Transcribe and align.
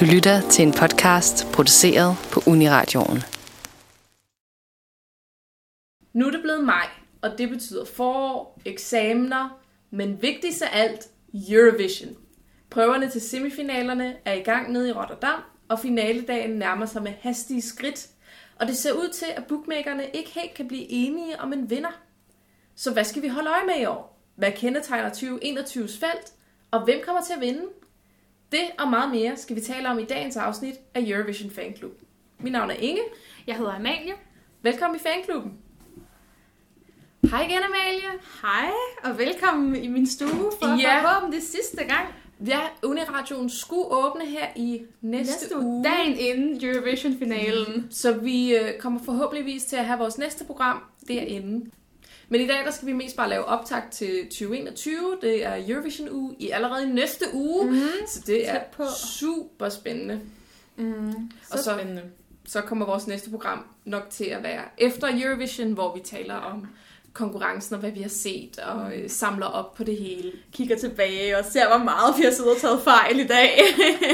Du 0.00 0.04
lytter 0.04 0.40
til 0.50 0.66
en 0.66 0.72
podcast 0.72 1.46
produceret 1.52 2.16
på 2.32 2.42
Uniradioen. 2.46 3.18
Nu 6.12 6.26
er 6.26 6.30
det 6.30 6.40
blevet 6.42 6.64
maj, 6.64 6.88
og 7.22 7.38
det 7.38 7.48
betyder 7.48 7.84
forår, 7.84 8.60
eksamener, 8.64 9.60
men 9.90 10.22
vigtigst 10.22 10.62
af 10.62 10.68
alt, 10.72 11.08
Eurovision. 11.50 12.16
Prøverne 12.70 13.10
til 13.10 13.20
semifinalerne 13.20 14.16
er 14.24 14.32
i 14.32 14.40
gang 14.40 14.72
nede 14.72 14.88
i 14.88 14.92
Rotterdam, 14.92 15.40
og 15.68 15.78
finaledagen 15.78 16.50
nærmer 16.50 16.86
sig 16.86 17.02
med 17.02 17.12
hastige 17.20 17.62
skridt. 17.62 18.08
Og 18.56 18.66
det 18.66 18.76
ser 18.76 18.92
ud 18.92 19.08
til, 19.08 19.26
at 19.36 19.46
bookmakerne 19.46 20.10
ikke 20.14 20.30
helt 20.30 20.54
kan 20.54 20.68
blive 20.68 20.90
enige 20.90 21.40
om 21.40 21.52
en 21.52 21.70
vinder. 21.70 22.00
Så 22.74 22.92
hvad 22.92 23.04
skal 23.04 23.22
vi 23.22 23.28
holde 23.28 23.50
øje 23.50 23.66
med 23.66 23.80
i 23.80 23.84
år? 23.84 24.22
Hvad 24.36 24.52
kendetegner 24.52 25.10
2021's 25.10 26.00
felt? 26.00 26.32
Og 26.70 26.84
hvem 26.84 27.00
kommer 27.04 27.22
til 27.22 27.32
at 27.32 27.40
vinde? 27.40 27.62
Det 28.52 28.60
og 28.78 28.88
meget 28.88 29.10
mere 29.10 29.36
skal 29.36 29.56
vi 29.56 29.60
tale 29.60 29.88
om 29.88 29.98
i 29.98 30.04
dagens 30.04 30.36
afsnit 30.36 30.74
af 30.94 31.00
Eurovision 31.06 31.50
Fan 31.50 31.76
Club. 31.76 31.92
Mit 32.40 32.52
navn 32.52 32.70
er 32.70 32.74
Inge. 32.74 33.02
Jeg 33.46 33.56
hedder 33.56 33.72
Amalie. 33.74 34.12
Velkommen 34.62 34.96
i 34.96 35.02
fanklubben. 35.02 35.52
Hej 37.30 37.42
igen, 37.42 37.58
Amalie. 37.58 38.20
Hej, 38.42 38.70
og 39.04 39.18
velkommen 39.18 39.76
i 39.76 39.88
min 39.88 40.06
stue 40.06 40.28
for 40.62 40.80
Ja. 40.80 41.02
forhåbentlig 41.02 41.42
sidste 41.42 41.84
gang. 41.84 42.06
Ja, 42.46 42.60
Uniradioen 42.84 43.50
skulle 43.50 43.84
åbne 43.90 44.26
her 44.26 44.46
i 44.56 44.82
næste, 45.00 45.32
Næste 45.32 45.58
uge. 45.58 45.84
Dagen 45.84 46.16
inden 46.18 46.64
Eurovision-finalen. 46.64 47.86
Så 47.90 48.12
vi 48.12 48.56
øh, 48.56 48.78
kommer 48.78 49.00
forhåbentligvis 49.04 49.64
til 49.64 49.76
at 49.76 49.84
have 49.84 49.98
vores 49.98 50.18
næste 50.18 50.44
program 50.44 50.82
derinde. 51.08 51.70
Men 52.32 52.40
i 52.40 52.46
dag 52.46 52.64
der 52.64 52.70
skal 52.70 52.86
vi 52.88 52.92
mest 52.92 53.16
bare 53.16 53.28
lave 53.28 53.44
optag 53.44 53.82
til 53.90 54.24
2021. 54.24 54.94
Det 55.22 55.44
er 55.44 55.54
Eurovision 55.68 56.08
uge 56.10 56.34
i 56.38 56.50
allerede 56.50 56.94
næste 56.94 57.24
uge. 57.32 57.70
Mm. 57.70 57.80
Så 58.08 58.20
det 58.26 58.48
er 58.50 58.60
på. 58.76 58.84
super 59.06 59.68
spændende. 59.68 60.20
Mm, 60.76 61.30
Og 61.50 61.58
så- 61.58 61.72
spændende. 61.74 62.02
Så 62.46 62.60
kommer 62.60 62.86
vores 62.86 63.06
næste 63.06 63.30
program 63.30 63.64
nok 63.84 64.06
til 64.10 64.24
at 64.24 64.42
være 64.42 64.62
efter 64.78 65.08
Eurovision, 65.24 65.72
hvor 65.72 65.94
vi 65.94 66.00
taler 66.00 66.34
om 66.34 66.66
konkurrencen 67.12 67.74
og 67.74 67.80
hvad 67.80 67.90
vi 67.90 68.02
har 68.02 68.08
set 68.08 68.58
og 68.58 68.96
øh, 68.96 69.10
samler 69.10 69.46
op 69.46 69.74
på 69.74 69.84
det 69.84 69.96
hele. 69.96 70.32
Kigger 70.52 70.76
tilbage 70.78 71.38
og 71.38 71.44
ser, 71.44 71.68
hvor 71.68 71.84
meget 71.84 72.14
vi 72.18 72.22
har 72.22 72.30
siddet 72.30 72.50
og 72.52 72.60
taget 72.60 72.80
fejl 72.82 73.20
i 73.20 73.26
dag. 73.26 73.60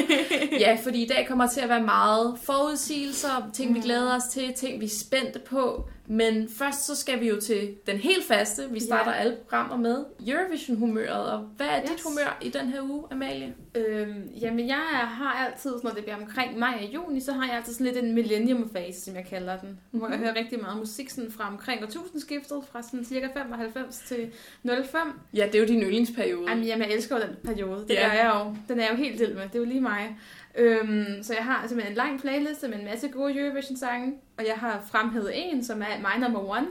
Ja, 0.60 0.78
fordi 0.82 1.02
i 1.02 1.08
dag 1.08 1.26
kommer 1.28 1.48
til 1.48 1.60
at 1.60 1.68
være 1.68 1.82
meget 1.82 2.38
forudsigelser, 2.44 3.50
ting 3.54 3.74
vi 3.74 3.80
glæder 3.80 4.16
os 4.16 4.24
til, 4.32 4.52
ting 4.56 4.80
vi 4.80 4.84
er 4.84 4.88
spændte 4.88 5.38
på. 5.38 5.88
Men 6.08 6.48
først 6.48 6.86
så 6.86 6.96
skal 6.96 7.20
vi 7.20 7.28
jo 7.28 7.40
til 7.40 7.74
den 7.86 7.96
helt 7.96 8.24
faste. 8.24 8.62
Vi 8.70 8.80
starter 8.80 9.10
Ja. 9.12 9.18
alle 9.18 9.36
programmer 9.36 9.76
med 9.76 10.04
Eurovision-humøret. 10.28 11.32
Og 11.32 11.38
hvad 11.56 11.66
er 11.66 11.80
dit 11.80 11.90
Yes. 11.92 12.02
humør 12.02 12.38
i 12.42 12.48
den 12.48 12.66
her 12.68 12.82
uge, 12.82 13.04
Amalie? 13.10 13.54
øhm, 13.74 14.28
jamen, 14.40 14.68
jeg 14.68 14.76
har 15.08 15.32
altid, 15.46 15.72
når 15.84 15.90
det 15.90 16.02
bliver 16.04 16.16
omkring 16.16 16.58
maj 16.58 16.74
og 16.88 16.94
juni, 16.94 17.20
så 17.20 17.32
har 17.32 17.46
jeg 17.46 17.56
altid 17.56 17.72
sådan 17.72 17.86
lidt 17.86 18.04
en 18.04 18.12
millennium 18.14 18.68
phase, 18.74 19.00
som 19.00 19.14
jeg 19.16 19.26
kalder 19.30 19.58
den. 19.58 19.68
Mm-hmm. 19.68 19.98
Hvor 20.00 20.08
jeg 20.08 20.18
hører 20.18 20.34
rigtig 20.36 20.60
meget 20.60 20.78
musik 20.78 21.10
sådan 21.10 21.30
fra 21.32 21.48
omkring 21.48 21.82
årtusindskiftet, 21.82 22.62
fra 22.72 22.82
sådan 22.82 23.04
cirka 23.04 23.26
95 23.34 23.98
til 24.08 24.30
05. 24.64 25.00
Ja, 25.34 25.46
det 25.46 25.54
er 25.54 25.58
jo 25.60 25.66
din 25.66 25.80
yndlingsperiode. 25.82 26.48
Jamen, 26.50 26.64
jamen, 26.64 26.88
jeg 26.88 26.94
elsker 26.96 27.16
jo 27.16 27.22
den 27.22 27.36
periode. 27.44 27.80
Det 27.88 27.94
Ja. 27.94 28.06
gør 28.08 28.12
jeg 28.14 28.32
jo. 28.34 28.56
Den 28.68 28.80
er 28.80 28.84
jeg 28.84 28.92
jo 28.92 28.96
helt 28.96 29.20
vild 29.20 29.34
med. 29.34 29.42
Det 29.42 29.54
er 29.54 29.58
jo 29.58 29.64
lige 29.64 29.80
mig. 29.80 30.16
Øhm, 30.56 31.22
så 31.22 31.34
jeg 31.34 31.44
har 31.44 31.66
simpelthen 31.66 31.92
en 31.92 31.96
lang 31.96 32.20
playliste 32.20 32.68
med 32.68 32.78
en 32.78 32.84
masse 32.84 33.08
gode 33.08 33.40
Eurovision-sange. 33.40 34.14
Og 34.38 34.46
jeg 34.46 34.54
har 34.54 34.82
fremhævet 34.90 35.30
en, 35.34 35.64
som 35.64 35.82
er 35.82 35.98
My 35.98 36.22
Number 36.22 36.50
One 36.50 36.66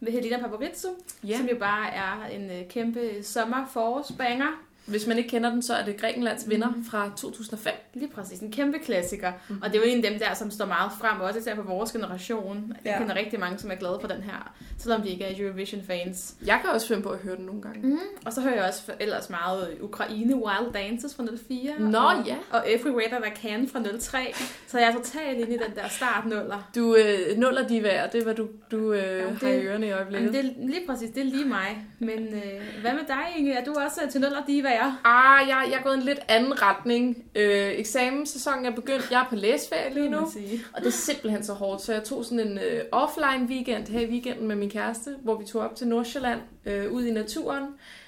med 0.00 0.12
Helena 0.12 0.38
Paparizou. 0.38 0.90
Ja. 1.24 1.36
Som 1.36 1.46
jo 1.46 1.56
bare 1.58 1.90
er 1.90 2.26
en 2.30 2.50
øh, 2.50 2.68
kæmpe 2.68 3.22
sommer-forårsbanger. 3.22 4.62
Hvis 4.86 5.06
man 5.06 5.18
ikke 5.18 5.30
kender 5.30 5.50
den, 5.50 5.62
så 5.62 5.74
er 5.74 5.84
det 5.84 5.96
Grækenlands 6.00 6.48
vinder 6.48 6.72
fra 6.90 7.10
2005. 7.16 7.72
Lige 7.94 8.08
præcis. 8.08 8.38
En 8.40 8.52
kæmpe 8.52 8.78
klassiker. 8.78 9.32
Mm. 9.48 9.62
Og 9.62 9.68
det 9.72 9.76
er 9.76 9.80
jo 9.80 9.86
en 9.96 10.04
af 10.04 10.10
dem 10.10 10.18
der, 10.20 10.34
som 10.34 10.50
står 10.50 10.66
meget 10.66 10.90
frem, 11.00 11.20
også 11.20 11.38
især 11.38 11.54
for 11.54 11.62
vores 11.62 11.92
generation. 11.92 12.72
Jeg 12.84 12.92
Ja. 12.92 12.98
kender 12.98 13.14
rigtig 13.14 13.40
mange, 13.40 13.58
som 13.58 13.70
er 13.70 13.74
glade 13.74 13.98
for 14.00 14.08
den 14.08 14.22
her, 14.22 14.54
selvom 14.78 15.02
de 15.02 15.08
ikke 15.08 15.24
er 15.24 15.44
Eurovision-fans. 15.44 16.34
Jeg 16.46 16.58
kan 16.62 16.70
også 16.70 16.88
finde 16.88 17.02
på 17.02 17.08
at 17.08 17.18
høre 17.18 17.36
den 17.36 17.44
nogle 17.44 17.62
gange. 17.62 17.80
Mm. 17.82 17.98
Og 18.26 18.32
så 18.32 18.40
hører 18.40 18.54
jeg 18.54 18.64
også 18.64 18.92
ellers 19.00 19.30
meget 19.30 19.68
Ukraine 19.80 20.36
Wild 20.36 20.72
Dances 20.72 21.14
fra 21.14 21.24
04. 21.48 21.70
Nå, 21.78 21.98
og, 21.98 22.26
ja. 22.26 22.36
Og 22.50 22.64
Everywhere 22.66 23.08
That 23.08 23.22
I 23.26 23.40
Can 23.46 23.68
fra 23.68 23.82
03. 24.00 24.18
Så 24.66 24.78
jeg 24.78 24.88
er 24.88 24.92
totalt 24.92 25.38
inde 25.38 25.54
i 25.54 25.58
den 25.58 25.74
der 25.76 25.88
startnuller. 25.88 26.70
Du 26.74 26.96
øh, 26.96 27.38
nuller 27.38 27.68
de 27.68 27.82
værd, 27.82 28.12
det 28.12 28.18
er 28.20 28.24
hvad 28.24 28.34
du, 28.34 28.48
du 28.70 28.92
øh, 28.92 29.18
Jamen, 29.18 29.36
har 29.36 29.48
i 29.48 29.52
det- 29.52 29.64
ørerne 29.64 29.86
i 29.86 29.90
øjeblikket. 29.90 30.34
Jamen, 30.34 30.44
det 30.44 30.50
er 30.62 30.66
lige 30.66 30.86
præcis, 30.86 31.10
det 31.10 31.20
er 31.20 31.24
lige 31.24 31.44
mig. 31.44 31.84
Men 31.98 32.18
øh, 32.34 32.80
hvad 32.80 32.92
med 32.92 33.02
dig, 33.08 33.24
Inge? 33.38 33.52
Er 33.52 33.64
du 33.64 33.74
også 33.84 34.00
til 34.12 34.20
nuller 34.20 34.42
divaer? 34.72 35.00
Ah, 35.04 35.48
jeg, 35.48 35.66
jeg 35.70 35.78
er 35.78 35.82
gået 35.82 35.94
en 35.94 36.02
lidt 36.02 36.18
anden 36.28 36.62
retning. 36.62 37.24
Øh, 37.34 37.72
eksamenssæsonen 37.78 38.66
er 38.66 38.70
begyndt. 38.70 39.10
Jeg 39.10 39.20
er 39.20 39.26
på 39.28 39.34
læsferie 39.34 39.94
lige 39.94 40.08
nu. 40.08 40.30
Sige. 40.32 40.64
Og 40.72 40.80
det 40.80 40.86
er 40.86 40.90
simpelthen 40.90 41.44
så 41.44 41.52
hårdt, 41.52 41.82
så 41.82 41.92
jeg 41.92 42.04
tog 42.04 42.24
sådan 42.24 42.40
en 42.40 42.58
øh, 42.58 42.84
offline 42.92 43.46
weekend 43.48 43.88
her 43.88 44.00
i 44.00 44.10
weekenden 44.10 44.48
med 44.48 44.56
min 44.56 44.70
kæreste, 44.70 45.16
hvor 45.22 45.38
vi 45.38 45.44
tog 45.44 45.62
op 45.62 45.76
til 45.76 45.88
Nordsjælland 45.88 46.40
øh, 46.66 46.92
ud 46.92 47.04
i 47.04 47.10
naturen. 47.10 47.64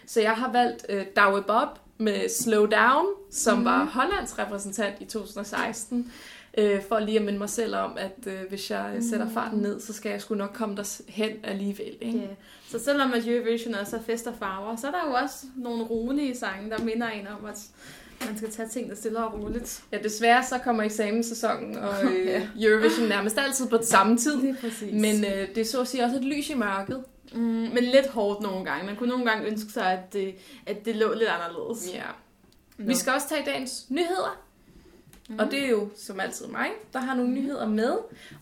Så 0.06 0.20
jeg 0.20 0.32
har 0.32 0.52
valgt 0.52 0.86
øh, 0.88 1.06
Daue 1.16 1.42
Bob 1.42 1.68
med 1.98 2.28
Slow 2.28 2.66
Down, 2.66 3.06
som 3.30 3.58
mm. 3.58 3.64
var 3.64 3.84
Hollands 3.84 4.38
repræsentant 4.38 4.94
i 5.00 5.04
2016. 5.04 6.12
Øh, 6.58 6.82
for 6.88 6.98
lige 6.98 7.18
at 7.18 7.24
minde 7.24 7.38
mig 7.38 7.50
selv 7.50 7.76
om, 7.76 7.96
at 7.98 8.26
øh, 8.26 8.40
hvis 8.48 8.70
jeg 8.70 8.92
øh, 8.96 9.02
sætter 9.10 9.30
farten 9.30 9.58
ned, 9.58 9.80
så 9.80 9.92
skal 9.92 10.10
jeg 10.10 10.20
sgu 10.20 10.34
nok 10.34 10.50
komme 10.54 10.76
der 10.76 11.00
hen 11.08 11.30
alligevel. 11.42 11.96
Ikke? 12.00 12.18
Ja. 12.18 12.26
Så 12.68 12.78
selvom 12.84 13.12
at 13.12 13.26
Eurovision 13.28 13.74
også 13.74 13.96
er 13.96 14.00
fest 14.02 14.26
og 14.26 14.34
farver, 14.38 14.76
så 14.76 14.86
er 14.86 14.90
der 14.90 15.00
jo 15.08 15.12
også 15.14 15.46
nogle 15.56 15.84
rolige 15.84 16.36
sange, 16.36 16.70
der 16.70 16.78
minder 16.84 17.08
en 17.08 17.26
om, 17.26 17.44
at 17.44 17.58
man 18.26 18.36
skal 18.36 18.50
tage 18.50 18.68
tingene 18.68 18.96
stille 18.96 19.18
og 19.18 19.42
roligt. 19.42 19.82
Ja, 19.92 19.98
desværre 19.98 20.44
så 20.44 20.58
kommer 20.58 20.82
eksamenssæsonen 20.82 21.76
og 21.76 22.04
øh, 22.12 22.26
Ja. 22.26 22.42
Eurovision 22.60 23.08
nærmest 23.08 23.38
altid 23.38 23.68
på 23.68 23.78
samme 23.82 24.16
tid. 24.18 24.40
Lige 24.40 24.56
præcis. 24.60 24.92
Men 24.92 25.24
øh, 25.24 25.48
det 25.48 25.58
er 25.58 25.64
så 25.64 25.80
at 25.80 25.88
sige 25.88 26.04
også 26.04 26.16
et 26.16 26.24
lys 26.24 26.50
i 26.50 26.54
mørket. 26.54 27.04
mm, 27.32 27.40
men 27.40 27.84
lidt 27.84 28.06
hårdt 28.06 28.40
nogle 28.42 28.64
gange. 28.64 28.86
Man 28.86 28.96
kunne 28.96 29.08
nogle 29.08 29.30
gange 29.30 29.46
ønske 29.46 29.72
sig, 29.72 29.92
at 29.92 30.12
det, 30.12 30.34
at 30.66 30.84
det 30.84 30.96
lå 30.96 31.12
lidt 31.14 31.28
anderledes. 31.28 31.88
Ja. 31.94 32.02
Nå. 32.78 32.84
Vi 32.86 32.94
skal 32.94 33.12
også 33.12 33.28
tage 33.28 33.42
dagens 33.46 33.86
nyheder. 33.88 34.40
Mm. 35.28 35.38
Og 35.38 35.50
det 35.50 35.64
er 35.64 35.70
jo 35.70 35.88
som 35.96 36.20
altid 36.20 36.46
mig, 36.46 36.68
der 36.92 36.98
har 36.98 37.14
nogle 37.14 37.32
nyheder 37.32 37.68
med. 37.68 37.92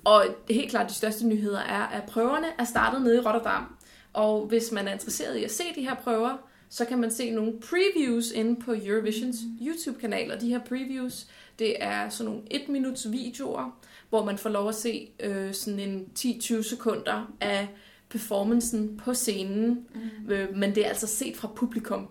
Og 0.05 0.25
helt 0.51 0.71
klart 0.71 0.89
de 0.89 0.95
største 0.95 1.27
nyheder 1.27 1.61
er, 1.61 1.83
at 1.83 2.03
prøverne 2.03 2.47
er 2.59 2.65
startet 2.65 3.03
nede 3.03 3.17
i 3.17 3.21
Rotterdam. 3.21 3.77
Og 4.13 4.47
hvis 4.47 4.73
man 4.73 4.89
er 4.89 4.93
interesseret 4.93 5.37
i 5.37 5.45
at 5.45 5.51
se 5.51 5.63
de 5.75 5.83
her 5.83 5.95
prøver, 5.95 6.37
så 6.69 6.85
kan 6.85 6.99
man 6.99 7.11
se 7.11 7.31
nogle 7.31 7.53
previews 7.61 8.31
inde 8.31 8.61
på 8.61 8.75
Eurovisions 8.85 9.37
YouTube-kanal. 9.63 10.33
Og 10.33 10.41
de 10.41 10.49
her 10.49 10.59
previews, 10.59 11.27
det 11.59 11.83
er 11.83 12.09
sådan 12.09 12.33
nogle 12.33 12.47
1 12.51 12.69
minuts 12.69 13.13
videoer, 13.13 13.79
hvor 14.09 14.25
man 14.25 14.39
får 14.39 14.51
lov 14.51 14.69
at 14.69 14.75
se 14.75 15.11
øh, 15.21 15.55
sådan 15.55 15.81
en 15.81 16.09
10-20 16.19 16.63
sekunder 16.63 17.33
af 17.41 17.69
performancen 18.09 19.01
på 19.05 19.15
scenen. 19.15 19.87
Mm. 19.95 20.31
Øh, 20.31 20.57
men 20.57 20.75
det 20.75 20.85
er 20.85 20.89
altså 20.89 21.07
set 21.07 21.37
fra 21.37 21.49
publikum, 21.57 22.09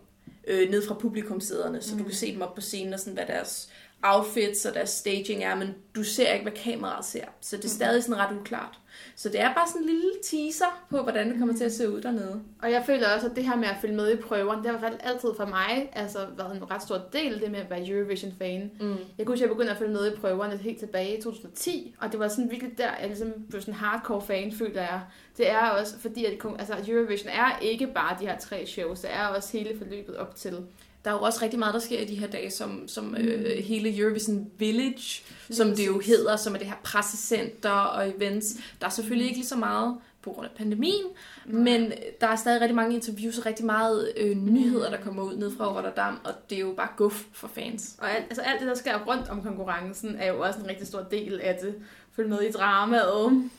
øh, 0.48 0.70
ned 0.70 0.88
fra 0.88 0.96
publikumsæderne, 0.96 1.82
så 1.82 1.94
mm. 1.94 1.98
du 1.98 2.04
kan 2.04 2.16
se 2.16 2.34
dem 2.34 2.42
op 2.42 2.56
på 2.56 2.62
scenen 2.62 2.94
og 2.94 3.00
sådan, 3.00 3.14
hvad 3.14 3.26
deres 3.26 3.70
outfits 4.04 4.66
og 4.66 4.74
deres 4.74 4.90
staging 4.90 5.44
er, 5.44 5.56
men 5.56 5.76
du 5.96 6.04
ser 6.04 6.32
ikke, 6.32 6.44
hvad 6.44 6.62
kameraet 6.64 7.06
ser. 7.06 7.26
Så 7.42 7.58
det 7.58 7.66
er 7.66 7.70
stadig 7.70 8.04
sådan 8.04 8.18
ret 8.18 8.38
uklart. 8.40 8.80
Så 9.16 9.30
det 9.30 9.40
er 9.40 9.54
bare 9.54 9.68
sådan 9.68 9.82
en 9.82 9.88
lille 9.88 10.12
teaser 10.24 10.86
på, 10.90 11.02
hvordan 11.02 11.30
det 11.30 11.40
kommer 11.40 11.58
til 11.58 11.64
at 11.64 11.74
se 11.74 11.90
ud 11.90 12.02
dernede. 12.02 12.42
Og 12.62 12.72
jeg 12.72 12.84
føler 12.86 13.14
også, 13.16 13.28
at 13.30 13.36
det 13.36 13.46
her 13.46 13.56
med 13.56 13.68
at 13.68 13.76
følge 13.82 13.96
med 13.96 14.14
i 14.14 14.16
prøverne, 14.16 14.64
det 14.64 14.80
har 14.80 14.94
altid 15.00 15.30
for 15.38 15.46
mig 15.46 15.90
altså, 15.94 16.20
været 16.38 16.56
en 16.56 16.72
ret 16.72 16.82
stor 16.82 17.02
del, 17.14 17.42
det 17.42 17.52
med 17.52 17.60
at 17.60 17.70
være 17.70 17.90
Eurovision-fan. 17.90 18.72
Mm. 18.80 18.96
Jeg 19.18 19.26
kunne 19.26 19.34
huske, 19.34 19.44
at 19.44 19.50
jeg 19.50 19.50
begyndte 19.50 19.72
at 19.72 19.78
følge 19.78 19.94
med 19.94 20.14
i 20.14 20.16
prøverne 20.16 20.58
helt 20.58 20.80
tilbage 20.80 21.18
i 21.18 21.22
2010, 21.22 21.96
og 22.00 22.12
det 22.12 22.20
var 22.20 22.28
sådan 22.28 22.52
virkelig 22.52 22.78
der, 22.78 22.90
jeg 23.00 23.08
ligesom 23.08 23.34
blev 23.50 23.62
sådan 23.62 23.74
hardcore 23.74 24.22
fan, 24.22 24.52
føler 24.52 24.82
jeg. 24.82 25.02
Det 25.38 25.50
er 25.50 25.70
også 25.70 26.00
fordi, 26.00 26.26
at 26.26 26.34
altså, 26.60 26.76
Eurovision 26.88 27.30
er 27.30 27.60
ikke 27.60 27.88
bare 27.88 28.18
de 28.20 28.28
her 28.28 28.38
tre 28.38 28.66
shows, 28.66 29.00
det 29.00 29.14
er 29.14 29.28
også 29.28 29.58
hele 29.58 29.78
forløbet 29.78 30.18
op 30.18 30.36
til. 30.36 30.58
Der 31.06 31.12
er 31.12 31.16
jo 31.16 31.22
også 31.22 31.40
rigtig 31.42 31.60
meget, 31.60 31.74
der 31.74 31.80
sker 31.80 32.00
i 32.00 32.06
de 32.06 32.16
her 32.16 32.28
dage, 32.28 32.52
som, 32.52 32.88
som 32.88 33.16
øh, 33.16 33.64
hele 33.64 33.98
Eurovision 33.98 34.52
Village, 34.58 35.24
som 35.50 35.76
det 35.76 35.88
jo 35.88 36.00
hedder, 36.00 36.36
som 36.36 36.54
er 36.54 36.58
det 36.58 36.68
her 36.68 36.76
pressecenter 36.84 37.70
og 37.70 38.10
events. 38.10 38.56
Der 38.82 38.88
er 38.88 38.92
selvfølgelig 38.92 39.28
ikke 39.28 39.38
lige 39.38 39.48
så 39.48 39.56
meget 39.56 39.98
på 40.22 40.32
grund 40.32 40.46
af 40.46 40.52
pandemien, 40.58 41.06
men 41.46 41.94
der 42.22 42.28
er 42.28 42.36
stadig 42.36 42.62
rigtig 42.62 42.76
mange 42.76 42.96
interviews 42.96 43.38
og 43.38 43.46
rigtig 43.46 43.66
meget 43.66 44.12
øh, 44.18 44.38
nyheder, 44.38 44.90
der 44.90 44.98
kommer 44.98 45.24
ud 45.24 45.36
ned 45.36 45.58
fra 45.58 45.76
Rotterdam, 45.76 46.20
og 46.24 46.34
det 46.50 46.56
er 46.56 46.60
jo 46.60 46.74
bare 46.78 46.90
guf 46.98 47.24
for 47.34 47.48
fans. 47.48 47.96
Og 47.98 48.12
alt, 48.12 48.24
altså 48.24 48.42
alt 48.42 48.60
det, 48.60 48.68
der 48.68 48.76
sker 48.76 49.06
rundt 49.08 49.30
om 49.30 49.42
konkurrencen, 49.42 50.16
er 50.20 50.28
jo 50.28 50.40
også 50.42 50.60
en 50.60 50.68
rigtig 50.68 50.88
stor 50.88 51.02
del 51.12 51.40
af 51.44 51.58
det. 51.62 51.76
Følg 52.16 52.30
med 52.30 52.42
i 52.42 52.52
dramaet. 52.52 53.50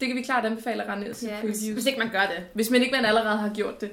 Det 0.00 0.08
kan 0.08 0.16
vi 0.16 0.22
klart 0.22 0.44
anbefale 0.44 0.82
at 0.82 0.88
rende 0.88 1.04
ned 1.04 1.14
til 1.14 1.28
Ja, 1.28 1.40
hvis, 1.40 1.68
hvis 1.68 1.86
ikke 1.86 1.98
man 1.98 2.10
gør 2.10 2.26
det. 2.26 2.44
Hvis 2.52 2.70
man 2.70 2.80
ikke 2.80 2.92
man 2.92 3.04
allerede 3.04 3.38
har 3.38 3.54
gjort 3.54 3.80
det. 3.80 3.90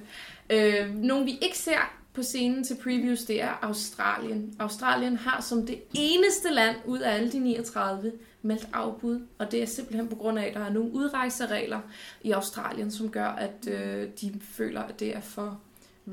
Øh, 0.50 0.96
nogle 0.96 1.26
vi 1.26 1.38
ikke 1.42 1.58
ser 1.58 1.97
på 2.18 2.24
scenen 2.24 2.64
til 2.64 2.76
previews, 2.84 3.24
det 3.24 3.42
er 3.42 3.60
Australien. 3.62 4.56
Australien 4.60 5.18
har 5.18 5.42
som 5.42 5.66
det 5.66 5.82
eneste 5.94 6.54
land 6.54 6.76
ud 6.86 7.00
af 7.00 7.14
alle 7.14 7.32
de 7.32 7.40
39 7.40 8.12
meldt 8.42 8.68
afbud, 8.74 9.22
og 9.38 9.52
det 9.52 9.62
er 9.62 9.66
simpelthen 9.66 10.08
på 10.08 10.16
grund 10.16 10.40
af, 10.40 10.46
at 10.48 10.54
der 10.54 10.60
er 10.60 10.70
nogle 10.70 10.94
udrejseregler 10.94 11.80
i 12.22 12.32
Australien, 12.32 12.92
som 12.92 13.10
gør, 13.10 13.28
at 13.28 13.68
øh, 13.68 14.08
de 14.22 14.40
føler, 14.42 14.82
at 14.82 15.00
det 15.00 15.16
er 15.16 15.22
for 15.22 15.60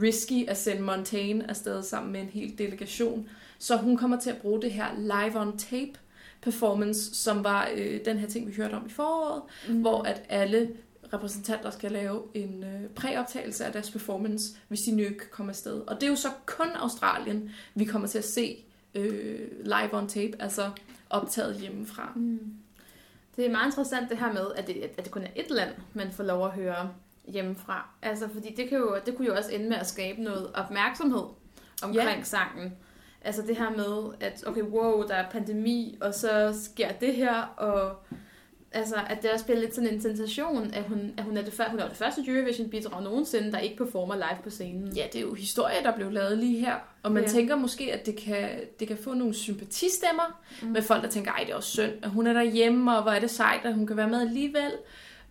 risky 0.02 0.48
at 0.48 0.56
sende 0.56 0.82
Montaigne 0.82 1.50
afsted 1.50 1.82
sammen 1.82 2.12
med 2.12 2.20
en 2.20 2.28
hel 2.28 2.58
delegation. 2.58 3.28
Så 3.58 3.76
hun 3.76 3.96
kommer 3.96 4.20
til 4.20 4.30
at 4.30 4.36
bruge 4.36 4.62
det 4.62 4.72
her 4.72 4.86
live 4.98 5.40
on 5.40 5.58
tape 5.58 5.92
performance, 6.40 7.14
som 7.14 7.44
var 7.44 7.68
øh, 7.76 8.00
den 8.04 8.18
her 8.18 8.28
ting, 8.28 8.46
vi 8.46 8.54
hørte 8.54 8.74
om 8.74 8.86
i 8.86 8.90
foråret, 8.90 9.42
mm. 9.68 9.80
hvor 9.80 10.02
at 10.02 10.22
alle 10.28 10.70
repræsentanter 11.12 11.70
skal 11.70 11.92
lave 11.92 12.22
en 12.34 12.64
øh, 12.64 12.90
præoptagelse 12.90 13.64
af 13.64 13.72
deres 13.72 13.90
performance, 13.90 14.56
hvis 14.68 14.80
de 14.80 14.96
nu 14.96 15.02
ikke 15.02 15.30
kommer 15.30 15.52
afsted. 15.52 15.80
Og 15.80 15.94
det 15.94 16.02
er 16.02 16.10
jo 16.10 16.16
så 16.16 16.28
kun 16.46 16.68
Australien, 16.74 17.50
vi 17.74 17.84
kommer 17.84 18.08
til 18.08 18.18
at 18.18 18.24
se 18.24 18.64
øh, 18.94 19.40
live 19.64 19.94
on 19.94 20.08
tape, 20.08 20.32
altså 20.40 20.70
optaget 21.10 21.56
hjemmefra. 21.56 22.12
Mm. 22.16 22.54
Det 23.36 23.46
er 23.46 23.50
meget 23.50 23.66
interessant 23.66 24.10
det 24.10 24.18
her 24.18 24.32
med, 24.32 24.46
at 24.56 24.66
det, 24.66 24.90
at 24.98 25.04
det 25.04 25.10
kun 25.10 25.22
er 25.22 25.30
et 25.36 25.50
land, 25.50 25.70
man 25.92 26.12
får 26.12 26.24
lov 26.24 26.46
at 26.46 26.52
høre 26.52 26.90
hjemmefra. 27.28 27.88
Altså, 28.02 28.28
fordi 28.28 28.54
det, 28.54 28.68
kan 28.68 28.78
jo, 28.78 28.98
det 29.06 29.16
kunne 29.16 29.26
jo 29.26 29.36
også 29.36 29.52
ende 29.52 29.68
med 29.68 29.76
at 29.76 29.86
skabe 29.86 30.22
noget 30.22 30.50
opmærksomhed 30.54 31.24
omkring 31.82 32.18
ja. 32.18 32.22
sangen. 32.22 32.72
Altså 33.20 33.42
det 33.42 33.56
her 33.56 33.70
med, 33.70 34.14
at 34.20 34.44
okay, 34.46 34.62
wow, 34.62 35.02
der 35.02 35.14
er 35.14 35.30
pandemi, 35.30 35.98
og 36.00 36.14
så 36.14 36.60
sker 36.64 36.92
det 36.92 37.14
her, 37.14 37.42
og 37.42 37.96
altså, 38.74 38.94
at 39.08 39.22
det 39.22 39.30
også 39.30 39.44
bliver 39.44 39.60
lidt 39.60 39.74
sådan 39.74 39.94
en 39.94 40.00
sensation, 40.00 40.70
at 40.74 40.82
hun, 40.82 41.14
at 41.18 41.24
hun, 41.24 41.36
er, 41.36 41.42
det, 41.42 41.54
hun 41.70 41.80
er 41.80 41.88
det 41.88 41.96
første 41.96 42.22
Eurovision-bidrag 42.26 43.02
nogensinde, 43.02 43.52
der 43.52 43.58
ikke 43.58 43.76
performer 43.76 44.14
live 44.14 44.42
på 44.42 44.50
scenen. 44.50 44.92
Ja, 44.96 45.06
det 45.12 45.18
er 45.18 45.22
jo 45.22 45.34
historie, 45.34 45.74
der 45.82 45.96
blev 45.96 46.10
lavet 46.10 46.38
lige 46.38 46.60
her. 46.60 46.74
Og 47.02 47.12
man 47.12 47.22
ja. 47.22 47.28
tænker 47.28 47.56
måske, 47.56 47.92
at 47.92 48.06
det 48.06 48.16
kan, 48.16 48.48
det 48.80 48.88
kan 48.88 48.96
få 48.96 49.14
nogle 49.14 49.34
sympatistemmer 49.34 50.40
mm. 50.62 50.68
med 50.68 50.82
folk, 50.82 51.02
der 51.02 51.08
tænker, 51.08 51.32
ej, 51.32 51.44
det 51.44 51.52
er 51.52 51.56
også 51.56 51.70
synd, 51.70 51.92
at 52.02 52.10
hun 52.10 52.26
er 52.26 52.32
derhjemme, 52.32 52.96
og 52.96 53.02
hvor 53.02 53.12
er 53.12 53.20
det 53.20 53.30
sejt, 53.30 53.60
at 53.64 53.74
hun 53.74 53.86
kan 53.86 53.96
være 53.96 54.08
med 54.08 54.20
alligevel. 54.20 54.72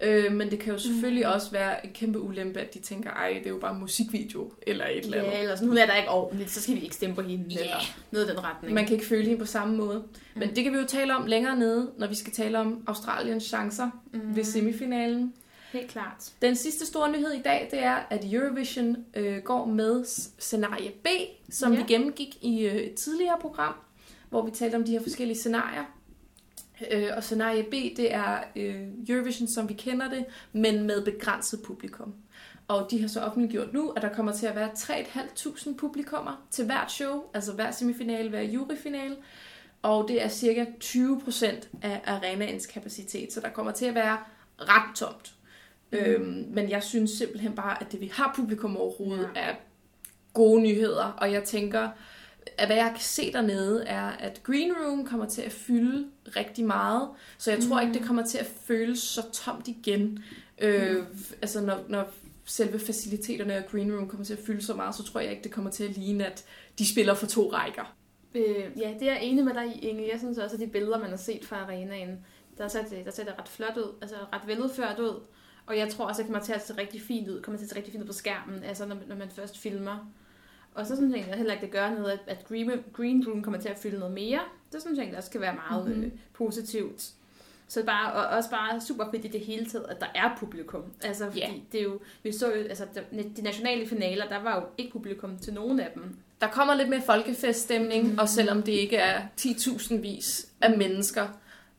Øh, 0.03 0.31
men 0.31 0.51
det 0.51 0.59
kan 0.59 0.73
jo 0.73 0.79
selvfølgelig 0.79 1.25
mm. 1.25 1.33
også 1.33 1.51
være 1.51 1.85
en 1.85 1.91
kæmpe 1.93 2.19
ulempe, 2.19 2.59
at 2.59 2.73
de 2.73 2.79
tænker, 2.79 3.09
ej, 3.09 3.33
det 3.37 3.45
er 3.45 3.49
jo 3.49 3.57
bare 3.57 3.73
musikvideo, 3.73 4.53
eller 4.67 4.85
et 4.85 5.05
eller 5.05 5.17
andet. 5.17 5.31
Ja, 5.31 5.41
eller 5.41 5.55
sådan, 5.55 5.67
hun 5.67 5.77
er 5.77 5.85
der 5.85 5.95
ikke 5.95 6.09
ordentligt, 6.09 6.51
så 6.51 6.61
skal 6.61 6.75
vi 6.75 6.79
ikke 6.79 6.95
stemme 6.95 7.15
på 7.15 7.21
hende, 7.21 7.55
yeah. 7.55 7.61
eller 7.61 7.77
noget 8.11 8.25
i 8.25 8.29
den 8.29 8.43
retning. 8.43 8.73
Man 8.73 8.85
kan 8.85 8.93
ikke 8.93 9.05
føle 9.05 9.23
hende 9.23 9.39
på 9.39 9.45
samme 9.45 9.77
måde. 9.77 9.99
Mm. 9.99 10.39
Men 10.39 10.55
det 10.55 10.63
kan 10.63 10.73
vi 10.73 10.77
jo 10.77 10.85
tale 10.85 11.15
om 11.15 11.25
længere 11.25 11.55
nede, 11.55 11.91
når 11.97 12.07
vi 12.07 12.15
skal 12.15 12.33
tale 12.33 12.59
om 12.59 12.83
Australiens 12.87 13.43
chancer 13.43 13.89
mm. 14.13 14.35
ved 14.35 14.43
semifinalen. 14.43 15.33
Helt 15.73 15.91
klart. 15.91 16.31
Den 16.41 16.55
sidste 16.55 16.85
store 16.85 17.11
nyhed 17.11 17.31
i 17.31 17.41
dag, 17.41 17.67
det 17.71 17.83
er, 17.83 17.95
at 18.09 18.33
Eurovision 18.33 18.97
øh, 19.15 19.37
går 19.37 19.65
med 19.65 20.05
scenarie 20.39 20.91
B, 20.91 21.07
som 21.49 21.71
yeah. 21.71 21.81
vi 21.81 21.93
gennemgik 21.93 22.37
i 22.41 22.65
øh, 22.65 22.75
et 22.75 22.93
tidligere 22.93 23.37
program, 23.41 23.73
hvor 24.29 24.45
vi 24.45 24.51
talte 24.51 24.75
om 24.75 24.83
de 24.83 24.91
her 24.91 25.01
forskellige 25.03 25.37
scenarier. 25.37 25.83
Øh, 26.91 27.09
og 27.17 27.23
scenarie 27.23 27.63
B, 27.63 27.71
det 27.71 28.13
er 28.13 28.39
øh, 28.55 28.87
Eurovision, 29.09 29.47
som 29.47 29.69
vi 29.69 29.73
kender 29.73 30.09
det, 30.09 30.25
men 30.51 30.83
med 30.83 31.05
begrænset 31.05 31.61
publikum. 31.65 32.13
Og 32.67 32.87
de 32.91 33.01
har 33.01 33.07
så 33.07 33.21
offentliggjort 33.21 33.73
nu, 33.73 33.89
at 33.89 34.01
der 34.01 34.13
kommer 34.13 34.33
til 34.33 34.45
at 34.45 34.55
være 34.55 34.69
3.500 34.69 35.75
publikummer 35.77 36.45
til 36.51 36.65
hvert 36.65 36.91
show, 36.91 37.23
altså 37.33 37.53
hver 37.53 37.71
semifinale, 37.71 38.29
hver 38.29 38.41
juryfinale. 38.41 39.15
Og 39.81 40.07
det 40.07 40.23
er 40.23 40.27
cirka 40.27 40.65
20% 40.83 41.45
af 41.81 42.01
arenaens 42.05 42.65
kapacitet, 42.65 43.33
så 43.33 43.39
der 43.39 43.49
kommer 43.49 43.71
til 43.71 43.85
at 43.85 43.95
være 43.95 44.17
ret 44.59 44.95
tomt. 44.95 45.33
Mm. 45.91 45.97
Øhm, 45.97 46.45
men 46.49 46.69
jeg 46.69 46.83
synes 46.83 47.11
simpelthen 47.11 47.55
bare, 47.55 47.81
at 47.83 47.91
det 47.91 48.01
vi 48.01 48.11
har 48.13 48.33
publikum 48.35 48.77
overhovedet 48.77 49.29
ja. 49.35 49.41
er 49.41 49.55
gode 50.33 50.61
nyheder, 50.61 51.05
og 51.05 51.31
jeg 51.31 51.43
tænker, 51.43 51.89
at 52.57 52.67
hvad 52.67 52.77
jeg 52.77 52.91
kan 52.91 53.03
se 53.03 53.33
dernede, 53.33 53.83
er, 53.85 54.03
at 54.03 54.43
Green 54.43 54.71
Room 54.73 55.05
kommer 55.05 55.25
til 55.25 55.41
at 55.41 55.51
fylde 55.51 56.07
rigtig 56.35 56.65
meget, 56.65 57.09
så 57.37 57.51
jeg 57.51 57.59
tror 57.63 57.81
mm. 57.81 57.87
ikke, 57.87 57.99
det 57.99 58.07
kommer 58.07 58.25
til 58.25 58.37
at 58.37 58.45
føles 58.65 58.99
så 58.99 59.21
tomt 59.33 59.67
igen. 59.67 60.23
Øh, 60.61 60.97
mm. 60.97 61.05
Altså, 61.41 61.61
når, 61.61 61.85
når 61.89 62.13
selve 62.45 62.79
faciliteterne 62.79 63.57
og 63.57 63.63
Green 63.71 63.95
Room 63.95 64.07
kommer 64.07 64.25
til 64.25 64.33
at 64.33 64.39
fylde 64.45 64.61
så 64.61 64.73
meget, 64.73 64.95
så 64.95 65.03
tror 65.03 65.19
jeg 65.19 65.31
ikke, 65.31 65.43
det 65.43 65.51
kommer 65.51 65.71
til 65.71 65.83
at 65.83 65.97
ligne, 65.97 66.25
at 66.25 66.45
de 66.79 66.91
spiller 66.91 67.13
for 67.13 67.27
to 67.27 67.51
rækker. 67.53 67.95
Øh, 68.35 68.65
ja, 68.77 68.93
det 68.99 69.09
er 69.09 69.13
jeg 69.13 69.23
enig 69.23 69.45
med 69.45 69.53
dig 69.53 69.67
i, 69.75 69.79
Inge. 69.79 70.09
Jeg 70.11 70.19
synes 70.19 70.37
også, 70.37 70.55
at 70.55 70.59
de 70.59 70.67
billeder, 70.67 70.99
man 70.99 71.09
har 71.09 71.17
set 71.17 71.45
fra 71.45 71.55
arenaen, 71.55 72.25
der 72.57 72.67
ser 72.67 72.83
det, 72.83 73.05
der 73.05 73.11
ser 73.11 73.23
det 73.23 73.33
ret 73.39 73.47
flot 73.47 73.77
ud, 73.77 73.95
altså 74.01 74.15
ret 74.33 74.47
veludført 74.47 74.99
ud. 74.99 75.21
Og 75.65 75.77
jeg 75.77 75.89
tror 75.89 76.05
også, 76.05 76.21
at 76.21 76.25
det 76.25 76.33
kommer 76.33 76.45
til 76.45 76.53
at 76.53 76.67
se 76.67 76.77
rigtig 76.77 77.01
fint 77.01 77.29
ud, 77.29 77.41
kommer 77.41 77.57
til 77.57 77.65
at 77.65 77.69
se 77.69 77.75
rigtig 77.75 77.91
fint 77.91 78.03
ud 78.03 78.07
på 78.07 78.13
skærmen, 78.13 78.63
altså 78.63 78.85
når, 78.85 78.97
når 79.07 79.15
man 79.15 79.29
først 79.29 79.57
filmer. 79.57 80.11
Og 80.75 80.87
så 80.87 80.95
synes 80.95 81.15
jeg 81.15 81.23
heller 81.23 81.53
ikke, 81.53 81.65
det 81.65 81.71
gør 81.71 81.89
noget, 81.89 82.11
at, 82.11 82.19
at 82.27 82.45
Green 82.93 83.27
Room 83.27 83.41
kommer 83.41 83.59
til 83.59 83.69
at 83.69 83.77
fylde 83.77 83.99
noget 83.99 84.13
mere. 84.13 84.39
Det 84.73 84.81
synes 84.81 84.97
jeg 84.97 85.03
egentlig 85.03 85.17
også 85.17 85.31
kan 85.31 85.41
være 85.41 85.55
meget 85.69 85.87
mm-hmm. 85.87 86.03
øh, 86.03 86.11
positivt. 86.33 87.11
Så 87.67 87.85
bare, 87.85 88.13
og 88.13 88.37
også 88.37 88.49
bare 88.49 88.81
super 88.81 89.05
fedt 89.11 89.25
i 89.25 89.27
det 89.27 89.41
hele 89.41 89.65
taget, 89.65 89.85
at 89.89 89.99
der 89.99 90.07
er 90.15 90.35
publikum. 90.37 90.83
Altså, 91.03 91.25
fordi 91.25 91.39
yeah. 91.39 91.53
det 91.71 91.79
er 91.79 91.83
jo, 91.83 91.99
vi 92.23 92.31
så 92.31 92.47
jo, 92.47 92.61
altså, 92.61 92.85
de 93.37 93.41
nationale 93.41 93.87
finaler, 93.87 94.27
der 94.27 94.43
var 94.43 94.55
jo 94.55 94.61
ikke 94.77 94.91
publikum 94.91 95.37
til 95.37 95.53
nogen 95.53 95.79
af 95.79 95.91
dem. 95.95 96.17
Der 96.41 96.47
kommer 96.47 96.75
lidt 96.75 96.89
mere 96.89 97.01
folkefeststemning, 97.01 98.03
mm-hmm. 98.03 98.19
og 98.19 98.29
selvom 98.29 98.63
det 98.63 98.71
ikke 98.71 98.97
er 98.97 99.21
10.000 99.41 99.95
vis 99.95 100.47
af 100.61 100.77
mennesker, 100.77 101.27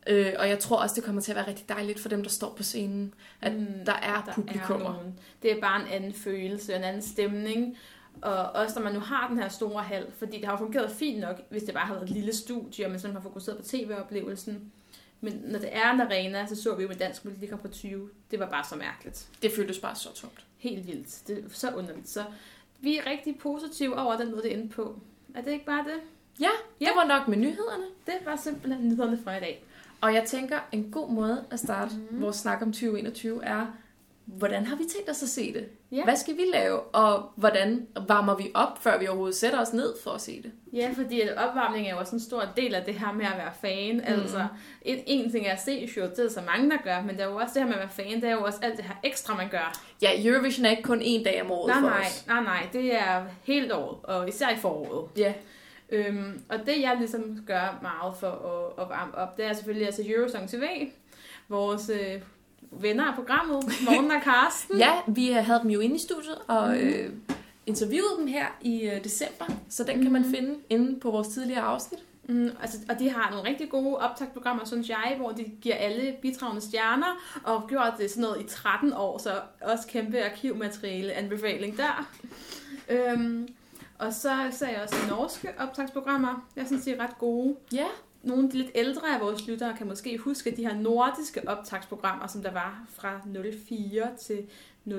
Øh, 0.06 0.32
og 0.38 0.49
jeg 0.49 0.58
tror 0.58 0.76
også, 0.76 0.94
det 0.94 1.05
kommer 1.05 1.23
til 1.23 1.32
at 1.32 1.37
være 1.37 1.49
rigtig 1.49 1.69
dejligt 1.69 2.00
for 2.00 2.08
dem, 2.08 2.23
der 2.23 2.31
står 2.31 2.55
på 2.56 2.62
scenen, 2.62 3.14
at 3.41 3.52
mm, 3.52 3.67
der 3.87 3.93
er 3.93 4.23
der 4.26 4.32
publikummer. 4.32 4.91
Er 4.91 4.93
nogen. 4.93 5.19
det 5.43 5.52
er 5.52 5.61
bare 5.61 5.81
en 5.81 5.88
anden 5.88 6.12
følelse, 6.12 6.75
en 6.75 6.85
anden 6.85 7.02
stemning. 7.02 7.76
Og 8.23 8.53
også 8.53 8.79
når 8.79 8.85
man 8.85 8.93
nu 8.95 9.01
har 9.01 9.29
den 9.29 9.39
her 9.39 9.49
store 9.49 9.83
hal, 9.83 10.07
fordi 10.19 10.37
det 10.37 10.49
har 10.49 10.57
fungeret 10.57 10.91
fint 10.91 11.21
nok, 11.21 11.41
hvis 11.51 11.63
det 11.63 11.75
bare 11.75 11.87
havde 11.87 12.01
været 12.01 12.11
et 12.11 12.17
lille 12.17 12.35
studie, 12.35 12.85
og 12.85 12.91
man 12.91 13.01
sådan 13.01 13.17
har 13.17 13.23
fokuseret 13.23 13.59
på 13.59 13.65
tv-oplevelsen. 13.65 14.73
Men 15.21 15.43
når 15.45 15.59
det 15.59 15.77
er 15.77 15.93
en 15.93 16.01
arena, 16.01 16.47
så 16.47 16.63
så 16.63 16.75
vi 16.75 16.83
jo 16.83 16.89
med 16.89 16.97
dansk 16.97 17.23
politiker 17.23 17.57
på 17.57 17.69
20. 17.69 18.11
Det 18.31 18.39
var 18.39 18.51
bare 18.51 18.65
så 18.65 18.77
mærkeligt. 18.77 19.29
Det 19.43 19.53
føltes 19.57 19.79
bare 19.79 19.95
så 19.97 20.15
tomt. 20.15 20.47
Helt 20.57 20.87
vildt. 20.87 21.23
Det 21.27 21.39
er 21.39 21.43
så 21.49 21.71
underligt. 21.71 22.09
Så 22.09 22.25
vi 22.81 22.99
er 22.99 23.07
rigtig 23.07 23.39
positive 23.39 23.99
over 23.99 24.17
den 24.17 24.31
måde, 24.31 24.43
det 24.43 24.49
inde 24.49 24.69
på. 24.69 25.01
Er 25.35 25.43
det 25.43 25.51
ikke 25.51 25.67
bare 25.67 25.85
det? 25.85 26.01
Ja, 26.41 26.51
det 26.79 26.87
ja. 26.87 26.95
var 26.95 27.05
nok 27.05 27.29
med 27.29 27.37
nyhederne. 27.37 27.85
Det 28.07 28.15
var 28.25 28.37
simpelthen 28.37 28.89
nyhederne 28.89 29.19
fra 29.25 29.37
i 29.37 29.41
dag. 29.41 29.65
Og 30.01 30.15
jeg 30.15 30.25
tænker, 30.27 30.59
en 30.73 30.91
god 30.91 31.11
måde 31.11 31.45
at 31.51 31.59
starte 31.59 31.95
mm. 32.11 32.21
vores 32.21 32.37
snak 32.37 32.63
om 32.63 32.73
2021 32.73 33.45
er, 33.45 33.67
hvordan 34.26 34.67
har 34.67 34.76
vi 34.76 34.85
tænkt 34.85 35.11
os 35.11 35.23
at 35.23 35.29
se 35.29 35.55
det? 35.55 35.69
Ja. 35.93 36.05
Hvad 36.05 36.17
skal 36.17 36.37
vi 36.37 36.43
lave? 36.53 36.81
Og 36.81 37.32
hvordan 37.37 37.87
varmer 38.09 38.37
vi 38.37 38.50
op, 38.55 38.82
før 38.82 38.99
vi 38.99 39.06
overhovedet 39.06 39.37
sætter 39.37 39.61
os 39.61 39.73
ned 39.73 39.94
for 40.05 40.11
at 40.11 40.21
se 40.21 40.43
det? 40.43 40.53
Ja, 40.73 40.91
fordi 40.97 41.23
opvarmning 41.37 41.87
er 41.87 41.91
jo 41.91 41.99
også 41.99 42.17
en 42.17 42.21
stor 42.21 42.43
del 42.56 42.75
af 42.75 42.85
det 42.85 42.94
her 42.94 43.12
med 43.12 43.26
at 43.26 43.37
være 43.37 43.53
fan. 43.61 43.97
Mm. 43.97 44.03
Altså, 44.06 44.47
en, 44.82 44.99
en 45.06 45.31
ting 45.31 45.47
er 45.47 45.53
at 45.53 45.61
se 45.61 45.88
show, 45.88 46.06
det 46.06 46.19
er 46.19 46.31
så 46.31 46.41
mange, 46.47 46.71
der 46.71 46.76
gør, 46.85 47.03
men 47.03 47.11
det 47.11 47.21
er 47.21 47.29
jo 47.29 47.37
også 47.37 47.55
det 47.55 47.62
her 47.62 47.67
med 47.69 47.75
at 47.75 47.81
være 47.81 48.06
fan, 48.06 48.21
det 48.21 48.25
er 48.25 48.32
jo 48.32 48.44
også 48.44 48.59
alt 48.62 48.76
det 48.76 48.85
her 48.85 48.94
ekstra, 49.05 49.37
man 49.37 49.49
gør. 49.49 49.81
Ja, 50.03 50.27
Eurovision 50.27 50.67
er 50.67 50.70
ikke 50.70 50.82
kun 50.82 51.00
en 51.03 51.25
dag 51.25 51.43
om 51.43 51.50
året 51.50 51.69
nej, 51.69 51.81
for 51.81 51.88
nej, 51.88 52.00
os. 52.00 52.27
Nej, 52.27 52.43
nej, 52.43 52.69
det 52.73 52.94
er 52.94 53.25
helt 53.43 53.73
året, 53.73 53.99
og 54.03 54.29
især 54.29 54.50
i 54.50 54.56
foråret. 54.56 55.09
Ja. 55.17 55.35
Øhm, 55.91 56.43
og 56.49 56.59
det 56.67 56.81
jeg 56.81 56.97
ligesom 56.99 57.38
gør 57.47 57.79
meget 57.82 58.17
for 58.17 58.29
at, 58.29 58.85
at 58.85 58.88
varme 58.91 59.15
op, 59.15 59.37
det 59.37 59.44
er 59.44 59.53
selvfølgelig 59.53 59.87
altså 59.87 60.03
Eurosong 60.06 60.49
TV, 60.49 60.63
vores 61.49 61.89
øh, 61.89 62.20
venner 62.81 63.05
af 63.05 63.15
programmet, 63.15 63.65
Morten 63.85 64.11
og 64.11 64.23
Karsten. 64.23 64.79
ja, 64.87 64.93
vi 65.07 65.31
havde 65.31 65.61
dem 65.63 65.71
jo 65.71 65.81
inde 65.81 65.97
i 65.97 65.99
studiet 65.99 66.39
og 66.49 66.69
mm. 66.69 66.75
øh, 66.75 67.11
interviewede 67.67 68.17
dem 68.19 68.27
her 68.27 68.47
i 68.61 68.83
øh, 68.83 69.05
december, 69.05 69.45
så 69.69 69.85
den 69.85 70.03
kan 70.03 70.13
man 70.13 70.23
mhm. 70.23 70.35
finde 70.35 70.55
inde 70.71 71.01
på 71.01 71.11
vores 71.11 71.29
tidligere 71.29 71.63
afsnit. 71.63 72.01
Mm, 72.29 72.51
altså, 72.63 72.79
og 72.89 72.99
de 72.99 73.11
har 73.11 73.31
nogle 73.31 73.49
rigtig 73.49 73.71
gode 73.71 73.97
optagsprogrammer, 73.97 74.65
synes 74.65 74.89
jeg, 74.89 75.15
hvor 75.19 75.31
de 75.31 75.45
giver 75.63 75.75
alle 75.75 76.17
bidragende 76.23 76.61
stjerner, 76.63 77.41
og 77.45 77.69
gjort 77.69 77.93
det 77.99 78.11
sådan 78.11 78.23
noget 78.23 78.41
i 78.41 78.45
13 78.49 78.93
år, 78.93 79.19
så 79.19 79.41
også 79.63 79.87
kæmpe 79.87 80.25
arkivmateriale 80.25 81.13
anbefaling 81.13 81.77
der. 81.77 82.09
øhm, 82.89 83.49
og 83.99 84.13
så 84.13 84.37
ser 84.51 84.69
jeg 84.69 84.83
også 84.83 84.97
norske 85.09 85.49
optagsprogrammer. 85.59 86.49
Jeg 86.57 86.67
synes, 86.67 86.85
de 86.85 86.93
er 86.93 87.03
ret 87.03 87.19
gode. 87.19 87.57
Ja 87.73 87.87
nogle 88.25 88.45
af 88.45 88.51
de 88.51 88.59
lidt 88.59 88.71
ældre 88.75 89.15
af 89.15 89.21
vores 89.21 89.47
lyttere 89.47 89.77
kan 89.77 89.87
måske 89.87 90.19
huske 90.19 90.57
de 90.57 90.67
her 90.67 90.75
nordiske 90.75 91.49
optagsprogrammer, 91.49 92.27
som 92.27 92.43
der 92.43 92.53
var 92.53 92.85
fra 92.89 93.21
04 93.67 94.09
til 94.21 94.47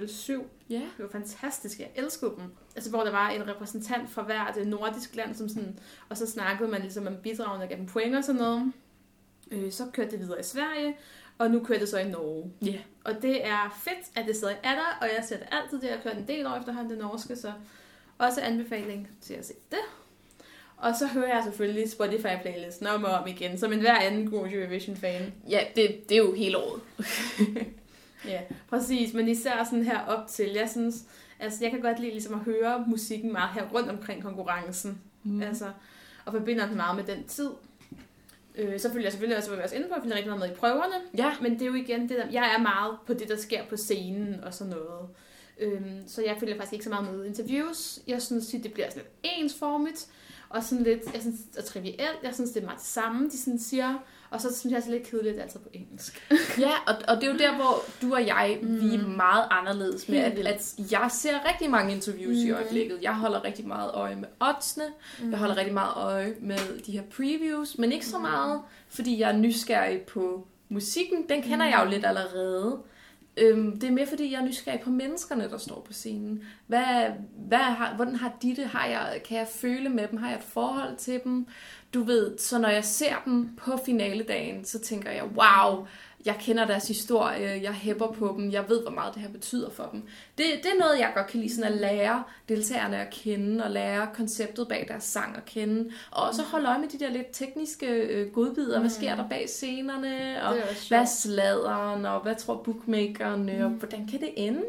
07. 0.08 0.44
Ja. 0.70 0.76
Det 0.76 1.04
var 1.04 1.10
fantastisk. 1.10 1.80
Jeg 1.80 1.92
elskede 1.96 2.34
dem. 2.38 2.54
Altså, 2.76 2.90
hvor 2.90 3.04
der 3.04 3.12
var 3.12 3.30
en 3.30 3.48
repræsentant 3.48 4.10
fra 4.10 4.24
hvert 4.24 4.68
nordisk 4.68 5.16
land, 5.16 5.36
som 5.36 5.50
sådan, 5.50 5.80
og 6.10 6.18
så 6.18 6.28
snakkede 6.28 6.72
man 6.72 6.82
ligesom 6.82 7.08
om 7.08 7.16
bidragene 7.24 7.64
og 7.64 7.70
gav 7.70 7.78
dem 7.78 7.86
point 7.86 8.16
og 8.16 8.24
sådan 8.24 8.42
noget. 8.42 8.74
Øh, 9.52 9.72
så 9.72 9.86
kørte 9.94 10.12
det 10.12 10.20
videre 10.20 10.40
i 10.40 10.44
Sverige, 10.44 10.98
og 11.38 11.52
nu 11.52 11.64
kører 11.64 11.80
det 11.80 11.90
så 11.90 11.98
i 11.98 12.10
Norge. 12.10 12.52
Ja. 12.62 12.68
Yeah. 12.68 12.80
Og 13.04 13.22
det 13.22 13.48
er 13.48 13.80
fedt, 13.84 14.18
at 14.18 14.28
det 14.28 14.36
stadig 14.36 14.58
er 14.64 14.76
der, 14.76 14.98
og 15.02 15.08
jeg 15.18 15.24
ser 15.26 15.38
det 15.38 15.48
altid. 15.52 15.82
Det 15.82 15.90
har 15.90 15.98
kørt 16.04 16.18
en 16.18 16.28
del 16.28 16.46
år 16.48 16.56
efterhånden 16.56 16.92
det 16.92 17.00
norske, 17.00 17.36
så 17.36 17.52
også 18.18 18.42
anbefaling 18.42 19.10
til 19.22 19.34
at 19.34 19.46
se 19.46 19.54
det. 19.72 19.80
Og 20.78 20.96
så 21.00 21.08
hører 21.08 21.36
jeg 21.36 21.44
selvfølgelig 21.44 21.90
Spotify-playlisten 21.90 22.88
om 22.88 23.04
og 23.04 23.12
om 23.12 23.28
igen, 23.28 23.58
som 23.58 23.74
en 23.74 23.80
hver 23.80 23.96
anden 24.00 24.30
god 24.30 24.48
Eurovision-fan. 24.48 25.34
Ja, 25.50 25.60
det, 25.76 26.10
det 26.10 26.16
er 26.16 26.22
jo 26.22 26.34
hele 26.34 26.58
året. 26.58 26.82
ja, 28.34 28.42
præcis. 28.70 29.14
Men 29.14 29.28
især 29.28 29.64
sådan 29.64 29.86
her 29.86 30.00
op 30.00 30.28
til, 30.28 30.50
jeg 30.56 30.70
synes, 30.70 31.04
altså 31.40 31.60
jeg 31.62 31.72
kan 31.72 31.82
godt 31.82 32.00
lide 32.00 32.12
ligesom 32.12 32.34
at 32.34 32.40
høre 32.40 32.86
musikken 32.88 33.32
meget 33.32 33.50
her 33.54 33.64
rundt 33.74 33.90
omkring 33.90 34.24
konkurrencen. 34.24 35.02
Mm. 35.24 35.42
Altså, 35.42 35.66
og 36.26 36.34
forbinder 36.34 36.68
den 36.68 36.76
meget 36.76 36.96
med 36.96 37.16
den 37.16 37.24
tid. 37.24 37.50
Øh, 38.56 38.80
så 38.80 38.90
følger 38.92 39.06
jeg 39.06 39.12
selvfølgelig 39.12 39.38
også, 39.38 39.50
hvad 39.50 39.58
vi 39.58 39.64
også 39.64 39.76
inde 39.76 39.88
på, 39.88 39.96
jeg 39.96 40.16
rigtig 40.16 40.28
meget 40.28 40.40
med 40.40 40.52
i 40.52 40.60
prøverne. 40.60 40.96
Ja. 41.18 41.32
Men 41.42 41.54
det 41.54 41.62
er 41.62 41.66
jo 41.66 41.74
igen 41.74 42.02
det 42.02 42.18
der, 42.18 42.28
jeg 42.32 42.56
er 42.58 42.62
meget 42.62 42.98
på 43.08 43.14
det, 43.14 43.30
der 43.30 43.38
sker 43.38 43.66
på 43.70 43.78
scenen 43.78 44.44
og 44.44 44.54
sådan 44.54 44.74
noget. 44.74 45.10
Øhm, 45.60 46.08
så 46.08 46.22
jeg 46.22 46.36
følger 46.40 46.56
faktisk 46.56 46.74
ikke 46.74 46.84
så 46.84 46.90
meget 46.90 47.14
med 47.14 47.26
interviews. 47.26 48.00
Jeg 48.08 48.22
synes, 48.22 48.48
det 48.48 48.74
bliver 48.74 48.90
sådan 48.90 49.04
lidt 49.04 49.38
ensformigt. 49.38 50.08
Og 50.56 50.64
sådan 50.64 50.84
lidt, 50.84 51.14
jeg 51.14 51.22
synes, 51.22 51.40
og 51.58 51.66
trivielt, 51.66 52.20
jeg 52.24 52.34
synes, 52.34 52.52
det 52.52 52.62
er 52.62 52.66
meget 52.66 52.80
det 52.80 52.88
samme, 52.88 53.30
de 53.30 53.38
sådan 53.38 53.60
siger, 53.60 53.94
og 54.30 54.42
så 54.42 54.60
synes 54.60 54.74
jeg, 54.74 54.82
det 54.82 54.88
er 54.88 54.92
lidt 54.92 55.08
kedeligt, 55.08 55.40
altid 55.40 55.60
på 55.60 55.70
engelsk. 55.74 56.28
Ja, 56.60 56.72
og, 56.88 56.96
og 57.08 57.16
det 57.16 57.24
er 57.24 57.32
jo 57.32 57.38
der, 57.38 57.56
hvor 57.56 57.84
du 58.02 58.14
og 58.14 58.28
jeg, 58.28 58.60
mm. 58.62 58.82
vi 58.82 58.96
er 58.96 59.08
meget 59.08 59.46
anderledes 59.52 60.10
med, 60.10 60.18
at, 60.18 60.40
at 60.40 60.74
jeg 60.92 61.10
ser 61.12 61.50
rigtig 61.50 61.70
mange 61.70 61.94
interviews 61.94 62.38
mm. 62.38 62.48
i 62.48 62.52
øjeblikket. 62.52 63.00
Jeg 63.02 63.16
holder 63.16 63.44
rigtig 63.44 63.68
meget 63.68 63.92
øje 63.94 64.16
med 64.16 64.28
oddsene, 64.40 64.86
mm. 65.22 65.32
jeg 65.32 65.40
holder 65.40 65.58
rigtig 65.58 65.74
meget 65.74 65.94
øje 65.96 66.36
med 66.42 66.84
de 66.86 66.92
her 66.92 67.04
previews, 67.16 67.78
men 67.78 67.92
ikke 67.92 68.06
så 68.06 68.18
meget, 68.18 68.62
fordi 68.90 69.20
jeg 69.20 69.32
er 69.32 69.38
nysgerrig 69.38 70.02
på 70.02 70.48
musikken. 70.70 71.30
Den 71.30 71.42
kender 71.42 71.66
mm. 71.66 71.72
jeg 71.72 71.82
jo 71.86 71.90
lidt 71.90 72.06
allerede. 72.06 72.78
Øhm, 73.38 73.80
det 73.80 73.88
er 73.88 73.92
mere 73.92 74.08
fordi, 74.08 74.32
jeg 74.32 74.42
er 74.42 74.46
nysgerrig 74.46 74.80
på 74.80 74.90
menneskerne, 74.90 75.50
der 75.50 75.58
står 75.58 75.82
på 75.88 75.94
scenen. 75.94 76.44
Hvad, 76.68 77.12
hvad 77.48 77.58
har, 77.58 77.96
hvordan 77.96 78.16
har 78.16 78.38
de 78.42 78.56
det? 78.56 78.66
Har 78.66 78.88
jeg, 78.88 79.22
kan 79.28 79.38
jeg 79.38 79.48
føle 79.48 79.90
med 79.90 80.08
dem? 80.08 80.18
Har 80.18 80.30
jeg 80.30 80.38
et 80.38 80.44
forhold 80.44 80.98
til 80.98 81.22
dem? 81.24 81.48
Du 81.94 82.04
ved, 82.04 82.38
så 82.38 82.60
når 82.60 82.70
jeg 82.70 82.84
ser 82.84 83.16
dem 83.26 83.56
på 83.56 83.80
finaledagen, 83.86 84.66
så 84.66 84.80
tænker 84.80 85.12
jeg, 85.12 85.24
wow, 85.24 85.88
jeg 86.26 86.36
kender 86.40 86.66
deres 86.66 86.88
historie, 86.88 87.60
jeg 87.64 87.74
hæpper 87.74 88.08
på 88.08 88.36
dem, 88.38 88.52
jeg 88.52 88.70
ved, 88.70 88.82
hvor 88.82 88.92
meget 88.92 89.14
det 89.14 89.22
her 89.22 89.30
betyder 89.30 89.70
for 89.70 89.90
dem. 89.92 90.02
Det, 90.38 90.46
det 90.64 90.66
er 90.66 90.80
noget, 90.80 91.00
jeg 91.00 91.12
godt 91.16 91.28
kan 91.28 91.40
lide, 91.40 91.56
sådan 91.56 91.74
at 91.74 91.80
lære 91.80 92.24
deltagerne 92.50 92.98
at 92.98 93.14
kende, 93.14 93.64
og 93.64 93.72
lære 93.72 94.08
konceptet 94.14 94.68
bag 94.68 94.86
deres 94.88 95.04
sang 95.04 95.38
at 95.38 95.46
kende, 95.46 95.92
og 96.12 96.28
også 96.28 96.44
holde 96.44 96.70
øje 96.70 96.80
med 96.80 96.88
de 96.88 97.00
der 97.00 97.10
lidt 97.10 97.28
tekniske 97.32 97.88
øh, 97.88 98.32
godbidder. 98.32 98.80
Hvad 98.80 98.90
sker 98.90 99.16
der 99.16 99.30
bag 99.30 99.50
scenerne, 99.50 100.44
og 100.44 100.58
er 100.58 100.62
hvad 100.88 101.00
er 101.00 101.06
sjovt. 101.06 101.10
sladeren, 101.10 102.06
og 102.06 102.22
hvad 102.22 102.36
tror 102.36 102.64
bookmakerne, 102.64 103.66
og 103.66 103.70
hvordan 103.70 104.08
kan 104.08 104.20
det 104.20 104.30
ende? 104.36 104.62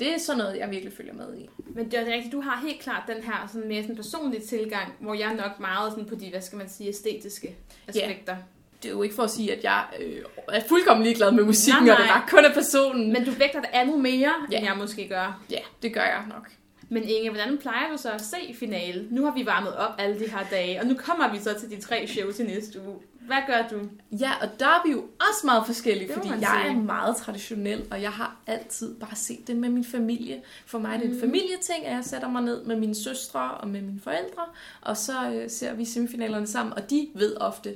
Det 0.00 0.14
er 0.14 0.18
sådan 0.18 0.38
noget, 0.38 0.58
jeg 0.58 0.70
virkelig 0.70 0.92
følger 0.92 1.14
med 1.14 1.38
i. 1.38 1.48
Men 1.66 1.90
det 1.90 1.94
er 1.94 2.14
rigtigt, 2.14 2.32
du 2.32 2.40
har 2.40 2.66
helt 2.66 2.80
klart 2.80 3.02
den 3.06 3.22
her 3.22 3.48
sådan 3.52 3.68
mere 3.68 3.82
sådan 3.82 3.96
personlige 3.96 4.42
tilgang, 4.42 4.92
hvor 5.00 5.14
jeg 5.14 5.32
er 5.32 5.36
nok 5.36 5.60
meget 5.60 5.92
sådan 5.92 6.06
på 6.06 6.14
de, 6.14 6.30
hvad 6.30 6.40
skal 6.40 6.58
man 6.58 6.68
sige, 6.68 6.88
æstetiske 6.88 7.56
aspekter. 7.88 8.36
Det 8.84 8.90
er 8.90 8.94
jo 8.94 9.02
ikke 9.02 9.14
for 9.14 9.22
at 9.22 9.30
sige, 9.30 9.52
at 9.56 9.64
jeg 9.64 9.84
øh, 10.00 10.22
er 10.48 10.60
fuldkommen 10.68 11.04
ligeglad 11.04 11.32
med 11.32 11.44
musikken, 11.44 11.84
Nej, 11.84 11.92
og 11.92 11.98
det 11.98 12.06
nej. 12.06 12.18
bare 12.18 12.28
kun 12.28 12.44
er 12.44 12.54
personen. 12.54 13.12
Men 13.12 13.24
du 13.24 13.30
vægter 13.30 13.60
det 13.60 13.70
andet 13.72 13.98
mere, 13.98 14.32
Ja. 14.50 14.56
end 14.56 14.66
jeg 14.66 14.76
måske 14.78 15.08
gør. 15.08 15.40
Ja, 15.50 15.58
det 15.82 15.94
gør 15.94 16.00
jeg 16.00 16.22
nok. 16.28 16.48
Men 16.88 17.02
Inge, 17.08 17.30
hvordan 17.30 17.58
plejer 17.58 17.90
du 17.92 17.96
så 17.96 18.10
at 18.10 18.20
se 18.20 18.54
finale? 18.58 19.06
Nu 19.10 19.24
har 19.24 19.32
vi 19.34 19.46
varmet 19.46 19.76
op 19.76 19.90
alle 19.98 20.18
de 20.18 20.30
her 20.30 20.44
dage, 20.50 20.80
og 20.80 20.86
nu 20.86 20.94
kommer 20.94 21.32
vi 21.32 21.38
så 21.38 21.54
til 21.60 21.70
de 21.70 21.80
tre 21.80 22.06
shows 22.06 22.38
i 22.40 22.42
næste 22.44 22.80
uge. 22.86 22.96
Hvad 23.20 23.36
gør 23.46 23.62
du? 23.70 23.80
Ja, 24.20 24.30
og 24.42 24.48
der 24.60 24.66
er 24.66 24.82
vi 24.86 24.92
jo 24.92 24.98
også 24.98 25.40
meget 25.44 25.62
forskellige, 25.66 26.06
Det 26.08 26.14
fordi 26.16 26.28
jeg 26.28 26.38
sige. 26.64 26.76
er 26.78 26.82
meget 26.82 27.16
traditionel, 27.16 27.84
og 27.90 28.02
jeg 28.02 28.10
har 28.10 28.36
altid 28.46 28.94
bare 29.00 29.14
set 29.16 29.46
det 29.46 29.56
med 29.56 29.68
min 29.68 29.84
familie. 29.84 30.42
For 30.66 30.78
mig 30.78 30.94
er 30.94 30.96
det 30.98 31.04
en 31.04 31.10
Mhm. 31.10 31.20
familieting, 31.20 31.86
at 31.86 31.94
jeg 31.94 32.04
sætter 32.04 32.28
mig 32.28 32.42
ned 32.42 32.64
med 32.64 32.76
mine 32.76 32.94
søstre 32.94 33.50
og 33.50 33.68
med 33.68 33.80
mine 33.82 34.00
forældre, 34.04 34.42
og 34.82 34.96
så 34.96 35.12
øh, 35.34 35.50
ser 35.50 35.74
vi 35.74 35.84
semifinalerne 35.84 36.46
sammen, 36.46 36.72
og 36.74 36.90
de 36.90 37.08
ved 37.14 37.36
ofte 37.40 37.74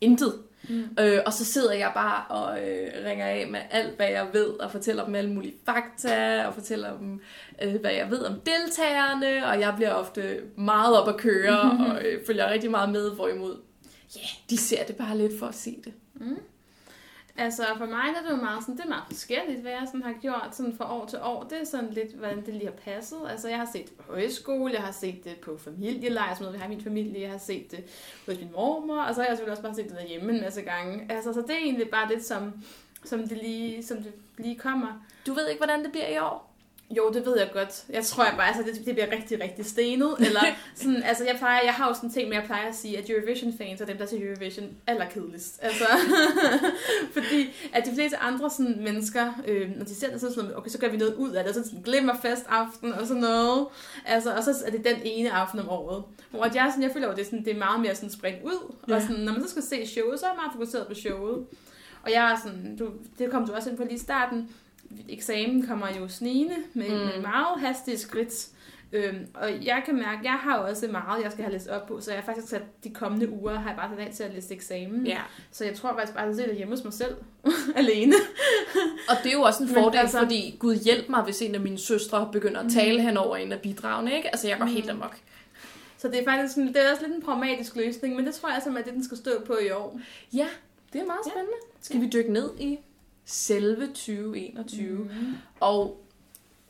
intet. 0.00 0.34
Mm. 0.68 0.84
Øh, 1.00 1.18
og 1.26 1.32
så 1.32 1.44
sidder 1.44 1.72
jeg 1.72 1.92
bare 1.94 2.24
og 2.28 2.68
øh, 2.68 2.88
ringer 3.04 3.26
af 3.26 3.46
med 3.50 3.60
alt, 3.70 3.96
hvad 3.96 4.08
jeg 4.08 4.26
ved, 4.32 4.48
og 4.48 4.70
fortæller 4.70 5.04
dem 5.04 5.14
alle 5.14 5.32
mulige 5.32 5.54
fakta, 5.66 6.46
og 6.46 6.54
fortæller 6.54 6.98
dem, 6.98 7.20
øh, 7.62 7.80
hvad 7.80 7.92
jeg 7.92 8.10
ved 8.10 8.24
om 8.24 8.40
deltagerne, 8.40 9.46
og 9.46 9.60
jeg 9.60 9.72
bliver 9.76 9.92
ofte 9.92 10.40
meget 10.56 11.00
op 11.00 11.08
at 11.08 11.16
køre, 11.16 11.60
og 11.88 12.04
øh, 12.04 12.26
følger 12.26 12.50
rigtig 12.50 12.70
meget 12.70 12.90
med, 12.90 13.10
hvorimod, 13.10 13.56
ja, 14.16 14.20
yeah, 14.20 14.50
de 14.50 14.56
ser 14.56 14.84
det 14.84 14.96
bare 14.96 15.18
lidt 15.18 15.38
for 15.38 15.46
at 15.46 15.54
se 15.54 15.76
det. 15.84 15.92
Altså 17.40 17.62
for 17.78 17.86
mig 17.86 18.04
der 18.14 18.20
er 18.20 18.22
det 18.22 18.30
jo 18.30 18.36
meget 18.36 18.62
sådan, 18.62 18.76
det 18.76 18.84
er 18.84 18.88
meget 18.88 19.04
forskelligt, 19.06 19.60
hvad 19.60 19.72
jeg 19.72 19.82
sådan 19.86 20.02
har 20.02 20.12
gjort 20.12 20.48
sådan 20.52 20.76
fra 20.76 21.00
år 21.00 21.06
til 21.06 21.18
år. 21.22 21.42
Det 21.42 21.60
er 21.60 21.64
sådan 21.64 21.90
lidt, 21.90 22.14
hvordan 22.14 22.46
det 22.46 22.54
lige 22.54 22.64
har 22.64 22.92
passet. 22.92 23.18
Altså 23.30 23.48
jeg 23.48 23.58
har 23.58 23.68
set 23.72 23.88
det 23.88 23.96
på 23.96 24.12
højskole, 24.12 24.72
jeg 24.72 24.82
har 24.82 24.92
set 24.92 25.24
det 25.24 25.36
på 25.36 25.58
familielejr, 25.58 26.34
som 26.34 26.44
noget 26.44 26.54
vi 26.54 26.58
har 26.58 26.66
i 26.66 26.74
min 26.74 26.84
familie, 26.84 27.20
jeg 27.20 27.30
har 27.30 27.38
set 27.38 27.70
det 27.70 27.84
hos 28.26 28.38
min 28.38 28.52
mormor, 28.52 29.02
og 29.02 29.14
så 29.14 29.20
har 29.20 29.28
jeg 29.28 29.36
selvfølgelig 29.36 29.50
også 29.50 29.62
bare 29.62 29.74
set 29.74 29.84
det 29.84 29.98
derhjemme 29.98 30.32
en 30.32 30.40
masse 30.40 30.62
gange. 30.62 31.06
Altså 31.12 31.32
så 31.32 31.40
det 31.40 31.50
er 31.50 31.58
egentlig 31.58 31.90
bare 31.90 32.08
lidt 32.08 32.24
som, 32.24 32.52
som 33.04 33.28
det 33.28 33.38
lige, 33.38 33.84
som 33.84 33.96
det 33.96 34.12
lige 34.38 34.56
kommer. 34.56 35.06
Du 35.26 35.32
ved 35.32 35.48
ikke, 35.48 35.58
hvordan 35.58 35.84
det 35.84 35.92
bliver 35.92 36.08
i 36.08 36.18
år? 36.18 36.49
Jo, 36.96 37.10
det 37.14 37.26
ved 37.26 37.38
jeg 37.38 37.50
godt. 37.52 37.84
Jeg 37.88 38.04
tror 38.04 38.24
jeg 38.24 38.34
bare, 38.36 38.46
altså, 38.46 38.62
det, 38.62 38.86
det 38.86 38.94
bliver 38.94 39.12
rigtig, 39.12 39.40
rigtig 39.40 39.66
stenet. 39.66 40.14
Eller 40.18 40.40
sådan, 40.74 41.02
altså, 41.02 41.24
jeg, 41.24 41.36
plejer, 41.38 41.60
jeg 41.64 41.74
har 41.74 41.88
jo 41.88 41.94
sådan 41.94 42.08
en 42.08 42.12
ting 42.12 42.28
med, 42.28 42.36
at 42.36 42.40
jeg 42.40 42.46
plejer 42.46 42.68
at 42.68 42.74
sige, 42.74 42.98
at 42.98 43.10
Eurovision-fans 43.10 43.80
er 43.80 43.86
dem, 43.86 43.98
der 43.98 44.06
til 44.06 44.22
Eurovision 44.22 44.76
allerkedeligst. 44.86 45.58
Altså, 45.62 45.84
fordi 47.16 47.54
at 47.72 47.86
de 47.86 47.94
fleste 47.94 48.16
andre 48.16 48.50
sådan, 48.50 48.76
mennesker, 48.80 49.32
øh, 49.46 49.76
når 49.76 49.84
de 49.84 49.94
ser 49.94 50.10
det, 50.10 50.20
så 50.20 50.28
sådan 50.28 50.44
noget, 50.44 50.56
okay, 50.56 50.70
så 50.70 50.78
gør 50.78 50.88
vi 50.88 50.96
noget 50.96 51.14
ud 51.14 51.30
af 51.30 51.44
det, 51.44 51.48
og 51.48 51.54
så 51.54 51.64
sådan 51.64 51.78
en 51.78 51.84
glimmerfest 51.84 52.44
aften 52.48 52.92
og 52.92 53.06
sådan 53.06 53.22
noget. 53.22 53.66
Altså, 54.06 54.34
og 54.34 54.44
så 54.44 54.62
er 54.66 54.70
det 54.70 54.84
den 54.84 54.96
ene 55.04 55.30
aften 55.30 55.60
om 55.60 55.68
året. 55.68 56.04
Hvor 56.30 56.42
at 56.42 56.54
jeg, 56.54 56.66
sådan, 56.70 56.82
jeg 56.82 56.92
føler 56.92 57.08
jo, 57.08 57.14
det 57.14 57.20
er, 57.20 57.24
sådan, 57.24 57.44
det 57.44 57.54
er 57.54 57.58
meget 57.58 57.80
mere 57.80 57.94
sådan 57.94 58.10
spredt 58.10 58.42
ud. 58.44 58.74
Ja. 58.88 58.94
Og 58.94 59.02
sådan, 59.02 59.16
når 59.16 59.32
man 59.32 59.42
så 59.42 59.50
skal 59.50 59.62
se 59.62 59.86
showet, 59.86 60.20
så 60.20 60.26
er 60.26 60.30
jeg 60.30 60.36
meget 60.36 60.52
fokuseret 60.52 60.86
på 60.86 60.94
showet. 60.94 61.46
Og 62.02 62.10
jeg 62.10 62.32
er 62.32 62.36
sådan, 62.44 62.76
du, 62.76 62.90
det 63.18 63.30
kom 63.30 63.46
du 63.46 63.52
også 63.52 63.70
ind 63.70 63.76
på 63.76 63.84
lige 63.84 63.94
i 63.94 63.98
starten, 63.98 64.48
eksamen 65.08 65.66
kommer 65.66 65.86
jo 66.00 66.08
snigende 66.08 66.56
med, 66.74 66.88
mm. 66.88 66.94
Mm. 66.94 67.00
med 67.00 67.20
meget 67.20 67.60
hastige 67.60 67.98
skridt. 67.98 68.48
Øhm, 68.92 69.26
og 69.34 69.64
jeg 69.64 69.82
kan 69.86 69.94
mærke, 69.94 70.20
jeg 70.24 70.32
har 70.32 70.56
også 70.58 70.88
meget, 70.88 71.22
jeg 71.22 71.32
skal 71.32 71.44
have 71.44 71.52
læst 71.52 71.68
op 71.68 71.86
på, 71.86 72.00
så 72.00 72.10
jeg 72.10 72.20
har 72.20 72.26
faktisk 72.26 72.48
sat 72.48 72.62
de 72.84 72.90
kommende 72.90 73.28
uger, 73.30 73.54
har 73.54 73.68
jeg 73.70 73.76
bare 73.76 73.90
sat 73.96 74.06
af 74.06 74.12
til 74.14 74.22
at 74.22 74.34
læse 74.34 74.54
eksamen. 74.54 75.06
Ja. 75.06 75.18
Så 75.52 75.64
jeg 75.64 75.74
tror 75.74 75.92
faktisk 75.92 76.12
bare, 76.14 76.22
at 76.22 76.28
jeg 76.28 76.36
sidder 76.36 76.54
hjemme 76.54 76.74
hos 76.76 76.84
mig 76.84 76.92
selv, 76.92 77.14
alene. 77.76 78.14
Og 79.08 79.16
det 79.22 79.28
er 79.28 79.32
jo 79.36 79.42
også 79.42 79.62
en 79.62 79.68
fordel, 79.68 79.98
altså- 79.98 80.00
altså... 80.00 80.18
fordi 80.18 80.56
Gud 80.58 80.74
hjælp 80.76 81.08
mig, 81.08 81.22
hvis 81.22 81.42
en 81.42 81.54
af 81.54 81.60
mine 81.60 81.78
søstre 81.78 82.28
begynder 82.32 82.60
at 82.60 82.72
tale 82.72 83.02
hen 83.02 83.16
over 83.16 83.36
en 83.36 83.52
af 83.52 83.60
bidragene, 83.60 84.16
ikke? 84.16 84.28
Altså, 84.28 84.48
jeg 84.48 84.58
går 84.58 84.64
Mm. 84.66 84.72
helt 84.72 84.90
amok. 84.90 85.16
Så 85.98 86.08
det 86.08 86.18
er 86.20 86.24
faktisk 86.24 86.54
sådan, 86.54 86.68
det 86.68 86.86
er 86.86 86.90
også 86.92 87.02
lidt 87.06 87.16
en 87.16 87.22
pragmatisk 87.22 87.76
løsning, 87.76 88.16
men 88.16 88.26
det 88.26 88.34
tror 88.34 88.48
jeg 88.48 88.60
simpelthen, 88.62 88.78
at 88.78 88.84
det 88.86 88.94
den 88.94 89.04
skal 89.04 89.16
stå 89.16 89.30
på 89.46 89.56
i 89.66 89.70
år. 89.70 90.00
Ja, 90.32 90.46
det 90.92 91.00
er 91.00 91.06
meget 91.06 91.18
Ja. 91.26 91.30
spændende. 91.30 91.56
Skal 91.80 92.00
vi 92.00 92.06
dykke 92.12 92.32
ned 92.32 92.50
i 92.60 92.78
selve 93.24 93.86
2021? 93.86 94.98
Mm. 94.98 95.08
Og 95.60 96.00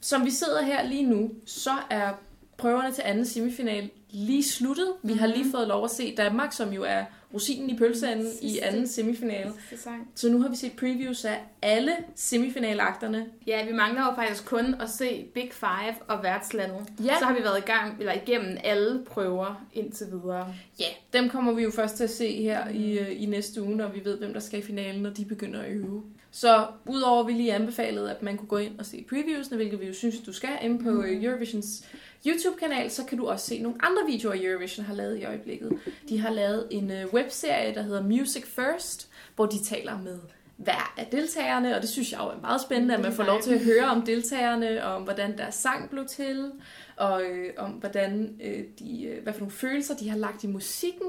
som 0.01 0.25
vi 0.25 0.31
sidder 0.31 0.63
her 0.63 0.89
lige 0.89 1.07
nu, 1.07 1.31
så 1.47 1.71
er 1.91 2.13
prøverne 2.57 2.93
til 2.95 3.03
anden 3.07 3.25
semifinal 3.27 3.91
lige 4.11 4.45
sluttet. 4.45 4.93
Vi 5.03 5.13
har 5.13 5.27
lige 5.27 5.43
Mhm. 5.43 5.53
fået 5.53 5.69
lov 5.69 5.85
at 5.85 5.91
se 5.91 6.15
Danmark, 6.17 6.53
som 6.53 6.73
jo 6.73 6.83
er 6.83 7.05
rosinen 7.35 7.71
i 7.71 7.77
pølseenden 7.79 8.27
i 8.43 8.59
anden 8.59 8.87
semifinale. 8.89 9.53
Sang. 9.77 10.09
Så 10.15 10.29
nu 10.29 10.43
har 10.43 10.49
vi 10.49 10.57
set 10.57 10.73
previews 10.73 11.25
af 11.25 11.41
alle 11.63 11.93
semifinalakterne. 12.15 13.27
Ja, 13.47 13.67
vi 13.67 13.73
mangler 13.73 14.07
jo 14.07 14.15
faktisk 14.15 14.45
kun 14.47 14.75
at 14.81 14.91
se 14.91 15.27
Big 15.35 15.51
Five 15.53 15.95
og 16.09 16.23
værtslandet. 16.23 16.87
Ja. 17.05 17.19
Så 17.19 17.25
har 17.25 17.35
vi 17.35 17.43
været 17.43 17.59
i 17.59 17.67
gang, 17.67 17.97
eller 18.01 18.13
igennem 18.13 18.57
alle 18.65 19.05
prøver 19.05 19.65
indtil 19.73 20.07
videre. 20.07 20.55
Ja, 20.81 20.87
dem 21.13 21.29
kommer 21.29 21.53
vi 21.53 21.63
jo 21.63 21.71
først 21.71 21.97
til 21.97 22.05
at 22.05 22.11
se 22.11 22.43
her 22.43 22.69
i, 22.69 22.99
øh, 22.99 23.23
i 23.23 23.27
næste 23.27 23.63
uge, 23.63 23.77
når 23.77 23.89
vi 23.89 24.05
ved, 24.05 24.19
hvem 24.19 24.33
der 24.33 24.41
skal 24.41 24.59
i 24.59 24.63
finalen, 24.63 25.03
når 25.03 25.11
de 25.11 25.25
begynder 25.25 25.61
at 25.63 25.71
øve. 25.71 26.03
Så 26.31 26.67
udover 26.87 27.21
at 27.21 27.27
vi 27.27 27.33
lige 27.33 27.55
anbefalede, 27.55 28.11
at 28.11 28.23
man 28.23 28.37
kunne 28.37 28.49
gå 28.49 28.57
ind 28.57 28.79
og 28.79 28.87
se 28.87 29.05
previewsene, 29.09 29.57
hvilket 29.57 29.81
vi 29.81 29.87
jo 29.87 29.95
synes, 29.95 30.21
du 30.21 30.33
skal 30.33 30.59
inde 30.63 30.85
på 30.85 31.03
øh, 31.03 31.25
Eurovisions 31.25 31.85
YouTube-kanal, 32.27 32.91
så 32.91 33.05
kan 33.05 33.19
du 33.19 33.29
også 33.29 33.47
se 33.47 33.59
nogle 33.59 33.79
andre 33.81 34.03
videoer, 34.07 34.37
Eurovision 34.43 34.87
har 34.87 34.95
lavet 34.95 35.19
i 35.19 35.25
øjeblikket. 35.25 35.79
De 36.09 36.21
har 36.21 36.31
lavet 36.31 36.67
en 36.71 36.91
øh, 36.91 37.07
webserie, 37.15 37.75
der 37.75 37.83
hedder 37.83 38.03
Music 38.03 38.45
First, 38.47 39.09
hvor 39.37 39.47
de 39.47 39.65
taler 39.65 39.99
med 40.03 40.19
hver 40.57 40.95
af 40.97 41.07
deltagerne, 41.13 41.77
og 41.77 41.83
det 41.83 41.91
synes 41.91 42.13
jeg 42.13 42.21
jo 42.21 42.25
er 42.25 42.41
meget 42.41 42.61
spændende, 42.61 42.95
at 42.95 43.01
man 43.01 43.13
får 43.13 43.25
lov 43.25 43.43
til 43.43 43.55
at 43.55 43.65
høre 43.65 43.85
om 43.85 44.03
deltagerne, 44.03 44.85
og 44.85 44.95
om 44.95 45.03
hvordan 45.03 45.39
deres 45.39 45.55
sang 45.55 45.91
blev 45.91 46.07
til, 46.07 46.51
og 46.97 47.23
øh, 47.23 47.53
om 47.57 47.71
hvordan 47.71 48.37
øh, 48.45 48.65
de, 48.79 49.05
øh, 49.05 49.23
hvad 49.23 49.33
for 49.33 49.41
nogle 49.41 49.53
følelser 49.53 49.97
de 49.97 50.09
har 50.09 50.19
lagt 50.19 50.45
i 50.45 50.47
musikken, 50.47 51.07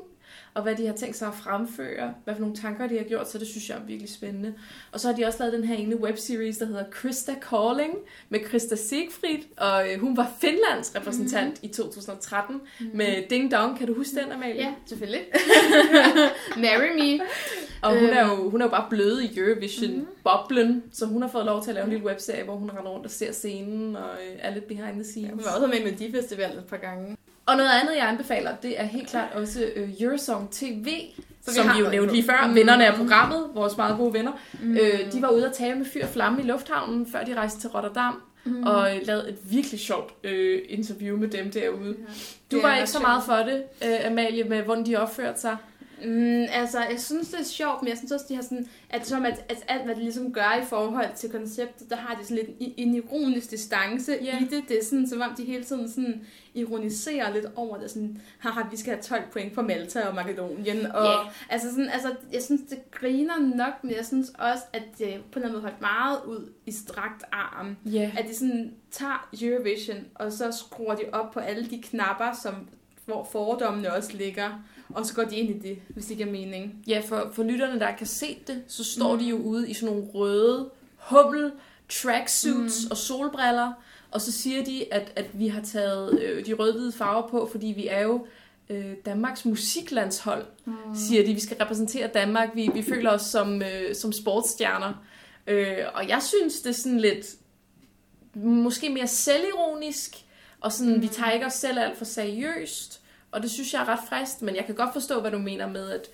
og 0.53 0.63
hvad 0.63 0.75
de 0.75 0.85
har 0.87 0.93
tænkt 0.93 1.15
sig 1.15 1.27
at 1.27 1.33
fremføre, 1.33 2.13
hvad 2.23 2.35
for 2.35 2.41
nogle 2.41 2.55
tanker 2.55 2.87
de 2.87 2.97
har 2.97 3.03
gjort, 3.03 3.29
så 3.29 3.37
det 3.37 3.47
synes 3.47 3.69
jeg 3.69 3.77
er 3.77 3.83
virkelig 3.83 4.09
spændende. 4.09 4.53
Og 4.91 4.99
så 4.99 5.07
har 5.07 5.15
de 5.15 5.25
også 5.25 5.39
lavet 5.39 5.53
den 5.53 5.63
her 5.63 5.75
ene 5.75 5.95
webseries, 6.01 6.57
der 6.57 6.65
hedder 6.65 6.83
Krista 6.91 7.35
Calling, 7.49 7.93
med 8.29 8.39
Krista 8.39 8.75
Siegfried, 8.75 9.43
og 9.57 9.91
øh, 9.91 9.99
hun 9.99 10.17
var 10.17 10.31
Finlands 10.41 10.95
repræsentant 10.95 11.47
mm-hmm. 11.53 11.69
i 11.69 11.73
2013 11.73 12.55
mm-hmm. 12.55 12.97
med 12.97 13.23
Ding 13.29 13.51
Dong. 13.51 13.77
Kan 13.77 13.87
du 13.87 13.93
huske 13.93 14.15
den, 14.15 14.31
Amalie? 14.31 14.55
Ja, 14.55 14.73
selvfølgelig. 14.85 15.21
Marry 16.63 16.99
me. 16.99 17.23
Og 17.81 17.99
hun 17.99 18.09
er, 18.09 18.31
Øhm. 18.31 18.43
jo, 18.43 18.49
hun 18.49 18.61
er 18.61 18.65
jo 18.65 18.69
bare 18.69 18.87
blevet 18.89 19.23
i 19.23 19.39
Eurovision-boblen, 19.39 20.83
så 20.91 21.05
hun 21.05 21.21
har 21.21 21.29
fået 21.29 21.45
lov 21.45 21.63
til 21.63 21.69
at 21.69 21.75
lave 21.75 21.83
en 21.85 21.89
lille 21.91 22.05
webserie, 22.05 22.43
hvor 22.43 22.55
hun 22.55 22.69
render 22.69 22.91
rundt 22.91 23.05
og 23.05 23.11
ser 23.11 23.31
scenen 23.31 23.95
og 23.95 24.09
øh, 24.09 24.35
er 24.39 24.53
lidt 24.53 24.67
behind 24.67 24.93
the 24.93 25.03
scenes. 25.03 25.29
Hun 25.29 25.43
var 25.45 25.55
også 25.55 25.67
med 25.67 25.79
i 25.79 25.83
Melodifestivalen 25.83 26.57
et 26.57 26.65
par 26.65 26.77
gange. 26.77 27.17
Og 27.51 27.57
noget 27.57 27.69
andet, 27.81 27.95
jeg 27.97 28.07
anbefaler, 28.09 28.55
det 28.63 28.79
er 28.81 28.83
helt 28.85 29.07
klart 29.09 29.29
også 29.33 29.65
øh, 29.75 29.89
Eurosong 30.01 30.51
TV, 30.51 30.85
Så 31.45 31.51
vi 31.51 31.55
som 31.55 31.69
vi 31.75 31.79
jo 31.79 31.89
nævnte 31.89 32.13
lige 32.13 32.23
før, 32.25 32.47
Mm. 32.47 32.55
vennerne 32.55 32.85
af 32.87 32.93
programmet, 32.97 33.47
vores 33.53 33.77
meget 33.77 33.97
gode 33.97 34.13
venner. 34.13 34.31
Mm. 34.61 34.77
Øh, 34.77 35.11
de 35.13 35.21
var 35.21 35.29
ude 35.29 35.45
at 35.45 35.53
tale 35.53 35.75
med 35.75 35.85
Fyr 35.85 36.03
og 36.03 36.09
Flamme 36.09 36.41
i 36.41 36.45
lufthavnen, 36.45 37.07
før 37.11 37.23
de 37.23 37.33
rejste 37.35 37.59
til 37.59 37.69
Rotterdam, 37.69 38.21
mm. 38.43 38.63
og 38.63 38.95
øh, 38.95 39.01
lavede 39.07 39.29
et 39.29 39.37
virkelig 39.51 39.79
sjovt 39.79 40.13
øh, 40.23 40.61
interview 40.69 41.17
med 41.17 41.27
dem 41.27 41.51
derude. 41.51 41.95
Du 42.51 42.55
Det 42.55 42.63
var 42.63 42.75
ikke 42.75 42.89
så 42.89 42.99
meget 42.99 43.23
for 43.23 43.35
det, 43.35 43.63
øh, 43.85 44.07
Amalie, 44.11 44.43
med 44.43 44.61
hvordan 44.61 44.85
de 44.85 44.95
opførte 44.95 45.39
sig. 45.41 45.57
Mm, 46.05 46.45
altså, 46.53 46.79
jeg 46.79 46.99
synes, 46.99 47.29
det 47.29 47.39
er 47.39 47.43
sjovt, 47.43 47.81
men 47.81 47.89
jeg 47.89 47.97
synes 47.97 48.11
også, 48.11 48.25
de 48.29 48.35
har 48.35 48.41
sådan, 48.41 48.67
at, 48.89 49.07
som 49.07 49.25
at, 49.25 49.45
at 49.49 49.63
alt, 49.67 49.85
hvad 49.85 49.95
de 49.95 49.99
ligesom 50.01 50.33
gør 50.33 50.59
i 50.61 50.65
forhold 50.65 51.15
til 51.15 51.29
konceptet, 51.31 51.89
der 51.89 51.95
har 51.95 52.15
de 52.15 52.23
sådan 52.27 52.37
lidt 52.45 52.49
i- 52.59 52.73
en 52.77 52.95
ironisk 52.95 53.51
distance 53.51 54.11
Ja. 54.23 54.39
i 54.39 54.43
det. 54.43 54.63
Det 54.67 54.79
er 54.79 54.83
sådan, 54.85 55.07
som 55.07 55.21
om 55.21 55.35
de 55.37 55.43
hele 55.43 55.63
tiden 55.63 55.89
sådan 55.89 56.25
ironiserer 56.53 57.33
lidt 57.33 57.45
over 57.55 57.77
det. 57.77 57.91
Sådan, 57.91 58.21
haha, 58.39 58.61
vi 58.71 58.77
skal 58.77 58.93
have 58.93 59.01
12 59.03 59.21
point 59.31 59.53
for 59.55 59.61
Malta 59.61 60.07
og 60.07 60.15
Makedonien. 60.15 60.85
Og, 60.85 61.05
Ja. 61.05 61.17
altså 61.49 61.69
sådan, 61.69 61.89
altså, 61.89 62.15
jeg 62.33 62.41
synes, 62.41 62.61
det 62.69 62.91
griner 62.91 63.39
nok, 63.55 63.83
men 63.83 63.91
jeg 63.95 64.05
synes 64.05 64.29
også, 64.29 64.63
at 64.73 64.83
det 64.97 64.97
på 64.97 65.05
en 65.07 65.15
eller 65.35 65.47
anden 65.47 65.51
måde 65.51 65.61
holdt 65.61 65.81
meget 65.81 66.17
ud 66.27 66.51
i 66.65 66.71
strakt 66.71 67.23
arm. 67.31 67.77
Ja. 67.85 68.11
At 68.17 68.25
de 68.29 68.35
sådan 68.35 68.73
tager 68.91 69.29
Eurovision, 69.41 69.97
og 70.15 70.31
så 70.31 70.51
skruer 70.51 70.95
de 70.95 71.03
op 71.13 71.31
på 71.31 71.39
alle 71.39 71.69
de 71.69 71.81
knapper, 71.81 72.33
som, 72.43 72.55
hvor 73.05 73.23
fordommene 73.31 73.93
også 73.93 74.17
ligger, 74.17 74.63
og 74.95 75.05
så 75.05 75.13
går 75.13 75.23
de 75.23 75.35
ind 75.35 75.49
i 75.65 75.69
det, 75.69 75.77
hvis 75.89 76.05
det 76.05 76.17
giver 76.17 76.31
mening. 76.31 76.83
Ja, 76.87 77.01
for, 77.07 77.29
for 77.33 77.43
lytterne, 77.43 77.79
der 77.79 77.87
ikke 77.87 77.99
har 77.99 78.05
set 78.05 78.47
det, 78.47 78.63
så 78.67 78.83
står 78.83 79.13
Mm. 79.13 79.19
de 79.19 79.25
jo 79.25 79.37
ude 79.37 79.69
i 79.69 79.73
sådan 79.73 79.95
nogle 79.95 80.11
røde 80.13 80.69
hummel, 80.97 81.51
tracksuits 81.89 82.85
Mm. 82.85 82.91
og 82.91 82.97
solbriller, 82.97 83.71
og 84.11 84.21
så 84.21 84.31
siger 84.31 84.63
de, 84.63 84.93
at, 84.93 85.11
at 85.15 85.25
vi 85.39 85.47
har 85.47 85.61
taget 85.61 86.19
øh, 86.21 86.45
de 86.45 86.53
rød-hvide 86.53 86.91
farver 86.91 87.27
på, 87.27 87.49
fordi 87.51 87.67
vi 87.67 87.87
er 87.87 88.01
jo 88.01 88.25
øh, 88.69 88.93
Danmarks 89.05 89.45
musiklandshold, 89.45 90.45
mm. 90.65 90.73
siger 90.95 91.25
de. 91.25 91.33
Vi 91.33 91.39
skal 91.39 91.57
repræsentere 91.57 92.07
Danmark. 92.07 92.49
Vi, 92.55 92.69
vi 92.73 92.81
føler 92.83 93.11
os 93.11 93.21
som, 93.21 93.61
øh, 93.61 93.95
som 93.95 94.11
sportsstjerner. 94.11 94.93
Øh, 95.47 95.77
og 95.93 96.09
jeg 96.09 96.21
synes, 96.23 96.61
det 96.61 96.69
er 96.69 96.73
sådan 96.73 96.99
lidt, 96.99 97.25
måske 98.33 98.89
mere 98.89 99.07
selvironisk, 99.07 100.15
og 100.61 100.71
sådan, 100.71 100.95
mm. 100.95 101.01
vi 101.01 101.07
tager 101.07 101.31
ikke 101.31 101.45
os 101.45 101.53
selv 101.53 101.79
alt 101.79 101.97
for 101.97 102.05
seriøst. 102.05 103.00
Og 103.31 103.41
det 103.41 103.51
synes 103.51 103.73
jeg 103.73 103.81
er 103.81 103.87
ret 103.87 103.99
frist, 104.09 104.41
men 104.41 104.55
jeg 104.55 104.65
kan 104.65 104.75
godt 104.75 104.93
forstå, 104.93 105.21
hvad 105.21 105.31
du 105.31 105.37
mener 105.37 105.67
med, 105.67 105.89
at 105.89 106.07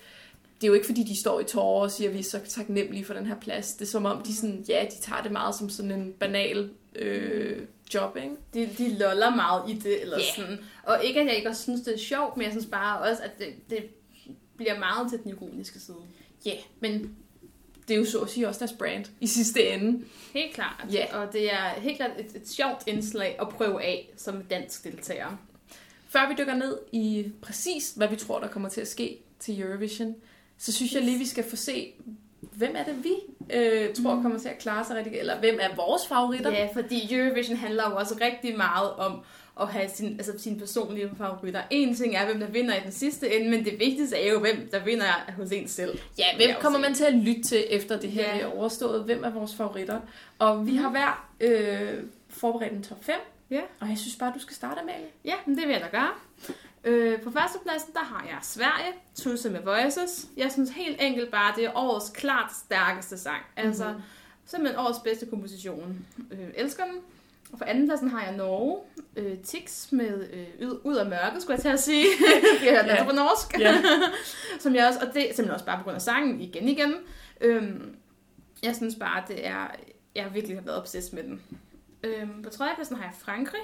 det 0.60 0.64
er 0.64 0.68
jo 0.68 0.74
ikke 0.74 0.86
fordi, 0.86 1.02
de 1.02 1.20
står 1.20 1.40
i 1.40 1.44
tårer 1.44 1.82
og 1.82 1.90
siger, 1.90 2.08
at 2.08 2.14
vi 2.14 2.18
er 2.18 2.24
så 2.24 2.40
taknemmelige 2.48 3.04
for 3.04 3.14
den 3.14 3.26
her 3.26 3.40
plads. 3.40 3.72
Det 3.72 3.82
er 3.82 3.90
som 3.90 4.06
om, 4.06 4.22
de, 4.22 4.36
sådan, 4.36 4.64
ja, 4.68 4.86
de 4.90 5.00
tager 5.00 5.22
det 5.22 5.32
meget 5.32 5.54
som 5.54 5.70
sådan 5.70 5.90
en 5.90 6.12
banal 6.12 6.70
øh, 6.94 7.62
job, 7.94 8.16
ikke? 8.16 8.30
De, 8.54 8.70
de 8.78 8.98
loller 8.98 9.30
meget 9.30 9.70
i 9.70 9.74
det, 9.74 10.02
eller 10.02 10.18
yeah. 10.18 10.36
sådan. 10.36 10.58
Og 10.82 11.04
ikke, 11.04 11.20
at 11.20 11.26
jeg 11.26 11.36
ikke 11.36 11.48
også 11.48 11.62
synes, 11.62 11.80
det 11.80 11.94
er 11.94 11.98
sjovt, 11.98 12.36
men 12.36 12.44
jeg 12.44 12.52
synes 12.52 12.66
bare 12.66 13.00
også, 13.10 13.22
at 13.22 13.38
det, 13.38 13.70
det 13.70 13.84
bliver 14.56 14.78
meget 14.78 15.10
til 15.10 15.18
den 15.22 15.30
ironiske 15.30 15.80
side. 15.80 15.96
Ja, 16.46 16.50
yeah, 16.50 16.60
men 16.80 17.16
det 17.88 17.94
er 17.94 17.98
jo 17.98 18.04
så 18.04 18.18
at 18.18 18.30
sige 18.30 18.48
også 18.48 18.58
deres 18.58 18.72
brand 18.72 19.04
i 19.20 19.26
sidste 19.26 19.68
ende. 19.68 20.04
Helt 20.34 20.54
klart. 20.54 20.86
Ja. 20.92 21.16
Og 21.16 21.32
det 21.32 21.52
er 21.52 21.68
helt 21.68 21.96
klart 21.96 22.10
et, 22.18 22.36
et 22.36 22.48
sjovt 22.48 22.82
indslag 22.86 23.36
at 23.40 23.48
prøve 23.48 23.82
af 23.82 24.10
som 24.16 24.42
dansk 24.42 24.84
deltager. 24.84 25.36
Før 26.08 26.28
vi 26.28 26.34
dykker 26.38 26.54
ned 26.54 26.78
i 26.92 27.32
præcis, 27.42 27.92
hvad 27.96 28.08
vi 28.08 28.16
tror, 28.16 28.40
der 28.40 28.48
kommer 28.48 28.68
til 28.68 28.80
at 28.80 28.88
ske 28.88 29.18
til 29.38 29.60
Eurovision, 29.60 30.14
så 30.58 30.72
synes 30.72 30.92
jeg 30.94 31.02
lige, 31.02 31.18
vi 31.18 31.26
skal 31.26 31.44
få 31.44 31.56
se, 31.56 31.92
hvem 32.40 32.76
er 32.76 32.84
det, 32.84 33.04
vi 33.04 33.12
øh, 33.56 33.94
tror 33.94 34.22
kommer 34.22 34.38
til 34.38 34.48
at 34.48 34.58
klare 34.58 34.84
sig 34.84 34.96
rigtig 34.96 35.12
Eller 35.18 35.40
hvem 35.40 35.58
er 35.62 35.76
vores 35.76 36.06
favoritter? 36.06 36.50
Ja, 36.50 36.68
fordi 36.74 37.14
Eurovision 37.14 37.56
handler 37.56 37.90
jo 37.90 37.96
også 37.96 38.14
rigtig 38.20 38.56
meget 38.56 38.90
om 38.92 39.20
at 39.60 39.68
have 39.68 39.88
sin, 39.88 40.06
altså 40.06 40.32
sine 40.38 40.58
personlige 40.58 41.10
favoritter. 41.18 41.62
En 41.70 41.94
ting 41.94 42.16
er, 42.16 42.24
hvem 42.26 42.40
der 42.40 42.46
vinder 42.46 42.74
i 42.74 42.80
den 42.84 42.92
sidste 42.92 43.36
ende, 43.36 43.50
men 43.50 43.64
det 43.64 43.72
vigtigste 43.80 44.16
er 44.16 44.32
jo, 44.32 44.40
hvem 44.40 44.68
der 44.72 44.84
vinder 44.84 45.32
hos 45.36 45.52
en 45.52 45.68
selv. 45.68 45.98
Ja, 46.18 46.24
hvem 46.36 46.50
kommer 46.60 46.78
man 46.78 46.94
til 46.94 47.04
at 47.04 47.14
lytte 47.14 47.42
til 47.42 47.64
efter 47.70 48.00
det 48.00 48.10
her 48.10 48.34
Ja. 48.36 48.40
er 48.40 48.46
overstået? 48.46 49.04
Hvem 49.04 49.24
er 49.24 49.30
vores 49.30 49.54
favoritter? 49.54 50.00
Og 50.38 50.66
vi 50.66 50.76
har 50.76 50.90
hver 50.90 51.28
øh, 51.40 52.02
forberedt 52.28 52.72
en 52.72 52.82
top 52.82 53.04
5. 53.04 53.14
Ja. 53.50 53.60
Og 53.80 53.88
jeg 53.88 53.98
synes 53.98 54.16
bare, 54.16 54.32
du 54.34 54.38
skal 54.40 54.54
starte 54.56 54.80
med. 54.86 54.94
Ja, 55.24 55.34
men 55.46 55.56
det 55.58 55.66
vil 55.66 55.72
jeg 55.72 55.80
da 55.92 55.98
gøre. 55.98 56.10
Øh, 56.84 57.20
på 57.22 57.30
førstepladsen, 57.30 57.92
der 57.92 58.00
har 58.04 58.24
jeg 58.26 58.38
Sverige, 58.42 58.92
Tusse 59.14 59.50
med 59.50 59.60
Voices. 59.62 60.26
Jeg 60.36 60.52
synes 60.52 60.70
helt 60.70 60.96
enkelt 61.00 61.30
bare, 61.30 61.54
det 61.56 61.64
er 61.64 61.76
årets 61.76 62.10
klart 62.10 62.50
stærkeste 62.66 63.18
sang. 63.18 63.42
Altså, 63.56 63.84
Mhm. 63.84 63.92
mm-hmm. 63.92 64.04
simpelthen 64.46 64.78
årets 64.80 64.98
bedste 64.98 65.26
komposition. 65.26 66.06
Øh, 66.30 66.48
elsker 66.54 66.84
den. 66.84 66.94
Og 67.52 67.58
på 67.58 67.64
andenpladsen 67.64 68.10
har 68.10 68.22
jeg 68.24 68.36
Norge, 68.36 68.78
øh, 69.16 69.38
Tix 69.38 69.92
med 69.92 70.28
øh, 70.60 70.68
ud, 70.84 70.96
af 70.96 71.06
mørket, 71.06 71.42
skulle 71.42 71.54
jeg 71.54 71.60
til 71.62 71.68
at 71.68 71.80
sige. 71.80 72.04
jeg 72.64 72.70
hørte 72.86 72.88
det 72.98 73.06
på 73.10 73.14
norsk. 73.14 73.58
Ja. 73.58 73.74
Som 74.60 74.74
jeg 74.74 74.86
også, 74.86 74.98
og 75.00 75.06
det 75.14 75.22
er 75.30 75.34
simpelthen 75.34 75.50
også 75.50 75.64
bare 75.66 75.78
på 75.78 75.84
grund 75.84 75.94
af 75.94 76.02
sangen 76.02 76.40
igen 76.40 76.68
igen. 76.68 76.94
Øhm, 77.40 77.96
jeg 78.62 78.76
synes 78.76 78.94
bare, 78.94 79.22
det 79.28 79.46
er, 79.46 79.66
jeg 80.14 80.22
har 80.24 80.30
virkelig 80.30 80.56
været 80.66 80.78
obsessed 80.78 81.14
med 81.14 81.22
den. 81.22 81.42
Øhm, 82.04 82.42
på 82.42 82.50
tredjepladsen 82.50 82.96
har 82.96 83.04
jeg 83.04 83.14
Frankrig 83.18 83.60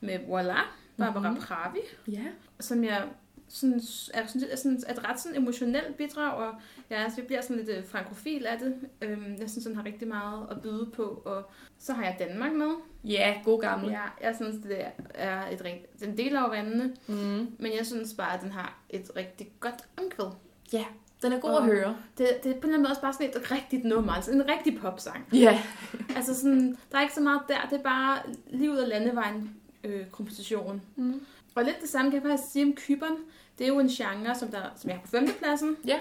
med 0.00 0.18
Voila, 0.26 0.56
Barbara 0.98 1.20
Mhm. 1.20 1.28
mm-hmm. 1.30 1.42
Pravi, 1.46 1.78
Ja. 2.08 2.24
som 2.60 2.84
jeg 2.84 3.04
synes 3.48 4.10
er, 4.14 4.26
sådan, 4.26 4.48
er 4.50 4.56
sådan 4.56 4.72
et 4.76 5.04
ret 5.08 5.20
sådan 5.20 5.36
emotionelt 5.42 5.96
bidrag, 5.96 6.32
og 6.32 6.54
jeg, 6.90 6.98
altså, 6.98 7.20
jeg 7.20 7.26
bliver 7.26 7.40
sådan 7.40 7.56
lidt 7.56 7.68
øh, 7.68 7.84
frankofil 7.88 8.46
af 8.46 8.58
det. 8.58 8.74
Øhm, 9.02 9.34
jeg 9.38 9.50
synes, 9.50 9.64
den 9.64 9.76
har 9.76 9.84
rigtig 9.84 10.08
meget 10.08 10.46
at 10.50 10.62
byde 10.62 10.90
på, 10.94 11.02
og 11.24 11.50
så 11.78 11.92
har 11.92 12.04
jeg 12.04 12.16
Danmark 12.18 12.52
med. 12.52 12.70
Ja, 13.04 13.40
god 13.44 13.60
gammel. 13.60 13.90
Ja, 13.90 14.02
jeg 14.22 14.36
synes, 14.36 14.56
det 14.62 14.84
er 15.14 15.46
et 15.46 15.64
rigt, 15.64 16.00
den 16.00 16.16
deler 16.18 16.40
jo 16.40 16.46
vandene, 16.48 16.96
Mm. 17.06 17.56
men 17.58 17.72
jeg 17.76 17.86
synes 17.86 18.14
bare, 18.14 18.34
at 18.34 18.40
den 18.40 18.50
har 18.50 18.78
et 18.90 19.10
rigtig 19.16 19.52
godt 19.60 19.84
omkvæd. 19.98 20.30
Ja, 20.72 20.84
den 21.22 21.32
er 21.32 21.38
god 21.40 21.50
Og- 21.50 21.56
at 21.58 21.64
høre. 21.64 21.96
Det, 22.18 22.28
det 22.44 22.50
er 22.50 22.54
på 22.54 22.58
en 22.58 22.62
eller 22.62 22.64
anden 22.64 22.82
måde 22.82 22.90
også 22.90 23.00
bare 23.02 23.12
sådan 23.12 23.30
et 23.30 23.50
rigtigt 23.52 23.84
nummer, 23.84 24.12
altså 24.12 24.32
en 24.32 24.48
rigtig 24.48 24.78
popsang. 24.80 25.26
Ja. 25.32 25.62
Altså 26.16 26.34
sådan, 26.34 26.78
der 26.92 26.98
er 26.98 27.02
ikke 27.02 27.14
så 27.14 27.20
meget 27.20 27.40
der, 27.48 27.66
det 27.70 27.78
er 27.78 27.82
bare 27.82 28.18
lige 28.50 28.70
ud 28.72 28.76
af 28.76 28.88
landevejen 28.88 29.56
øh, 29.84 30.06
komposition. 30.06 30.82
Mm. 30.96 31.20
Og 31.54 31.64
lidt 31.64 31.80
det 31.80 31.88
samme 31.88 32.10
kan 32.10 32.22
jeg 32.22 32.30
faktisk 32.30 32.52
sige 32.52 32.64
om 32.64 32.72
Kyberen. 32.74 33.16
Det 33.58 33.64
er 33.64 33.68
jo 33.68 33.78
en 33.78 33.88
genre, 33.88 34.34
som, 34.34 34.48
der, 34.48 34.62
som 34.76 34.90
jeg 34.90 34.96
har 34.96 35.02
på 35.02 35.08
femtepladsen. 35.08 35.76
Ja. 35.86 35.98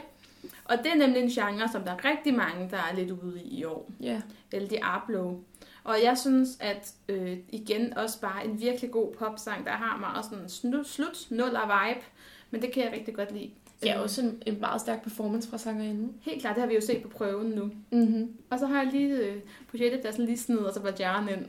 Og 0.66 0.78
det 0.78 0.88
er 0.92 0.96
nemlig 0.96 1.22
en 1.22 1.30
genre, 1.30 1.70
som 1.72 1.84
der 1.84 1.92
er 1.92 2.06
rigtig 2.06 2.34
mange, 2.34 2.70
der 2.72 2.78
er 2.78 2.96
lidt 2.96 3.12
ude 3.12 3.42
i 3.44 3.48
i 3.60 3.64
år. 3.64 3.92
Ja. 4.00 4.22
Eller 4.52 4.70
de 4.70 4.84
Arblow. 4.84 5.40
Og 5.84 5.96
jeg 6.04 6.18
synes, 6.18 6.50
at 6.60 6.94
øh, 7.10 7.38
igen 7.50 7.98
også 7.98 8.22
bare 8.22 8.46
en 8.46 8.62
virkelig 8.62 8.92
god 8.92 9.14
popsang, 9.14 9.66
der 9.66 9.72
har 9.72 9.98
meget 9.98 10.26
sådan 10.26 10.50
slut, 10.50 10.88
slut 10.88 11.26
nul 11.30 11.56
af 11.56 11.68
vibe. 11.90 12.06
Men 12.52 12.62
det 12.62 12.72
kan 12.72 12.84
jeg 12.84 12.92
rigtig 12.92 13.16
godt 13.16 13.32
lide. 13.32 13.52
Ja, 13.86 14.00
også 14.00 14.22
en, 14.22 14.44
en 14.46 14.60
meget 14.60 14.82
stærk 14.82 15.04
performance 15.04 15.50
fra 15.50 15.58
sangerinden. 15.58 16.14
Helt 16.22 16.42
klart, 16.42 16.56
det 16.56 16.62
har 16.62 16.68
vi 16.68 16.76
jo 16.76 16.82
set 16.82 17.02
på 17.02 17.08
prøven 17.08 17.48
nu. 17.50 17.72
Mm-hmm. 17.92 18.32
Og 18.50 18.60
så 18.60 18.66
har 18.66 18.84
jeg 18.84 18.92
lige 18.94 19.10
øh, 19.18 19.36
på 19.72 19.78
sjettepladsen 19.78 20.26
lige 20.26 20.38
snedet, 20.38 20.74
så 20.74 20.94
Jaren 21.00 21.30
ind. 21.30 21.46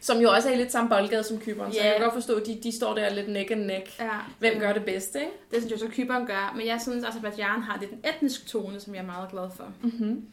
Som 0.00 0.18
jo 0.18 0.30
også 0.30 0.48
er 0.48 0.52
i 0.52 0.56
lidt 0.56 0.72
samme 0.72 0.90
boldgade 0.90 1.22
som 1.24 1.38
Kyberen, 1.38 1.72
så 1.72 1.78
Ja. 1.78 1.84
jeg 1.86 1.94
kan 1.94 2.02
godt 2.04 2.14
forstå, 2.14 2.34
at 2.36 2.46
de, 2.46 2.58
de 2.62 2.72
står 2.72 2.94
der 2.94 3.14
lidt 3.14 3.28
neck 3.28 3.50
and 3.50 3.64
neck. 3.64 3.98
Ja, 4.00 4.10
Hvem 4.38 4.58
gør 4.58 4.72
det 4.72 4.84
bedst, 4.84 5.14
ikke? 5.14 5.26
Det 5.50 5.58
synes 5.58 5.70
jeg 5.70 5.78
så 5.78 5.88
Kyberen 5.88 6.26
gør, 6.26 6.52
men 6.56 6.66
jeg 6.66 6.80
synes 6.82 7.04
også, 7.04 7.18
at 7.24 7.38
Jaren 7.38 7.62
har 7.62 7.78
lidt 7.80 7.90
en 7.92 7.98
etnisk 8.16 8.46
tone, 8.46 8.80
som 8.80 8.94
jeg 8.94 9.00
er 9.02 9.06
meget 9.06 9.30
glad 9.30 9.48
for. 9.56 9.72
Mm-hmm. 9.82 10.24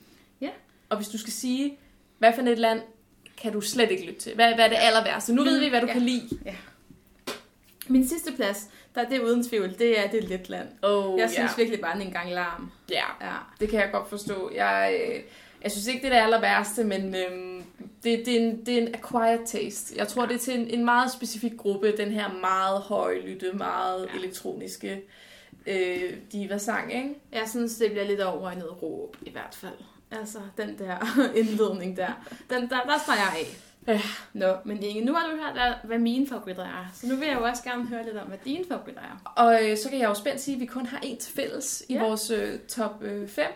Ja. 0.42 0.50
Og 0.90 0.98
hvis 0.98 1.08
du 1.10 1.18
skal 1.18 1.34
sige, 1.34 1.78
hvad 2.20 2.34
for 2.36 2.42
et 2.42 2.60
land 2.60 2.82
kan 3.38 3.54
du 3.54 3.62
slet 3.62 3.92
ikke 3.92 4.06
lytte 4.06 4.20
til? 4.20 4.36
Hvad, 4.36 4.56
hvad 4.56 4.66
er 4.66 4.70
det 4.70 4.78
aller 4.80 5.04
værste? 5.04 5.34
Nu 5.34 5.44
ved 5.44 5.60
vi, 5.60 5.70
hvad 5.70 5.82
du 5.82 5.88
Ja. 5.88 5.94
kan 5.94 6.02
lide. 6.02 6.30
Min 7.88 8.08
sidste 8.08 8.32
plads, 8.34 8.70
der 8.96 9.02
er 9.02 9.10
det 9.10 9.20
uden 9.22 9.44
tvivl, 9.44 9.80
det 9.80 10.00
er 10.00 10.08
det 10.12 10.24
Letland. 10.24 10.68
Oh, 10.82 11.20
Jeg 11.20 11.30
synes 11.30 11.58
virkelig 11.58 11.82
bare, 11.82 11.94
den 11.94 12.02
en 12.08 12.14
gang 12.14 12.32
larm. 12.32 12.72
ja. 12.90 13.04
Ja. 13.22 13.36
Det 13.60 13.70
kan 13.70 13.80
jeg 13.80 13.90
godt 13.92 14.10
forstå. 14.10 14.52
Jeg, 14.56 15.00
øh, 15.10 15.22
jeg 15.64 15.72
synes 15.72 15.88
ikke, 15.88 16.00
det 16.02 16.08
er 16.08 16.16
det 16.18 16.24
aller 16.24 16.40
værste, 16.42 16.84
men 16.84 17.16
øhm, 17.16 17.64
det, 18.04 18.26
det, 18.26 18.28
er 18.36 18.40
en, 18.40 18.66
det 18.66 18.74
er 18.78 18.82
en 18.82 18.96
acquired 18.96 19.40
taste. 19.48 19.94
Jeg 19.98 20.08
tror, 20.08 20.26
det 20.26 20.36
er 20.36 20.40
til 20.40 20.60
en, 20.60 20.68
en 20.68 20.86
meget 20.86 21.12
specifik 21.12 21.58
gruppe, 21.58 21.98
den 21.98 22.12
her 22.12 22.30
meget 22.42 22.82
højlytte, 22.82 23.52
meget 23.54 24.08
ja. 24.14 24.20
elektroniske 24.20 25.02
øh, 25.68 26.14
diva-sang, 26.32 26.94
ikke? 26.96 27.10
Jeg 27.32 27.44
synes, 27.50 27.76
det 27.76 27.92
bliver 27.92 28.06
lidt 28.08 28.22
over 28.22 28.52
i 28.52 28.56
noget 28.56 28.82
råb, 28.84 29.18
i 29.22 29.32
hvert 29.32 29.56
fald. 29.56 29.74
Altså, 30.12 30.40
den 30.58 30.78
der 30.80 30.98
indledning 31.40 31.98
der. 31.98 32.26
Den, 32.50 32.62
der, 32.62 32.80
der 32.82 33.00
står 33.04 33.14
jeg 33.14 33.34
af. 33.40 33.58
Ja. 33.94 34.02
Nå, 34.34 34.56
men 34.66 34.84
Inge, 34.84 35.06
nu 35.06 35.14
har 35.14 35.28
du 35.30 35.36
hørt, 35.36 35.54
hvad- 35.54 35.74
hvad 35.88 36.00
mine 36.00 36.28
favoritter 36.28 36.64
er. 36.64 36.86
Så 36.94 37.08
nu 37.08 37.16
vil 37.16 37.28
jeg 37.28 37.38
jo 37.38 37.44
også 37.44 37.64
gerne 37.64 37.86
høre 37.88 38.06
lidt 38.06 38.18
om, 38.18 38.28
hvad 38.28 38.38
dine 38.46 38.66
favoritter 38.68 39.02
er. 39.02 39.32
Og 39.36 39.70
øh, 39.70 39.78
så 39.78 39.90
kan 39.90 40.00
jeg 40.00 40.10
jo 40.10 40.14
spændt 40.14 40.42
sige, 40.42 40.56
at 40.56 40.62
vi 40.62 40.66
kun 40.66 40.86
har 40.86 41.00
en 41.04 41.18
til 41.18 41.34
fælles 41.34 41.84
i 41.90 41.94
Ja. 41.94 42.04
vores 42.04 42.32
øh, 42.32 42.60
top 42.60 43.00
5. 43.02 43.08
Øh, 43.10 43.28
fem. 43.30 43.48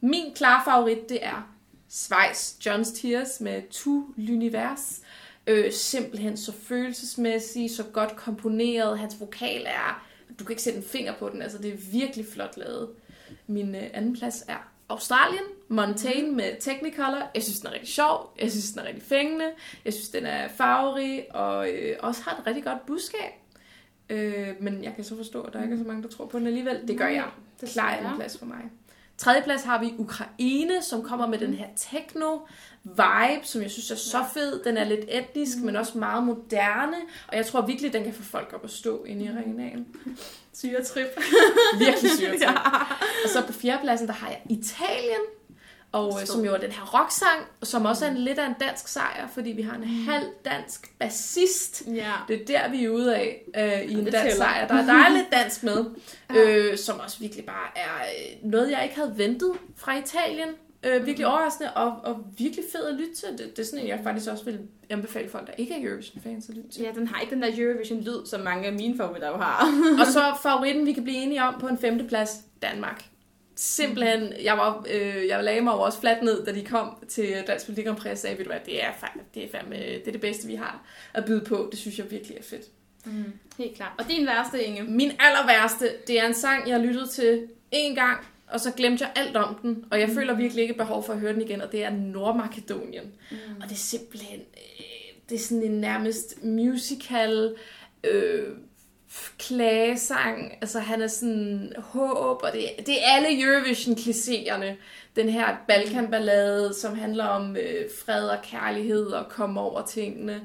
Min 0.00 0.34
klare 0.34 0.62
favorit, 0.64 1.08
det 1.08 1.24
er 1.24 1.52
Schweiz 1.88 2.52
John's 2.66 3.00
Tears 3.00 3.40
med 3.40 3.62
To 3.70 4.14
L'Univers. 4.18 5.02
Øh, 5.46 5.72
simpelthen 5.72 6.36
så 6.36 6.52
følelsesmæssig, 6.52 7.70
så 7.76 7.82
godt 7.82 8.16
komponeret. 8.16 8.98
Hans 8.98 9.20
vokal 9.20 9.62
er, 9.66 10.06
du 10.38 10.44
kan 10.44 10.52
ikke 10.52 10.62
sætte 10.62 10.76
en 10.78 10.84
finger 10.84 11.14
på 11.18 11.28
den, 11.28 11.42
altså 11.42 11.58
det 11.58 11.72
er 11.72 11.76
virkelig 11.92 12.26
flot 12.32 12.56
lavet. 12.56 12.88
Min 13.46 13.74
øh, 13.74 13.82
anden 13.94 14.16
plads 14.16 14.44
er 14.48 14.68
Australien, 14.88 15.42
Montaigne 15.72 16.32
med 16.32 16.60
Technicolor. 16.60 17.30
Jeg 17.34 17.42
synes, 17.42 17.60
den 17.60 17.68
er 17.68 17.72
rigtig 17.72 17.88
sjov. 17.88 18.34
Jeg 18.40 18.50
synes, 18.50 18.70
den 18.70 18.80
er 18.80 18.84
rigtig 18.84 19.02
fængende. 19.02 19.44
Jeg 19.84 19.92
synes, 19.92 20.08
den 20.08 20.26
er 20.26 20.48
farverig 20.48 21.34
og 21.34 21.70
øh, 21.70 21.96
også 22.00 22.22
har 22.22 22.36
et 22.38 22.46
rigtig 22.46 22.64
godt 22.64 22.86
budskab. 22.86 23.32
Øh, 24.10 24.48
men 24.60 24.84
jeg 24.84 24.94
kan 24.94 25.04
så 25.04 25.16
forstå, 25.16 25.42
at 25.42 25.52
der 25.52 25.62
ikke 25.62 25.74
er 25.74 25.78
så 25.78 25.84
mange, 25.84 26.02
der 26.02 26.08
tror 26.08 26.26
på 26.26 26.38
den 26.38 26.46
alligevel. 26.46 26.88
Det 26.88 26.98
gør 26.98 27.08
jeg. 27.08 27.26
Det 27.60 27.68
Klar 27.68 27.96
siger 27.98 28.10
en 28.10 28.16
plads 28.16 28.38
for 28.38 28.46
mig. 28.46 28.70
Tredjeplads 29.18 29.62
har 29.62 29.80
vi 29.80 29.94
Ukraine, 29.98 30.82
som 30.82 31.02
kommer 31.02 31.26
med 31.26 31.38
den 31.38 31.54
her 31.54 31.66
techno 31.76 32.38
vibe, 32.84 33.46
som 33.46 33.62
jeg 33.62 33.70
synes 33.70 33.90
er 33.90 33.96
så 33.96 34.24
fed. 34.34 34.64
Den 34.64 34.76
er 34.76 34.84
lidt 34.84 35.04
etnisk, 35.08 35.58
men 35.58 35.76
også 35.76 35.98
meget 35.98 36.24
moderne, 36.24 36.96
og 37.28 37.36
jeg 37.36 37.46
tror 37.46 37.66
virkelig, 37.66 37.92
den 37.92 38.04
kan 38.04 38.12
få 38.14 38.22
folk 38.22 38.52
op 38.54 38.64
at 38.64 38.70
stå 38.70 39.04
inde 39.04 39.24
i 39.24 39.28
arenaen. 39.28 39.86
Syretrip. 40.52 41.06
Virkelig 41.78 42.10
syret. 42.10 42.40
ja. 42.42 42.52
Og 43.24 43.30
så 43.32 43.42
på 43.46 43.52
fjerdepladsen, 43.52 44.06
der 44.06 44.14
har 44.14 44.28
jeg 44.28 44.42
Italien, 44.50 45.20
og 45.92 46.18
øh, 46.20 46.26
som 46.26 46.44
jo 46.44 46.54
er 46.54 46.58
den 46.58 46.70
her 46.72 47.00
rocksang, 47.00 47.40
som 47.62 47.84
også 47.84 48.04
er 48.06 48.10
en 48.10 48.16
lidt 48.16 48.38
af 48.38 48.46
en 48.46 48.54
dansk 48.60 48.88
sejr, 48.88 49.28
fordi 49.34 49.50
vi 49.50 49.62
har 49.62 49.74
en 49.76 49.84
halv 49.84 50.26
dansk 50.44 50.98
bassist. 50.98 51.82
Ja. 51.86 52.12
Det 52.28 52.40
er 52.40 52.44
der, 52.46 52.70
vi 52.70 52.84
er 52.84 52.88
ude 52.88 53.16
af 53.16 53.42
øh, 53.56 53.82
i 53.90 53.92
en 53.92 54.04
dansk 54.04 54.18
tæller. 54.18 54.34
sejr. 54.36 54.68
Der, 54.68 54.74
der 54.86 54.92
er 54.92 55.08
lidt 55.16 55.26
dansk 55.32 55.62
med, 55.62 55.84
Ja. 56.34 56.40
øh, 56.48 56.78
som 56.78 57.00
også 57.00 57.18
virkelig 57.20 57.44
bare 57.46 57.68
er 57.76 57.94
øh, 58.42 58.50
noget, 58.50 58.70
jeg 58.70 58.80
ikke 58.84 58.96
havde 58.96 59.14
ventet 59.16 59.52
fra 59.76 59.98
Italien. 59.98 60.48
Øh, 60.84 61.06
virkelig 61.06 61.26
overraskende 61.26 61.72
og, 61.72 61.92
og 62.04 62.24
virkelig 62.38 62.64
fed 62.72 62.84
at 62.86 62.94
lytte 62.94 63.14
til. 63.14 63.28
Det, 63.28 63.56
det 63.56 63.62
er 63.62 63.66
sådan 63.66 63.78
en, 63.80 63.88
jeg 63.88 64.00
faktisk 64.02 64.30
også 64.30 64.44
vil 64.44 64.58
anbefale 64.90 65.28
folk, 65.28 65.46
der 65.46 65.52
ikke 65.58 65.74
er 65.74 65.88
Eurovision-fans 65.88 66.48
at 66.48 66.54
lytte 66.54 66.70
til. 66.70 66.82
Ja, 66.82 66.90
den 66.94 67.08
har 67.08 67.20
ikke 67.20 67.34
den 67.34 67.42
der 67.42 67.50
Eurovision-lyd, 67.58 68.26
som 68.26 68.40
mange 68.40 68.66
af 68.66 68.72
mine 68.72 68.96
favoritter 68.96 69.28
jo 69.28 69.36
har. 69.36 69.66
Og 70.00 70.06
så 70.06 70.22
favoritten, 70.48 70.86
vi 70.86 70.92
kan 70.92 71.02
blive 71.02 71.16
enige 71.16 71.42
om 71.42 71.54
på 71.60 71.66
en 71.68 71.78
femteplads, 71.78 72.36
Danmark. 72.62 73.04
Simpelthen, 73.62 74.32
jeg, 74.42 74.56
var, 74.56 74.86
øh, 74.90 75.26
jeg 75.28 75.44
lagde 75.44 75.60
mig 75.60 75.72
jo 75.72 75.80
også 75.80 76.00
fladt 76.00 76.22
ned, 76.22 76.44
da 76.44 76.52
de 76.52 76.64
kom 76.64 77.04
til 77.08 77.42
Dansk 77.46 77.66
Politik 77.66 77.86
og 77.86 77.96
sagde, 78.14 78.38
ved 78.38 78.44
du 78.44 78.50
hvad, 78.50 78.60
det 78.66 78.84
er, 78.84 78.90
fa- 78.90 79.20
det, 79.34 79.44
er 79.44 79.48
fandme, 79.58 79.76
det 79.76 80.08
er 80.08 80.12
det 80.12 80.20
bedste, 80.20 80.46
vi 80.46 80.54
har 80.54 80.82
at 81.14 81.24
byde 81.24 81.40
på. 81.44 81.68
Det 81.70 81.78
synes 81.78 81.98
jeg 81.98 82.10
virkelig 82.10 82.36
er 82.36 82.42
fedt. 82.42 82.64
Mm. 83.04 83.24
Helt 83.58 83.76
klart. 83.76 83.92
Og 83.98 84.04
din 84.08 84.26
værste, 84.26 84.64
Inge? 84.64 84.82
Min 84.82 85.10
aller 85.18 85.46
værste, 85.46 85.90
det 86.06 86.20
er 86.20 86.26
en 86.26 86.34
sang, 86.34 86.68
jeg 86.68 86.80
lyttede 86.80 87.08
til 87.08 87.48
én 87.74 87.94
gang, 87.94 88.26
og 88.48 88.60
så 88.60 88.70
glemte 88.72 89.04
jeg 89.04 89.12
alt 89.16 89.36
om 89.36 89.54
den, 89.62 89.84
og 89.90 90.00
jeg 90.00 90.08
Mm. 90.08 90.14
føler 90.14 90.34
virkelig 90.34 90.62
ikke 90.62 90.74
behov 90.74 91.04
for 91.04 91.12
at 91.12 91.18
høre 91.20 91.32
den 91.32 91.42
igen, 91.42 91.60
og 91.60 91.72
det 91.72 91.84
er 91.84 91.90
Nordmakedonien. 91.90 93.12
Mm. 93.30 93.36
Og 93.56 93.68
det 93.68 93.72
er 93.72 93.76
simpelthen, 93.78 94.40
øh, 94.40 94.84
det 95.28 95.34
er 95.34 95.38
sådan 95.38 95.62
en 95.64 95.80
nærmest 95.80 96.44
musical 96.44 97.54
øh, 98.04 98.46
klagesang. 99.38 100.58
Altså 100.60 100.78
han 100.78 101.02
er 101.02 101.06
sådan 101.06 101.72
håb, 101.78 102.42
og 102.42 102.52
det, 102.52 102.86
det 102.86 102.94
er 103.04 103.12
alle 103.16 103.28
Eurovision-klichéerne. 103.42 104.76
Den 105.16 105.28
her 105.28 105.56
Balkan-ballade, 105.68 106.74
som 106.74 106.98
handler 106.98 107.24
om 107.24 107.56
øh, 107.56 107.84
fred 108.04 108.28
og 108.28 108.38
kærlighed 108.42 109.06
og 109.06 109.28
komme 109.28 109.60
over 109.60 109.86
tingene. 109.86 110.42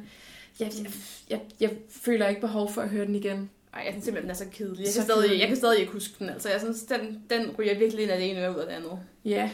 Jeg, 0.59 0.71
jeg, 0.83 0.91
jeg, 1.29 1.39
jeg 1.59 1.71
føler 1.89 2.27
ikke 2.27 2.41
behov 2.41 2.71
for 2.71 2.81
at 2.81 2.89
høre 2.89 3.05
den 3.05 3.15
igen. 3.15 3.49
Ej, 3.73 3.81
jeg 3.85 3.93
synes 3.93 4.05
simpelthen, 4.05 4.23
den 4.23 4.31
er 4.31 4.45
så 4.45 4.57
kedelig. 4.57 4.85
Jeg 4.85 4.93
Så 4.93 4.99
kan, 4.99 5.09
stadig, 5.09 5.39
jeg 5.39 5.47
kan 5.47 5.57
stadig 5.57 5.79
ikke 5.79 5.91
huske 5.91 6.13
den. 6.19 6.29
Altså, 6.29 6.49
jeg 6.49 6.59
synes, 6.59 6.81
den, 6.81 7.23
den 7.29 7.55
ryger 7.59 7.77
virkelig 7.77 8.03
ind 8.03 8.11
af 8.11 8.17
det 8.19 8.29
ene 8.29 8.41
øre 8.41 8.55
ud 8.55 8.59
af 8.59 8.65
det 8.65 8.73
andet. 8.73 8.99
Ja, 9.25 9.49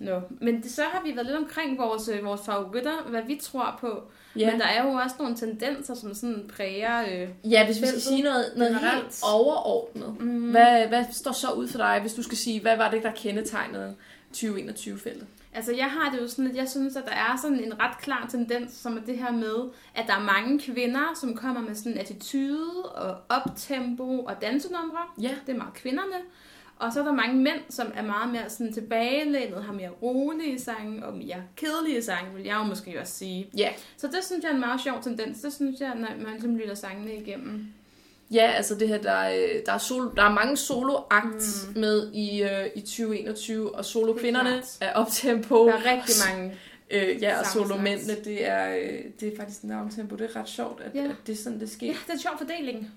No. 0.00 0.20
Men 0.40 0.62
det, 0.62 0.70
så 0.70 0.82
har 0.82 1.02
vi 1.04 1.16
været 1.16 1.26
lidt 1.26 1.38
omkring 1.38 1.78
vores, 1.78 2.08
øh, 2.08 2.24
vores 2.24 2.40
favoritter, 2.46 3.02
hvad 3.08 3.22
vi 3.26 3.40
tror 3.42 3.78
på. 3.80 4.02
Ja. 4.36 4.50
Men 4.50 4.60
der 4.60 4.66
er 4.66 4.84
jo 4.84 4.90
også 4.92 5.16
nogle 5.18 5.36
tendenser, 5.36 5.94
som 5.94 6.14
sådan 6.14 6.50
præger... 6.56 7.00
Øh, 7.02 7.28
ja 7.52 7.64
hvis 7.66 7.80
vi 7.82 7.86
skal 7.86 8.00
sige 8.00 8.22
noget, 8.22 8.44
noget 8.56 8.72
generelt. 8.76 9.02
helt 9.02 9.20
overordnet. 9.34 10.20
mm, 10.20 10.50
Hvad, 10.50 10.86
hvad 10.86 11.04
står 11.12 11.32
så 11.32 11.50
ud 11.50 11.68
for 11.68 11.78
dig, 11.78 11.98
hvis 12.00 12.14
du 12.14 12.22
skal 12.22 12.38
sige, 12.38 12.60
hvad 12.60 12.76
var 12.76 12.90
det, 12.90 13.02
der 13.02 13.12
kendetegnede 13.12 13.94
2021-feltet? 14.36 15.26
Altså, 15.54 15.72
jeg 15.74 15.90
har 15.90 16.10
det 16.10 16.22
jo 16.22 16.28
sådan, 16.28 16.50
at 16.50 16.56
jeg 16.56 16.68
synes, 16.68 16.96
at 16.96 17.04
der 17.04 17.12
er 17.12 17.38
sådan 17.42 17.64
en 17.64 17.80
ret 17.80 17.98
klar 18.02 18.26
tendens, 18.30 18.72
som 18.72 18.96
er 18.96 19.00
det 19.00 19.18
her 19.18 19.32
med, 19.32 19.56
at 19.94 20.04
der 20.06 20.14
er 20.14 20.20
mange 20.38 20.60
kvinder, 20.60 21.18
som 21.20 21.34
kommer 21.36 21.60
med 21.60 21.74
sådan 21.74 21.98
attitude 21.98 22.82
og 22.82 23.16
optempo 23.28 24.18
og 24.20 24.42
dansenumre. 24.42 24.98
Ja. 25.20 25.30
Det 25.46 25.52
er 25.52 25.56
meget 25.58 25.74
kvinderne. 25.74 26.16
Og 26.80 26.92
så 26.92 27.00
er 27.00 27.04
der 27.04 27.12
mange 27.12 27.36
mænd, 27.36 27.60
som 27.68 27.92
er 27.96 28.02
meget 28.02 28.32
mere 28.32 28.50
sådan 28.50 28.72
tilbagelænet, 28.72 29.64
har 29.64 29.72
mere 29.72 29.88
rolige 30.02 30.60
sange 30.60 31.06
og 31.06 31.16
mere 31.16 31.42
kedelige 31.56 32.02
sange, 32.02 32.34
vil 32.34 32.44
jeg 32.44 32.54
jo 32.56 32.62
måske 32.62 33.00
også 33.00 33.12
sige. 33.14 33.50
Ja, 33.56 33.68
Så 33.96 34.06
det 34.06 34.24
synes 34.24 34.42
jeg 34.42 34.50
er 34.50 34.54
en 34.54 34.60
meget 34.60 34.80
sjov 34.80 35.02
tendens. 35.02 35.40
Det 35.40 35.52
synes 35.52 35.80
jeg, 35.80 35.92
når 35.94 36.08
man 36.22 36.30
ligesom 36.32 36.56
lytter 36.56 36.74
sangene 36.74 37.14
igennem. 37.16 37.66
Ja, 38.32 38.52
altså 38.56 38.74
det 38.74 38.88
her, 38.88 38.98
der, 38.98 39.10
er, 39.12 39.34
øh, 39.36 39.60
der, 39.66 39.72
er, 39.72 39.78
solo, 39.78 40.10
der 40.16 40.22
er 40.22 40.32
mange 40.32 40.56
soloakts 40.56 41.66
mm. 41.74 41.80
med 41.80 42.12
i, 42.12 42.42
øh, 42.42 42.66
i 42.74 42.80
2021, 42.80 43.74
og 43.74 43.84
solokvinderne 43.84 44.50
klart. 44.50 44.76
er 44.80 44.92
optempo. 44.92 45.66
Der 45.66 45.72
er 45.72 45.92
rigtig 45.92 46.14
mange. 46.30 46.54
Øh, 46.90 47.22
ja, 47.22 47.40
og 47.40 47.46
solomændene, 47.46 48.14
det 48.24 48.46
er, 48.48 48.76
øh, 48.76 48.98
det 49.20 49.32
er 49.32 49.36
faktisk 49.36 49.64
navntempo. 49.64 50.16
Det 50.16 50.30
er 50.34 50.40
ret 50.40 50.48
sjovt, 50.48 50.80
at, 50.80 50.94
Ja. 50.94 51.04
at 51.04 51.10
det 51.26 51.32
er 51.32 51.36
sådan, 51.36 51.60
det 51.60 51.70
sker. 51.70 51.86
Ja, 51.86 51.92
det 51.92 52.08
er 52.08 52.12
en 52.12 52.18
sjov 52.20 52.38
fordeling. 52.38 52.90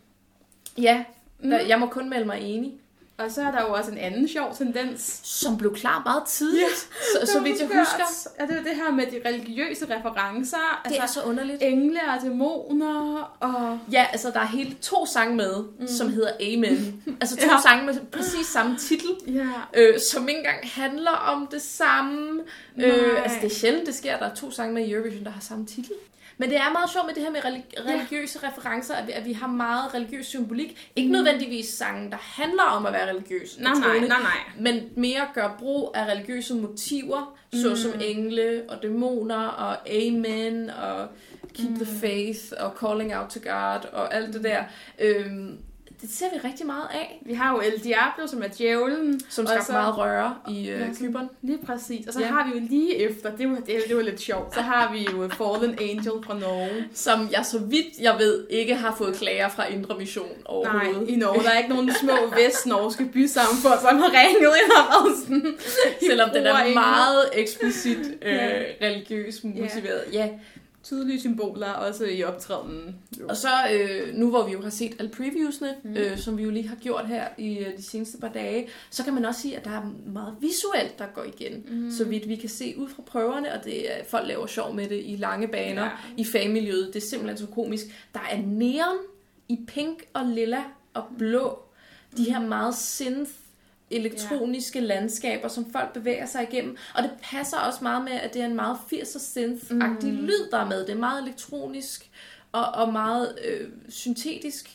Ja, 0.77 1.03
Mm. 1.39 1.51
jeg 1.51 1.79
må 1.79 1.85
kun 1.85 2.09
melde 2.09 2.25
mig 2.25 2.41
enig. 2.41 2.73
Og 3.17 3.31
så 3.31 3.41
er 3.41 3.51
der 3.51 3.61
jo 3.61 3.73
også 3.73 3.91
en 3.91 3.97
anden 3.97 4.27
sjov 4.27 4.55
tendens. 4.57 5.19
Som 5.23 5.57
blev 5.57 5.75
klar 5.75 6.01
meget 6.05 6.23
tidligt, 6.27 6.89
Ja, 7.19 7.25
så, 7.25 7.31
så 7.31 7.39
vidt 7.39 7.59
jeg 7.59 7.67
husker. 7.67 8.29
Ja, 8.39 8.45
det 8.45 8.57
er 8.59 8.63
det 8.63 8.75
her 8.75 8.91
med 8.91 9.05
de 9.05 9.21
religiøse 9.29 9.85
referencer. 9.85 10.81
Det 10.87 10.97
er 10.97 11.01
altså, 11.01 11.13
så 11.13 11.25
underligt. 11.25 11.57
engle 11.63 11.99
og 12.17 12.21
dæmoner 12.23 13.21
og... 13.39 13.79
Ja, 13.91 14.05
altså 14.11 14.31
der 14.31 14.39
er 14.39 14.45
hele 14.45 14.75
to 14.81 15.05
sange 15.05 15.35
med, 15.35 15.63
mm. 15.79 15.87
som 15.87 16.09
hedder 16.09 16.31
Amen. 16.41 17.03
Altså 17.21 17.35
to 17.35 17.47
Ja. 17.51 17.57
sange 17.61 17.85
med 17.85 17.95
præcis 18.11 18.47
samme 18.47 18.77
titel. 18.77 19.09
Ja. 19.27 19.47
øh, 19.73 19.99
som 20.11 20.27
ikke 20.29 20.37
engang 20.39 20.59
handler 20.71 21.11
om 21.11 21.47
det 21.51 21.61
samme. 21.61 22.41
Nej. 22.75 22.87
Øh, 22.89 23.23
altså, 23.23 23.37
det 23.41 23.51
er 23.51 23.55
sjældent, 23.55 23.87
det 23.87 23.95
sker. 23.95 24.17
Der 24.17 24.25
er 24.29 24.35
to 24.35 24.51
sange 24.51 24.73
med 24.73 24.85
i 24.85 24.91
Eurovision, 24.93 25.23
der 25.23 25.31
har 25.31 25.41
samme 25.41 25.65
titel. 25.65 25.91
Men 26.37 26.49
det 26.49 26.57
er 26.57 26.71
meget 26.73 26.89
sjovt 26.89 27.05
med 27.05 27.13
det 27.15 27.23
her 27.23 27.31
med 27.31 27.39
relig- 27.45 27.85
religiøse 27.89 28.39
ja. 28.43 28.47
referencer, 28.47 28.95
at 28.95 29.07
vi, 29.07 29.11
at 29.11 29.25
vi 29.25 29.33
har 29.33 29.47
meget 29.47 29.93
religiøs 29.93 30.25
symbolik. 30.25 30.91
Ikke 30.95 31.07
Mm. 31.07 31.11
nødvendigvis 31.13 31.69
sange, 31.69 32.11
der 32.11 32.17
handler 32.21 32.63
om 32.63 32.85
at 32.85 32.93
være 32.93 33.09
religiøs. 33.09 33.57
Nej, 33.59 33.73
nej, 33.73 33.99
nej, 33.99 34.07
nej. 34.07 34.37
Men 34.59 34.83
mere 34.95 35.27
gør 35.33 35.55
brug 35.59 35.91
af 35.95 36.05
religiøse 36.05 36.55
motiver, 36.55 37.37
såsom 37.53 37.91
Mm. 37.91 38.01
engle 38.03 38.63
og 38.69 38.83
dæmoner 38.83 39.47
og 39.47 39.89
amen 39.93 40.69
og 40.69 41.07
keep 41.53 41.69
mm. 41.69 41.75
the 41.85 41.99
faith 41.99 42.39
og 42.59 42.73
calling 42.79 43.15
out 43.15 43.29
to 43.29 43.39
God 43.43 43.89
og 43.93 44.13
alt 44.15 44.33
det 44.33 44.43
der. 44.43 44.63
Øhm, 44.99 45.57
det 46.03 46.11
ser 46.11 46.25
vi 46.33 46.47
rigtig 46.47 46.65
meget 46.65 46.87
af, 46.93 47.19
Vi 47.25 47.33
har 47.33 47.51
jo 47.53 47.61
El 47.61 47.83
Diablo, 47.83 48.27
som 48.27 48.43
er 48.43 48.47
djævlen. 48.47 49.21
som 49.29 49.47
skabte 49.47 49.65
så- 49.65 49.71
meget 49.71 49.97
røre 49.97 50.35
i 50.49 50.59
øh, 50.59 50.79
Ja, 50.79 50.85
ja, 50.85 50.93
Kyberen. 50.99 51.29
Lige 51.41 51.57
præcis. 51.65 52.07
Og 52.07 52.13
så 52.13 52.19
Ja. 52.19 52.25
ja. 52.25 52.31
har 52.31 52.47
vi 52.53 52.59
jo 52.59 52.65
lige 52.69 52.95
efter, 52.95 53.35
det 53.35 53.49
var, 53.49 53.55
det, 53.55 53.75
det 53.87 53.95
var 53.95 54.01
lidt 54.01 54.21
sjovt, 54.21 54.53
så 54.53 54.61
har 54.61 54.91
vi 54.93 55.07
jo 55.11 55.29
Fallen 55.29 55.77
Angel 55.81 56.23
fra 56.25 56.39
Norge. 56.39 56.85
som 56.93 57.29
jeg 57.31 57.45
så 57.45 57.59
vidt 57.59 57.99
jeg 58.01 58.15
ved 58.19 58.47
ikke 58.49 58.75
har 58.75 58.95
fået 58.95 59.15
klager 59.15 59.49
fra 59.49 59.65
Indre 59.67 59.97
Mission 59.97 60.27
Nej, 60.27 60.35
overhovedet. 60.45 61.09
i 61.09 61.15
Norge. 61.15 61.43
Der 61.43 61.49
er 61.49 61.57
ikke 61.57 61.69
nogen 61.69 61.91
små 62.01 62.13
vestnorske 62.45 63.05
bysamfund, 63.05 63.79
som 63.89 63.97
har 63.97 64.11
ringet 64.11 64.39
ind 64.39 64.71
og 64.71 65.05
været 65.05 65.17
sådan... 65.23 65.55
Selvom 66.09 66.29
den 66.33 66.45
er 66.45 66.73
meget 66.73 67.29
eksplicit 67.33 67.97
øh, 68.21 68.33
Ja. 68.33 68.49
religiøs 68.81 69.43
motiveret. 69.43 70.03
Ja. 70.13 70.29
Tydelige 70.83 71.19
symboler, 71.19 71.69
også 71.71 72.05
i 72.05 72.23
optrædenen. 72.23 72.95
Og 73.29 73.37
så 73.37 73.47
øh, 73.73 74.15
nu 74.15 74.29
hvor 74.29 74.45
vi 74.45 74.51
jo 74.51 74.61
har 74.61 74.69
set 74.69 74.95
alle 74.99 75.11
previewsne, 75.11 75.75
Mm. 75.83 75.97
øh, 75.97 76.17
som 76.17 76.37
vi 76.37 76.43
jo 76.43 76.49
lige 76.49 76.67
har 76.67 76.75
gjort 76.75 77.07
her 77.07 77.27
i 77.37 77.57
øh, 77.57 77.77
de 77.77 77.83
seneste 77.83 78.17
par 78.17 78.27
dage, 78.27 78.67
så 78.89 79.03
kan 79.03 79.13
man 79.13 79.25
også 79.25 79.41
sige, 79.41 79.57
at 79.57 79.65
der 79.65 79.71
er 79.71 79.91
meget 80.05 80.35
visuelt, 80.41 80.99
der 80.99 81.05
går 81.15 81.23
igen. 81.23 81.65
Mm. 81.69 81.91
Så 81.91 82.03
vidt 82.05 82.29
vi 82.29 82.35
kan 82.35 82.49
se 82.49 82.73
ud 82.77 82.89
fra 82.89 83.03
prøverne, 83.05 83.53
og 83.53 83.63
det 83.63 83.91
er, 83.91 84.03
folk 84.07 84.27
laver 84.27 84.47
sjov 84.47 84.73
med 84.75 84.89
det 84.89 85.01
i 85.05 85.15
lange 85.19 85.47
baner, 85.47 85.83
ja. 85.83 85.89
i 86.17 86.25
fagmiljøet. 86.25 86.87
Det 86.93 87.03
er 87.03 87.07
simpelthen 87.07 87.37
så 87.37 87.53
komisk. 87.53 87.85
Der 88.13 88.19
er 88.31 88.37
neon 88.45 88.97
i 89.49 89.59
pink 89.67 90.03
og 90.13 90.25
lilla 90.25 90.63
og 90.93 91.03
blå. 91.17 91.59
De 92.17 92.23
her 92.23 92.39
meget 92.39 92.77
synth 92.77 93.31
elektroniske 93.95 94.79
ja. 94.79 94.85
landskaber, 94.85 95.47
som 95.47 95.71
folk 95.71 95.93
bevæger 95.93 96.25
sig 96.25 96.47
igennem. 96.51 96.77
Og 96.95 97.03
det 97.03 97.11
passer 97.23 97.57
også 97.57 97.79
meget 97.81 98.03
med, 98.03 98.13
at 98.13 98.33
det 98.33 98.41
er 98.41 98.45
en 98.45 98.55
meget 98.55 98.77
80'er 98.93 99.19
synth-agtig 99.19 100.09
Mm. 100.09 100.15
mm. 100.19 100.25
lyd, 100.25 100.49
der 100.51 100.57
er 100.57 100.65
med. 100.69 100.79
Det 100.85 100.89
er 100.89 100.95
meget 100.99 101.23
elektronisk 101.23 102.09
og, 102.51 102.65
og 102.65 102.93
meget 102.93 103.35
øh, 103.45 103.69
syntetisk. 103.89 104.69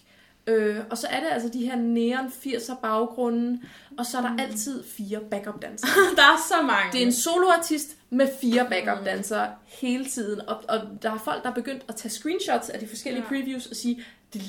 Øh, 0.46 0.76
og 0.90 0.98
så 0.98 1.07
er 1.11 1.20
det 1.20 1.26
altså 1.31 1.48
de 1.48 1.66
her 1.66 1.76
neon 1.76 2.26
80'er 2.26 2.74
baggrunde, 2.83 3.61
og 3.98 4.07
så 4.07 4.18
er 4.18 4.22
der 4.22 4.33
Mm. 4.33 4.38
altid 4.40 4.85
fire 4.85 5.20
backup 5.31 5.62
dansere. 5.62 5.90
Der 6.16 6.22
er 6.22 6.37
så 6.48 6.62
mange. 6.66 6.92
Det 6.92 7.02
er 7.02 7.07
en 7.07 7.12
soloartist 7.12 7.96
med 8.11 8.28
fire 8.40 8.66
backup 8.70 9.04
dansere 9.07 9.48
hele 9.64 10.04
tiden, 10.04 10.40
og, 10.48 10.57
og 10.68 10.81
der 11.02 11.11
er 11.12 11.18
folk, 11.18 11.42
der 11.42 11.50
er 11.50 11.54
begyndt 11.54 11.85
at 11.88 11.96
tage 11.96 12.11
screenshots 12.12 12.68
af 12.68 12.81
de 12.81 12.88
forskellige 12.88 13.22
ja. 13.22 13.28
previews 13.28 13.66
og 13.66 13.76
sige, 13.76 14.04
det, 14.33 14.42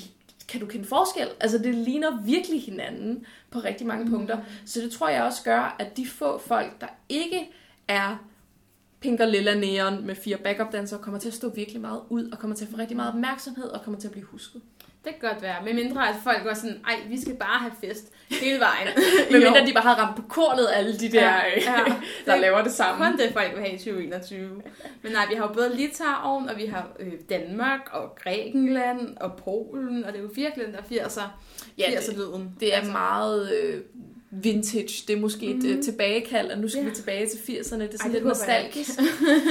kan 0.47 0.60
du 0.60 0.65
kende 0.65 0.86
forskel? 0.88 1.27
Altså 1.39 1.58
det 1.58 1.75
ligner 1.75 2.21
virkelig 2.21 2.62
hinanden 2.63 3.25
på 3.51 3.59
rigtig 3.59 3.88
mange 3.88 4.05
mm. 4.05 4.12
punkter. 4.12 4.38
Så 4.65 4.79
det 4.79 4.91
tror 4.91 5.09
jeg 5.09 5.23
også 5.23 5.43
gør, 5.43 5.75
at 5.79 5.97
de 5.97 6.07
få 6.07 6.38
folk, 6.38 6.81
der 6.81 6.88
ikke 7.09 7.49
er 7.88 8.17
pink 8.99 9.19
og 9.19 9.27
lilla 9.27 9.55
neon 9.55 10.05
med 10.05 10.15
fire 10.15 10.38
backup 10.38 10.71
dansere, 10.71 10.99
kommer 10.99 11.19
til 11.19 11.27
at 11.27 11.33
stå 11.33 11.49
virkelig 11.49 11.81
meget 11.81 12.01
ud, 12.09 12.29
og 12.31 12.39
kommer 12.39 12.55
til 12.55 12.65
at 12.65 12.71
få 12.71 12.77
rigtig 12.77 12.97
meget 12.97 13.13
opmærksomhed, 13.13 13.67
og 13.67 13.81
kommer 13.81 13.99
til 13.99 14.07
at 14.07 14.12
blive 14.12 14.25
husket. 14.25 14.62
Det 15.05 15.13
kan 15.19 15.29
godt 15.29 15.41
være. 15.41 15.55
Med 15.63 15.73
mindre 15.73 16.09
at 16.09 16.15
folk 16.23 16.43
går 16.43 16.53
sådan, 16.53 16.81
ej, 16.88 16.95
vi 17.09 17.21
skal 17.21 17.35
bare 17.35 17.59
have 17.59 17.71
fest 17.83 18.12
hele 18.29 18.59
vejen. 18.69 18.88
År. 18.88 19.33
mindre 19.33 19.65
de 19.65 19.73
bare 19.73 19.83
har 19.83 19.95
ramt 19.95 20.15
på 20.15 20.21
kornet 20.29 20.67
alle 20.73 20.97
de 20.99 21.12
der, 21.12 21.21
Ja, 21.25 21.35
ja, 21.35 21.79
ja. 21.79 21.83
der 22.25 22.31
Det- 22.31 22.41
laver 22.41 22.62
det 22.63 22.71
sammen. 22.71 23.12
Kun 23.12 23.19
det, 23.19 23.33
folk 23.33 23.51
vil 23.53 23.59
have 23.63 23.73
i 23.73 23.77
2021. 23.77 24.62
Men 25.01 25.12
nej, 25.12 25.25
vi 25.29 25.35
har 25.35 25.47
jo 25.47 25.53
både 25.53 25.75
Litauen, 25.75 26.49
og 26.49 26.57
vi 26.57 26.65
har 26.65 26.88
øh, 26.99 27.12
Danmark, 27.29 27.79
og 27.91 28.15
Grækenland, 28.23 29.17
og 29.17 29.31
Polen, 29.35 30.03
og 30.05 30.12
det 30.12 30.17
er 30.19 30.23
jo 30.23 30.29
virkelig 30.35 30.65
den 30.65 30.73
der 30.73 30.81
80'er, 31.05 31.21
Ja, 31.77 31.85
det, 31.91 31.97
80'er 31.97 32.15
lyden. 32.17 32.55
Det 32.59 32.73
er 32.73 32.77
altså. 32.77 32.91
meget 32.91 33.51
øh, 33.63 33.81
vintage. 34.31 35.03
Det 35.07 35.15
er 35.17 35.19
måske 35.19 35.45
et 35.45 35.55
Mhm. 35.63 35.75
mm. 35.75 35.81
tilbagekald, 35.81 36.51
og 36.51 36.59
nu 36.59 36.67
skal 36.69 36.81
Ja. 36.83 36.89
vi 36.89 36.95
tilbage 36.95 37.27
til 37.29 37.37
80'erne. 37.37 37.81
Det 37.81 37.93
er 37.93 37.97
sådan 37.97 38.11
Ej, 38.11 38.13
lidt 38.13 38.25
nostalgisk. 38.25 38.89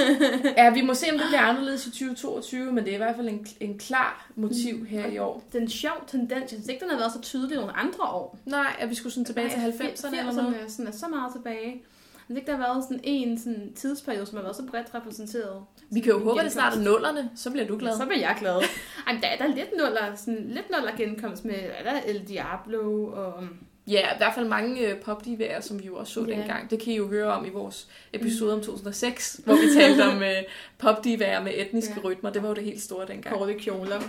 ja, 0.57 0.71
vi 0.71 0.81
må 0.81 0.95
se, 0.95 1.07
om 1.13 1.19
det 1.19 1.27
bliver 1.29 1.41
anderledes 1.43 1.87
i 1.87 1.91
2022, 1.91 2.73
men 2.73 2.85
det 2.85 2.91
er 2.91 2.95
i 2.95 2.97
hvert 2.97 3.17
fald 3.17 3.29
en, 3.29 3.47
en 3.61 3.79
klar 3.79 4.31
motiv 4.37 4.87
her 4.87 5.07
i 5.07 5.19
år. 5.19 5.43
Den 5.53 5.69
sjov 5.69 6.05
tendens, 6.07 6.41
jeg 6.41 6.49
synes 6.49 6.69
ikke, 6.69 6.81
den 6.81 6.91
har 6.91 6.99
været 6.99 7.13
så 7.13 7.21
tydelig 7.21 7.57
nogle 7.57 7.73
andre 7.73 8.05
år. 8.05 8.39
Nej, 8.47 8.77
at 8.79 8.91
vi 8.91 8.95
skulle 8.95 9.13
sådan 9.13 9.25
tilbage 9.25 9.49
til 9.51 9.57
90'erne 9.57 10.19
eller 10.19 10.33
noget. 10.33 10.55
80'erne 10.55 10.69
sådan 10.71 10.87
er 10.87 10.93
så 10.93 11.09
meget 11.09 11.33
tilbage. 11.37 11.83
Synes 12.27 12.39
ikke, 12.39 12.51
der 12.51 12.57
har 12.57 12.73
været 12.73 12.85
sådan 12.85 13.01
en 13.05 13.39
sådan 13.39 13.73
tidsperiode, 13.77 14.27
som 14.27 14.37
har 14.37 14.43
været 14.43 14.57
så 14.57 14.63
bredt 14.71 14.87
repræsenteret. 14.95 15.63
Vi 15.91 16.01
kan 16.01 16.13
jo 16.13 16.19
håbe, 16.25 16.41
at 16.41 16.45
det 16.45 16.53
snart 16.53 16.79
er 16.79 16.83
nullerne, 16.83 17.31
så 17.37 17.51
bliver 17.51 17.67
du 17.67 17.79
glad. 17.79 17.97
Så 17.97 18.07
bliver 18.07 18.19
jeg 18.21 18.37
glad. 18.41 18.57
Ej, 19.07 19.13
men 19.13 19.23
der 19.23 19.29
er 19.29 19.37
der 19.39 19.47
lidt 19.47 19.69
nuller, 19.79 20.15
sådan 20.17 20.45
lidt 20.49 20.71
nuller 20.77 20.97
genkomst 20.97 21.45
med, 21.45 21.55
er 21.55 21.93
der 21.93 22.01
El 22.07 22.21
Diablo 22.29 23.05
og... 23.07 23.35
Ja, 23.89 24.15
i 24.15 24.17
hvert 24.17 24.35
fald 24.35 24.49
mange 24.49 24.81
øh, 24.89 25.01
popdivaer, 25.01 25.61
som 25.61 25.81
vi 25.81 25.87
jo 25.87 25.97
også 25.97 26.13
så 26.13 26.25
Ja. 26.29 26.33
dengang. 26.37 26.71
Det 26.71 26.81
kan 26.83 26.93
I 26.93 26.97
jo 26.97 27.09
høre 27.09 27.27
om 27.33 27.45
i 27.47 27.49
vores 27.49 27.89
episode 28.13 28.53
om 28.53 28.61
2006, 28.61 29.41
hvor 29.45 29.55
vi 29.55 29.81
talte 29.81 30.03
om 30.13 30.23
øh, 30.23 30.43
popdivaer 30.79 31.43
med 31.43 31.53
etniske 31.57 31.95
Ja. 31.97 32.09
rytmer. 32.09 32.31
Det 32.31 32.43
var 32.43 32.49
jo 32.49 32.55
det 32.55 32.65
helt 32.65 32.81
store 32.83 33.07
dengang. 33.07 33.37
korte 33.37 33.55
kjoler. 33.59 34.01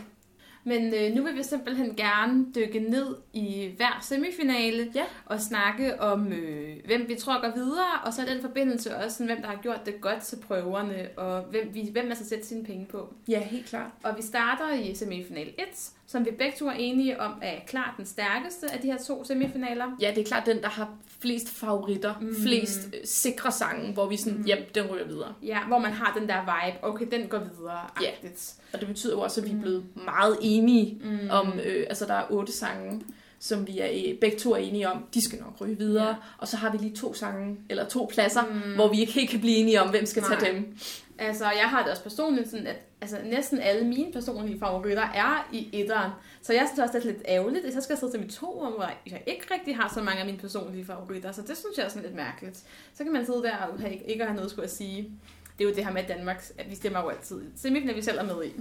Men 0.63 0.93
øh, 0.93 1.13
nu 1.15 1.23
vil 1.23 1.35
vi 1.37 1.43
simpelthen 1.43 1.95
gerne 1.95 2.45
dykke 2.55 2.79
ned 2.79 3.15
i 3.33 3.69
hver 3.77 3.99
semifinale 4.01 4.91
Ja. 4.95 5.03
og 5.25 5.39
snakke 5.41 6.01
om, 6.01 6.33
øh, 6.33 6.75
hvem 6.85 7.05
vi 7.07 7.15
tror 7.15 7.41
går 7.41 7.55
videre, 7.55 7.85
og 8.05 8.13
så 8.13 8.21
i 8.21 8.25
den 8.25 8.41
forbindelse 8.41 8.95
også, 8.95 9.17
sådan, 9.17 9.27
hvem 9.27 9.41
der 9.41 9.47
har 9.49 9.59
gjort 9.61 9.85
det 9.85 10.01
godt 10.01 10.21
til 10.21 10.37
prøverne, 10.47 11.07
og 11.17 11.41
hvem, 11.41 11.69
vi, 11.73 11.89
hvem 11.91 12.05
man 12.05 12.15
skal 12.15 12.27
sætte 12.27 12.47
sine 12.47 12.63
penge 12.65 12.85
på. 12.85 13.13
Ja, 13.27 13.39
helt 13.43 13.65
klart. 13.65 13.91
Og 14.03 14.17
vi 14.17 14.21
starter 14.21 14.73
i 14.73 14.95
semifinal 14.95 15.47
1, 15.57 15.65
som 16.07 16.25
vi 16.25 16.31
begge 16.31 16.57
to 16.59 16.67
er 16.67 16.71
enige 16.71 17.21
om 17.21 17.31
er 17.41 17.59
klart 17.67 17.93
den 17.97 18.05
stærkeste 18.05 18.71
af 18.71 18.79
de 18.79 18.87
her 18.87 18.97
to 19.07 19.23
semifinaler. 19.23 19.85
Ja, 20.01 20.11
det 20.15 20.21
er 20.21 20.25
klart 20.25 20.45
den, 20.45 20.61
der 20.61 20.69
har 20.69 20.89
flest 21.21 21.49
favoritter, 21.49 22.13
Mm. 22.21 22.35
flest 22.43 22.79
øh, 22.87 22.99
sikre 23.05 23.51
sange, 23.51 23.93
hvor 23.93 24.07
vi 24.07 24.17
sådan, 24.17 24.37
Mm. 24.37 24.45
jamen, 24.45 24.65
den 24.75 24.85
ryger 24.91 25.05
videre. 25.07 25.33
Ja, 25.43 25.59
hvor 25.67 25.77
man 25.79 25.91
har 25.91 26.17
den 26.19 26.29
der 26.29 26.41
vibe, 26.41 26.77
okay, 26.83 27.05
den 27.11 27.27
går 27.27 27.39
videre. 27.57 27.79
Ja. 28.01 28.07
agtigt. 28.09 28.53
Og 28.73 28.79
det 28.79 28.87
betyder 28.87 29.13
jo 29.13 29.19
også, 29.21 29.41
at 29.41 29.45
vi 29.47 29.51
er 29.51 29.55
Mm. 29.55 29.61
blevet 29.61 29.83
meget 29.95 30.37
enige 30.41 30.58
Mm. 31.03 31.29
om, 31.31 31.59
øh, 31.65 31.85
altså 31.89 32.05
der 32.05 32.13
er 32.13 32.23
otte 32.29 32.51
sange, 32.51 33.01
som 33.39 33.67
vi 33.67 33.79
er 33.79 33.89
øh, 34.07 34.19
begge 34.19 34.37
to 34.39 34.51
er 34.51 34.57
enige 34.57 34.89
om, 34.89 35.05
de 35.13 35.21
skal 35.21 35.39
nok 35.39 35.61
ryge 35.61 35.77
videre. 35.77 36.07
Ja. 36.07 36.15
Og 36.37 36.47
så 36.47 36.57
har 36.57 36.71
vi 36.71 36.77
lige 36.77 36.95
to 36.95 37.13
sange, 37.13 37.57
eller 37.69 37.85
to 37.85 38.09
pladser, 38.13 38.41
Mm. 38.45 38.75
hvor 38.75 38.87
vi 38.87 38.99
ikke 38.99 39.13
helt 39.13 39.29
kan 39.29 39.39
blive 39.39 39.55
enige 39.57 39.81
om, 39.81 39.89
hvem 39.89 40.05
skal 40.05 40.23
Nej. 40.23 40.39
tage 40.39 40.55
dem. 40.55 40.77
Altså, 41.17 41.43
jeg 41.43 41.69
har 41.69 41.81
det 41.83 41.91
også 41.91 42.03
personligt 42.03 42.49
sådan, 42.49 42.67
at 42.67 42.75
altså, 43.01 43.17
næsten 43.25 43.59
alle 43.59 43.87
mine 43.87 44.11
personlige 44.13 44.59
favoritter 44.59 45.03
er 45.03 45.49
i 45.53 45.69
etteren. 45.73 46.11
Så 46.41 46.53
jeg 46.53 46.65
synes 46.67 46.79
også, 46.79 46.99
det 46.99 47.05
er 47.07 47.11
lidt 47.11 47.23
ærgerligt, 47.27 47.65
at 47.65 47.73
så 47.73 47.81
skal 47.81 47.93
jeg 47.93 47.99
sidde 47.99 48.13
til 48.13 48.19
mit 48.19 48.31
to 48.31 48.59
om, 48.59 48.71
hvor 48.71 48.89
jeg 49.05 49.23
ikke 49.27 49.53
rigtig 49.53 49.75
har 49.75 49.91
så 49.93 50.01
mange 50.01 50.19
af 50.19 50.25
mine 50.25 50.37
personlige 50.37 50.85
favoritter. 50.85 51.31
Så 51.31 51.41
det 51.41 51.57
synes 51.57 51.77
jeg 51.77 51.85
er 51.85 51.89
sådan 51.89 52.03
lidt 52.03 52.15
mærkeligt. 52.15 52.57
Så 52.93 53.03
kan 53.03 53.13
man 53.13 53.25
sidde 53.25 53.43
der 53.43 53.55
og 53.55 53.79
have, 53.79 53.95
ikke 54.07 54.23
have 54.23 54.35
noget 54.35 54.51
skulle 54.51 54.65
at 54.65 54.71
sige. 54.71 55.11
Det 55.59 55.65
er 55.65 55.69
jo 55.69 55.75
det 55.75 55.85
her 55.85 55.91
med 55.91 56.03
Danmark, 56.07 56.45
at 56.57 56.69
vi 56.69 56.75
stemmer 56.75 56.99
jo 56.99 57.09
altid. 57.09 57.41
Semifinalen 57.55 57.95
vi 57.97 58.01
selv 58.01 58.17
er 58.19 58.23
med 58.23 58.45
i. 58.45 58.51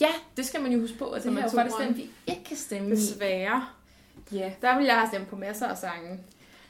Ja, 0.00 0.08
det 0.36 0.46
skal 0.46 0.60
man 0.62 0.72
jo 0.72 0.80
huske 0.80 0.98
på, 0.98 1.04
at 1.10 1.22
det 1.22 1.28
er 1.28 1.32
her 1.32 1.38
er 1.40 1.42
jo 1.44 1.48
faktisk 1.50 1.78
den, 1.80 1.96
vi 1.96 2.10
ikke 2.26 2.44
kan 2.44 2.56
stemme. 2.56 2.90
Desværre. 2.90 3.66
Ja. 4.32 4.52
Der 4.62 4.76
vil 4.76 4.84
jeg 4.86 4.94
have 4.94 5.08
stemt 5.08 5.28
på 5.28 5.36
masser 5.36 5.66
af 5.66 5.76
sange. 5.78 6.20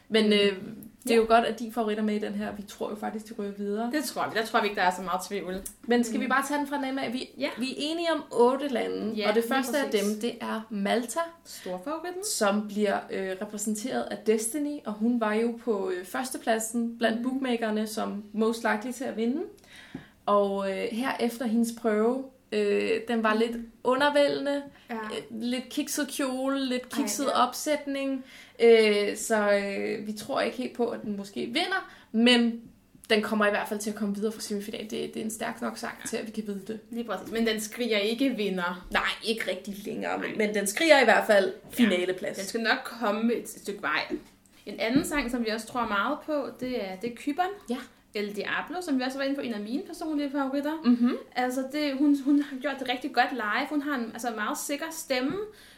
Men 0.09 0.27
Mm. 0.27 0.33
øh, 0.33 0.63
det 1.05 1.11
er 1.11 1.17
jo 1.17 1.25
godt, 1.29 1.45
at 1.45 1.59
de 1.59 1.73
favoritter 1.73 2.03
er 2.03 2.07
med 2.07 2.15
i 2.15 2.19
den 2.19 2.33
her. 2.35 2.53
Vi 2.57 2.63
tror 2.63 2.91
jo 2.91 2.97
faktisk, 2.97 3.29
de 3.29 3.35
ryger 3.43 3.53
videre. 3.53 3.91
Det 3.93 4.05
tror 4.05 4.29
vi. 4.31 4.39
Der 4.39 4.47
tror 4.47 4.61
vi 4.61 4.67
ikke, 4.69 4.77
der 4.81 4.87
er 4.87 4.95
så 4.97 5.03
meget 5.03 5.21
tvivl. 5.29 5.63
Men 5.83 6.05
skal 6.05 6.17
Mm. 6.17 6.23
vi 6.23 6.29
bare 6.29 6.45
tage 6.49 6.59
den 6.59 6.67
fra 6.67 6.77
den 6.77 6.99
af 6.99 7.13
vi, 7.13 7.29
Ja. 7.39 7.49
vi 7.59 7.71
er 7.71 7.75
enige 7.79 8.13
om 8.13 8.25
otte 8.31 8.69
lande. 8.69 9.13
Ja, 9.17 9.29
og 9.29 9.35
det 9.35 9.45
første 9.49 9.79
af 9.79 9.91
dem, 9.91 10.21
det 10.21 10.33
er 10.41 10.61
Malta, 10.71 11.21
Stor 11.45 11.81
favoritten. 11.85 12.25
som 12.25 12.69
bliver 12.69 12.99
øh, 13.11 13.37
repræsenteret 13.43 14.03
af 14.03 14.19
Destiny. 14.27 14.79
Og 14.85 14.93
hun 14.93 15.21
var 15.21 15.35
jo 15.35 15.59
på 15.65 15.91
øh, 15.91 16.05
førstepladsen 16.07 16.99
blandt 16.99 17.21
Mhm. 17.21 17.29
bookmakerne 17.31 17.87
som 17.87 18.25
most 18.33 18.65
likely 18.73 18.93
til 18.93 19.05
at 19.05 19.17
vinde. 19.17 19.43
Og 20.27 20.71
øh, 20.71 20.89
her 20.93 21.11
efter 21.21 21.47
hendes 21.47 21.73
prøve, 21.81 22.25
øh, 22.53 23.01
den 23.09 23.23
var 23.23 23.35
lidt 23.35 23.57
undervældende. 23.85 24.63
Ja. 24.91 24.95
Øh, 24.95 25.41
lidt 25.43 25.69
kikset 25.69 26.09
kjole, 26.09 26.67
lidt 26.67 26.89
kikset 26.89 27.27
Ej, 27.27 27.33
ja. 27.41 27.47
opsætning. 27.47 28.25
Øh, 28.63 29.17
så 29.17 29.53
øh, 29.53 30.07
vi 30.07 30.13
tror 30.13 30.41
ikke 30.41 30.57
helt 30.57 30.77
på, 30.77 30.87
at 30.87 31.03
den 31.03 31.17
måske 31.17 31.47
vinder, 31.47 31.93
men 32.13 32.61
den 33.11 33.23
kommer 33.23 33.47
i 33.47 33.51
hvert 33.51 33.69
fald 33.69 33.81
til 33.81 33.91
at 33.91 33.97
komme 33.97 34.15
videre 34.15 34.33
fra 34.33 34.41
semifinalen. 34.41 34.91
Det, 34.91 35.15
det 35.15 35.21
er 35.21 35.25
en 35.25 35.31
stærk 35.31 35.61
nok 35.61 35.79
sang 35.79 35.95
til, 36.09 36.17
at 36.17 36.27
vi 36.27 36.31
kan 36.31 36.47
vide 36.47 36.63
det. 36.67 36.81
Lige 36.91 37.05
præcis. 37.05 37.33
Men 37.33 37.47
den 37.47 37.61
skriger 37.61 37.99
ikke 37.99 38.31
vinder. 38.31 38.87
Nej, 38.91 39.03
ikke 39.25 39.51
rigtig 39.51 39.75
længere, 39.85 40.19
men, 40.19 40.39
men 40.39 40.55
den 40.55 40.67
skriger 40.67 41.01
i 41.01 41.05
hvert 41.05 41.27
fald 41.27 41.53
finaleplads. 41.71 42.37
Den 42.37 42.47
skal 42.47 42.61
nok 42.61 42.79
komme 42.85 43.35
et 43.35 43.49
stykke 43.49 43.83
vej. 43.83 44.17
En 44.67 44.81
anden 44.81 45.05
sang, 45.05 45.31
som 45.31 45.45
vi 45.45 45.51
også 45.51 45.67
tror 45.67 45.87
meget 45.89 46.19
på, 46.27 46.49
det 46.61 46.85
er, 46.85 46.97
det 46.97 47.13
er 47.13 47.15
Kyberen. 47.17 47.51
Ja. 47.71 47.77
El 48.15 48.37
Diablo, 48.37 48.81
som 48.81 48.99
vi 48.99 49.03
også 49.03 49.19
var 49.19 49.25
inde 49.25 49.37
på, 49.37 49.41
en 49.41 49.55
af 49.55 49.61
mine 49.61 49.83
personlige 49.83 50.31
favoritter. 50.31 50.83
Mm-hmm. 50.85 51.17
Altså, 51.37 51.65
det, 51.73 51.99
hun, 51.99 52.19
hun 52.25 52.43
har 52.43 52.57
gjort 52.57 52.77
det 52.79 52.89
rigtig 52.89 53.15
godt 53.15 53.33
live. 53.33 53.69
Hun 53.71 53.83
har 53.83 53.95
en 53.95 54.11
altså, 54.13 54.31
meget 54.31 54.59
sikker 54.59 54.87
stemme. 54.91 55.37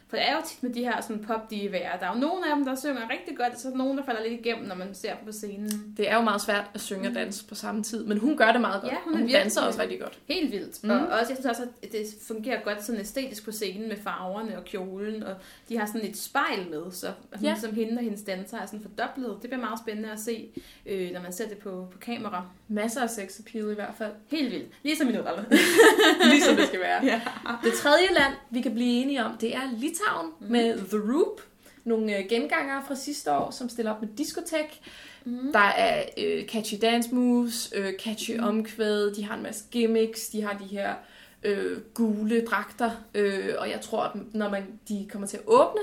For 0.09 0.17
det 0.17 0.29
er 0.29 0.33
jo 0.33 0.40
tit 0.47 0.62
med 0.62 0.73
de 0.75 0.81
her 0.81 1.01
sådan 1.01 1.25
pop 1.25 1.51
divaer. 1.51 1.99
Der 1.99 2.07
er 2.07 2.14
jo 2.14 2.21
nogle 2.21 2.51
af 2.51 2.57
dem, 2.57 2.64
der 2.64 2.75
synger 2.75 3.11
rigtig 3.11 3.37
godt, 3.37 3.53
og 3.53 3.61
så 3.61 3.69
er 3.69 3.71
der 3.71 3.79
nogen, 3.79 3.99
der 3.99 4.05
falder 4.05 4.23
lidt 4.23 4.40
igennem, 4.40 4.69
når 4.69 4.75
man 4.75 4.95
ser 4.95 5.14
dem 5.17 5.27
på 5.27 5.33
scenen. 5.33 5.95
Det 5.97 6.11
er 6.11 6.14
jo 6.17 6.23
meget 6.23 6.40
svært 6.40 6.71
at 6.75 6.81
synge 6.81 7.09
og 7.09 7.14
danse 7.14 7.45
på 7.45 7.55
samme 7.55 7.83
tid, 7.83 8.05
men 8.05 8.19
hun 8.19 8.37
gør 8.37 8.53
det 8.53 8.61
meget 8.61 8.83
godt, 8.83 8.93
Ja, 8.93 8.99
hun 9.05 9.12
og 9.12 9.19
hun 9.19 9.29
danser 9.29 9.61
også 9.61 9.83
rigtig 9.83 10.01
godt. 10.01 10.19
Helt 10.27 10.53
vildt. 10.53 10.85
Mm. 10.85 10.90
Og 10.90 10.97
også, 10.97 11.27
jeg 11.29 11.37
synes 11.37 11.47
også, 11.47 11.62
at 11.83 11.93
det 11.93 12.07
fungerer 12.29 12.61
godt 12.64 12.85
sådan 12.85 13.01
æstetisk 13.01 13.45
på 13.45 13.53
scenen 13.53 13.88
med 13.88 13.97
farverne 13.97 14.59
og 14.59 14.64
kjolen, 14.64 15.23
og 15.23 15.35
de 15.69 15.79
har 15.79 15.87
sådan 15.87 16.05
et 16.05 16.17
spejl 16.17 16.71
med, 16.71 16.93
så 16.93 17.07
hun, 17.33 17.45
ja. 17.45 17.55
som 17.61 17.75
hende 17.75 17.99
og 17.99 18.05
hendes 18.05 18.23
danser 18.23 18.59
er 18.59 18.67
sådan 18.67 18.81
fordoblet. 18.81 19.38
Det 19.43 19.51
bliver 19.51 19.61
meget 19.61 19.79
spændende 19.79 20.11
at 20.11 20.21
se, 20.21 20.49
øh, 20.87 21.11
når 21.12 21.21
man 21.23 21.33
ser 21.33 21.49
det 21.49 21.59
på, 21.59 21.88
på 21.93 21.99
kamera. 21.99 22.47
Masser 22.69 23.03
af 23.03 23.11
sex 23.11 23.40
appeal 23.40 23.71
i 23.71 23.75
hvert 23.75 23.95
fald. 23.99 24.12
Helt 24.29 24.53
vildt. 24.53 24.69
Ligesom 24.83 25.09
i 25.09 25.12
nullerne. 25.12 25.47
Ligesom 26.33 26.57
det 26.57 26.67
skal 26.67 26.81
være. 26.81 27.05
ja. 27.12 27.21
Det 27.64 27.73
tredje 27.75 28.07
land, 28.19 28.35
vi 28.51 28.61
kan 28.61 28.75
blive 28.75 29.03
enige 29.03 29.25
om, 29.25 29.37
det 29.38 29.57
er 29.57 29.71
Litauen 29.94 30.33
mm. 30.40 30.46
med 30.46 30.78
The 30.78 31.12
Roop. 31.12 31.40
Nogle 31.85 32.18
øh, 32.18 32.28
gengangere 32.28 32.83
fra 32.87 32.94
sidste 32.94 33.33
år, 33.33 33.50
som 33.50 33.68
stiller 33.68 33.92
op 33.92 34.00
med 34.00 34.09
diskotek. 34.18 34.80
Mm. 35.24 35.52
Der 35.52 35.59
er 35.59 36.04
øh, 36.18 36.46
catchy 36.46 36.78
dance 36.83 37.14
moves, 37.14 37.72
øh, 37.76 37.92
catchy 37.98 38.37
mm. 38.37 38.44
omkvæd, 38.44 39.14
de 39.14 39.24
har 39.24 39.37
en 39.37 39.42
masse 39.42 39.64
gimmicks, 39.70 40.28
de 40.28 40.42
har 40.42 40.59
de 40.59 40.64
her 40.64 40.94
øh, 41.42 41.80
gule 41.94 42.44
dragter, 42.46 42.90
øh, 43.14 43.54
og 43.59 43.70
jeg 43.70 43.80
tror, 43.80 44.02
at 44.02 44.11
når 44.33 44.48
man, 44.48 44.66
de 44.88 45.07
kommer 45.12 45.28
til 45.28 45.37
at 45.37 45.42
åbne 45.46 45.80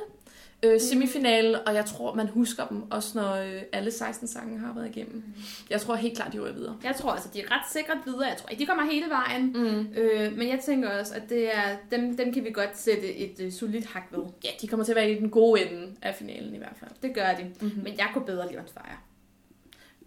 øh, 0.63 0.82
semifinalen, 0.82 1.56
og 1.65 1.74
jeg 1.76 1.86
tror, 1.86 2.13
man 2.15 2.28
husker 2.28 2.65
dem, 2.67 2.91
også 2.91 3.12
når 3.15 3.34
øh, 3.36 3.62
alle 3.74 3.91
16 3.91 4.28
sange 4.28 4.60
har 4.60 4.74
været 4.76 4.95
igennem. 4.95 5.24
Jeg 5.69 5.82
tror 5.82 5.95
helt 5.95 6.15
klart, 6.15 6.34
de 6.34 6.39
ryger 6.39 6.54
videre. 6.54 6.78
Jeg 6.84 6.95
tror 6.95 7.12
altså, 7.12 7.30
de 7.34 7.41
er 7.41 7.52
ret 7.52 7.71
sikkert 7.71 7.97
videre. 8.06 8.24
Jeg 8.28 8.38
tror 8.38 8.50
ikke, 8.50 8.62
de 8.62 8.65
kommer 8.65 8.84
hele 8.91 9.06
vejen. 9.10 9.45
Mm. 9.56 9.93
Øh, 9.97 10.38
men 10.38 10.50
jeg 10.50 10.60
tænker 10.65 11.00
også, 11.00 11.13
at 11.15 11.30
det 11.30 11.56
er, 11.56 11.76
dem, 11.91 12.17
dem 12.17 12.34
kan 12.34 12.43
vi 12.43 12.52
godt 12.52 12.78
sætte 12.78 13.15
et 13.15 13.39
øh, 13.39 13.52
solidt 13.52 13.86
hak 13.86 14.04
ved. 14.12 14.24
Ja, 14.43 14.50
de 14.62 14.67
kommer 14.67 14.84
til 14.86 14.91
at 14.91 14.95
være 14.95 15.12
i 15.12 15.19
den 15.19 15.30
gode 15.30 15.62
ende 15.71 15.88
af 16.02 16.15
finalen 16.15 16.56
i 16.56 16.58
hvert 16.58 16.76
fald. 16.80 16.91
Det 17.04 17.13
gør 17.13 17.28
de. 17.38 17.43
Mm-hmm. 17.62 17.84
Men 17.84 17.97
jeg 17.97 18.08
kunne 18.13 18.26
bedre 18.26 18.47
lide 18.47 18.60
On 18.60 18.67
Fire. 18.74 18.97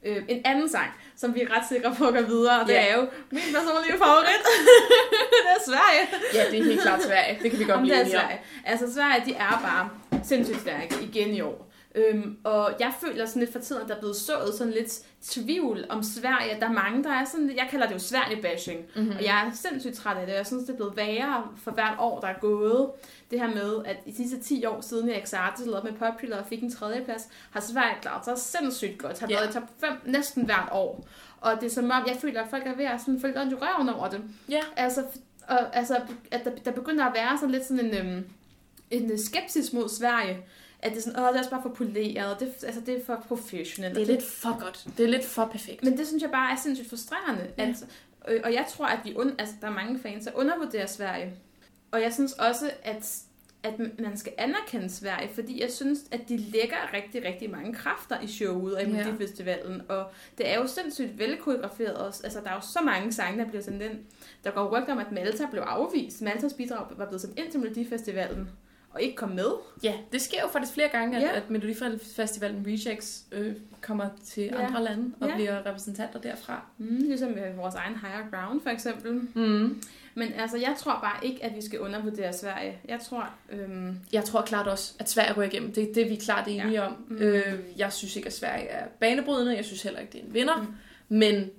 Øh, 0.06 0.22
en 0.28 0.40
anden 0.44 0.68
sang, 0.68 0.90
som 1.16 1.34
vi 1.34 1.40
er 1.40 1.56
ret 1.56 1.64
sikre 1.68 1.94
på 1.98 2.04
at 2.06 2.14
gå 2.14 2.20
videre, 2.22 2.60
og 2.60 2.66
det 2.66 2.72
Ja. 2.72 2.86
er 2.88 2.94
jo 2.96 3.06
min 3.30 3.42
personlige 3.54 3.98
favorit. 3.98 4.42
det 5.44 5.50
er 5.56 5.60
Sverige. 5.66 6.04
Ja, 6.34 6.50
det 6.50 6.58
er 6.60 6.64
helt 6.64 6.80
klart 6.80 7.02
Sverige. 7.02 7.38
Det 7.42 7.50
kan 7.50 7.60
vi 7.60 7.64
godt 7.64 7.80
blive 7.80 7.94
det 7.94 8.00
enige 8.02 8.16
om. 8.18 8.22
Sverige. 8.22 8.40
Altså 8.64 8.92
Sverige, 8.94 9.22
de 9.26 9.34
er 9.34 9.60
bare 9.68 9.88
sindssygt 10.24 10.60
stærke 10.60 10.94
igen 11.02 11.28
i 11.34 11.40
år. 11.40 11.70
Øhm, 11.96 12.37
og 12.44 12.70
jeg 12.80 12.92
føler 13.00 13.26
sådan 13.26 13.40
lidt 13.40 13.52
for 13.52 13.58
tiden, 13.58 13.82
at 13.82 13.88
der 13.88 13.94
er 13.94 13.98
blevet 13.98 14.16
sået 14.16 14.54
sådan 14.58 14.72
lidt 14.72 15.00
tvivl 15.22 15.84
om 15.88 16.02
Sverige. 16.02 16.60
Der 16.60 16.66
er 16.68 16.72
mange, 16.72 17.04
der 17.04 17.10
er 17.10 17.24
sådan, 17.24 17.50
jeg 17.56 17.66
kalder 17.70 17.87
det 17.87 17.94
jo 17.94 17.98
Sverige-bashing. 17.98 18.80
Mm-hmm. 18.96 19.10
Og 19.18 19.24
jeg 19.24 19.46
er 19.46 19.50
sindssygt 19.54 19.94
træt 19.94 20.16
af 20.16 20.26
det. 20.26 20.34
Jeg 20.34 20.46
synes, 20.46 20.64
det 20.64 20.72
er 20.72 20.76
blevet 20.76 20.96
værre 20.96 21.44
for 21.56 21.70
hvert 21.70 21.94
år, 21.98 22.20
der 22.20 22.26
er 22.28 22.38
gået. 22.40 22.90
Det 23.30 23.40
her 23.40 23.48
med, 23.48 23.82
at 23.84 23.96
i 24.06 24.10
de 24.10 24.16
sidste 24.16 24.40
10 24.40 24.64
år 24.64 24.80
siden, 24.80 25.08
jeg 25.08 25.22
Exarte 25.22 25.56
stillede 25.56 25.78
op 25.78 25.84
med 25.84 25.92
Popular 25.92 26.37
og 26.38 26.46
fik 26.46 26.62
en 26.62 26.72
tredjeplads, 26.72 27.28
har 27.50 27.60
Sverige 27.60 27.96
klaret 28.02 28.24
sig 28.24 28.38
sindssygt 28.38 28.98
godt. 28.98 29.20
Har 29.20 29.26
Ja. 29.30 29.34
været 29.37 29.50
i 29.50 29.52
top 29.52 29.62
5 29.80 29.90
næsten 30.04 30.44
hvert 30.44 30.68
år. 30.72 31.06
Og 31.40 31.52
det 31.60 31.66
er 31.66 31.70
som 31.70 31.84
om, 31.84 32.04
jeg 32.06 32.16
føler, 32.20 32.42
at 32.42 32.50
folk 32.50 32.66
er 32.66 32.76
ved 32.76 32.84
at 32.84 33.00
sådan, 33.00 33.20
følge 33.20 33.34
i 33.50 33.54
røven 33.54 33.88
over 33.88 34.08
det. 34.08 34.20
Ja. 34.48 34.60
Altså, 34.76 35.04
og, 35.48 35.76
altså 35.76 35.96
at 36.30 36.44
der, 36.44 36.50
der 36.64 36.70
begynder 36.70 37.04
at 37.04 37.14
være 37.14 37.38
sådan 37.38 37.50
lidt 37.50 37.64
sådan 37.66 37.84
en, 37.94 38.06
øhm, 38.06 38.24
en 38.90 39.11
øh, 39.12 39.18
skepsis 39.18 39.73
mod 39.73 39.88
Sverige. 39.88 40.38
At 40.79 40.90
det 40.90 40.99
er 40.99 41.03
sådan, 41.03 41.20
åh, 41.20 41.29
det 41.29 41.35
er 41.35 41.38
også 41.38 41.51
bare 41.51 41.62
for 41.62 41.68
poleret, 41.68 42.40
det, 42.40 42.55
altså, 42.62 42.81
det 42.81 42.97
er 42.97 43.05
for 43.07 43.25
professionelt. 43.29 43.94
Det 43.94 44.03
er 44.03 44.07
lidt 44.07 44.25
for 44.25 44.61
godt. 44.61 44.87
Det 44.97 45.05
er 45.05 45.09
lidt 45.09 45.25
for 45.25 45.44
perfekt. 45.44 45.85
Men 45.85 45.99
det 45.99 46.07
synes 46.07 46.23
jeg 46.23 46.31
bare 46.31 46.53
er 46.53 46.57
sindssygt 46.57 46.90
frustrerende. 46.90 47.47
Ja. 47.59 47.64
Altså, 47.64 47.85
og, 48.20 48.35
og 48.44 48.53
jeg 48.53 48.66
tror, 48.70 48.87
at 48.87 48.99
vi 49.05 49.14
und, 49.16 49.33
altså, 49.38 49.55
der 49.61 49.66
er 49.66 49.73
mange 49.73 49.99
fans, 49.99 50.25
der 50.25 50.31
undervurderer 50.35 50.87
Sverige. 50.87 51.35
Og 51.90 52.03
jeg 52.03 52.14
synes 52.14 52.33
også, 52.33 52.70
at, 52.83 53.18
at 53.62 53.79
man 53.99 54.16
skal 54.16 54.33
anerkende 54.38 54.90
Sverige, 54.90 55.29
fordi 55.35 55.62
jeg 55.62 55.73
synes, 55.73 55.99
at 56.11 56.20
de 56.29 56.37
lægger 56.37 56.77
rigtig, 56.94 57.25
rigtig 57.25 57.51
mange 57.51 57.75
kræfter 57.75 58.20
i 58.20 58.27
showet 58.27 58.75
og 58.75 58.83
i 58.83 58.85
Ja. 58.87 58.90
Melodifestivalen. 58.92 59.83
Og 59.88 60.07
det 60.38 60.49
er 60.51 60.57
jo 60.59 60.66
sindssygt 60.66 61.18
velkoreograferet 61.18 61.94
også. 61.94 62.20
Altså, 62.25 62.40
der 62.40 62.51
er 62.51 62.55
jo 62.55 62.61
så 62.61 62.81
mange 62.85 63.12
sange, 63.12 63.38
der 63.44 63.49
bliver 63.49 63.62
sendt 63.62 63.83
ind. 63.83 63.99
Der 64.44 64.51
går 64.51 64.79
rygter 64.79 64.92
om, 64.92 64.99
at 64.99 65.12
Malta 65.12 65.47
blev 65.51 65.62
afvist. 65.62 66.23
Maltas 66.23 66.53
bidrag 66.53 66.87
var 66.97 67.07
blevet 67.07 67.20
sendt 67.20 67.38
ind 67.38 67.51
til 67.51 67.61
Melodifestivalen. 67.61 68.49
Og 68.94 69.02
ikke 69.02 69.16
komme 69.16 69.35
med. 69.35 69.46
Ja, 69.83 69.94
det 70.12 70.20
sker 70.20 70.40
jo 70.42 70.48
faktisk 70.48 70.72
flere 70.72 70.88
gange, 70.88 71.16
at, 71.16 71.22
Ja. 71.22 71.37
at 71.37 71.50
Melodifestivalen 71.50 72.64
Rejects 72.66 73.24
øh, 73.33 73.54
kommer 73.80 74.09
til 74.24 74.42
Ja. 74.44 74.66
andre 74.66 74.85
lande 74.85 75.14
og 75.20 75.28
Ja. 75.28 75.35
bliver 75.35 75.66
repræsentanter 75.66 76.20
derfra. 76.20 76.66
Mm, 76.78 76.96
ligesom 76.96 77.30
med 77.30 77.54
vores 77.57 77.74
egen 77.74 77.94
Higher 77.94 78.30
Ground, 78.30 78.61
for 78.62 78.70
eksempel. 78.70 79.12
Mm. 79.35 79.83
Men 80.14 80.33
altså, 80.33 80.57
jeg 80.57 80.74
tror 80.78 80.92
bare 80.92 81.26
ikke, 81.26 81.44
at 81.44 81.57
vi 81.57 81.62
skal 81.62 81.80
undervurdere 81.80 82.33
Sverige. 82.33 82.78
Jeg 82.88 83.00
tror, 83.00 83.30
øhm, 83.50 83.96
Jeg 84.12 84.24
tror 84.24 84.42
klart 84.42 84.66
også, 84.66 84.94
at 84.98 85.11
Sverige 85.11 85.33
ryger 85.33 85.48
igennem. 85.50 85.72
Det, 85.72 85.90
det 85.94 86.02
er 86.02 86.09
vi 86.09 86.16
klart 86.16 86.48
enige 86.48 86.70
ja. 86.70 86.87
om. 86.87 87.04
Mm. 87.09 87.16
Øh, 87.16 87.59
jeg 87.76 87.92
synes 87.92 88.16
ikke, 88.16 88.26
at 88.26 88.33
Sverige 88.33 88.66
er 88.66 88.87
banebrydende. 89.00 89.57
Jeg 89.57 89.64
synes 89.64 89.83
heller 89.83 90.00
ikke, 90.00 90.12
det 90.12 90.20
er 90.20 90.24
en 90.24 90.35
vinder. 90.35 90.57
Mm. 90.62 90.74
Men 91.16 91.50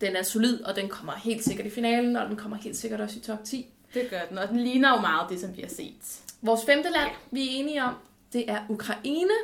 den 0.00 0.16
er 0.16 0.22
solid, 0.22 0.60
og 0.62 0.76
den 0.76 0.88
kommer 0.88 1.12
helt 1.12 1.44
sikkert 1.44 1.66
i 1.66 1.70
finalen, 1.70 2.16
og 2.16 2.28
den 2.28 2.36
kommer 2.36 2.56
helt 2.56 2.76
sikkert 2.76 3.00
også 3.00 3.16
i 3.18 3.20
top 3.20 3.44
10. 3.44 3.66
det 3.94 4.10
gør 4.10 4.20
den, 4.28 4.38
og 4.38 4.48
den 4.48 4.60
ligner 4.60 4.90
jo 4.94 5.00
meget 5.00 5.30
det, 5.30 5.40
som 5.40 5.56
vi 5.56 5.62
har 5.62 5.68
set. 5.68 6.20
Vores 6.42 6.64
femte 6.64 6.90
land, 6.90 7.10
vi 7.30 7.40
er 7.40 7.50
enige 7.50 7.84
om, 7.84 7.94
det 8.32 8.50
er 8.50 8.58
Ukraine 8.68 9.34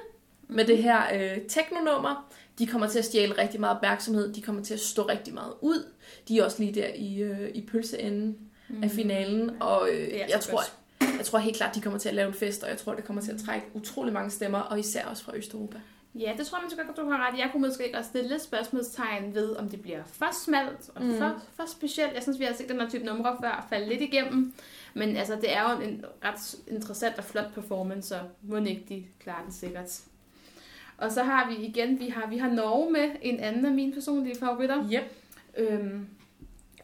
med 0.48 0.64
det 0.64 0.82
her 0.82 1.02
øh, 1.14 1.38
teknonummer. 1.48 2.32
De 2.58 2.66
kommer 2.66 2.86
til 2.86 2.98
at 2.98 3.04
stjæle 3.04 3.38
rigtig 3.38 3.60
meget 3.60 3.76
opmærksomhed. 3.76 4.32
De 4.32 4.42
kommer 4.42 4.62
til 4.62 4.74
at 4.74 4.80
stå 4.80 5.02
rigtig 5.02 5.34
meget 5.34 5.52
ud. 5.60 5.92
De 6.28 6.38
er 6.38 6.44
også 6.44 6.62
lige 6.62 6.74
der 6.74 6.88
i, 6.94 7.22
øh, 7.22 7.50
i 7.54 7.66
pølseenden 7.66 8.38
mm. 8.68 8.82
af 8.82 8.90
finalen. 8.90 9.50
Og 9.60 9.88
øh, 9.92 10.12
jeg, 10.28 10.40
tror, 10.40 10.62
jeg 11.00 11.24
tror 11.24 11.38
helt 11.38 11.56
klart, 11.56 11.74
de 11.74 11.80
kommer 11.80 11.98
til 11.98 12.08
at 12.08 12.14
lave 12.14 12.28
en 12.28 12.34
fest, 12.34 12.62
og 12.62 12.68
jeg 12.68 12.78
tror, 12.78 12.94
det 12.94 13.04
kommer 13.04 13.22
til 13.22 13.32
at 13.32 13.40
trække 13.46 13.66
utrolig 13.74 14.12
mange 14.12 14.30
stemmer, 14.30 14.58
og 14.58 14.78
især 14.78 15.04
også 15.06 15.24
fra 15.24 15.36
Østeuropa. 15.36 15.78
Ja, 16.14 16.32
det 16.38 16.46
tror 16.46 16.58
jeg, 16.58 16.76
man 16.76 16.86
godt, 16.86 16.96
du 16.96 17.10
har 17.10 17.28
ret. 17.28 17.38
Jeg 17.38 17.48
kunne 17.52 17.68
måske 17.68 17.86
ikke 17.86 17.98
også 17.98 18.08
stille 18.08 18.28
lidt 18.28 18.42
spørgsmålstegn 18.42 19.34
ved, 19.34 19.56
om 19.56 19.68
det 19.68 19.82
bliver 19.82 20.02
for 20.04 20.28
smalt 20.44 20.90
og 20.94 21.02
mm. 21.02 21.18
for, 21.18 21.42
for 21.56 21.64
specielt. 21.66 22.14
Jeg 22.14 22.22
synes, 22.22 22.38
vi 22.38 22.44
har 22.44 22.54
set 22.54 22.68
den 22.68 22.80
her 22.80 22.88
type 22.88 23.04
numre 23.04 23.36
før 23.40 23.66
falde 23.68 23.88
lidt 23.88 24.00
igennem. 24.00 24.54
Men 24.96 25.16
altså, 25.16 25.36
det 25.36 25.52
er 25.52 25.72
jo 25.72 25.80
en 25.80 26.04
ret 26.24 26.56
interessant 26.68 27.18
og 27.18 27.24
flot 27.24 27.54
performance, 27.54 28.08
så 28.08 28.18
må 28.42 28.56
ikke 28.56 28.84
de 28.88 29.04
klarer 29.20 29.42
den 29.42 29.52
sikkert. 29.52 30.00
Og 30.98 31.12
så 31.12 31.22
har 31.22 31.50
vi 31.50 31.56
igen, 31.56 32.00
vi 32.00 32.08
har, 32.08 32.26
vi 32.26 32.38
har 32.38 32.50
Norge 32.50 32.92
med, 32.92 33.10
en 33.22 33.40
anden 33.40 33.66
af 33.66 33.72
mine 33.72 33.92
personlige 33.92 34.36
favoritter. 34.40 34.90
Yep. 34.92 35.12
Øhm, 35.56 36.06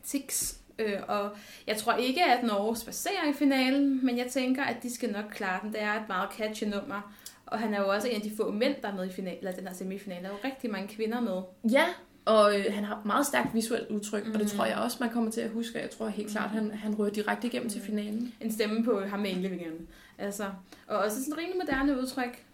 Tix. 0.05 0.55
Øh, 0.79 1.01
og 1.09 1.31
jeg 1.67 1.77
tror 1.77 1.95
ikke, 1.95 2.25
at 2.25 2.45
Norge 2.45 2.77
spacerer 2.77 3.31
i 3.31 3.33
finalen, 3.33 4.07
men 4.07 4.19
jeg 4.19 4.27
tænker, 4.27 4.65
at 4.65 4.83
de 4.83 4.95
skal 4.95 5.13
nok 5.13 5.25
klare 5.31 5.61
den. 5.63 5.73
Det 5.73 5.83
er 5.83 5.93
et 5.93 6.09
meget 6.09 6.31
catchy 6.33 6.65
nummer. 6.65 7.15
Og 7.47 7.59
han 7.59 7.75
er 7.75 7.81
jo 7.81 7.89
også 7.89 8.09
en 8.09 8.17
af 8.17 8.23
de 8.23 8.37
få 8.37 8.51
mænd, 8.51 8.75
der 8.83 8.89
er 8.89 8.95
med 8.95 9.07
i 9.07 9.13
finalen, 9.13 9.39
eller 9.39 9.53
den 9.53 9.67
her 9.67 9.75
semifinale. 9.75 10.23
Der 10.23 10.29
er 10.29 10.33
jo 10.33 10.49
rigtig 10.49 10.71
mange 10.71 10.89
kvinder 10.89 11.21
med. 11.21 11.43
Ja, 11.73 11.85
og 12.25 12.59
øh, 12.59 12.65
han 12.75 12.85
har 12.85 12.97
et 12.97 13.05
meget 13.05 13.27
stærkt 13.27 13.55
visuelt 13.55 13.89
udtryk, 13.91 14.27
mm. 14.27 14.33
og 14.33 14.39
det 14.41 14.53
Mm. 14.53 14.57
tror 14.59 14.65
jeg 14.65 14.77
også, 14.77 14.97
man 15.01 15.11
kommer 15.11 15.31
til 15.31 15.41
at 15.41 15.51
huske. 15.51 15.79
Jeg 15.81 15.91
tror 15.91 16.09
helt 16.09 16.31
klart, 16.31 16.51
han, 16.51 16.71
han 16.71 16.95
rører 16.95 17.11
direkte 17.11 17.47
igennem 17.47 17.67
mm. 17.67 17.71
til 17.71 17.81
Mm. 17.81 17.87
finalen. 17.87 18.35
En 18.41 18.53
stemme 18.53 18.85
på 18.85 19.01
ham 19.01 19.21
med 19.21 19.31
englevingerne. 19.31 19.77
Altså, 20.19 20.45
og 20.87 20.99
også 20.99 21.25
sådan 21.25 21.39
rimelig 21.39 21.57
moderne 21.67 21.99
udtryk. 22.01 22.45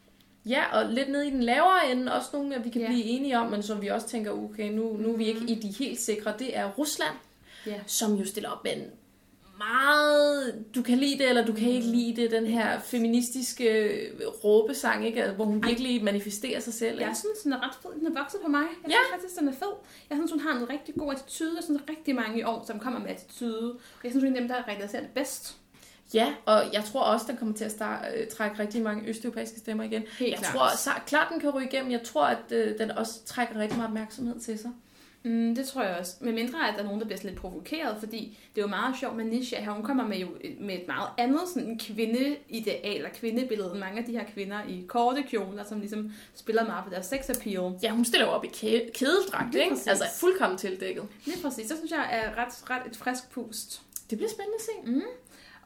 Ja, 0.46 0.78
og 0.78 0.90
lidt 0.92 1.10
ned 1.10 1.22
i 1.22 1.30
den 1.30 1.42
lavere 1.42 1.90
ende, 1.92 2.14
også 2.14 2.28
nogle, 2.32 2.54
at 2.54 2.64
vi 2.64 2.70
kan 2.70 2.80
Ja. 2.80 2.86
blive 2.86 3.04
enige 3.04 3.38
om, 3.38 3.50
men 3.50 3.62
som 3.62 3.82
vi 3.82 3.86
også 3.88 4.08
tænker, 4.08 4.30
okay, 4.32 4.70
nu, 4.72 4.96
nu 4.96 5.12
er 5.12 5.16
vi 5.16 5.24
ikke 5.26 5.40
i 5.48 5.54
de 5.54 5.68
helt 5.78 6.00
sikre, 6.00 6.32
det 6.38 6.56
er 6.56 6.70
Rusland, 6.78 7.14
Ja. 7.66 7.80
som 7.86 8.14
jo 8.14 8.26
stiller 8.26 8.50
op 8.50 8.64
med 8.64 8.72
en 8.76 8.82
meget, 9.58 10.64
du 10.74 10.82
kan 10.82 10.98
lide 10.98 11.18
det, 11.18 11.28
eller 11.28 11.46
du 11.46 11.52
kan 11.52 11.68
ikke 11.68 11.86
lide 11.86 12.22
det, 12.22 12.30
den 12.30 12.46
her 12.46 12.80
feministiske 12.80 13.98
råbesang, 14.44 15.06
ikke? 15.06 15.20
Altså, 15.22 15.34
hvor 15.36 15.44
hun 15.44 15.62
virkelig 15.66 16.04
manifesterer 16.04 16.60
sig 16.60 16.74
selv. 16.74 16.98
Jeg 16.98 17.08
Ikke? 17.08 17.18
synes, 17.18 17.38
den 17.44 17.52
er 17.52 17.56
ret 17.68 17.74
fed. 17.82 17.90
Den 18.00 18.06
er 18.16 18.20
vokset 18.22 18.40
på 18.44 18.48
mig. 18.50 18.60
Jeg 18.82 18.90
Ja. 18.90 18.94
synes 18.96 19.08
faktisk, 19.20 19.40
den 19.40 19.48
er 19.48 19.52
fed. 19.52 19.72
Jeg 20.10 20.16
synes, 20.18 20.30
hun 20.30 20.40
har 20.40 20.52
en 20.60 20.70
rigtig 20.70 20.94
god 20.94 21.12
attitude. 21.12 21.52
Jeg 21.56 21.64
synes, 21.64 21.82
rigtig 21.90 22.14
mange 22.14 22.38
i 22.40 22.42
år, 22.42 22.64
som 22.66 22.80
kommer 22.80 23.00
med 23.00 23.10
attitude. 23.10 23.72
Og 23.72 24.04
jeg 24.04 24.10
synes, 24.12 24.24
hun 24.24 24.36
er 24.36 24.40
dem, 24.40 24.48
der 24.48 24.56
repræsenterer 24.68 25.02
det 25.02 25.10
bedst. 25.14 25.56
Ja, 26.14 26.34
og 26.46 26.62
jeg 26.72 26.84
tror 26.84 27.00
også, 27.00 27.26
den 27.28 27.36
kommer 27.36 27.54
til 27.54 27.64
at 27.64 27.70
starte, 27.72 28.08
øh, 28.16 28.26
trække 28.28 28.58
rigtig 28.58 28.82
mange 28.82 29.08
østeuropæiske 29.08 29.58
stemmer 29.58 29.84
igen. 29.84 30.02
Helt 30.18 30.30
jeg 30.30 30.38
klart. 30.38 30.54
tror 30.54 30.76
så, 30.76 30.90
klart, 31.06 31.26
den 31.32 31.40
kan 31.40 31.50
ryge 31.50 31.66
igennem. 31.66 31.90
Jeg 31.92 32.02
tror, 32.02 32.24
at 32.24 32.52
øh, 32.52 32.78
den 32.78 32.90
også 32.90 33.24
trækker 33.24 33.56
rigtig 33.60 33.76
meget 33.76 33.88
opmærksomhed 33.88 34.40
til 34.40 34.58
sig. 34.58 34.70
Mm, 35.28 35.54
det 35.54 35.66
tror 35.66 35.82
jeg 35.82 35.96
også. 35.96 36.14
Med 36.20 36.32
mindre, 36.32 36.68
at 36.68 36.74
der 36.74 36.80
er 36.80 36.84
nogen, 36.84 37.00
der 37.00 37.06
bliver 37.06 37.16
sådan 37.18 37.30
lidt 37.30 37.40
provokeret, 37.40 37.96
fordi 37.98 38.38
det 38.54 38.60
er 38.60 38.64
jo 38.64 38.68
meget 38.68 38.94
sjovt 39.00 39.16
med 39.16 39.24
Nisha 39.24 39.60
her. 39.60 39.70
Hun 39.72 39.82
kommer 39.84 40.06
med, 40.06 40.18
jo, 40.18 40.28
med 40.60 40.74
et 40.74 40.86
meget 40.86 41.08
andet 41.18 41.40
sådan 41.54 41.78
kvindeideal 41.78 42.96
eller 42.96 43.08
kvindebillede 43.10 43.70
end 43.70 43.78
mange 43.78 43.98
af 43.98 44.04
de 44.04 44.12
her 44.12 44.24
kvinder 44.34 44.58
i 44.68 44.84
korte 44.88 45.22
kjoler, 45.22 45.64
som 45.64 45.78
ligesom 45.80 46.12
spiller 46.34 46.64
meget 46.66 46.84
på 46.84 46.90
deres 46.90 47.06
sex 47.06 47.30
appeal. 47.30 47.72
Ja, 47.82 47.90
hun 47.90 48.04
stiller 48.04 48.26
jo 48.26 48.32
op 48.32 48.44
i 48.44 48.48
kæ- 48.48 48.90
kædedragt, 48.92 49.54
ikke? 49.54 49.70
præcis. 49.70 49.86
Altså 49.86 50.04
fuldkommen 50.20 50.58
tildækket. 50.58 51.04
Lige 51.24 51.42
præcis. 51.42 51.68
Så 51.68 51.76
synes 51.76 51.90
jeg 51.90 52.08
er 52.12 52.44
ret, 52.44 52.70
ret 52.70 52.82
et 52.90 52.96
frisk 52.96 53.30
pust. 53.30 53.82
Det 54.10 54.18
bliver 54.18 54.30
spændende 54.30 54.56
at 54.58 54.62
se. 54.64 54.90
Mm. 54.92 55.02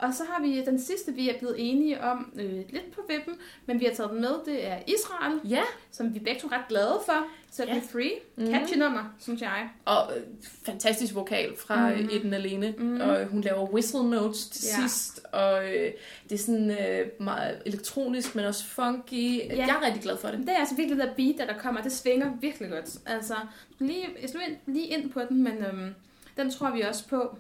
Og 0.02 0.14
så 0.14 0.22
har 0.30 0.42
vi 0.42 0.64
den 0.64 0.80
sidste, 0.80 1.12
vi 1.14 1.28
er 1.30 1.38
blevet 1.38 1.54
enige 1.58 2.00
om, 2.00 2.32
øh, 2.36 2.52
lidt 2.52 2.92
på 2.94 3.00
vippen, 3.08 3.34
men 3.66 3.80
vi 3.80 3.84
har 3.84 3.92
taget 3.92 4.10
den 4.10 4.20
med, 4.20 4.30
det 4.46 4.66
er 4.68 4.76
Israel, 4.86 5.40
Ja, 5.44 5.62
som 5.90 6.14
vi 6.14 6.18
begge 6.18 6.40
to 6.40 6.48
er 6.48 6.52
ret 6.52 6.68
glade 6.68 7.00
for. 7.06 7.26
Set 7.50 7.66
Ja. 7.68 7.74
Me 7.74 7.80
Free. 7.92 8.10
Mhm. 8.36 8.46
Catchy 8.46 8.76
nummer, 8.78 9.14
synes 9.20 9.40
jeg. 9.42 9.68
og 9.84 10.16
øh, 10.16 10.22
fantastisk 10.66 11.14
vokal 11.14 11.56
fra 11.56 11.88
Mhm. 11.90 11.98
mm. 12.02 12.08
Eden 12.12 12.34
Alene. 12.34 12.74
Mhm. 12.78 12.86
Mm. 12.88 13.00
Og 13.00 13.20
øh, 13.20 13.28
hun 13.30 13.40
laver 13.40 13.68
whistle 13.72 14.10
notes 14.10 14.46
til 14.48 14.64
Ja. 14.78 14.82
sidst. 14.88 15.20
Og 15.32 15.64
øh, 15.64 15.92
det 16.28 16.32
er 16.34 16.38
sådan 16.38 16.70
øh, 16.70 17.06
meget 17.20 17.62
elektronisk, 17.66 18.34
men 18.34 18.44
også 18.44 18.64
funky. 18.64 19.38
Ja. 19.38 19.56
Jeg 19.56 19.68
er 19.82 19.86
rigtig 19.86 20.02
glad 20.02 20.16
for 20.16 20.28
det. 20.28 20.38
Det 20.38 20.48
er 20.48 20.56
altså 20.58 20.74
virkelig 20.76 20.98
det 20.98 21.06
der 21.08 21.14
beat, 21.14 21.34
der, 21.38 21.46
der 21.54 21.58
kommer. 21.60 21.82
Det 21.82 21.92
svinger 21.92 22.32
virkelig 22.40 22.70
godt. 22.70 22.98
Altså, 23.06 23.34
lige, 23.78 24.06
jeg 24.22 24.30
slog 24.30 24.42
ind, 24.48 24.56
lige 24.74 24.86
ind 24.86 25.10
på 25.10 25.20
den, 25.28 25.42
men 25.42 25.52
øhm, 25.64 25.94
den 26.36 26.50
tror 26.50 26.70
vi 26.70 26.80
også 26.80 27.08
på. 27.08 27.36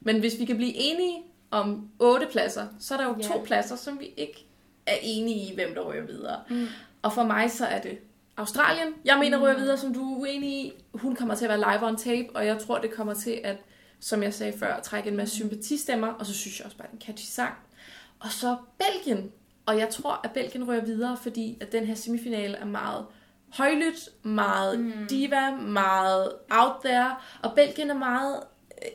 Men 0.00 0.20
hvis 0.20 0.38
vi 0.38 0.44
kan 0.44 0.56
blive 0.56 0.72
enige 0.74 1.22
om 1.52 1.88
otte 1.98 2.26
pladser, 2.32 2.66
så 2.80 2.94
er 2.94 2.98
der 2.98 3.04
jo 3.08 3.16
ja. 3.22 3.26
to 3.28 3.42
pladser, 3.44 3.76
som 3.76 4.00
vi 4.00 4.06
ikke 4.16 4.46
er 4.86 4.96
enige 5.02 5.52
i, 5.52 5.54
hvem 5.54 5.74
der 5.74 5.80
ryger 5.80 6.06
videre. 6.06 6.40
Mm. 6.50 6.66
Og 7.02 7.12
for 7.12 7.22
mig 7.24 7.50
så 7.50 7.66
er 7.66 7.80
det 7.80 7.98
Australien. 8.36 8.94
Jeg 9.04 9.18
mener 9.18 9.38
Mm. 9.38 9.44
ryger 9.44 9.56
videre, 9.58 9.78
som 9.78 9.94
du 9.94 10.14
er 10.14 10.18
uenig 10.18 10.50
i. 10.50 10.72
Hun 10.94 11.16
kommer 11.16 11.34
til 11.34 11.44
at 11.44 11.48
være 11.48 11.58
live 11.78 11.88
on 11.88 11.96
tape, 11.96 12.28
og 12.34 12.46
jeg 12.46 12.58
tror, 12.58 12.78
det 12.78 12.90
kommer 12.90 13.14
til 13.14 13.40
at, 13.44 13.56
som 14.00 14.22
jeg 14.22 14.34
sagde 14.34 14.58
før, 14.58 14.80
trække 14.80 15.10
en 15.10 15.16
masse 15.16 15.34
sympatistemmer, 15.34 16.08
og 16.08 16.26
så 16.26 16.34
synes 16.34 16.58
jeg 16.58 16.64
også 16.66 16.76
bare, 16.76 16.86
det 16.92 16.92
er 16.92 17.00
en 17.00 17.14
catchy 17.14 17.26
sang. 17.30 17.54
Og 18.20 18.32
så 18.32 18.56
Belgien. 18.78 19.30
Og 19.66 19.78
jeg 19.78 19.88
tror, 19.88 20.20
at 20.24 20.30
Belgien 20.30 20.64
ryger 20.68 20.84
videre, 20.84 21.16
fordi 21.16 21.58
at 21.60 21.72
den 21.72 21.84
her 21.86 21.94
semifinale 21.94 22.56
er 22.56 22.64
meget 22.64 23.06
højlydt, 23.52 24.24
meget 24.24 24.80
Mm. 24.80 24.92
diva, 25.10 25.50
meget 25.50 26.32
out 26.50 26.72
there, 26.84 27.16
og 27.42 27.52
Belgien 27.54 27.90
er 27.90 27.94
meget 27.98 28.40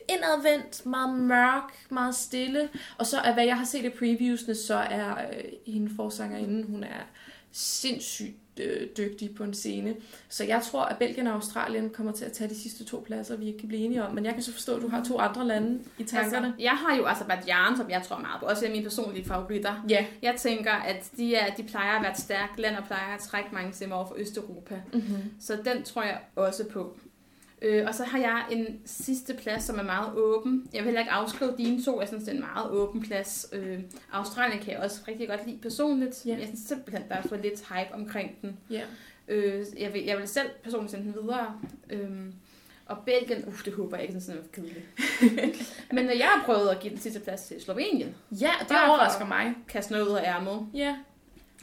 indadvendt, 0.08 0.86
meget 0.86 1.18
mørk, 1.18 1.86
meget 1.90 2.14
stille. 2.14 2.68
Og 2.98 3.06
så 3.06 3.18
er, 3.18 3.34
hvad 3.34 3.44
jeg 3.44 3.58
har 3.58 3.64
set 3.64 3.84
i 3.84 3.88
previewsene, 3.88 4.54
så 4.54 4.74
er 4.74 5.10
øh, 5.12 5.44
hende 5.66 5.90
forsangerinden, 5.96 6.64
hun 6.64 6.84
er 6.84 7.06
sindssygt 7.52 8.36
øh, 8.60 8.88
dygtig 8.96 9.34
på 9.34 9.44
en 9.44 9.54
scene. 9.54 9.96
Så 10.28 10.44
jeg 10.44 10.62
tror, 10.62 10.82
at 10.82 10.98
Belgien 10.98 11.26
og 11.26 11.34
Australien 11.34 11.90
kommer 11.90 12.12
til 12.12 12.24
at 12.24 12.32
tage 12.32 12.50
de 12.50 12.60
sidste 12.60 12.84
to 12.84 13.02
pladser, 13.06 13.36
vi 13.36 13.46
ikke 13.46 13.58
kan 13.58 13.68
blive 13.68 13.84
enige 13.84 14.04
om. 14.04 14.14
Men 14.14 14.24
jeg 14.24 14.34
kan 14.34 14.42
så 14.42 14.52
forstå, 14.52 14.76
at 14.76 14.82
du 14.82 14.88
har 14.88 15.04
to 15.04 15.18
andre 15.18 15.46
lande 15.46 15.80
i 15.98 16.04
tankerne. 16.04 16.46
Altså, 16.46 16.62
jeg 16.62 16.72
har 16.72 16.96
jo 16.96 17.06
Azerbaijan, 17.06 17.76
som 17.76 17.90
jeg 17.90 18.02
tror 18.02 18.18
meget 18.18 18.40
på. 18.40 18.46
Også 18.46 18.64
af 18.64 18.70
mine 18.70 18.84
personlige 18.84 19.24
favoritter. 19.24 19.84
Ja. 19.88 20.06
Jeg 20.22 20.34
tænker, 20.38 20.72
at 20.72 21.10
de, 21.16 21.34
er, 21.34 21.54
de 21.54 21.62
plejer 21.62 21.96
at 21.96 22.02
være 22.02 22.12
et 22.12 22.18
stærkt 22.18 22.58
land 22.58 22.76
og 22.76 22.84
plejer 22.84 23.14
at 23.14 23.20
trække 23.20 23.48
mange 23.52 23.72
stemmer 23.72 23.96
over 23.96 24.06
for 24.06 24.14
Østeuropa. 24.18 24.80
Mm-hmm. 24.92 25.32
Så 25.40 25.58
den 25.64 25.82
tror 25.82 26.02
jeg 26.02 26.20
også 26.36 26.64
på. 26.64 26.98
Øh, 27.62 27.84
og 27.86 27.94
så 27.94 28.04
har 28.04 28.18
jeg 28.18 28.44
en 28.50 28.80
sidste 28.84 29.34
plads, 29.34 29.62
som 29.64 29.78
er 29.78 29.82
meget 29.82 30.14
åben. 30.14 30.66
Jeg 30.72 30.78
vil 30.78 30.84
heller 30.84 31.00
ikke 31.00 31.12
afskrive 31.12 31.54
dine 31.58 31.84
to. 31.84 32.00
Jeg 32.00 32.08
synes, 32.08 32.24
det 32.24 32.30
er 32.30 32.36
en 32.36 32.40
meget 32.40 32.70
åben 32.70 33.02
plads. 33.02 33.46
Øh, 33.52 33.78
Australien 34.12 34.62
kan 34.62 34.72
jeg 34.72 34.80
også 34.80 35.00
rigtig 35.08 35.28
godt 35.28 35.46
lide 35.46 35.58
personligt. 35.62 36.26
Ja. 36.26 36.36
Jeg 36.38 36.46
synes 36.46 36.60
simpelthen, 36.60 37.08
der 37.08 37.14
er 37.14 37.22
for 37.22 37.36
lidt 37.36 37.68
hype 37.68 37.94
omkring 37.94 38.36
den. 38.42 38.58
Ja. 38.70 38.82
Øh, 39.28 39.66
jeg, 39.78 39.94
vil, 39.94 40.04
jeg 40.04 40.18
vil 40.18 40.28
selv 40.28 40.48
personligt 40.62 40.90
sende 40.90 41.04
den 41.04 41.22
videre. 41.22 41.60
Øh, 41.90 42.10
og 42.86 42.98
Belgien, 43.06 43.44
uh, 43.46 43.64
det 43.64 43.72
håber 43.72 43.96
jeg 43.96 44.06
ikke, 44.06 44.20
sådan 44.20 44.40
er 44.40 44.44
kedeligt. 44.52 44.86
Men 45.92 46.04
når 46.04 46.12
jeg 46.12 46.26
har 46.26 46.42
prøvet 46.44 46.68
at 46.68 46.80
give 46.80 46.90
den 46.90 47.00
sidste 47.00 47.20
plads 47.20 47.42
til 47.42 47.62
Slovenien, 47.62 48.14
ja, 48.30 48.50
det 48.68 48.76
overrasker 48.88 49.26
mig. 49.26 49.54
kaste 49.68 49.92
noget 49.92 50.08
ud 50.08 50.16
af 50.16 50.22
ærmet. 50.22 50.66
Ja. 50.74 50.96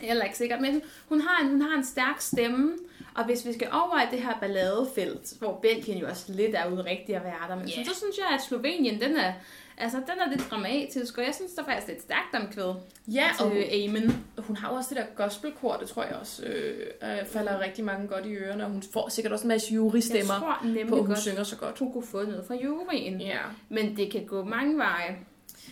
Jeg 0.04 0.18
er 0.18 0.24
ikke 0.24 0.38
sikker, 0.38 0.60
men 0.60 0.82
hun 1.10 1.22
har, 1.22 1.44
en, 1.44 1.52
hun 1.52 1.62
har 1.62 1.78
en 1.78 1.86
stærk 1.86 2.22
stemme, 2.22 2.72
og 3.16 3.26
hvis 3.26 3.46
vi 3.46 3.54
skal 3.54 3.68
over 3.72 4.02
i 4.02 4.16
det 4.16 4.24
her 4.24 4.40
balladefelt, 4.40 5.34
hvor 5.40 5.60
Belgien 5.62 5.98
jo 5.98 6.08
også 6.08 6.26
lidt 6.34 6.56
er 6.56 6.68
ude 6.72 6.86
rigtig 6.86 7.16
at 7.16 7.24
være 7.24 7.48
der, 7.50 7.56
men 7.56 7.70
yeah. 7.78 7.86
så, 7.86 7.94
så 7.94 8.00
synes 8.00 8.18
jeg, 8.18 8.36
at 8.36 8.42
Slovenien, 8.44 9.02
den 9.02 9.18
er, 9.18 9.34
altså, 9.78 9.98
den 9.98 10.20
er 10.26 10.30
lidt 10.30 10.50
dramatisk, 10.52 11.18
og 11.18 11.24
jeg 11.26 11.36
synes, 11.36 11.52
der 11.54 11.62
er 11.62 11.66
faktisk 11.66 11.88
lidt 11.88 12.02
stærkt 12.02 12.36
omkvæd 12.36 12.74
Ja, 13.08 13.28
og 13.40 13.52
til 13.52 13.64
Amen. 13.88 14.26
hun 14.38 14.56
har 14.56 14.70
jo 14.70 14.76
også 14.76 14.90
det 14.96 14.98
der 14.98 15.24
gospelkor, 15.24 15.76
det 15.78 15.88
tror 15.90 16.04
jeg 16.04 16.16
også 16.16 16.44
øh, 16.46 16.88
øh, 17.04 17.26
falder 17.26 17.60
rigtig 17.60 17.86
mange 17.86 18.08
godt 18.08 18.26
i 18.26 18.34
ørerne, 18.36 18.66
og 18.66 18.72
hun 18.72 18.84
får 18.94 19.10
sikkert 19.10 19.34
også 19.34 19.44
en 19.44 19.48
masse 19.48 19.68
Jeg 19.72 19.76
jurystemmer 19.76 20.34
tror 20.40 20.58
på, 20.90 20.96
at 20.96 21.00
hun 21.02 21.08
godt, 21.08 21.20
synger 21.20 21.44
så 21.44 21.58
godt. 21.58 21.80
hun 21.80 21.94
kunne 21.94 22.06
få 22.08 22.24
noget 22.24 22.46
fra 22.48 22.56
juryen, 22.56 23.22
Ja. 23.22 23.40
men 23.70 23.98
det 23.98 24.12
kan 24.12 24.26
gå 24.26 24.44
mange 24.44 24.78
veje 24.78 25.18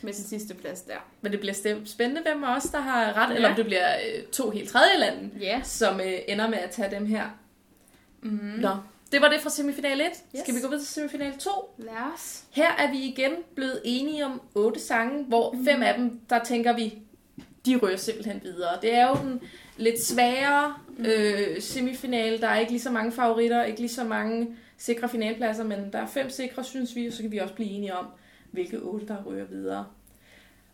med 0.01 0.13
sin 0.13 0.25
sidste 0.25 0.53
plads 0.53 0.81
der. 0.81 0.93
Men 1.21 1.31
det 1.31 1.39
bliver 1.39 1.53
spændende, 1.85 2.21
hvem 2.21 2.43
af 2.43 2.55
os, 2.57 2.63
der 2.63 2.79
har 2.79 3.13
ret, 3.17 3.29
Ja. 3.29 3.35
eller 3.35 3.49
om 3.49 3.55
det 3.55 3.65
bliver 3.65 3.95
øh, 3.95 4.23
to 4.25 4.49
helt 4.49 4.69
tredje 4.69 4.99
lande, 4.99 5.29
Ja. 5.39 5.61
som 5.63 5.99
øh, 6.01 6.13
ender 6.27 6.49
med 6.49 6.57
at 6.57 6.69
tage 6.69 6.91
dem 6.91 7.05
her. 7.05 7.23
Mm. 8.21 8.39
Nå, 8.59 8.69
det 9.11 9.21
var 9.21 9.29
det 9.29 9.41
fra 9.41 9.49
semifinal 9.49 10.01
1. 10.01 10.07
Yes. 10.07 10.41
Skal 10.41 10.55
vi 10.55 10.59
gå 10.59 10.67
videre 10.67 10.81
til 10.83 10.93
semifinal 10.93 11.33
2? 11.39 11.49
Lad 11.77 11.91
os. 12.15 12.43
Her 12.51 12.71
er 12.77 12.91
vi 12.91 12.97
igen 13.03 13.31
blevet 13.55 13.81
enige 13.83 14.25
om 14.25 14.41
otte 14.55 14.79
sange, 14.79 15.23
hvor 15.23 15.51
mm. 15.51 15.65
fem 15.65 15.83
af 15.83 15.93
dem, 15.97 16.19
der 16.29 16.43
tænker 16.43 16.73
vi, 16.75 16.97
de 17.65 17.77
rører 17.77 17.97
simpelthen 17.97 18.39
videre. 18.43 18.77
Det 18.81 18.93
er 18.95 19.07
jo 19.07 19.15
den 19.23 19.41
lidt 19.77 20.01
sværere 20.03 20.73
øh, 20.99 21.61
semifinale. 21.61 22.37
Der 22.41 22.47
er 22.47 22.59
ikke 22.59 22.71
lige 22.71 22.81
så 22.81 22.91
mange 22.91 23.11
favoritter, 23.11 23.63
ikke 23.63 23.79
lige 23.79 23.89
så 23.89 24.03
mange 24.03 24.47
sikre 24.77 25.09
finalpladser, 25.09 25.63
men 25.63 25.91
der 25.93 25.99
er 25.99 26.07
fem 26.07 26.29
sikre, 26.29 26.63
synes 26.63 26.95
vi, 26.95 27.07
og 27.07 27.13
så 27.13 27.21
kan 27.21 27.31
vi 27.31 27.37
også 27.37 27.53
blive 27.53 27.69
enige 27.69 27.95
om, 27.95 28.05
hvilke 28.53 28.79
otte, 28.79 29.07
der 29.07 29.23
rører 29.23 29.45
videre. 29.45 29.85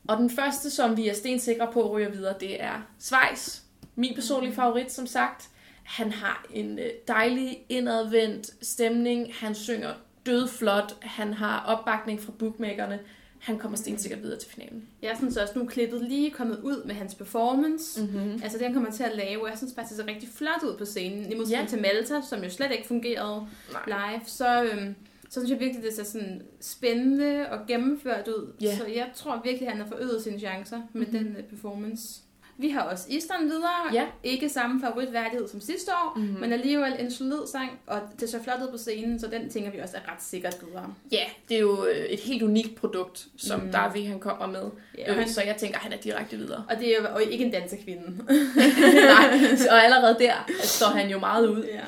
Og 0.08 0.18
den 0.18 0.30
første, 0.30 0.70
som 0.70 0.98
vi 0.98 1.08
er 1.08 1.14
stensikre 1.14 1.70
på 1.74 1.94
rører 1.94 2.10
videre, 2.10 2.36
det 2.40 2.64
er 2.64 2.82
Schweiz. 3.00 3.60
Min 3.96 4.16
personlige 4.16 4.54
favorit, 4.54 4.92
som 4.92 5.08
sagt. 5.08 5.50
Han 5.84 6.12
har 6.12 6.46
en 6.54 6.80
øh, 6.80 6.90
dejlig 7.08 7.58
indadvendt 7.70 8.66
stemning. 8.66 9.34
Han 9.36 9.56
synger 9.56 9.94
dødflot. 10.26 10.96
Han 11.02 11.34
har 11.34 11.64
opbakning 11.68 12.22
fra 12.22 12.32
bookmakerne. 12.40 13.00
Han 13.40 13.58
kommer 13.60 13.78
stensikkert 13.78 14.22
videre 14.24 14.40
til 14.40 14.50
finalen. 14.50 14.88
Jeg 15.02 15.16
synes 15.18 15.38
også, 15.38 15.54
nu 15.60 15.66
er 15.66 15.70
klippet 15.70 16.02
lige 16.02 16.32
kommet 16.32 16.60
ud 16.64 16.84
med 16.86 16.96
hans 16.96 17.16
performance. 17.16 18.02
Mm-hmm. 18.02 18.40
Altså 18.44 18.58
det, 18.58 18.66
han 18.66 18.74
kommer 18.74 18.92
til 18.92 19.04
at 19.04 19.16
lave. 19.16 19.48
Jeg 19.48 19.58
synes 19.58 19.74
faktisk, 19.76 19.98
det 19.98 20.06
ser 20.06 20.14
rigtig 20.14 20.30
flot 20.36 20.64
ud 20.64 20.78
på 20.78 20.86
scenen. 20.86 21.32
I 21.32 21.36
modsætning 21.36 21.62
Ja. 21.64 21.68
til 21.70 21.82
Malta, 21.82 22.22
som 22.30 22.44
jo 22.44 22.50
slet 22.50 22.72
ikke 22.72 22.88
fungerede 22.88 23.48
Nej. 23.72 24.12
live. 24.12 24.22
Så, 24.26 24.64
øhm, 24.64 24.96
så 25.30 25.40
synes 25.40 25.50
jeg 25.52 25.60
virkelig, 25.60 25.84
det 25.84 25.94
ser 25.94 26.04
sådan 26.04 26.42
spændende 26.62 27.46
og 27.52 27.60
gennemført 27.68 28.28
ud. 28.28 28.54
Ja. 28.62 28.78
Så 28.78 28.86
jeg 28.86 29.10
tror 29.16 29.42
virkelig, 29.44 29.70
han 29.70 29.78
har 29.82 29.88
forøget 29.88 30.22
sine 30.24 30.40
chancer 30.40 30.82
med 30.94 31.08
Mhm. 31.08 31.18
den 31.18 31.36
øh, 31.38 31.44
performance. 31.44 32.22
Vi 32.62 32.70
har 32.70 32.82
også 32.82 33.06
Island 33.10 33.44
videre. 33.50 33.94
Ja. 33.94 34.06
Ikke 34.24 34.50
samme 34.50 34.82
favoritværdighed 34.82 35.48
som 35.48 35.62
sidste 35.62 35.92
år, 35.92 36.20
Mhm. 36.20 36.40
men 36.40 36.54
alligevel 36.54 36.96
en 37.00 37.12
solid 37.12 37.38
sang, 37.52 37.70
og 37.88 38.00
det 38.20 38.30
ser 38.30 38.44
flot 38.44 38.62
ud 38.64 38.72
på 38.72 38.78
scenen, 38.78 39.20
så 39.20 39.28
den 39.28 39.50
tænker 39.50 39.72
vi 39.72 39.80
også 39.80 39.98
er 39.98 40.12
ret 40.14 40.22
sikkert 40.24 40.56
videre. 40.68 40.94
Ja, 41.12 41.24
det 41.50 41.56
er 41.58 41.62
jo 41.62 41.86
øh, 41.86 41.96
et 42.06 42.20
helt 42.20 42.44
unikt 42.44 42.76
produkt, 42.76 43.28
som 43.38 43.60
Mm. 43.62 43.72
Davi 43.72 44.04
han 44.04 44.20
kommer 44.20 44.48
med. 44.48 44.64
Ja, 44.98 45.14
han, 45.14 45.24
øh, 45.24 45.28
så 45.30 45.42
jeg 45.42 45.56
tænker, 45.58 45.80
han 45.80 45.94
er 45.94 45.98
direkte 45.98 46.38
videre. 46.38 46.64
og 46.70 46.80
det 46.80 46.88
er 46.94 46.98
jo 47.02 47.06
og 47.16 47.24
ikke 47.24 47.46
en 47.46 47.52
danserkvinde. 47.52 48.18
Nej, 48.28 49.40
og 49.72 49.84
allerede 49.84 50.16
der 50.20 50.34
står 50.64 50.88
han 50.88 51.10
jo 51.10 51.20
meget 51.20 51.48
ud. 51.48 51.64
ja. 51.64 51.82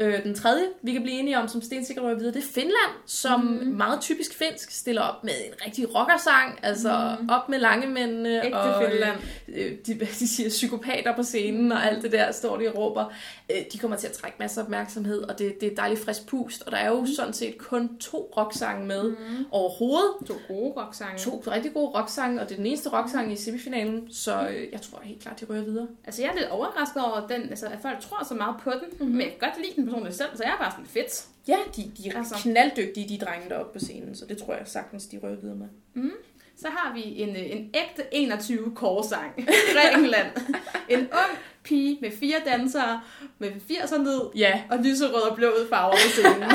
Øh, 0.00 0.22
den 0.24 0.34
tredje, 0.34 0.64
vi 0.82 0.92
kan 0.92 1.02
blive 1.02 1.18
enige 1.18 1.38
om, 1.38 1.48
som 1.48 1.62
stensikkert 1.62 2.04
rører 2.04 2.14
videre, 2.14 2.34
det 2.34 2.42
er 2.42 2.46
Finland, 2.52 2.92
som 3.06 3.40
Mhm. 3.40 3.64
mm. 3.64 3.72
meget 3.76 4.00
typisk 4.00 4.34
finsk 4.34 4.70
stiller 4.70 5.02
op 5.02 5.24
med 5.24 5.32
en 5.46 5.52
rigtig 5.66 5.94
rockersang, 5.94 6.58
altså 6.62 7.14
Mhm. 7.18 7.22
mm. 7.22 7.30
op 7.30 7.48
med 7.48 7.58
lange 7.58 7.86
mændene, 7.86 8.44
Ægte 8.46 8.56
og 8.56 8.82
øh, 8.84 8.90
Finland. 8.90 9.16
øh, 9.48 9.72
de, 9.86 9.94
de 10.20 10.28
siger 10.28 10.48
psykopater 10.48 11.16
på 11.16 11.22
scenen, 11.22 11.72
og 11.72 11.86
alt 11.86 12.02
det 12.02 12.12
der 12.12 12.32
står 12.32 12.56
de 12.56 12.68
og 12.68 12.76
råber. 12.78 13.04
Øh, 13.50 13.56
de 13.72 13.78
kommer 13.78 13.96
til 13.96 14.06
at 14.06 14.12
trække 14.12 14.36
masser 14.40 14.60
af 14.60 14.64
opmærksomhed, 14.64 15.22
og 15.22 15.38
det, 15.38 15.60
det 15.60 15.72
er 15.72 15.76
dejligt 15.76 16.04
frisk 16.04 16.26
pust, 16.26 16.62
og 16.62 16.72
der 16.72 16.78
er 16.78 16.88
jo 16.88 17.06
sådan 17.16 17.32
set 17.32 17.58
kun 17.58 17.96
to 17.98 18.32
rocksange 18.36 18.86
med 18.86 19.04
Mm. 19.10 19.44
overhovedet. 19.50 20.10
To 20.26 20.34
gode 20.48 20.72
rocksange. 20.76 21.18
To 21.18 21.42
rigtig 21.46 21.72
gode 21.74 21.90
rocksange, 21.98 22.40
og 22.40 22.46
det 22.48 22.52
er 22.52 22.56
den 22.56 22.66
eneste 22.66 22.88
rocksang 22.88 23.32
i 23.32 23.36
semifinalen, 23.36 24.08
så 24.12 24.48
øh, 24.50 24.66
jeg 24.72 24.80
tror 24.80 25.00
helt 25.02 25.22
klart, 25.22 25.40
de 25.40 25.46
rører 25.50 25.62
videre. 25.64 25.86
Altså, 26.04 26.22
jeg 26.22 26.30
er 26.30 26.34
lidt 26.34 26.48
overrasket 26.48 27.02
over, 27.04 27.26
den, 27.26 27.42
altså, 27.50 27.66
at 27.66 27.78
folk 27.82 28.00
tror 28.00 28.24
så 28.28 28.34
meget 28.34 28.54
på 28.62 28.70
den, 28.70 28.88
mm-hmm. 28.92 29.08
men 29.08 29.20
jeg 29.20 29.30
kan 29.40 29.48
godt 29.48 29.58
lide 29.66 29.82
den 29.82 29.87
personligt 29.88 30.16
selv, 30.16 30.28
så 30.36 30.42
jeg 30.44 30.52
er 30.52 30.58
bare 30.58 30.70
sådan 30.70 30.86
fedt. 30.86 31.26
Ja, 31.48 31.56
de, 31.76 31.92
de 31.96 32.08
er 32.08 32.18
Altså. 32.18 32.34
knalddygtige, 32.42 33.08
de 33.08 33.24
drenge 33.24 33.48
deroppe 33.48 33.72
på 33.72 33.78
scenen, 33.78 34.14
så 34.14 34.26
det 34.26 34.38
tror 34.38 34.54
jeg 34.54 34.62
sagtens, 34.66 35.06
de 35.06 35.18
rører 35.22 35.36
videre 35.36 35.56
med. 35.56 35.68
Så 36.60 36.68
har 36.70 36.94
vi 36.94 37.02
en, 37.22 37.28
øh, 37.36 37.42
en 37.50 37.70
ægte 37.74 38.02
21 38.12 38.72
korsang. 38.76 39.46
Grækenland. 39.74 40.26
en 40.88 40.98
ung 41.00 41.38
pige 41.64 41.98
med 42.00 42.10
fire 42.20 42.36
dansere, 42.46 43.00
med 43.38 43.50
80'er 43.70 43.98
ned, 43.98 44.20
Ja, 44.36 44.62
og 44.70 44.78
lyserød 44.78 45.12
og 45.30 45.36
blå 45.36 45.52
farver 45.70 45.92
på 45.92 46.08
scenen. 46.10 46.50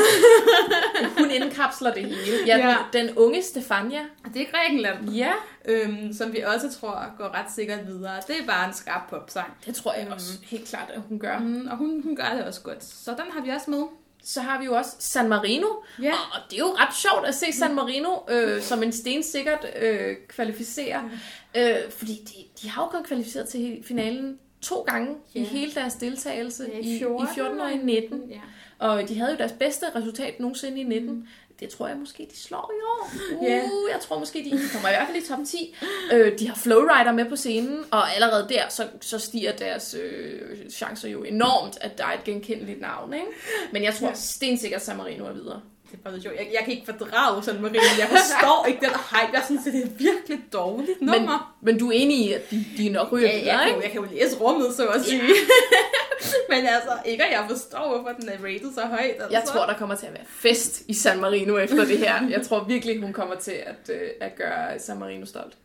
hun 1.18 1.32
indkapsler 1.32 1.94
det 1.94 2.04
hele. 2.06 2.38
Ja, 2.48 2.58
Ja. 2.58 2.76
Den, 2.94 3.08
den 3.08 3.18
unge 3.18 3.42
Stefania. 3.44 4.00
Det 4.34 4.42
er 4.42 4.46
Grækenland, 4.52 5.10
Ja, 5.10 5.32
øhm, 5.66 6.14
som 6.14 6.34
vi 6.34 6.40
også 6.40 6.80
tror 6.80 7.18
går 7.18 7.36
ret 7.36 7.52
sikkert 7.56 7.88
videre. 7.88 8.16
Det 8.28 8.36
er 8.42 8.46
bare 8.48 8.68
en 8.68 8.74
skrab 8.74 9.10
popsang. 9.10 9.54
det 9.66 9.76
tror 9.76 9.94
jeg 9.94 10.06
Mm. 10.08 10.14
også 10.14 10.34
helt 10.46 10.68
klart, 10.68 10.90
at 10.94 11.02
hun 11.10 11.20
gør. 11.20 11.40
Mm, 11.40 11.68
og 11.72 11.78
hun, 11.78 12.02
hun 12.04 12.16
gør 12.16 12.34
det 12.36 12.44
også 12.46 12.62
godt. 12.62 12.84
Så 12.84 13.12
den 13.12 13.32
har 13.32 13.42
vi 13.42 13.50
også 13.50 13.72
med. 13.72 13.84
Så 14.24 14.42
har 14.42 14.60
vi 14.60 14.66
jo 14.66 14.74
også 14.76 14.96
San 15.00 15.30
Marino, 15.30 15.68
Ja. 16.02 16.12
og, 16.12 16.18
og 16.34 16.40
det 16.50 16.56
er 16.56 16.60
jo 16.60 16.76
ret 16.78 16.96
sjovt 16.96 17.26
at 17.28 17.36
se 17.36 17.46
San 17.54 17.76
Marino 17.76 18.10
øh, 18.30 18.62
som 18.62 18.84
en 18.84 18.92
stensikkert 18.92 19.66
øh, 19.82 20.16
kvalificere. 20.28 21.10
Øh, 21.58 21.76
fordi 21.98 22.14
de, 22.14 22.62
de 22.62 22.70
har 22.70 22.84
jo 22.84 22.88
kun 22.90 23.04
kvalificeret 23.04 23.48
til 23.50 23.84
finalen 23.88 24.40
to 24.62 24.82
gange 24.82 25.16
Ja. 25.36 25.40
i 25.40 25.44
hele 25.44 25.72
deres 25.74 25.94
deltagelse 25.94 26.66
Ja, 26.74 26.78
i, 26.80 26.96
i 26.96 27.26
14 27.36 27.60
og 27.60 27.72
i 27.72 27.78
19. 27.78 28.22
Ja. 28.30 28.40
Og 28.80 29.10
de 29.10 29.18
havde 29.20 29.32
jo 29.32 29.38
deres 29.38 29.52
bedste 29.52 29.86
resultat 29.96 30.40
nogensinde 30.40 30.82
i 30.82 30.84
19. 30.84 31.28
Det 31.64 31.72
tror 31.72 31.88
jeg 31.88 31.98
måske, 31.98 32.28
de 32.32 32.40
slår 32.40 32.72
i 32.74 32.82
år. 32.84 33.10
Uh, 33.40 33.46
Ja. 33.46 33.56
Jeg 33.94 34.00
tror 34.02 34.20
måske, 34.20 34.40
de 34.40 34.60
kommer 34.74 34.90
i 34.90 34.92
hvert 34.92 35.08
fald 35.08 35.24
i 35.24 35.28
top 35.28 35.40
10. 35.48 35.76
Øh, 36.14 36.40
de 36.40 36.48
har 36.48 36.56
Flowrider 36.56 37.12
med 37.12 37.26
på 37.30 37.36
scenen, 37.36 37.84
og 37.92 38.14
allerede 38.16 38.46
der, 38.50 38.70
så, 38.70 38.88
så 39.02 39.20
stiger 39.20 39.52
deres 39.52 39.94
øh, 40.04 40.70
chancer 40.70 41.10
jo 41.10 41.24
enormt, 41.24 41.78
at 41.82 41.98
der 41.98 42.06
er 42.06 42.14
et 42.14 42.24
genkendeligt 42.24 42.82
navn. 42.82 43.14
Ikke? 43.14 43.26
Men 43.72 43.84
jeg 43.84 43.94
tror 43.96 44.08
Ja. 44.08 44.14
stensikkert, 44.14 44.82
at 44.82 44.86
San 44.86 44.98
Marino 44.98 45.26
er 45.26 45.34
videre. 45.34 45.62
Det 45.94 46.00
er 46.06 46.10
bare 46.10 46.22
sjovt. 46.22 46.36
Jeg, 46.36 46.48
jeg 46.54 46.60
kan 46.66 46.74
ikke 46.74 46.86
fordrage 46.86 47.44
sådan 47.44 47.62
Marie. 47.62 47.80
Jeg 48.00 48.08
forstår 48.10 48.66
ikke 48.68 48.80
den 48.82 48.90
hype. 48.90 49.32
Jeg 49.34 49.44
synes, 49.46 49.64
det 49.64 49.84
er 49.84 49.88
virkelig 49.88 50.40
dårligt 50.54 51.02
Men, 51.02 51.10
nummer. 51.10 51.56
men 51.62 51.80
du 51.80 51.88
er 51.88 51.92
enig 51.96 52.18
i, 52.18 52.34
at 52.34 52.52
de, 52.52 52.66
de 52.78 52.90
nok 52.90 53.12
ryger 53.12 53.28
Ja, 53.28 53.36
jeg, 53.36 53.44
videre, 53.44 53.68
ikke? 53.68 53.82
jeg 53.84 53.92
kan 53.92 54.02
jo 54.02 54.08
læse 54.12 54.38
rummet, 54.38 54.74
så 54.76 54.88
at 54.88 55.02
sige. 55.06 55.22
Men 56.50 56.66
altså, 56.66 56.92
ikke 57.06 57.24
at 57.24 57.32
jeg 57.32 57.46
forstår, 57.50 57.88
hvorfor 57.88 58.20
den 58.20 58.30
er 58.30 58.38
rated 58.44 58.74
så 58.74 58.82
højt. 58.82 59.02
Altså. 59.04 59.28
Jeg 59.32 59.44
tror, 59.48 59.66
der 59.66 59.74
kommer 59.74 59.96
til 59.96 60.06
at 60.06 60.14
være 60.14 60.26
fest 60.28 60.84
i 60.88 60.94
San 60.94 61.20
Marino 61.22 61.58
efter 61.58 61.86
det 61.86 61.98
her. 61.98 62.28
Jeg 62.30 62.42
tror 62.42 62.64
virkelig, 62.64 63.02
hun 63.02 63.14
kommer 63.14 63.36
til 63.36 63.52
at, 63.52 63.90
øh, 63.96 64.10
at 64.22 64.36
gøre 64.36 64.80
San 64.80 65.00
Marino 65.00 65.26
stolt. 65.26 65.58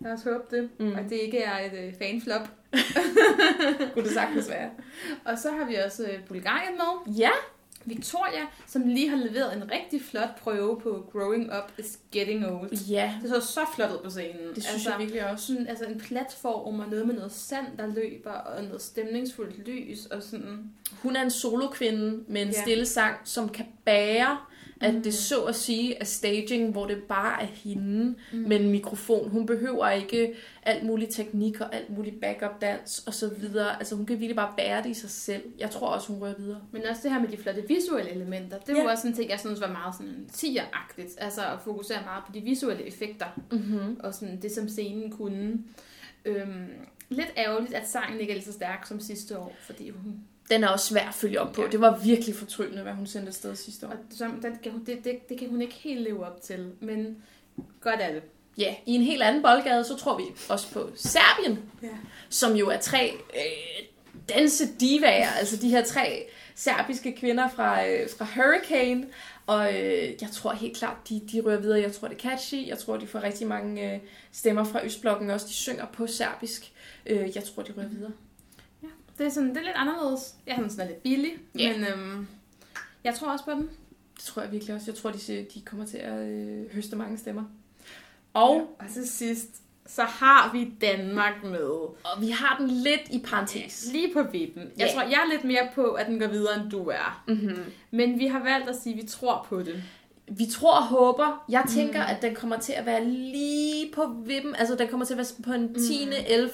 Lad 0.00 0.12
os 0.12 0.22
håbe 0.22 0.56
det. 0.56 0.68
Mm. 0.80 0.92
Og 0.92 1.00
det 1.10 1.16
ikke 1.16 1.38
er 1.38 1.58
et 1.66 1.72
øh, 1.86 1.92
fanflop. 1.98 2.48
Kunne 3.94 4.04
det 4.04 4.12
sagtens 4.12 4.48
være. 4.50 4.70
Og 5.24 5.38
så 5.38 5.50
har 5.50 5.64
vi 5.64 5.74
også 5.86 6.02
øh, 6.02 6.18
Bulgarien 6.28 6.74
med. 6.76 7.14
Ja, 7.14 7.30
Victoria, 7.88 8.46
som 8.66 8.86
lige 8.86 9.08
har 9.08 9.16
leveret 9.16 9.56
en 9.56 9.70
rigtig 9.70 10.02
flot 10.02 10.40
prøve 10.40 10.80
på 10.80 11.08
Growing 11.12 11.44
Up 11.44 11.72
is 11.78 11.98
Getting 12.12 12.46
Old. 12.46 12.72
ja. 12.88 13.14
Det 13.22 13.30
så 13.30 13.40
så 13.40 13.60
flot 13.74 13.90
ud 13.90 13.98
på 14.04 14.10
scenen. 14.10 14.54
Det 14.54 14.62
synes 14.62 14.74
altså, 14.74 14.90
jeg 14.90 14.98
virkelig 14.98 15.30
også. 15.30 15.46
sådan, 15.46 15.66
altså 15.66 15.84
en 15.84 15.98
platform 16.00 16.80
og 16.80 16.88
noget 16.88 17.06
med 17.06 17.14
noget 17.14 17.32
sand, 17.32 17.66
der 17.78 17.86
løber, 17.86 18.30
og 18.32 18.64
noget 18.64 18.82
stemningsfuldt 18.82 19.68
lys, 19.68 20.06
og 20.06 20.22
sådan... 20.22 20.70
Hun 21.02 21.16
er 21.16 21.22
en 21.22 21.30
solokvinde 21.30 22.24
med 22.28 22.42
en 22.42 22.48
Ja. 22.48 22.62
stille 22.62 22.86
sang, 22.86 23.16
som 23.24 23.48
kan 23.48 23.66
bære, 23.84 24.38
at 24.80 24.94
Mhm. 24.94 25.02
det 25.02 25.14
så 25.14 25.42
at 25.44 25.54
sige 25.54 25.94
er 26.00 26.04
staging, 26.04 26.72
hvor 26.72 26.86
det 26.86 27.02
bare 27.02 27.42
er 27.42 27.46
hende 27.46 28.14
Mm. 28.32 28.38
med 28.38 28.60
en 28.60 28.70
mikrofon. 28.70 29.30
Hun 29.30 29.46
behøver 29.46 29.90
ikke 29.90 30.34
alt 30.62 30.84
mulig 30.84 31.08
teknik 31.08 31.60
og 31.60 31.74
alt 31.74 31.90
mulig 31.96 32.14
backup 32.20 32.60
dans 32.60 33.04
og 33.06 33.14
så 33.14 33.28
videre. 33.28 33.78
Altså 33.78 33.94
hun 33.96 34.06
kan 34.06 34.16
virkelig 34.20 34.36
bare 34.36 34.52
bære 34.56 34.82
det 34.82 34.90
i 34.90 34.94
sig 34.94 35.10
selv. 35.10 35.42
Jeg 35.58 35.70
tror 35.70 35.86
også, 35.88 36.12
hun 36.12 36.22
rører 36.22 36.34
videre. 36.38 36.60
Men 36.72 36.82
også 36.90 37.02
det 37.02 37.12
her 37.12 37.20
med 37.20 37.28
de 37.28 37.36
flotte 37.36 37.64
visuelle 37.68 38.10
elementer, 38.10 38.58
det 38.58 38.74
var 38.74 38.80
Ja. 38.82 38.90
også 38.90 39.00
sådan 39.00 39.10
en 39.10 39.16
ting, 39.16 39.30
jeg 39.30 39.40
synes 39.40 39.60
var 39.60 39.72
meget 39.72 39.94
sådan 39.94 40.28
10'er-agtigt. 40.32 41.14
Altså 41.18 41.40
at 41.40 41.60
fokusere 41.64 41.98
meget 42.04 42.24
på 42.26 42.32
de 42.34 42.40
visuelle 42.40 42.86
effekter, 42.86 43.26
Mm-hmm. 43.50 43.96
og 44.00 44.14
sådan 44.14 44.42
det, 44.42 44.52
som 44.52 44.68
scenen 44.68 45.10
kunne. 45.10 45.58
Øhm, 46.24 46.66
lidt 47.08 47.32
ærgerligt, 47.36 47.74
at 47.74 47.88
sangen 47.88 48.20
ikke 48.20 48.30
er 48.32 48.36
lige 48.36 48.46
så 48.46 48.52
stærk 48.52 48.86
som 48.86 49.00
sidste 49.00 49.38
år, 49.38 49.54
fordi 49.60 49.90
hun... 49.90 50.14
Den 50.50 50.64
er 50.64 50.68
også 50.68 50.86
svær 50.86 51.08
at 51.08 51.14
følge 51.14 51.40
op 51.40 51.52
på. 51.52 51.62
Ja. 51.62 51.68
Det 51.68 51.80
var 51.80 51.98
virkelig 51.98 52.34
fortryllende, 52.34 52.82
hvad 52.82 52.92
hun 52.92 53.06
sendte 53.06 53.28
afsted 53.28 53.56
sidste 53.56 53.86
år. 53.86 53.90
Og 53.90 53.96
som, 54.10 54.40
den, 54.42 54.58
kan 54.62 54.72
hun- 54.72 54.84
det, 54.84 55.04
det, 55.04 55.28
det 55.28 55.38
kan 55.38 55.48
hun 55.48 55.62
ikke 55.62 55.74
helt 55.74 56.00
leve 56.00 56.26
op 56.26 56.40
til, 56.42 56.72
men 56.80 57.16
godt 57.80 58.00
er 58.00 58.12
det. 58.12 58.22
Ja, 58.58 58.74
i 58.86 58.92
en 58.94 59.02
helt 59.02 59.22
anden 59.22 59.42
boldgade, 59.42 59.84
så 59.84 59.96
tror 59.96 60.16
vi 60.18 60.24
også 60.48 60.72
på 60.72 60.90
Serbien, 60.96 61.58
Ja. 61.82 61.88
som 62.28 62.52
jo 62.56 62.68
er 62.68 62.78
tre 62.78 63.12
øh, 63.34 63.84
dansedivaer, 64.28 65.28
altså 65.30 65.56
de 65.56 65.68
her 65.68 65.84
tre 65.84 66.28
serbiske 66.54 67.12
kvinder 67.16 67.48
fra, 67.48 67.86
øh, 67.88 68.08
fra 68.18 68.26
Hurricane, 68.34 69.06
og 69.46 69.74
øh, 69.74 70.08
jeg 70.20 70.28
tror 70.32 70.52
helt 70.52 70.76
klart, 70.76 70.96
de, 71.08 71.20
de 71.32 71.40
rører 71.40 71.60
videre. 71.60 71.80
Jeg 71.80 71.92
tror, 71.92 72.08
det 72.08 72.16
er 72.24 72.30
catchy. 72.30 72.66
Jeg 72.68 72.78
tror, 72.78 72.96
de 72.96 73.06
får 73.06 73.22
rigtig 73.22 73.46
mange 73.46 73.94
øh, 73.94 74.00
stemmer 74.32 74.64
fra 74.64 74.84
Østblokken 74.84 75.30
også. 75.30 75.46
De 75.46 75.52
synger 75.52 75.86
på 75.92 76.06
serbisk. 76.06 76.72
Øh, 77.06 77.36
jeg 77.36 77.44
tror, 77.44 77.62
de 77.62 77.72
rører 77.76 77.88
videre. 77.88 78.12
Det 79.18 79.26
er, 79.26 79.30
sådan, 79.30 79.48
det 79.48 79.56
er 79.56 79.60
lidt 79.64 79.76
anderledes. 79.76 80.34
Jeg 80.46 80.54
synes, 80.58 80.72
den 80.74 80.82
er 80.82 80.86
lidt 80.86 81.02
billig, 81.02 81.32
Ja. 81.58 81.76
men 81.76 81.86
øhm, 81.86 82.26
jeg 83.04 83.14
tror 83.14 83.32
også 83.32 83.44
på 83.44 83.50
den. 83.50 83.70
Det 84.16 84.24
tror 84.24 84.42
jeg 84.42 84.52
virkelig 84.52 84.74
også. 84.74 84.90
Jeg 84.90 84.94
tror, 84.98 85.10
de, 85.10 85.46
de 85.54 85.60
kommer 85.64 85.86
til 85.86 85.96
at 85.96 86.28
øh, 86.28 86.72
høste 86.74 86.96
mange 86.96 87.18
stemmer. 87.18 87.42
Og, 88.34 88.54
og 88.54 88.84
til 88.94 89.08
sidst, 89.08 89.48
så 89.86 90.02
har 90.02 90.50
vi 90.52 90.72
Danmark 90.80 91.44
med. 91.44 91.60
og 91.68 92.20
vi 92.20 92.30
har 92.30 92.56
den 92.60 92.70
lidt 92.70 93.00
i 93.10 93.18
parentes. 93.18 93.88
Lige 93.92 94.12
på 94.12 94.22
vippen. 94.22 94.62
Jeg 94.76 94.86
Ja. 94.86 94.92
tror, 94.94 95.02
jeg 95.02 95.12
er 95.26 95.30
lidt 95.32 95.44
mere 95.44 95.68
på, 95.74 95.84
at 95.92 96.06
den 96.06 96.18
går 96.20 96.26
videre, 96.26 96.60
end 96.62 96.70
du 96.70 96.84
er. 96.88 97.24
Mm-hmm. 97.28 97.64
Men 97.90 98.18
vi 98.18 98.26
har 98.26 98.42
valgt 98.42 98.68
at 98.68 98.76
sige, 98.76 98.94
at 98.96 99.02
vi 99.02 99.06
tror 99.08 99.46
på 99.48 99.62
det. 99.62 99.82
Vi 100.30 100.46
tror 100.46 100.76
og 100.76 100.86
håber. 100.86 101.44
Jeg 101.48 101.64
tænker, 101.68 101.98
Mm. 102.00 102.06
mm. 102.10 102.16
at 102.16 102.22
den 102.22 102.34
kommer 102.34 102.58
til 102.58 102.72
at 102.72 102.86
være 102.86 103.04
lige 103.04 103.92
på 103.92 104.06
vippen. 104.24 104.54
Altså, 104.56 104.74
den 104.74 104.88
kommer 104.88 105.06
til 105.06 105.14
at 105.14 105.18
være 105.18 105.26
på 105.44 105.52
en 105.52 105.74
10. 105.74 106.04
Mm. 106.06 106.12
11. 106.28 106.50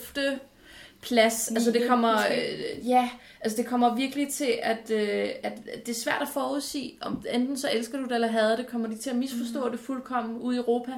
plads. 1.04 1.48
Altså 1.48 1.70
det 1.70 1.88
kommer, 1.88 2.16
øh, 2.18 2.88
ja, 2.88 3.10
altså 3.40 3.56
det 3.56 3.66
kommer 3.66 3.96
virkelig 3.96 4.28
til, 4.28 4.58
at, 4.62 4.90
øh, 4.90 5.28
at 5.42 5.52
det 5.86 5.88
er 5.88 6.00
svært 6.00 6.22
at 6.22 6.28
forudsige, 6.28 6.98
om 7.00 7.24
enten 7.32 7.56
så 7.56 7.68
elsker 7.72 7.98
du 7.98 8.04
det 8.04 8.12
eller 8.12 8.28
hader 8.28 8.56
det, 8.56 8.66
kommer 8.66 8.88
de 8.88 8.96
til 8.96 9.10
at 9.10 9.16
misforstå 9.16 9.64
mm. 9.64 9.70
det 9.70 9.80
fuldkommen 9.80 10.38
ude 10.38 10.56
i 10.56 10.58
Europa. 10.58 10.92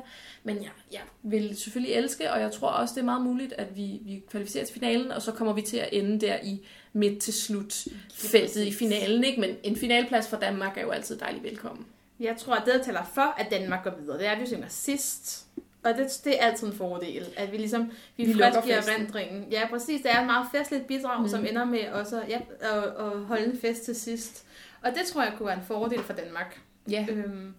Men 0.45 0.57
jeg, 0.57 0.71
jeg 0.93 1.01
vil 1.23 1.57
selvfølgelig 1.57 1.95
elske, 1.95 2.33
og 2.33 2.41
jeg 2.41 2.53
tror 2.53 2.69
også, 2.69 2.95
det 2.95 3.01
er 3.01 3.05
meget 3.05 3.23
muligt, 3.23 3.53
at 3.53 3.77
vi, 3.77 4.01
vi 4.03 4.23
kvalificerer 4.31 4.65
til 4.65 4.75
finalen, 4.75 5.13
og 5.13 5.23
så 5.23 5.33
kommer 5.33 5.53
vi 5.53 5.63
til 5.63 5.77
at 5.77 5.89
ende 5.93 6.21
der 6.27 6.37
i 6.43 6.67
midt 6.93 7.23
til 7.23 7.35
slut 7.35 7.89
feltet 8.15 8.67
i 8.67 8.73
finalen. 8.73 9.25
Ikke? 9.25 9.41
Men 9.41 9.51
en 9.63 9.77
finalplads 9.77 10.29
for 10.29 10.37
Danmark 10.37 10.79
er 10.79 10.83
jo 10.83 10.91
altid 10.91 11.19
dejlig 11.19 11.43
velkommen. 11.43 11.87
Jeg 12.21 12.37
tror, 12.39 12.55
at 12.55 12.63
det, 12.67 12.75
der 12.75 12.83
tæller 12.83 13.05
for, 13.15 13.35
at 13.41 13.47
Danmark 13.51 13.85
går 13.85 13.93
videre, 14.01 14.19
det 14.19 14.27
er, 14.27 14.31
at 14.31 14.41
vi 14.41 14.47
synger 14.47 14.69
sidst. 14.69 15.46
Og 15.87 15.95
det, 15.99 16.21
det 16.25 16.43
er 16.43 16.47
altid 16.47 16.67
en 16.67 16.73
fordel, 16.73 17.27
at 17.37 17.53
vi 17.53 17.57
ligesom 17.57 17.87
vi, 18.17 18.25
Vi 18.25 18.25
vi 18.25 18.33
lukker 18.33 18.61
frisk 18.61 18.73
i 18.73 18.77
festen. 18.77 18.95
erindringen. 18.95 19.45
Ja, 19.53 19.67
præcis. 19.71 20.01
Det 20.03 20.11
er 20.11 20.21
et 20.21 20.27
meget 20.27 20.47
festligt 20.55 20.87
bidrag, 20.87 21.23
Mm. 21.23 21.29
som 21.29 21.47
ender 21.47 21.65
med 21.65 21.89
også 21.93 22.23
ja, 22.29 22.41
at, 22.61 22.83
at 22.85 23.19
holde 23.21 23.45
en 23.47 23.59
fest 23.61 23.83
til 23.85 23.95
sidst. 23.97 24.45
Og 24.83 24.91
det 24.91 25.07
tror 25.07 25.23
jeg 25.23 25.33
kunne 25.39 25.47
være 25.47 25.59
en 25.59 25.65
fordel 25.65 26.03
for 26.03 26.13
Danmark. 26.13 26.61
Ja, 26.91 27.07
Øhm, 27.11 27.55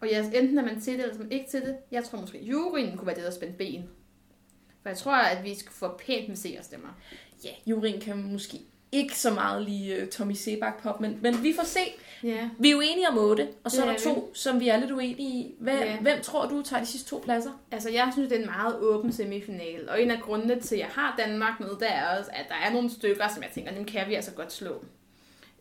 og 0.00 0.08
ja, 0.08 0.24
enten 0.34 0.58
er 0.58 0.62
man 0.64 0.80
til 0.80 0.92
det, 0.92 1.02
eller 1.02 1.14
er 1.14 1.18
man 1.18 1.32
ikke 1.32 1.50
til 1.50 1.60
det. 1.60 1.76
Jeg 1.90 2.04
tror 2.04 2.20
måske, 2.20 2.38
juryen 2.44 2.96
kunne 2.96 3.06
være 3.06 3.16
det, 3.16 3.24
der 3.24 3.30
spændte 3.30 3.58
ben. 3.58 3.88
For 4.82 4.88
jeg 4.88 4.98
tror, 4.98 5.12
at 5.14 5.44
vi 5.44 5.58
skal 5.58 5.72
få 5.72 6.00
pænt 6.06 6.28
med 6.28 6.36
seerstemmer. 6.36 6.88
ja 7.44 7.50
juryen 7.66 8.00
kan 8.00 8.16
måske 8.32 8.58
ikke 8.92 9.18
så 9.18 9.30
meget 9.34 9.62
lige 9.64 10.02
uh, 10.02 10.08
Tommy 10.08 10.32
Sebak 10.32 10.82
pop, 10.82 11.00
men, 11.00 11.18
men 11.22 11.42
vi 11.42 11.52
får 11.56 11.64
se. 11.64 11.80
Ja. 12.24 12.48
Vi 12.58 12.68
er 12.68 12.72
jo 12.72 12.80
enige 12.80 13.08
om 13.08 13.18
otte, 13.18 13.48
og 13.64 13.70
så 13.70 13.76
Det 13.76 13.82
er 13.82 13.86
der 13.86 13.98
er 14.10 14.14
to, 14.14 14.30
som 14.34 14.60
vi 14.60 14.68
er 14.68 14.76
lidt 14.80 14.90
uenige 14.90 15.18
i. 15.38 15.54
Hvem, 15.58 15.74
Ja. 15.78 15.98
hvem 16.00 16.20
tror 16.22 16.46
du 16.48 16.62
tager 16.62 16.80
de 16.80 16.86
sidste 16.86 17.10
to 17.10 17.18
pladser? 17.24 17.50
Altså, 17.70 17.90
jeg 17.90 18.08
synes, 18.12 18.28
det 18.28 18.36
er 18.36 18.40
en 18.40 18.46
meget 18.46 18.76
åben 18.80 19.12
semifinal. 19.12 19.88
Og 19.88 20.02
en 20.02 20.10
af 20.10 20.20
grundene 20.22 20.60
til, 20.60 20.74
at 20.74 20.80
jeg 20.80 20.88
har 20.88 21.14
Danmark 21.18 21.60
med, 21.60 21.68
det 21.68 21.88
er 21.92 22.18
også, 22.18 22.30
at 22.34 22.46
der 22.48 22.54
er 22.68 22.72
nogle 22.72 22.90
stykker, 22.90 23.28
som 23.28 23.42
jeg 23.42 23.50
tænker, 23.54 23.72
dem 23.74 23.84
kan 23.84 24.08
vi 24.08 24.14
altså 24.14 24.30
godt 24.32 24.52
slå. 24.52 24.84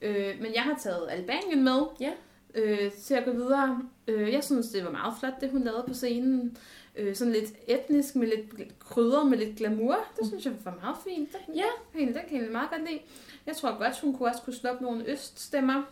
Øh, 0.01 0.35
men 0.41 0.53
jeg 0.53 0.61
har 0.61 0.77
taget 0.83 1.07
Albanien 1.09 1.63
med 1.63 1.81
Ja. 1.99 2.11
øh, 2.55 2.91
til 2.91 3.13
at 3.13 3.25
gå 3.25 3.31
videre. 3.31 3.79
Øh, 4.07 4.33
jeg 4.33 4.43
synes, 4.43 4.67
det 4.67 4.85
var 4.85 4.91
meget 4.91 5.13
flot, 5.19 5.33
det 5.41 5.49
hun 5.51 5.63
lavede 5.63 5.83
på 5.87 5.93
scenen. 5.93 6.57
Øh, 6.95 7.15
sådan 7.15 7.33
lidt 7.33 7.49
etnisk, 7.67 8.15
med 8.15 8.27
lidt 8.27 8.79
krydder, 8.79 9.23
med 9.23 9.37
lidt 9.37 9.57
glamour. 9.57 9.97
Det 10.19 10.27
synes 10.27 10.45
jeg 10.45 10.53
var 10.65 10.77
meget 10.81 10.95
fint. 11.07 11.29
Ja. 11.55 11.63
Egentlig, 11.95 12.15
det 12.15 12.29
kan 12.29 12.43
jeg 12.43 12.51
meget 12.51 12.69
godt 12.69 12.81
lide. 12.89 12.99
Jeg 13.45 13.55
tror 13.55 13.77
godt, 13.77 13.99
hun 13.99 14.17
kunne 14.17 14.29
også 14.29 14.41
kunne 14.41 14.55
slå 14.55 14.69
op 14.69 14.81
nogle 14.81 15.03
øststemmer. 15.11 15.83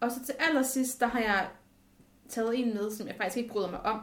Og 0.00 0.10
så 0.10 0.16
til 0.26 0.34
allersidst, 0.38 1.00
der 1.00 1.06
har 1.06 1.20
jeg 1.20 1.46
taget 2.28 2.58
en 2.60 2.74
med, 2.74 2.90
som 2.96 3.06
jeg 3.06 3.14
faktisk 3.16 3.36
ikke 3.36 3.48
bryder 3.50 3.70
mig 3.70 3.80
om. 3.86 4.00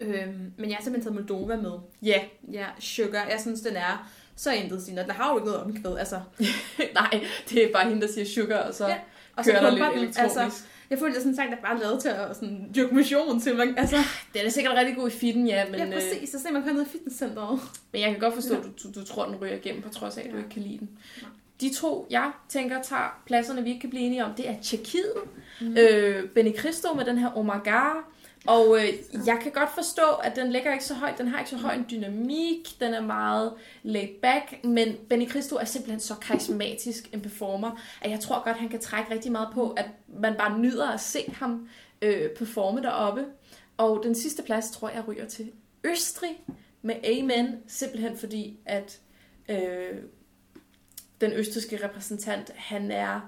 Øhm, 0.00 0.52
men 0.58 0.68
jeg 0.70 0.76
har 0.76 0.82
simpelthen 0.84 1.14
taget 1.14 1.28
Moldova 1.28 1.56
med. 1.56 1.72
Ja. 2.02 2.20
Ja, 2.52 2.66
Sugar. 2.78 3.26
Jeg 3.30 3.40
synes, 3.40 3.60
den 3.60 3.76
er 3.76 4.10
så 4.36 4.52
intet 4.52 4.82
sigende. 4.82 5.04
Der 5.06 5.12
har 5.12 5.30
jo 5.32 5.38
ikke 5.38 5.46
noget 5.46 5.62
omkvæd. 5.62 5.96
Altså, 5.96 6.20
Nej, 6.94 7.26
det 7.50 7.64
er 7.64 7.72
bare 7.72 7.88
hende, 7.88 8.02
der 8.06 8.12
siger 8.12 8.24
sugar, 8.24 8.58
og 8.58 8.74
så 8.74 8.88
Ja, 8.88 8.98
og 9.36 9.44
så 9.44 9.50
kører 9.50 9.62
der 9.62 9.70
pumper 9.70 9.84
lidt 9.86 9.94
den. 9.94 10.02
elektronisk. 10.02 10.38
Altså, 10.40 10.62
jeg 10.90 10.98
føler, 10.98 11.12
det 11.12 11.16
er 11.16 11.20
sådan 11.20 11.32
en 11.32 11.36
sang, 11.36 11.50
der 11.50 11.56
bare 11.62 11.76
er 11.76 11.80
lavet 11.80 12.00
til 12.02 12.08
at 12.08 12.36
sådan, 12.36 12.70
dyrke 12.74 12.94
motion 12.94 13.40
til. 13.40 13.56
Man, 13.56 13.78
altså, 13.78 13.96
Den 14.34 14.46
er 14.46 14.50
sikkert 14.50 14.74
rigtig 14.76 14.96
god 14.96 15.08
i 15.08 15.12
fitten, 15.12 15.46
ja, 15.46 15.64
men, 15.70 15.80
ja, 15.80 15.90
præcis. 15.94 16.30
Så 16.30 16.38
ser 16.42 16.52
man 16.52 16.62
kun 16.62 16.74
ned 16.74 16.86
i 16.86 16.88
fitnesscenteret. 16.88 17.60
men 17.92 18.00
jeg 18.02 18.10
kan 18.10 18.20
godt 18.20 18.34
forstå, 18.34 18.54
at 18.56 18.62
du, 18.64 18.68
du, 18.88 19.00
du 19.00 19.04
tror, 19.06 19.26
den 19.26 19.36
ryger 19.36 19.54
igennem, 19.54 19.82
på 19.82 19.88
trods 19.88 20.16
af, 20.18 20.22
at 20.22 20.30
du 20.30 20.36
Ja. 20.36 20.42
ikke 20.42 20.50
kan 20.54 20.62
lide 20.62 20.78
den. 20.78 20.98
Nej. 21.22 21.30
De 21.60 21.74
to, 21.74 22.06
jeg 22.10 22.30
tænker, 22.48 22.82
tager 22.82 23.22
pladserne, 23.26 23.62
vi 23.62 23.68
ikke 23.68 23.80
kan 23.80 23.90
blive 23.90 24.02
enige 24.02 24.24
om, 24.24 24.34
det 24.34 24.48
er 24.48 24.54
Tjekkiet, 24.62 25.12
Mm. 25.60 25.76
øh, 25.76 26.28
Benny 26.30 26.56
Cristo 26.56 26.94
med 26.94 27.04
den 27.04 27.18
her 27.18 27.36
Omagar, 27.38 28.08
og 28.46 28.78
øh, 28.80 28.92
jeg 29.26 29.38
kan 29.42 29.52
godt 29.52 29.74
forstå, 29.74 30.02
at 30.24 30.36
den 30.36 30.52
ligger 30.52 30.72
ikke 30.72 30.84
så 30.84 30.94
højt, 30.94 31.18
den 31.18 31.28
har 31.28 31.38
ikke 31.38 31.50
så 31.50 31.56
høj 31.56 31.74
en 31.74 31.86
dynamik, 31.90 32.80
den 32.80 32.94
er 32.94 33.00
meget 33.00 33.52
laid 33.82 34.08
back, 34.22 34.64
men 34.64 34.96
Benny 35.08 35.30
Cristo 35.30 35.56
er 35.56 35.64
simpelthen 35.64 36.00
så 36.00 36.14
karismatisk 36.14 37.08
en 37.14 37.20
performer, 37.20 37.80
at 38.02 38.10
jeg 38.10 38.20
tror 38.20 38.44
godt, 38.44 38.56
han 38.56 38.68
kan 38.68 38.80
trække 38.80 39.10
rigtig 39.14 39.32
meget 39.32 39.48
på, 39.54 39.70
at 39.70 39.86
man 40.20 40.34
bare 40.38 40.58
nyder 40.58 40.88
at 40.88 41.00
se 41.00 41.32
ham 41.32 41.68
øh, 42.02 42.30
performe 42.30 42.82
deroppe. 42.82 43.24
Og 43.76 44.00
den 44.04 44.14
sidste 44.14 44.42
plads, 44.42 44.70
tror 44.70 44.88
jeg, 44.88 45.08
ryger 45.08 45.26
til 45.26 45.50
Østrig 45.84 46.40
med 46.82 46.94
Amen, 47.04 47.56
simpelthen 47.66 48.16
fordi, 48.16 48.58
at 48.66 48.98
øh, 49.48 49.96
den 51.20 51.32
østrigske 51.32 51.84
repræsentant, 51.84 52.50
han 52.54 52.90
er 52.90 53.20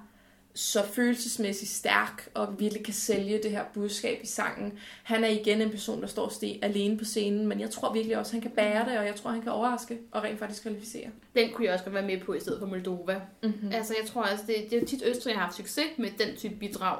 så 0.54 0.84
følelsesmæssigt 0.84 1.70
stærk 1.70 2.28
og 2.34 2.60
virkelig 2.60 2.84
kan 2.84 2.94
sælge 2.94 3.42
det 3.42 3.50
her 3.50 3.64
budskab 3.74 4.18
i 4.22 4.26
sangen. 4.26 4.78
Han 5.02 5.24
er 5.24 5.28
igen 5.28 5.62
en 5.62 5.70
person, 5.70 6.00
der 6.00 6.06
står 6.06 6.28
sti 6.28 6.58
alene 6.62 6.98
på 6.98 7.04
scenen, 7.04 7.46
men 7.46 7.60
jeg 7.60 7.70
tror 7.70 7.92
virkelig 7.92 8.18
også, 8.18 8.30
at 8.30 8.32
han 8.32 8.40
kan 8.40 8.50
bære 8.50 8.90
det, 8.90 8.98
og 8.98 9.06
jeg 9.06 9.14
tror, 9.16 9.30
han 9.30 9.42
kan 9.42 9.52
overraske 9.52 9.98
og 10.10 10.22
rent 10.22 10.38
faktisk 10.38 10.62
kvalificere. 10.62 11.08
Den 11.34 11.52
kunne 11.52 11.64
jeg 11.64 11.74
også 11.74 11.84
godt 11.84 11.94
være 11.94 12.06
med 12.06 12.20
på 12.20 12.34
i 12.34 12.40
stedet 12.40 12.58
for 12.58 12.66
Moldova. 12.66 13.20
Mm-hmm. 13.42 13.72
Altså, 13.72 13.94
jeg 14.00 14.08
tror 14.08 14.22
også, 14.22 14.44
det, 14.46 14.56
det 14.70 14.76
er 14.76 14.80
jo 14.80 14.86
tit 14.86 15.02
Østrig, 15.06 15.34
har 15.34 15.42
haft 15.42 15.56
succes 15.56 15.86
med 15.98 16.10
den 16.18 16.36
type 16.36 16.54
bidrag. 16.54 16.98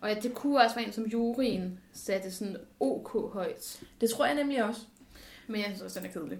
Og 0.00 0.10
at 0.10 0.22
det 0.22 0.34
kunne 0.34 0.60
også 0.60 0.76
være 0.76 0.86
en, 0.86 0.92
som 0.92 1.06
juryen 1.06 1.78
satte 1.92 2.30
sådan 2.30 2.56
OK 2.80 3.32
højt. 3.32 3.80
Det 4.00 4.10
tror 4.10 4.26
jeg 4.26 4.34
nemlig 4.34 4.64
også. 4.64 4.80
Men 5.46 5.56
jeg 5.56 5.66
synes 5.66 5.82
også, 5.82 6.00
den 6.00 6.08
er 6.08 6.12
kedelig. 6.12 6.38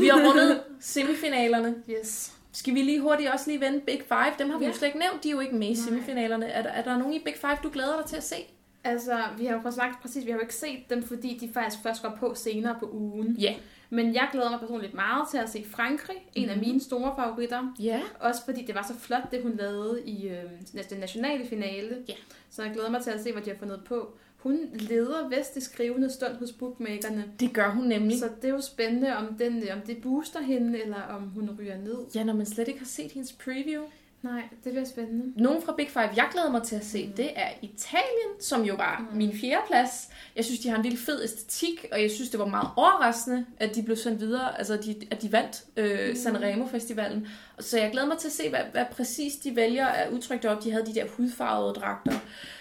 Vi 0.00 0.06
har 0.06 0.24
rundet 0.28 0.62
semifinalerne. 0.80 1.74
Yes. 1.90 2.37
Skal 2.58 2.74
vi 2.74 2.82
lige 2.82 3.00
hurtigt 3.00 3.30
også 3.30 3.50
lige 3.50 3.60
vende 3.60 3.80
Big 3.80 4.00
Five? 4.08 4.32
Dem 4.38 4.50
har 4.50 4.58
vi 4.58 4.64
Ja. 4.64 4.70
jo 4.70 4.76
slet 4.76 4.88
ikke 4.88 4.98
nævnt. 4.98 5.24
De 5.24 5.28
er 5.28 5.32
jo 5.32 5.40
ikke 5.40 5.54
med 5.54 5.68
i 5.70 5.74
semifinalerne. 5.74 6.46
Er 6.46 6.62
der, 6.62 6.70
er 6.70 6.82
der 6.82 6.98
nogen 6.98 7.14
i 7.14 7.18
Big 7.24 7.34
Five, 7.36 7.56
du 7.62 7.70
glæder 7.72 7.96
dig 7.96 8.06
til 8.06 8.16
at 8.16 8.22
se? 8.22 8.36
Altså, 8.84 9.18
vi 9.38 9.44
har 9.46 9.62
jo 9.64 9.70
sagt 9.70 10.02
præcis, 10.02 10.24
vi 10.26 10.30
har 10.30 10.38
jo 10.38 10.42
ikke 10.42 10.54
set 10.54 10.90
dem, 10.90 11.02
fordi 11.02 11.38
de 11.40 11.50
faktisk 11.54 11.82
først 11.82 12.02
går 12.02 12.16
på 12.20 12.34
senere 12.34 12.76
på 12.80 12.90
ugen. 12.92 13.32
Ja. 13.38 13.54
Men 13.90 14.14
jeg 14.14 14.28
glæder 14.32 14.50
mig 14.50 14.60
personligt 14.60 14.94
meget 14.94 15.28
til 15.30 15.38
at 15.38 15.48
se 15.48 15.64
Frankrig, 15.70 16.16
en 16.34 16.48
af 16.48 16.56
Mhm. 16.56 16.66
mine 16.66 16.80
store 16.80 17.14
favoritter. 17.18 17.74
Ja. 17.80 18.00
Også 18.20 18.44
fordi 18.44 18.64
det 18.64 18.74
var 18.74 18.84
så 18.88 18.94
flot, 19.00 19.30
det 19.30 19.42
hun 19.42 19.56
lavede 19.56 20.02
i 20.04 20.28
øh, 20.28 20.42
den 20.90 20.98
nationale 21.00 21.46
finale. 21.46 21.96
Ja. 22.08 22.14
Så 22.50 22.62
jeg 22.62 22.72
glæder 22.72 22.90
mig 22.90 23.02
til 23.02 23.10
at 23.10 23.20
se, 23.22 23.32
hvad 23.32 23.42
de 23.42 23.50
har 23.50 23.56
fundet 23.58 23.80
på. 23.84 24.14
Hun 24.38 24.58
leder 24.72 25.28
vist 25.28 25.56
i 25.56 25.60
skrivende 25.60 26.10
stund 26.10 26.32
hos 26.34 26.52
bookmakerne. 26.52 27.24
Det 27.40 27.52
gør 27.52 27.70
hun 27.70 27.84
nemlig. 27.84 28.18
Så 28.18 28.28
det 28.42 28.48
er 28.48 28.54
jo 28.54 28.60
spændende, 28.60 29.16
om, 29.16 29.34
den, 29.34 29.62
om 29.72 29.80
det 29.80 30.02
booster 30.02 30.40
hende, 30.40 30.82
eller 30.82 31.02
om 31.02 31.22
hun 31.22 31.56
ryger 31.60 31.78
ned. 31.78 31.98
Ja, 32.14 32.24
når 32.24 32.32
man 32.32 32.46
slet 32.46 32.68
ikke 32.68 32.80
har 32.80 32.86
set 32.86 33.12
hendes 33.12 33.32
preview. 33.32 33.82
Nej, 34.22 34.42
det 34.64 34.72
bliver 34.72 34.84
spændende. 34.84 35.42
Nogen 35.42 35.62
fra 35.62 35.74
Big 35.76 35.88
Five, 35.90 36.08
jeg 36.16 36.28
glæder 36.32 36.50
mig 36.50 36.62
til 36.62 36.76
at 36.76 36.84
se, 36.84 37.06
Mm. 37.06 37.12
det 37.12 37.30
er 37.36 37.48
Italien, 37.62 38.30
som 38.40 38.62
jo 38.64 38.74
var 38.74 39.06
Mm. 39.10 39.16
min 39.16 39.32
fjerde 39.40 39.62
plads. 39.66 40.08
Jeg 40.36 40.44
synes, 40.44 40.60
de 40.60 40.68
har 40.68 40.76
en 40.76 40.84
vildt 40.84 41.00
fed 41.00 41.22
æstetik, 41.24 41.86
og 41.92 42.02
jeg 42.02 42.10
synes, 42.10 42.30
det 42.30 42.40
var 42.40 42.46
meget 42.46 42.68
overraskende, 42.76 43.46
at 43.58 43.74
de 43.74 43.82
blev 43.82 43.96
sendt 43.96 44.20
videre, 44.20 44.58
altså 44.58 44.76
de, 44.76 44.96
at 45.10 45.22
de 45.22 45.32
vandt 45.32 45.64
øh, 45.76 46.08
Mm. 46.08 46.14
Sanremo 46.16 46.66
Festivalen. 46.66 47.26
Så 47.60 47.78
jeg 47.78 47.90
glæder 47.92 48.06
mig 48.06 48.18
til 48.18 48.28
at 48.28 48.32
se, 48.32 48.48
hvad, 48.48 48.60
hvad 48.72 48.84
præcis 48.92 49.36
de 49.36 49.56
vælger 49.56 49.86
at 49.86 50.10
udtrykke 50.12 50.50
op. 50.50 50.64
De 50.64 50.70
havde 50.70 50.86
de 50.86 50.94
der 50.94 51.04
hudfarvede 51.16 51.74
dragter 51.74 52.12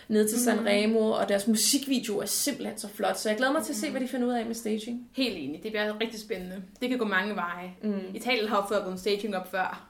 ned 0.07 0.27
til 0.29 0.37
Mm. 0.37 0.43
Sanremo, 0.43 1.11
og 1.11 1.29
deres 1.29 1.47
musikvideo 1.47 2.19
er 2.19 2.25
simpelthen 2.25 2.77
så 2.77 2.87
flot. 2.87 3.17
Så 3.19 3.29
jeg 3.29 3.37
glæder 3.37 3.53
mig 3.53 3.63
til 3.63 3.73
at 3.73 3.77
se, 3.77 3.85
Mm. 3.87 3.91
hvad 3.91 4.01
de 4.01 4.07
finder 4.07 4.27
ud 4.27 4.33
af 4.33 4.45
med 4.45 4.55
staging. 4.55 5.09
Helt 5.15 5.37
enig, 5.37 5.63
det 5.63 5.71
bliver 5.71 6.01
rigtig 6.01 6.19
spændende. 6.19 6.61
Det 6.81 6.89
kan 6.89 6.97
gå 6.97 7.05
mange 7.05 7.35
veje. 7.35 7.71
Mm. 7.83 7.99
Italien 8.13 8.47
har 8.47 8.55
jo 8.57 8.63
fået 8.81 8.91
en 8.91 8.97
staging 8.97 9.35
op 9.35 9.51
før. 9.51 9.86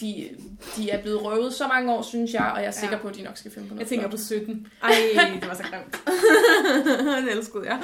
De, 0.00 0.28
de 0.76 0.90
er 0.90 1.02
blevet 1.02 1.24
røvet 1.24 1.54
så 1.54 1.68
mange 1.68 1.92
år, 1.92 2.02
synes 2.02 2.32
jeg, 2.34 2.52
og 2.54 2.60
jeg 2.60 2.66
er 2.66 2.70
sikker 2.70 2.96
Ja. 2.96 3.02
på, 3.02 3.08
at 3.08 3.16
de 3.16 3.22
nok 3.22 3.36
skal 3.36 3.50
finde 3.50 3.68
på 3.68 3.74
noget 3.74 3.80
Jeg 3.80 3.88
tænker 3.88 4.08
på 4.10 4.16
17. 4.16 4.66
Ej, 4.82 4.90
det 5.40 5.48
var 5.48 5.54
så 5.54 5.62
grimt. 5.62 5.96
det 7.26 7.32
elskede 7.36 7.64
jeg. 7.66 7.80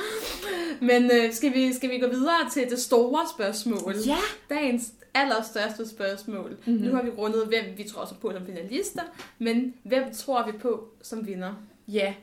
Men 0.80 1.10
øh, 1.10 1.32
skal, 1.32 1.54
vi, 1.54 1.72
skal 1.72 1.90
vi 1.90 1.98
gå 1.98 2.08
videre 2.08 2.50
til 2.52 2.70
det 2.70 2.78
store 2.78 3.20
spørgsmål? 3.36 3.94
Ja! 4.06 4.16
Dagens 4.50 4.92
allerstørste 5.14 5.88
spørgsmål. 5.88 6.50
Mhm. 6.50 6.58
Mm-hmm. 6.74 6.88
Nu 6.88 6.94
har 6.94 7.02
vi 7.02 7.10
rundet, 7.10 7.46
hvem 7.46 7.64
vi 7.76 7.84
tror 7.84 8.04
så 8.04 8.14
på 8.20 8.32
som 8.32 8.46
finalister, 8.46 9.02
men 9.38 9.74
hvem 9.82 10.04
tror 10.14 10.46
vi 10.46 10.58
på 10.58 10.88
som 11.02 11.26
vinder? 11.26 11.52
Ja, 11.88 12.14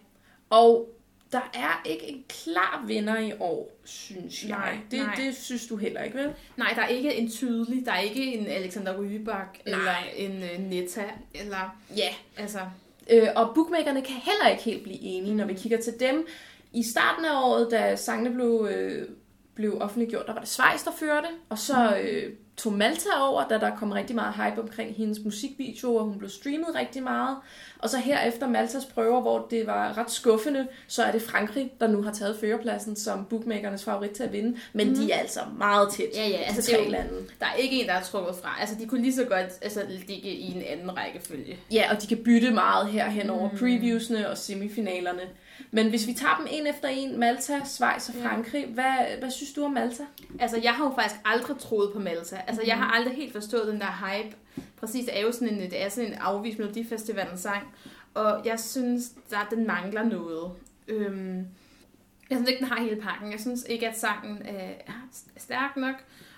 og 0.49 0.89
der 1.34 1.51
er 1.53 1.81
ikke 1.86 2.07
en 2.07 2.23
klar 2.29 2.84
vinder 2.88 3.19
i 3.19 3.34
år, 3.39 3.71
synes 3.84 4.43
jeg. 4.43 4.49
Nej, 4.49 4.77
det, 4.91 4.99
nej. 4.99 5.15
det 5.15 5.36
synes 5.36 5.67
du 5.67 5.75
heller 5.77 6.03
ikke, 6.03 6.17
vel? 6.17 6.34
Nej, 6.57 6.73
der 6.75 6.81
er 6.81 6.88
ikke 6.88 7.13
en 7.15 7.31
tydelig, 7.31 7.86
der 7.86 7.91
er 7.91 7.99
ikke 7.99 8.34
en 8.34 8.47
Alexander 8.47 8.99
Rybak, 8.99 9.57
eller 9.65 9.93
en 10.17 10.31
uh, 10.31 10.69
Netta, 10.69 11.03
eller 11.36 11.77
Ja. 11.97 12.09
altså... 12.38 12.59
Øh, 13.09 13.27
og 13.36 13.51
bookmakerne 13.55 14.01
kan 14.01 14.15
heller 14.15 14.49
ikke 14.51 14.63
helt 14.63 14.84
blive 14.84 14.99
enige, 14.99 15.36
når 15.36 15.45
vi 15.45 15.53
kigger 15.53 15.81
til 15.81 15.93
dem. 15.99 16.27
I 16.73 16.84
starten 16.91 17.25
af 17.25 17.43
året, 17.43 17.67
da 17.71 17.95
sangene 17.95 18.36
blev, 18.36 18.67
øh, 18.71 19.07
blev 19.55 19.77
offentliggjort, 19.81 20.27
der 20.27 20.34
var 20.34 20.39
det 20.39 20.49
Schweiz, 20.49 20.84
der 20.84 20.91
førte, 20.99 21.27
og 21.49 21.57
så 21.59 21.97
øh, 22.03 22.34
tog 22.57 22.73
Malta 22.73 23.09
over, 23.21 23.47
da 23.47 23.57
der 23.57 23.75
kom 23.75 23.91
rigtig 23.91 24.15
meget 24.15 24.33
hype 24.33 24.61
omkring 24.61 24.95
hendes 24.95 25.19
musikvideo, 25.25 25.95
og 25.95 26.05
hun 26.05 26.17
blev 26.17 26.29
streamet 26.29 26.67
rigtig 26.75 27.03
meget. 27.03 27.37
Og 27.79 27.89
så 27.89 27.97
her 27.97 28.21
efter 28.21 28.47
Maltas 28.47 28.85
prøver, 28.85 29.21
hvor 29.21 29.47
det 29.51 29.67
var 29.67 29.97
ret 29.97 30.11
skuffende, 30.11 30.67
så 30.87 31.03
er 31.03 31.11
det 31.11 31.21
Frankrig, 31.21 31.71
der 31.79 31.87
nu 31.87 32.01
har 32.01 32.11
taget 32.11 32.37
førerpladsen 32.39 32.95
som 32.95 33.25
bookmakernes 33.25 33.83
favorit 33.83 34.11
til 34.11 34.23
at 34.23 34.33
vinde. 34.33 34.57
Men 34.73 34.89
mm. 34.89 34.95
de 34.95 35.11
er 35.11 35.17
altså 35.19 35.39
meget 35.57 35.89
tæt. 35.93 36.05
Ja, 36.15 36.27
ja, 36.27 36.37
altså 36.37 36.71
det 36.71 36.79
er 36.79 36.83
jo- 36.85 36.91
lande. 36.91 37.09
Der 37.39 37.45
er 37.45 37.53
ikke 37.55 37.81
en, 37.81 37.87
der 37.87 37.93
er 37.93 38.01
trukket 38.03 38.35
fra. 38.43 38.57
Altså, 38.59 38.75
de 38.79 38.85
kunne 38.85 39.01
lige 39.01 39.15
så 39.15 39.23
godt 39.23 39.47
altså, 39.61 39.81
ligge 39.89 40.13
i 40.13 40.51
en 40.55 40.63
anden 40.67 40.97
rækkefølge. 40.97 41.57
Ja, 41.71 41.95
og 41.95 42.01
de 42.01 42.07
kan 42.07 42.17
bytte 42.17 42.51
meget 42.51 42.87
her 42.87 43.09
hen 43.09 43.29
over 43.29 43.49
Mm. 43.51 43.57
previewsne 43.57 44.29
og 44.29 44.37
semifinalerne. 44.37 45.21
Men 45.72 45.89
hvis 45.89 46.07
vi 46.07 46.14
tager 46.14 46.36
dem 46.38 46.47
en 46.51 46.68
efter 46.68 46.88
en, 46.88 47.20
Malta, 47.20 47.61
Schweiz 47.66 48.09
og 48.09 48.16
Ja. 48.16 48.28
Frankrig, 48.28 48.66
hvad, 48.68 49.20
hvad 49.20 49.32
synes 49.32 49.53
du 49.53 49.66
om 49.66 49.72
Malta? 49.72 50.03
Altså, 50.39 50.59
jeg 50.64 50.74
har 50.74 50.86
jo 50.86 50.91
faktisk 50.95 51.22
aldrig 51.26 51.57
troet 51.59 51.93
på 51.93 51.99
Malta. 51.99 52.41
Altså, 52.47 52.61
mm. 52.61 52.68
jeg 52.68 52.78
har 52.78 52.91
aldrig 52.91 53.16
helt 53.16 53.34
forstået 53.34 53.68
den 53.68 53.80
der 53.80 54.05
hype. 54.07 54.36
Præcis, 54.80 55.05
det 55.05 55.18
er 55.18 55.22
jo 55.22 55.32
sådan 55.32 55.49
en, 55.49 55.59
det 55.59 55.84
er 55.84 55.89
sådan 55.89 56.09
en 56.09 56.18
afvist 56.18 56.59
Melodifestivalen 56.59 57.38
sang. 57.38 57.68
Og 58.14 58.41
jeg 58.45 58.59
synes, 58.59 59.11
at 59.32 59.47
den 59.49 59.68
mangler 59.68 60.03
noget. 60.03 60.51
Øhm, 60.88 61.47
jeg 62.30 62.38
synes 62.38 62.49
ikke, 62.49 62.59
den 62.59 62.68
har 62.68 62.82
hele 62.82 63.01
pakken. 63.01 63.32
Jeg 63.32 63.39
synes 63.39 63.66
ikke, 63.70 63.88
at 63.88 63.97
sangen 63.97 64.41
er 64.45 64.72
stærk 65.38 65.78
nok. 65.78 65.95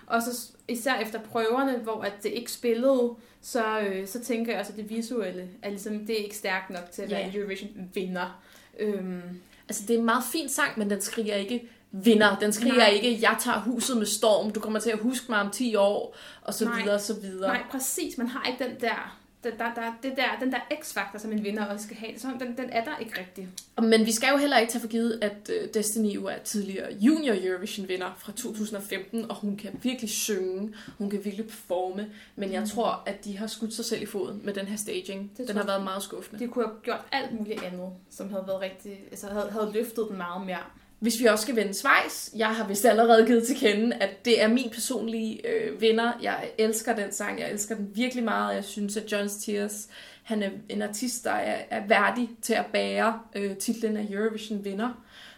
Og 0.07 0.21
så 0.21 0.51
især 0.67 0.95
efter 0.95 1.19
prøverne, 1.19 1.77
hvor 1.77 2.01
at 2.01 2.13
det 2.23 2.29
ikke 2.29 2.51
spillede, 2.51 3.11
så, 3.41 3.79
øh, 3.79 4.07
så 4.07 4.23
tænker 4.23 4.51
jeg 4.51 4.59
også, 4.59 4.71
at 4.71 4.77
det 4.77 4.89
visuelle 4.89 5.49
er 5.61 5.69
ligesom, 5.69 5.99
det 5.99 6.19
er 6.19 6.23
ikke 6.23 6.37
stærkt 6.37 6.69
nok 6.69 6.91
til 6.91 7.01
at 7.01 7.11
være 7.11 7.21
yeah. 7.21 7.35
Eurovision 7.35 7.89
vinder. 7.93 8.41
Øhm. 8.79 9.21
Altså, 9.69 9.83
det 9.87 9.93
er 9.93 9.99
en 9.99 10.05
meget 10.05 10.23
fin 10.31 10.49
sang, 10.49 10.79
men 10.79 10.89
den 10.89 11.01
skriger 11.01 11.35
ikke 11.35 11.69
vinder. 11.91 12.35
Den 12.35 12.53
skriger 12.53 12.75
Nej. 12.75 12.89
ikke, 12.89 13.21
jeg 13.21 13.37
tager 13.39 13.59
huset 13.59 13.97
med 13.97 14.05
storm, 14.05 14.51
du 14.51 14.59
kommer 14.59 14.79
til 14.79 14.89
at 14.89 14.99
huske 14.99 15.25
mig 15.29 15.41
om 15.41 15.51
10 15.51 15.75
år, 15.75 16.15
og 16.41 16.53
så 16.53 16.65
Nej. 16.65 16.79
videre, 16.79 16.95
og 16.95 17.01
så 17.01 17.13
videre. 17.13 17.53
Nej, 17.53 17.63
præcis. 17.71 18.17
Man 18.17 18.27
har 18.27 18.43
ikke 18.43 18.63
den 18.63 18.81
der 18.81 19.17
der, 19.45 19.57
der, 19.57 19.73
der, 19.73 19.93
det 20.03 20.13
der, 20.17 20.39
den 20.39 20.51
der 20.51 20.59
x-faktor, 20.81 21.19
som 21.19 21.31
en 21.31 21.43
vinder 21.43 21.65
også 21.65 21.85
skal 21.85 21.97
have, 21.97 22.19
så 22.19 22.27
den, 22.39 22.57
den 22.57 22.69
er 22.69 22.83
der 22.83 22.97
ikke 22.97 23.19
rigtig. 23.19 23.47
Men 23.81 24.05
vi 24.05 24.11
skal 24.11 24.29
jo 24.31 24.37
heller 24.37 24.57
ikke 24.57 24.71
tage 24.71 24.81
for 24.81 24.87
givet, 24.87 25.19
at 25.21 25.49
uh, 25.49 25.69
Destiny 25.73 26.15
jo 26.15 26.25
er 26.25 26.37
tidligere 26.37 26.93
junior 26.93 27.35
Eurovision-vinder 27.41 28.15
fra 28.17 28.31
2015, 28.31 29.31
og 29.31 29.35
hun 29.35 29.57
kan 29.57 29.79
virkelig 29.83 30.09
synge, 30.09 30.73
hun 30.97 31.09
kan 31.09 31.25
virkelig 31.25 31.47
performe, 31.47 32.09
men 32.35 32.51
jeg 32.51 32.61
mm. 32.61 32.67
tror, 32.67 33.03
at 33.05 33.25
de 33.25 33.37
har 33.37 33.47
skudt 33.47 33.73
sig 33.73 33.85
selv 33.85 34.01
i 34.01 34.05
foden 34.05 34.41
med 34.43 34.53
den 34.53 34.65
her 34.65 34.77
staging. 34.77 35.31
Det 35.37 35.47
den 35.47 35.57
har 35.57 35.65
været 35.65 35.83
meget 35.83 36.03
skuffende. 36.03 36.45
De 36.45 36.47
kunne 36.47 36.65
have 36.65 36.75
gjort 36.83 37.01
alt 37.11 37.39
muligt 37.39 37.63
andet, 37.63 37.89
som 38.09 38.29
havde 38.29 38.43
været 38.47 38.61
rigtig, 38.61 38.99
altså 39.11 39.27
havde, 39.27 39.51
havde 39.51 39.71
løftet 39.73 40.05
den 40.09 40.17
meget 40.17 40.45
mere. 40.45 40.63
Hvis 40.99 41.19
vi 41.19 41.25
også 41.25 41.41
skal 41.41 41.55
vende 41.55 41.73
Schweiz, 41.73 42.29
jeg 42.35 42.47
har 42.47 42.67
vist 42.67 42.85
allerede 42.85 43.25
givet 43.25 43.47
til 43.47 43.55
kende, 43.57 43.95
at 43.95 44.25
det 44.25 44.41
er 44.41 44.47
min 44.47 44.69
personlige 44.69 45.47
øh, 45.47 45.81
vinder. 45.81 46.11
Jeg 46.21 46.49
elsker 46.57 46.95
den 46.95 47.11
sang, 47.11 47.39
jeg 47.39 47.51
elsker 47.51 47.75
den 47.75 47.91
virkelig 47.93 48.23
meget. 48.23 48.55
Jeg 48.55 48.63
synes, 48.63 48.97
at 48.97 49.11
John 49.11 49.29
Tears, 49.45 49.87
han 50.23 50.43
er 50.43 50.49
en 50.69 50.81
artist, 50.81 51.23
der 51.23 51.31
er, 51.31 51.61
er 51.69 51.87
værdig 51.87 52.29
til 52.41 52.53
at 52.53 52.65
bære 52.73 53.19
øh, 53.35 53.57
titlen 53.57 53.97
af 53.97 54.07
Eurovision 54.09 54.65
vinder. 54.65 54.89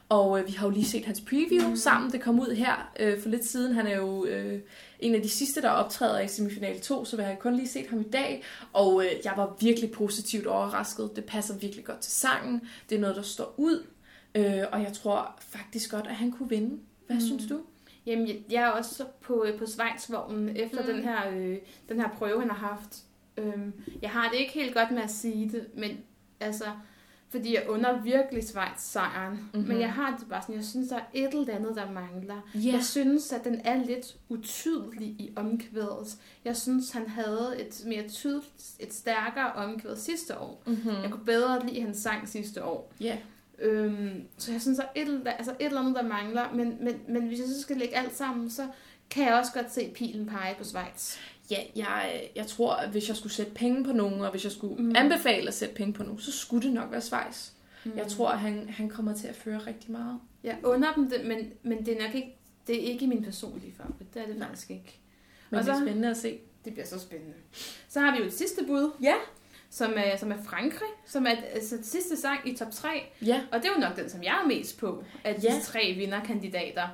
Og 0.09 0.39
øh, 0.39 0.47
vi 0.47 0.51
har 0.51 0.67
jo 0.67 0.73
lige 0.73 0.85
set 0.85 1.05
hans 1.05 1.21
preview 1.21 1.69
mm. 1.69 1.75
sammen. 1.75 2.11
Det 2.11 2.21
kom 2.21 2.39
ud 2.39 2.55
her 2.55 2.91
øh, 2.99 3.21
for 3.21 3.29
lidt 3.29 3.45
siden. 3.45 3.73
Han 3.73 3.87
er 3.87 3.95
jo 3.95 4.25
øh, 4.25 4.59
en 4.99 5.15
af 5.15 5.21
de 5.21 5.29
sidste, 5.29 5.61
der 5.61 5.69
optræder 5.69 6.19
i 6.19 6.27
semifinal 6.27 6.79
2, 6.79 7.05
så 7.05 7.17
vi 7.17 7.23
har 7.23 7.35
kun 7.35 7.55
lige 7.55 7.67
set 7.67 7.87
ham 7.89 7.99
i 7.99 8.09
dag. 8.13 8.43
Og 8.73 9.05
øh, 9.05 9.11
jeg 9.23 9.33
var 9.37 9.55
virkelig 9.59 9.91
positivt 9.91 10.47
overrasket. 10.47 11.11
Det 11.15 11.25
passer 11.25 11.53
virkelig 11.53 11.85
godt 11.85 11.99
til 11.99 12.11
sangen. 12.11 12.61
Det 12.89 12.95
er 12.95 12.99
noget, 12.99 13.15
der 13.15 13.21
står 13.21 13.53
ud. 13.57 13.83
Øh, 14.35 14.63
og 14.71 14.81
jeg 14.81 14.93
tror 14.93 15.37
faktisk 15.39 15.91
godt, 15.91 16.07
at 16.07 16.15
han 16.15 16.31
kunne 16.31 16.49
vinde. 16.49 16.79
Hvad 17.05 17.15
mm. 17.15 17.21
synes 17.21 17.45
du? 17.45 17.61
Jamen, 18.05 18.27
jeg 18.49 18.63
er 18.63 18.67
også 18.67 19.05
på, 19.21 19.45
øh, 19.47 19.59
på 19.59 19.65
Schweizvognen 19.65 20.57
efter 20.57 20.81
mm. 20.81 20.87
den, 20.87 21.03
her, 21.03 21.29
øh, 21.29 21.57
den 21.89 21.99
her 21.99 22.09
prøve, 22.09 22.39
han 22.39 22.49
har 22.49 22.67
haft. 22.67 23.03
Øhm, 23.37 23.73
jeg 24.01 24.09
har 24.09 24.29
det 24.29 24.39
ikke 24.39 24.53
helt 24.53 24.73
godt 24.73 24.91
med 24.91 25.01
at 25.01 25.11
sige 25.11 25.49
det, 25.49 25.67
men 25.75 25.97
altså, 26.39 26.65
fordi 27.29 27.53
jeg 27.53 27.65
under 27.69 28.01
virkelig 28.01 28.43
Schweiz 28.43 28.79
sejren. 28.79 29.33
Mm-hmm. 29.33 29.67
Men 29.67 29.79
jeg 29.79 29.93
har 29.93 30.17
det 30.19 30.29
bare 30.29 30.41
sådan, 30.41 30.55
jeg 30.55 30.65
synes, 30.65 30.89
der 30.89 30.95
er 30.95 31.05
et 31.13 31.33
eller 31.33 31.55
andet, 31.55 31.75
der 31.75 31.91
mangler. 31.91 32.49
Yeah. 32.55 32.65
Jeg 32.65 32.83
synes, 32.83 33.31
at 33.31 33.43
den 33.43 33.61
er 33.63 33.85
lidt 33.85 34.15
utydelig 34.29 35.07
i 35.07 35.33
omkvædet. 35.35 36.17
Jeg 36.45 36.57
synes, 36.57 36.91
han 36.91 37.09
havde 37.09 37.55
et 37.59 37.83
mere 37.85 38.07
tydeligt, 38.07 38.75
et 38.79 38.93
stærkere 38.93 39.53
omkvæd 39.53 39.95
sidste 39.95 40.39
år. 40.39 40.63
Mm-hmm. 40.65 41.01
Jeg 41.03 41.11
kunne 41.11 41.25
bedre 41.25 41.65
lide 41.65 41.81
hans 41.81 41.97
sang 41.97 42.29
sidste 42.29 42.63
år. 42.63 42.93
Yeah. 43.01 43.17
Øhm, 43.59 44.23
så 44.37 44.51
jeg 44.51 44.61
synes, 44.61 44.77
der 44.77 44.83
er 44.95 45.01
et, 45.01 45.21
altså 45.25 45.51
et 45.59 45.65
eller 45.65 45.79
andet, 45.79 45.95
der 45.95 46.01
mangler. 46.01 46.53
Men, 46.53 46.77
men, 46.83 47.01
men 47.09 47.27
hvis 47.27 47.39
jeg 47.39 47.47
så 47.47 47.61
skal 47.61 47.77
lægge 47.77 47.95
alt 47.95 48.15
sammen, 48.15 48.49
så 48.49 48.67
kan 49.09 49.25
jeg 49.25 49.33
også 49.33 49.51
godt 49.53 49.73
se 49.73 49.91
pilen 49.95 50.25
pege 50.25 50.55
på 50.57 50.63
Schweiz. 50.63 51.17
Ja, 51.51 51.57
jeg, 51.75 52.29
jeg 52.35 52.47
tror, 52.47 52.73
at 52.73 52.89
hvis 52.89 53.07
jeg 53.07 53.17
skulle 53.17 53.33
sætte 53.33 53.51
penge 53.51 53.83
på 53.83 53.91
nogen, 53.91 54.21
og 54.21 54.31
hvis 54.31 54.43
jeg 54.43 54.51
skulle 54.51 54.83
mm. 54.83 54.93
anbefale 54.95 55.47
at 55.47 55.53
sætte 55.53 55.75
penge 55.75 55.93
på 55.93 56.03
nogen, 56.03 56.19
så 56.19 56.31
skulle 56.31 56.67
det 56.67 56.73
nok 56.73 56.91
være 56.91 57.01
Schweiz. 57.01 57.51
Mm. 57.85 57.91
Jeg 57.97 58.07
tror, 58.07 58.29
at 58.29 58.39
han, 58.39 58.69
han 58.69 58.89
kommer 58.89 59.13
til 59.13 59.27
at 59.27 59.35
føre 59.35 59.57
rigtig 59.57 59.91
meget. 59.91 60.19
Jeg 60.43 60.57
under 60.63 60.93
dem 60.93 61.09
det, 61.09 61.25
men, 61.25 61.37
men 61.63 61.85
det 61.85 61.97
er 61.97 62.05
nok 62.05 62.15
ikke, 62.15 62.37
det 62.67 62.75
er 62.75 62.91
ikke 62.91 63.07
min 63.07 63.23
personlige 63.23 63.73
favorit. 63.77 64.13
Det 64.13 64.21
er 64.21 64.25
det 64.25 64.37
Nej. 64.37 64.47
faktisk 64.47 64.69
ikke. 64.69 64.99
Men 65.49 65.59
og 65.59 65.65
det 65.65 65.71
er 65.71 65.81
spændende 65.81 66.09
at 66.09 66.17
se. 66.17 66.39
Det 66.65 66.73
bliver 66.73 66.85
så 66.85 66.99
spændende. 66.99 67.33
Så 67.89 67.99
har 67.99 68.11
vi 68.11 68.17
jo 68.17 68.25
et 68.25 68.33
sidste 68.33 68.65
bud. 68.65 68.91
Ja 69.01 69.13
som 69.69 69.93
er, 69.95 70.17
som 70.17 70.31
er 70.31 70.43
Frankrig, 70.43 70.89
som 71.05 71.25
er 71.25 71.31
altså, 71.53 71.77
sidste 71.81 72.17
sang 72.17 72.39
i 72.49 72.55
top 72.55 72.71
3. 72.71 72.87
Ja. 73.25 73.41
Og 73.51 73.59
det 73.59 73.65
er 73.69 73.73
jo 73.75 73.79
nok 73.79 73.95
den, 73.95 74.09
som 74.09 74.23
jeg 74.23 74.39
er 74.43 74.47
mest 74.47 74.79
på, 74.79 75.03
af 75.23 75.35
de 75.35 75.41
ja. 75.41 75.59
tre 75.63 75.93
vinderkandidater. 75.97 76.87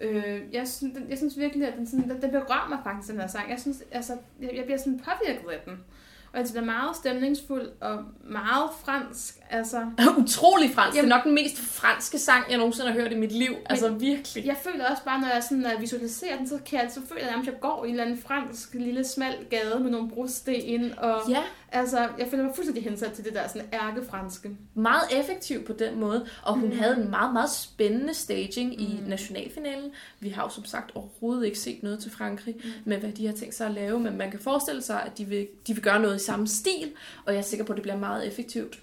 Øh, 0.00 0.40
jeg, 0.52 0.68
synes, 0.68 0.98
jeg 1.08 1.18
synes 1.18 1.38
virkelig, 1.38 1.68
at 1.68 1.74
den, 1.76 1.86
sådan, 1.86 2.10
den, 2.10 2.22
den 2.22 2.30
berører 2.30 2.68
mig 2.68 2.78
faktisk, 2.84 3.12
den 3.12 3.20
her 3.20 3.26
sang. 3.26 3.50
Jeg 3.50 3.60
synes, 3.60 3.82
altså, 3.90 4.18
jeg, 4.40 4.50
jeg 4.56 4.64
bliver 4.64 4.78
sådan 4.78 5.00
påvirket 5.00 5.50
af 5.50 5.60
den. 5.64 5.84
Og 6.32 6.38
altså, 6.38 6.54
den 6.54 6.62
er 6.62 6.66
meget 6.66 6.96
stemningsfuld 6.96 7.68
og 7.80 8.04
meget 8.24 8.70
fransk. 8.84 9.34
Altså, 9.54 9.86
Utrolig 10.22 10.70
fransk. 10.74 10.96
Jamen, 10.96 11.10
det 11.10 11.14
er 11.14 11.16
nok 11.16 11.24
den 11.24 11.34
mest 11.34 11.58
franske 11.58 12.18
sang, 12.18 12.44
jeg 12.50 12.58
nogensinde 12.58 12.92
har 12.92 13.00
hørt 13.00 13.12
i 13.12 13.14
mit 13.14 13.32
liv. 13.32 13.54
Altså 13.66 13.88
virkelig. 13.88 14.46
Jeg 14.46 14.56
føler 14.62 14.90
også 14.90 15.02
bare, 15.04 15.20
når 15.20 15.28
jeg 15.28 15.42
sådan, 15.42 15.66
at 15.66 15.80
visualiserer 15.80 16.36
den, 16.36 16.48
så 16.48 16.58
kan 16.66 16.78
jeg, 16.78 16.90
så 16.90 17.00
føler 17.08 17.26
jeg 17.26 17.34
at 17.34 17.46
jeg 17.46 17.60
går 17.60 17.84
i 17.84 17.88
en 17.88 17.94
eller 17.94 18.04
anden 18.04 18.18
fransk 18.18 18.74
lille 18.74 19.04
smal 19.04 19.36
gade 19.50 19.80
med 19.80 19.90
nogle 19.90 20.10
brosten. 20.10 20.98
Og, 20.98 21.20
ja. 21.28 21.42
Altså, 21.72 22.08
jeg 22.18 22.26
føler 22.30 22.44
mig 22.44 22.52
fuldstændig 22.54 22.84
hensat 22.84 23.12
til 23.12 23.24
det 23.24 23.34
der 23.34 23.48
sådan 23.48 23.68
ærkefranske. 23.72 24.50
Meget 24.74 25.02
effektiv 25.12 25.64
på 25.64 25.72
den 25.72 26.00
måde. 26.00 26.26
Og 26.42 26.54
hun 26.54 26.68
mm. 26.68 26.78
havde 26.78 26.96
en 26.96 27.10
meget, 27.10 27.32
meget 27.32 27.50
spændende 27.50 28.14
staging 28.14 28.70
mm. 28.70 28.82
i 28.82 29.00
nationalfinalen. 29.06 29.90
Vi 30.20 30.28
har 30.28 30.42
jo 30.42 30.48
som 30.48 30.64
sagt 30.64 30.90
overhovedet 30.94 31.46
ikke 31.46 31.58
set 31.58 31.82
noget 31.82 31.98
til 31.98 32.10
Frankrig 32.10 32.54
mm. 32.64 32.70
med, 32.84 32.96
hvad 32.96 33.12
de 33.12 33.26
har 33.26 33.32
tænkt 33.32 33.54
sig 33.54 33.66
at 33.66 33.72
lave. 33.72 34.00
Men 34.00 34.18
man 34.18 34.30
kan 34.30 34.40
forestille 34.40 34.82
sig, 34.82 35.02
at 35.02 35.18
de 35.18 35.24
vil, 35.24 35.46
de 35.66 35.74
vil 35.74 35.82
gøre 35.82 36.00
noget 36.00 36.16
i 36.16 36.24
samme 36.24 36.48
stil. 36.48 36.92
Og 37.26 37.32
jeg 37.32 37.38
er 37.38 37.44
sikker 37.44 37.64
på, 37.64 37.72
at 37.72 37.76
det 37.76 37.82
bliver 37.82 37.98
meget 37.98 38.26
effektivt 38.26 38.78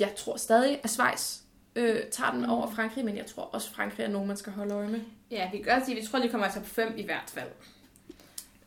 jeg 0.00 0.14
tror 0.16 0.36
stadig, 0.36 0.80
at 0.82 0.90
Schweiz 0.90 1.40
øh, 1.76 2.00
tager 2.10 2.32
den 2.32 2.44
over. 2.44 2.70
Frankrig, 2.70 3.04
men 3.04 3.16
jeg 3.16 3.26
tror 3.26 3.42
også, 3.42 3.68
at 3.70 3.76
Frankrig 3.76 4.04
er 4.04 4.08
nogen, 4.08 4.28
man 4.28 4.36
skal 4.36 4.52
holde 4.52 4.74
øje 4.74 4.88
med. 4.88 5.00
Ja, 5.30 5.50
vi 5.52 5.56
kan 5.56 5.74
godt 5.74 5.84
sige, 5.84 5.96
at 5.96 6.02
vi 6.02 6.06
tror, 6.06 6.18
at 6.18 6.24
de 6.24 6.28
kommer 6.28 6.46
i 6.46 6.50
top 6.54 6.66
5 6.66 6.94
i 6.96 7.04
hvert 7.04 7.30
fald. 7.34 7.48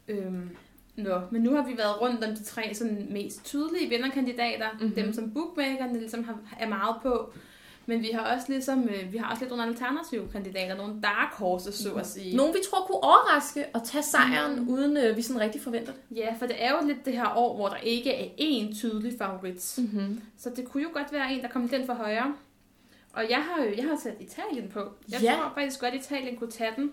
Øhm, 0.08 0.58
nå, 0.96 1.22
men 1.32 1.42
nu 1.42 1.56
har 1.56 1.66
vi 1.66 1.78
været 1.78 2.02
rundt 2.02 2.24
om 2.24 2.36
de 2.36 2.44
tre 2.44 2.74
sådan, 2.74 3.08
mest 3.10 3.46
tydelige 3.46 3.90
vinderkandidater, 3.90 4.72
mm-hmm. 4.72 4.96
dem 4.96 5.14
som 5.14 5.34
bookmakerne 5.34 6.00
ligesom 6.00 6.24
har, 6.24 6.38
er 6.60 6.68
meget 6.68 6.96
på. 7.02 7.34
Men 7.86 8.02
vi 8.02 8.10
har 8.14 8.36
også 8.36 8.46
ligesom, 8.50 8.90
øh, 8.90 9.14
vi 9.14 9.18
har 9.18 9.32
også 9.32 9.44
lidt 9.44 9.50
nogle 9.50 9.64
alternative 9.64 10.28
kandidater, 10.32 10.76
nogle 10.76 11.02
dark 11.02 11.34
horses, 11.34 11.76
så 11.76 11.94
at 11.94 12.08
sige. 12.08 12.38
Nogle 12.38 12.54
vi 12.54 12.60
tror 12.70 12.86
kunne 12.86 13.04
overraske 13.04 13.66
og 13.74 13.84
tage 13.84 14.04
sejren, 14.04 14.60
mm. 14.60 14.70
uden 14.70 14.98
øh, 14.98 15.18
vi 15.18 15.22
sådan 15.22 15.42
rigtig 15.42 15.62
forventer 15.62 15.94
det. 15.94 16.18
Ja, 16.18 16.36
for 16.40 16.46
det 16.46 16.64
er 16.64 16.72
jo 16.72 16.88
lidt 16.88 17.06
det 17.06 17.14
her 17.14 17.38
år, 17.38 17.56
hvor 17.56 17.70
der 17.70 17.78
ikke 17.78 18.14
er 18.14 18.26
én 18.40 18.80
tydelig 18.80 19.14
favorit. 19.18 19.74
Mm-hmm. 19.78 20.22
Så 20.38 20.50
det 20.50 20.66
kunne 20.66 20.84
jo 20.84 20.90
godt 20.94 21.12
være 21.12 21.34
en, 21.34 21.42
der 21.42 21.50
kom 21.50 21.70
den 21.70 21.86
for 21.86 21.94
højre. 21.94 22.34
Og 23.14 23.30
jeg 23.30 23.44
har 23.44 23.64
jo 23.64 23.74
jeg 23.78 23.84
har 23.84 24.00
sat 24.04 24.16
Italien 24.20 24.70
på. 24.70 24.80
Jeg 25.12 25.22
ja. 25.22 25.36
tror 25.36 25.52
faktisk 25.56 25.80
godt, 25.80 25.94
at 25.94 26.00
Italien 26.00 26.38
kunne 26.38 26.52
tage 26.52 26.72
den. 26.76 26.92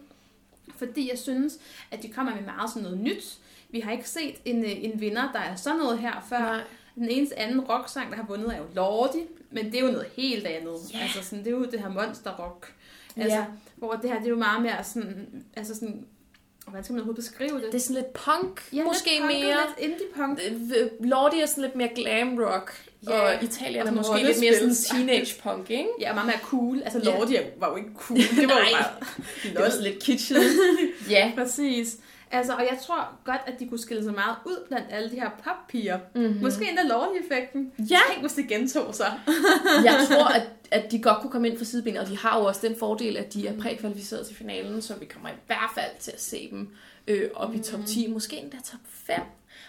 Fordi 0.76 1.10
jeg 1.10 1.18
synes, 1.18 1.58
at 1.90 2.02
de 2.02 2.08
kommer 2.08 2.34
med 2.34 2.42
meget 2.42 2.70
sådan 2.70 2.82
noget 2.82 3.00
nyt. 3.00 3.38
Vi 3.70 3.80
har 3.80 3.92
ikke 3.92 4.08
set 4.08 4.34
en, 4.44 4.64
øh, 4.64 4.84
en 4.84 5.00
vinder, 5.00 5.32
der 5.32 5.38
er 5.38 5.56
sådan 5.56 5.78
noget 5.78 5.98
her 5.98 6.26
før. 6.28 6.38
Nej. 6.38 6.62
Den 6.94 7.08
eneste 7.08 7.38
anden 7.38 7.60
rocksang, 7.60 8.10
der 8.10 8.16
har 8.16 8.26
vundet, 8.26 8.54
er 8.54 8.58
jo 8.58 8.64
Lordi, 8.74 9.18
men 9.50 9.72
det 9.72 9.74
er 9.74 9.84
jo 9.84 9.92
noget 9.92 10.06
helt 10.16 10.46
andet. 10.46 10.74
Yeah. 10.94 11.04
Altså 11.04 11.22
sådan, 11.22 11.44
det 11.44 11.52
er 11.52 11.56
jo 11.56 11.64
det 11.64 11.80
her 11.80 11.88
monster-rock. 11.88 12.72
Altså, 13.16 13.38
yeah. 13.38 13.46
Hvor 13.76 13.92
det 13.92 14.10
her, 14.10 14.18
det 14.18 14.26
er 14.26 14.30
jo 14.30 14.36
meget 14.36 14.62
mere 14.62 14.84
sådan, 14.84 15.44
altså 15.56 15.74
sådan, 15.74 16.06
hvordan 16.64 16.84
skal 16.84 16.92
man 16.92 17.00
overhovedet 17.00 17.24
beskrive 17.24 17.60
det? 17.60 17.66
Det 17.66 17.74
er 17.74 17.78
sådan 17.78 18.02
lidt 18.02 18.12
punk, 18.12 18.62
ja, 18.72 18.84
måske 18.84 19.10
lidt 19.10 19.20
punk 19.20 19.32
mere. 19.32 19.56
lidt 19.78 19.92
indie-punk. 19.92 20.40
Lordi 21.00 21.40
er 21.40 21.46
sådan 21.46 21.62
lidt 21.62 21.76
mere 21.76 21.88
glam 21.94 22.38
rock, 22.38 22.84
ja. 23.08 23.20
og 23.20 23.44
Italien 23.44 23.86
er 23.86 23.90
måske 23.90 24.22
lidt 24.22 24.40
mere 24.40 24.54
sådan 24.54 24.74
teenage 24.74 25.40
punk, 25.42 25.70
ikke? 25.70 25.88
Ja, 26.00 26.14
meget 26.14 26.26
mere 26.26 26.40
cool. 26.42 26.82
Altså 26.82 26.98
Lordi 26.98 27.32
ja. 27.32 27.42
var 27.58 27.70
jo 27.70 27.76
ikke 27.76 27.90
cool, 27.96 28.18
det 28.18 28.48
var 28.48 28.58
jo 28.58 28.64
bare... 28.76 28.90
det 29.42 29.60
var 29.60 29.68
sådan 29.68 29.84
lidt 29.84 30.02
kitschet. 30.02 30.42
ja, 31.10 31.32
præcis. 31.36 31.96
Altså, 32.32 32.52
og 32.52 32.60
jeg 32.60 32.78
tror 32.82 33.08
godt, 33.24 33.40
at 33.46 33.60
de 33.60 33.68
kunne 33.68 33.78
skille 33.78 34.04
sig 34.04 34.14
meget 34.14 34.36
ud 34.44 34.64
blandt 34.68 34.86
alle 34.90 35.10
de 35.10 35.14
her 35.14 35.30
poppiger. 35.44 35.98
Mm-hmm. 36.14 36.42
Måske 36.42 36.68
endda 36.68 36.82
lovlig-effekten. 36.82 37.72
Ja. 37.78 37.98
Tænk, 38.10 38.20
hvis 38.20 38.32
det 38.32 38.48
gentog 38.48 38.94
sig. 38.94 39.20
jeg 39.84 40.06
tror, 40.08 40.24
at, 40.24 40.48
at 40.82 40.92
de 40.92 41.02
godt 41.02 41.20
kunne 41.20 41.30
komme 41.30 41.48
ind 41.48 41.58
for 41.58 41.64
sidebenet, 41.64 42.00
og 42.00 42.08
de 42.08 42.18
har 42.18 42.38
jo 42.38 42.44
også 42.44 42.66
den 42.66 42.76
fordel, 42.76 43.16
at 43.16 43.34
de 43.34 43.46
er 43.46 43.58
prækvalificeret 43.58 44.26
til 44.26 44.36
finalen, 44.36 44.82
så 44.82 44.94
vi 44.94 45.04
kommer 45.04 45.28
i 45.28 45.40
hvert 45.46 45.70
fald 45.74 45.90
til 46.00 46.10
at 46.10 46.22
se 46.22 46.48
dem 46.50 46.68
øh, 47.06 47.30
op 47.34 47.50
mm. 47.50 47.60
i 47.60 47.62
top 47.62 47.80
10, 47.86 48.06
mhm. 48.06 48.12
måske 48.12 48.36
endda 48.36 48.56
top 48.56 48.80
5. 48.84 49.20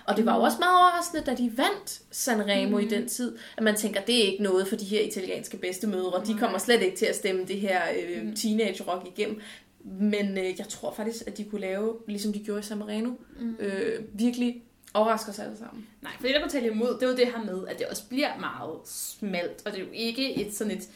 Og 0.06 0.18
det 0.18 0.26
var 0.26 0.36
jo 0.36 0.42
også 0.42 0.58
meget 0.60 0.78
overraskende, 0.78 1.24
da 1.24 1.36
de 1.36 1.58
vandt 1.58 2.02
Sanremo 2.12 2.78
mm. 2.78 2.84
i 2.84 2.90
den 2.90 3.08
tid, 3.08 3.38
at 3.58 3.64
man 3.64 3.76
tænker, 3.76 4.02
det 4.02 4.20
er 4.20 4.32
ikke 4.32 4.44
noget 4.44 4.68
for 4.68 4.76
de 4.76 4.86
her 4.86 5.02
italienske 5.02 5.58
bedstemødre. 5.58 6.26
De 6.26 6.38
kommer 6.40 6.58
slet 6.58 6.82
ikke 6.82 6.98
til 6.98 7.06
at 7.06 7.16
stemme 7.16 7.46
det 7.46 7.60
her 7.60 7.82
øh, 8.00 8.24
mhm. 8.24 8.36
teenage-rock 8.36 9.08
igennem. 9.08 9.42
Men 9.84 10.38
øh, 10.38 10.46
jeg 10.60 10.68
tror 10.70 10.94
faktisk, 10.94 11.24
at 11.28 11.38
de 11.38 11.44
kunne 11.44 11.62
lave, 11.62 11.98
ligesom 12.08 12.34
de 12.34 12.40
gjorde 12.40 12.60
i 12.60 12.64
San 12.64 12.78
Marino, 12.78 13.12
mm. 13.40 13.56
øh, 13.60 14.00
virkelig 14.14 14.64
overrasker 14.94 15.32
os 15.32 15.40
alle 15.40 15.58
sammen. 15.58 15.88
Nej, 16.02 16.12
for 16.20 16.28
det, 16.28 16.36
der 16.36 16.42
kunne 16.42 16.52
tale 16.52 16.68
imod, 16.68 16.94
det 16.94 17.04
er 17.04 17.08
jo 17.08 17.16
det 17.16 17.28
her 17.28 17.44
med, 17.44 17.68
at 17.68 17.80
det 17.80 17.88
også 17.88 18.04
bliver 18.10 18.40
meget 18.40 18.80
smalt, 18.86 19.62
og 19.66 19.72
det 19.72 19.80
er 19.80 19.84
jo 19.84 19.92
ikke 19.94 20.46
et 20.46 20.54
sådan 20.56 20.78
et 20.78 20.90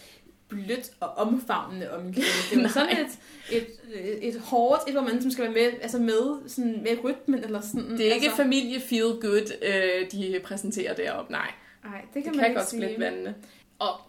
blødt 0.47 0.91
og 0.99 1.09
omfavnende 1.09 1.91
omkvæd. 1.93 2.23
Det 2.51 2.63
var 2.63 2.69
sådan 2.79 2.97
et, 2.97 3.19
et, 3.51 3.67
et, 3.93 4.27
et 4.27 4.39
hårdt, 4.41 4.81
et 4.88 4.93
hvor 4.93 5.01
man 5.01 5.11
ligesom 5.11 5.31
skal 5.31 5.43
være 5.43 5.53
med, 5.53 5.79
altså 5.81 5.99
med, 5.99 6.49
sådan 6.49 6.83
med 6.83 7.03
rytmen, 7.03 7.43
eller 7.43 7.61
sådan. 7.61 7.91
Det 7.91 8.07
er 8.09 8.13
ikke 8.13 8.25
altså, 8.27 8.43
familie 8.43 8.79
feel 8.79 9.03
good, 9.21 9.51
øh, 9.61 10.11
de 10.11 10.39
præsenterer 10.43 10.93
deroppe, 10.95 11.31
nej. 11.31 11.51
Nej, 11.83 12.01
det 12.13 12.23
kan 12.23 12.23
Det 12.23 12.25
man 12.25 12.35
kan 12.35 12.45
ikke 12.49 12.59
godt 12.59 12.69
sige. 12.69 12.81
splitte 12.81 12.99
vandene. 12.99 13.35
Og 13.79 13.99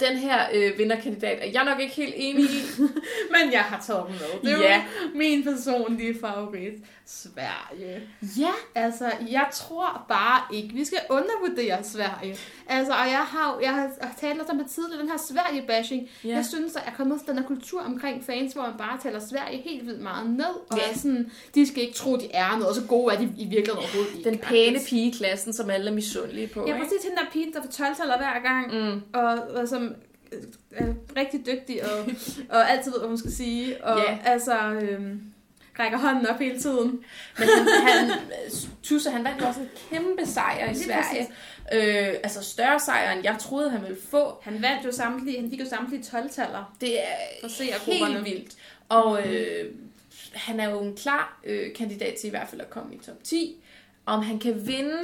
den 0.00 0.16
her 0.16 0.38
øh, 0.54 0.78
vinderkandidat 0.78 1.38
er 1.40 1.50
jeg 1.50 1.64
nok 1.64 1.80
ikke 1.80 1.94
helt 1.94 2.14
enig 2.16 2.44
i. 2.44 2.62
Men 3.34 3.52
jeg 3.52 3.60
har 3.60 3.80
taget 3.86 4.02
dem 4.06 4.14
med. 4.14 4.50
Det 4.52 4.58
er 4.64 4.70
Ja. 4.70 4.76
jo 4.76 5.18
min 5.18 5.44
personlige 5.44 6.20
favorit. 6.20 6.72
Sverige. 7.08 8.02
ja, 8.38 8.50
Altså, 8.74 9.12
jeg 9.30 9.46
tror 9.52 10.04
bare 10.08 10.40
ikke, 10.56 10.74
vi 10.74 10.84
skal 10.84 10.98
undervurdere 11.10 11.84
Sverige. 11.84 12.36
Altså, 12.68 12.92
og 12.92 13.06
jeg 13.10 13.24
har, 13.28 13.58
jeg 13.62 13.74
har 13.74 13.90
talt 14.20 14.50
om 14.50 14.58
det 14.58 14.66
tidligere, 14.70 15.00
den 15.00 15.08
her 15.10 15.16
Sverige-bashing. 15.18 16.08
Ja. 16.24 16.28
Jeg 16.28 16.44
synes, 16.46 16.76
at 16.76 16.82
jeg 16.84 16.92
er 16.92 16.96
kommet 16.96 17.18
til 17.18 17.28
den 17.28 17.38
her 17.38 17.46
kultur 17.46 17.80
omkring 17.82 18.24
fans, 18.24 18.52
hvor 18.52 18.62
man 18.62 18.72
bare 18.78 18.98
taler 19.02 19.18
Sverige 19.30 19.58
helt 19.62 19.86
vildt 19.86 20.00
meget 20.02 20.30
ned. 20.30 20.44
Og 20.70 20.78
Ja. 20.78 20.90
er 20.90 20.94
sådan, 20.98 21.30
de 21.54 21.66
skal 21.66 21.82
ikke 21.82 21.94
tro, 21.94 22.16
de 22.16 22.28
er 22.32 22.50
noget, 22.50 22.68
og 22.68 22.74
så 22.74 22.82
gode 22.88 23.14
er 23.14 23.18
de 23.18 23.24
i 23.24 23.28
virkeligheden 23.44 23.78
overhovedet 23.78 24.14
ikke. 24.16 24.30
den 24.30 24.38
pæne 24.38 24.78
pige 24.88 25.08
i 25.10 25.14
klassen, 25.18 25.52
som 25.52 25.70
alle 25.70 25.90
er 25.90 25.94
misundelige 25.94 26.46
på. 26.46 26.64
Ja, 26.68 26.72
præcis 26.78 27.02
hende 27.02 27.16
der 27.16 27.30
pige, 27.32 27.52
der 27.52 27.62
får 27.62 27.70
12 27.70 27.94
hver 28.18 28.42
gang, 28.42 28.74
Mm. 28.74 29.02
og, 29.12 29.38
og 29.54 29.68
som 29.68 29.94
er 30.70 30.86
rigtig 31.16 31.46
dygtig, 31.46 31.84
og, 31.84 32.04
og 32.48 32.70
altid 32.70 32.90
ved, 32.90 32.98
hvad 32.98 33.08
hun 33.08 33.18
skal 33.18 33.32
sige, 33.32 33.84
og 33.84 33.98
Ja. 33.98 34.18
altså 34.24 34.58
øhm, 34.72 35.20
rækker 35.78 35.98
hånden 35.98 36.26
op 36.26 36.38
hele 36.38 36.60
tiden. 36.60 37.04
Men 37.38 37.48
han, 37.86 38.10
Tusse, 38.82 39.10
han 39.10 39.24
vandt 39.24 39.42
også 39.42 39.60
en 39.60 39.68
kæmpe 39.90 40.26
sejr 40.26 40.70
i 40.70 40.72
Lige 40.72 40.84
Sverige. 40.84 41.28
Øh, 41.72 42.14
altså 42.22 42.42
større 42.42 42.80
sejr, 42.80 43.12
end 43.12 43.24
jeg 43.24 43.36
troede, 43.40 43.70
han 43.70 43.82
ville 43.82 43.96
få. 44.10 44.38
Han 44.42 44.62
vandt 44.62 44.84
jo 44.86 44.92
samtlige, 44.92 45.40
han 45.40 45.50
fik 45.50 45.60
jo 45.60 45.68
samtlige 45.68 46.02
12-taller. 46.02 46.76
Det 46.80 47.00
er 47.00 47.04
helt 47.92 48.24
vildt. 48.24 48.54
Og 48.88 49.26
øh, 49.26 49.70
han 50.32 50.60
er 50.60 50.70
jo 50.70 50.80
en 50.82 50.96
klar 50.96 51.40
øh, 51.44 51.74
kandidat 51.74 52.14
til 52.14 52.26
i 52.26 52.30
hvert 52.30 52.48
fald 52.48 52.60
at 52.60 52.70
komme 52.70 52.94
i 52.94 52.98
top 52.98 53.24
10. 53.24 53.56
Om 54.06 54.22
han 54.22 54.38
kan 54.38 54.66
vinde, 54.66 54.98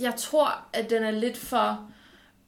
jeg 0.00 0.14
tror, 0.16 0.64
at 0.72 0.90
den 0.90 1.02
er 1.02 1.10
lidt 1.10 1.36
for... 1.36 1.90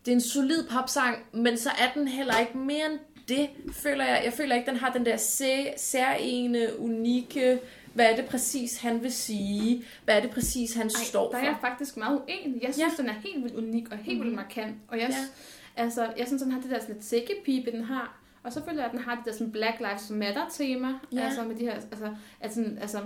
Det 0.08 0.12
er 0.12 0.16
en 0.16 0.20
solid 0.20 0.64
popsang, 0.70 1.16
men 1.32 1.56
så 1.56 1.70
er 1.70 1.92
den 1.94 2.08
heller 2.08 2.38
ikke 2.38 2.58
mere 2.58 2.86
end 2.90 2.98
det, 3.28 3.48
føler 3.72 4.04
jeg. 4.04 4.22
Jeg 4.24 4.32
føler 4.32 4.54
ikke, 4.54 4.70
den 4.70 4.76
har 4.78 4.92
den 4.92 5.06
der 5.06 5.16
sæ- 5.16 6.78
unikke... 6.78 7.60
Hvad 7.94 8.06
er 8.12 8.16
det 8.16 8.24
præcis, 8.24 8.78
han 8.80 9.02
vil 9.02 9.12
sige? 9.12 9.84
Hvad 10.04 10.16
er 10.16 10.20
det 10.20 10.30
præcis, 10.30 10.74
han 10.74 10.86
Ej, 10.86 10.88
står 11.04 11.24
der 11.24 11.30
for? 11.30 11.38
er 11.38 11.44
jeg 11.44 11.56
faktisk 11.60 11.96
meget 11.96 12.22
uenig. 12.28 12.62
Jeg 12.62 12.74
synes, 12.74 12.92
ja. 12.98 13.02
den 13.02 13.10
er 13.10 13.14
helt 13.24 13.42
vildt 13.44 13.56
unik 13.56 13.92
og 13.92 13.98
helt 13.98 14.20
vildt 14.20 14.34
markant. 14.34 14.76
Og 14.88 14.98
jeg, 14.98 15.08
Ja. 15.10 15.82
altså, 15.82 16.06
jeg 16.18 16.26
synes, 16.26 16.42
den 16.42 16.52
har 16.52 16.60
det 16.60 16.70
der 16.70 16.80
sådan 16.80 16.94
lidt 16.94 17.04
sækkepipe, 17.04 17.70
den 17.72 17.84
har. 17.84 18.20
Og 18.42 18.52
så 18.52 18.64
føler 18.64 18.76
jeg, 18.78 18.84
at 18.86 18.90
den 18.92 19.00
har 19.00 19.14
det 19.14 19.24
der 19.24 19.32
sådan 19.32 19.52
Black 19.52 19.78
Lives 19.80 20.10
Matter-tema. 20.10 20.88
Ja. 21.12 21.20
Altså 21.20 21.42
med 21.44 21.56
de 21.56 21.64
her, 21.64 21.72
altså, 21.74 22.14
altså, 22.40 22.64
altså, 22.80 22.98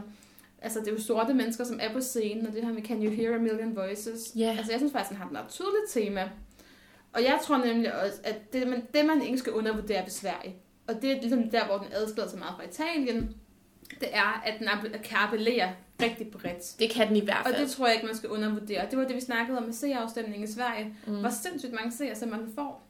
altså 0.63 0.81
det 0.81 0.89
er 0.89 0.93
jo 0.93 1.01
sorte 1.01 1.35
mennesker, 1.35 1.65
som 1.65 1.79
er 1.83 1.93
på 1.93 2.01
scenen, 2.01 2.47
og 2.47 2.53
det 2.53 2.65
her 2.65 2.73
med 2.73 2.83
Can 2.83 3.05
You 3.05 3.11
Hear 3.13 3.35
a 3.35 3.39
Million 3.39 3.77
Voices. 3.77 4.33
Ja. 4.37 4.55
Altså 4.59 4.73
jeg 4.73 4.81
synes 4.81 4.93
faktisk, 4.93 5.09
den 5.11 5.17
har 5.19 5.27
et 5.27 5.33
meget 5.33 5.49
tydeligt 5.49 5.89
tema. 5.91 6.31
Og 7.13 7.23
jeg 7.23 7.39
tror 7.43 7.57
nemlig 7.57 7.95
også, 8.03 8.19
at 8.25 8.53
det, 8.53 8.69
man, 8.69 8.83
det 8.95 9.07
man 9.07 9.23
ikke 9.23 9.39
skal 9.39 9.53
undervurdere 9.53 10.03
ved 10.03 10.11
Sverige, 10.11 10.57
og 10.89 11.03
det 11.03 11.13
er 11.13 11.21
ligesom 11.21 11.51
der, 11.51 11.65
hvor 11.67 11.79
den 11.79 11.87
adskiller 11.93 12.29
sig 12.31 12.39
meget 12.39 12.55
fra 12.57 12.65
Italien, 12.65 13.37
det 14.01 14.09
er, 14.13 14.43
at 14.45 14.55
den 14.59 14.69
kan 15.05 15.19
appellere 15.19 15.73
rigtig 16.03 16.31
bredt. 16.31 16.79
Det 16.79 16.91
kan 16.91 17.09
den 17.09 17.17
i 17.17 17.21
hvert 17.21 17.37
Og 17.47 17.53
fald. 17.53 17.63
det 17.63 17.71
tror 17.71 17.87
jeg 17.87 17.95
ikke, 17.95 18.07
man 18.07 18.17
skal 18.17 18.29
undervurdere. 18.29 18.87
Det 18.91 18.99
var 18.99 19.05
det, 19.05 19.17
vi 19.17 19.21
snakkede 19.21 19.59
om 19.59 19.65
med 19.65 19.73
seerafstemningen 19.73 20.49
i 20.49 20.53
Sverige. 20.53 20.97
Mm. 21.07 21.21
Hvor 21.21 21.31
sindssygt 21.43 21.73
mange 21.73 21.93
seere, 21.93 22.15
som 22.15 22.29
man 22.29 22.53
får. 22.55 22.82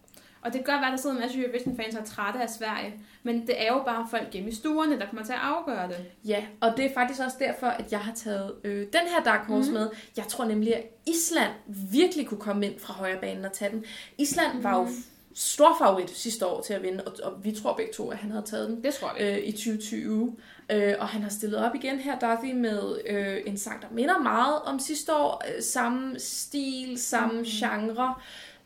Og 0.42 0.52
det 0.52 0.64
kan 0.64 0.72
godt 0.74 0.80
være, 0.80 0.86
at 0.86 0.92
der 0.92 1.02
sidder 1.02 1.16
en 1.16 1.22
masse 1.22 1.38
Eurovision-fans, 1.38 1.94
der 1.94 2.00
er 2.00 2.04
trætte 2.04 2.40
af 2.42 2.50
Sverige. 2.50 2.94
Men 3.22 3.46
det 3.46 3.62
er 3.62 3.72
jo 3.72 3.82
bare 3.86 4.06
folk 4.10 4.32
hjemme 4.32 4.50
i 4.50 4.54
stuerne, 4.54 4.98
der 4.98 5.06
kommer 5.06 5.24
til 5.24 5.32
at 5.32 5.38
afgøre 5.42 5.88
det. 5.88 5.96
Ja, 6.24 6.44
og 6.60 6.72
det 6.76 6.84
er 6.84 6.94
faktisk 6.94 7.20
også 7.20 7.36
derfor, 7.40 7.66
at 7.66 7.92
jeg 7.92 8.00
har 8.00 8.14
taget 8.14 8.52
øh, 8.64 8.78
den 8.80 9.08
her 9.16 9.22
Dark 9.24 9.46
Horse 9.46 9.68
mm. 9.70 9.74
med. 9.74 9.90
Jeg 10.16 10.24
tror 10.28 10.44
nemlig, 10.44 10.76
at 10.76 10.82
Island 11.06 11.50
virkelig 11.92 12.26
kunne 12.26 12.40
komme 12.40 12.66
ind 12.66 12.80
fra 12.80 12.92
højre 12.94 13.18
banen 13.20 13.44
og 13.44 13.52
tage 13.52 13.70
den. 13.70 13.84
Island 14.18 14.54
mm. 14.56 14.64
var 14.64 14.76
jo 14.78 14.82
Mhm. 14.84 15.04
stor 15.34 15.76
favorit 15.78 16.10
sidste 16.10 16.46
år 16.46 16.60
til 16.60 16.74
at 16.74 16.82
vinde, 16.82 17.04
og, 17.04 17.12
og 17.22 17.44
vi 17.44 17.52
tror 17.52 17.76
begge 17.76 17.92
to, 17.92 18.10
at 18.10 18.16
han 18.18 18.30
havde 18.30 18.44
taget 18.46 18.68
den 18.68 18.84
Det 18.84 18.94
tror 18.94 19.12
jeg. 19.18 19.38
øh, 19.38 19.44
i 19.48 19.52
2020. 19.52 20.36
Øh, 20.70 20.94
og 20.98 21.08
han 21.08 21.22
har 21.22 21.30
stillet 21.30 21.58
op 21.66 21.74
igen 21.74 21.98
her, 21.98 22.18
Dorothy, 22.18 22.52
med 22.54 22.98
øh, 23.06 23.36
en 23.46 23.56
sang, 23.58 23.82
der 23.82 23.88
minder 23.90 24.18
meget 24.18 24.62
om 24.64 24.78
sidste 24.78 25.14
år. 25.16 25.42
Øh, 25.56 25.62
samme 25.62 26.18
stil, 26.18 26.98
samme 26.98 27.38
mm. 27.38 27.44
genre. 27.44 28.14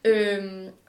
Øh, 0.05 0.45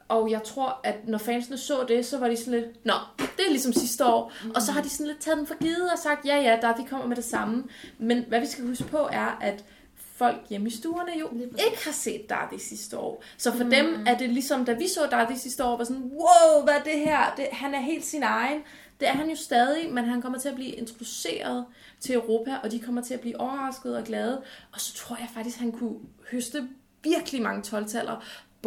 og 0.07 0.31
jeg 0.31 0.43
tror, 0.43 0.79
at 0.83 1.07
når 1.07 1.17
fansene 1.17 1.57
så 1.57 1.85
det, 1.87 2.05
så 2.05 2.17
var 2.17 2.27
de 2.27 2.37
sådan 2.37 2.59
lidt, 2.59 2.85
nå, 2.85 2.93
det 3.19 3.45
er 3.45 3.49
ligesom 3.49 3.73
sidste 3.73 4.05
år. 4.05 4.31
Mm. 4.43 4.51
Og 4.51 4.61
så 4.61 4.71
har 4.71 4.81
de 4.81 4.89
sådan 4.89 5.07
lidt 5.07 5.19
taget 5.19 5.37
den 5.37 5.47
for 5.47 5.55
givet 5.61 5.91
og 5.91 5.99
sagt, 5.99 6.25
ja 6.25 6.35
ja, 6.35 6.59
Dorothy 6.61 6.89
kommer 6.89 7.07
med 7.07 7.15
det 7.15 7.25
samme. 7.25 7.63
Men 7.97 8.25
hvad 8.27 8.39
vi 8.39 8.45
skal 8.45 8.67
huske 8.67 8.83
på 8.83 8.97
er, 8.97 9.37
at 9.41 9.63
folk 9.95 10.37
hjemme 10.49 10.67
i 10.67 10.71
stuerne 10.71 11.11
jo 11.19 11.29
ikke 11.41 11.85
har 11.85 11.91
set 11.91 12.29
Darty 12.29 12.57
sidste 12.57 12.97
år. 12.97 13.23
Så 13.37 13.51
for 13.51 13.63
mm. 13.63 13.69
Dem 13.69 14.03
er 14.07 14.17
det 14.17 14.29
ligesom, 14.29 14.65
da 14.65 14.73
vi 14.73 14.87
så 14.87 15.07
Darty 15.11 15.33
sidste 15.35 15.63
år, 15.63 15.77
var 15.77 15.83
sådan, 15.83 16.03
wow, 16.03 16.63
hvad 16.63 16.73
er 16.73 16.83
det 16.83 16.99
her? 16.99 17.33
Det, 17.37 17.47
han 17.51 17.73
er 17.73 17.79
helt 17.79 18.05
sin 18.05 18.23
egen. 18.23 18.61
Det 18.99 19.07
er 19.07 19.13
han 19.13 19.29
jo 19.29 19.35
stadig, 19.35 19.93
men 19.93 20.05
han 20.05 20.21
kommer 20.21 20.39
til 20.39 20.49
at 20.49 20.55
blive 20.55 20.71
introduceret 20.71 21.65
til 21.99 22.15
Europa, 22.15 22.55
og 22.63 22.71
de 22.71 22.79
kommer 22.79 23.01
til 23.01 23.13
at 23.13 23.19
blive 23.19 23.39
overrasket 23.39 23.97
og 23.97 24.03
glade. 24.03 24.41
Og 24.73 24.81
så 24.81 24.93
tror 24.93 25.15
jeg 25.15 25.29
faktisk, 25.33 25.57
han 25.57 25.71
kunne 25.71 25.95
høste 26.31 26.67
virkelig 27.03 27.41
mange 27.41 27.61
12 27.61 27.87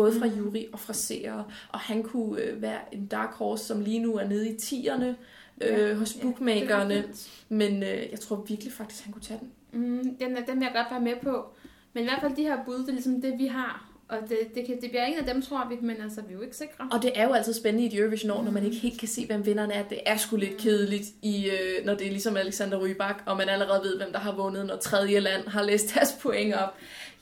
både 0.01 0.19
fra 0.21 0.27
jury 0.27 0.65
og 0.73 0.81
fra 0.81 0.93
seere. 0.93 1.45
Og 1.69 1.79
han 1.81 2.03
kunne 2.03 2.41
øh, 2.43 2.63
være 2.63 2.79
en 2.95 3.07
dark 3.07 3.35
horse, 3.35 3.65
som 3.65 3.81
lige 3.81 3.99
nu 3.99 4.17
er 4.17 4.29
nede 4.29 4.49
i 4.51 4.59
tierne 4.59 5.17
øh, 5.61 5.97
hos 5.99 6.15
bookmakerne. 6.23 6.95
er 6.95 7.03
men 7.49 7.83
øh, 7.83 8.03
jeg 8.11 8.21
tror 8.21 8.37
virkelig 8.49 8.73
faktisk, 8.73 9.05
han 9.05 9.13
kunne 9.13 9.23
tage 9.23 9.41
den. 9.41 9.81
Mm, 9.81 10.17
den, 10.17 10.37
er- 10.37 10.45
den 10.45 10.55
vil 10.61 10.65
jeg 10.65 10.73
godt 10.75 10.87
være 10.91 11.01
med 11.01 11.15
på. 11.23 11.45
Men 11.93 12.03
i 12.03 12.07
hvert 12.07 12.21
fald 12.21 12.37
de 12.37 12.43
her 12.43 12.65
bud, 12.65 12.79
det 12.79 12.89
er 12.89 12.93
ligesom 12.93 13.21
det, 13.23 13.39
vi 13.39 13.47
har. 13.47 13.90
Og 14.11 14.19
det, 14.29 14.39
det, 14.55 14.67
kan, 14.67 14.81
det 14.81 14.91
bliver 14.91 15.05
ingen 15.05 15.21
af 15.27 15.35
dem, 15.35 15.43
tror 15.43 15.69
vi, 15.69 15.75
men 15.83 15.97
altså, 16.03 16.21
vi 16.23 16.33
er 16.33 16.37
jo 16.37 16.43
ikke 16.43 16.57
sikre. 16.57 16.89
Og 16.93 17.03
det 17.03 17.13
er 17.15 17.25
jo 17.27 17.33
altid 17.33 17.53
spændende 17.53 17.85
i 17.89 17.95
et 17.95 17.99
Eurovision-år, 18.01 18.43
når 18.43 18.51
man 18.51 18.65
ikke 18.65 18.77
helt 18.77 18.99
kan 19.01 19.09
se, 19.09 19.27
hvem 19.27 19.47
vinderen 19.47 19.71
er. 19.71 19.83
Det 19.83 19.99
er 20.07 20.17
sgu 20.17 20.37
lidt 20.37 20.57
kedeligt, 20.57 21.07
i, 21.23 21.47
øh, 21.51 21.87
når 21.87 21.95
det 21.95 22.07
er 22.07 22.11
ligesom 22.11 22.37
Alexander 22.37 22.79
Rybak, 22.79 23.23
og 23.27 23.37
man 23.37 23.49
allerede 23.49 23.83
ved, 23.83 23.97
hvem 23.97 24.13
der 24.13 24.19
har 24.19 24.35
vundet, 24.37 24.67
når 24.67 24.77
tredje 24.77 25.21
land 25.21 25.49
har 25.49 25.63
læst 25.63 25.95
deres 25.95 26.17
point 26.23 26.55
op. 26.55 26.75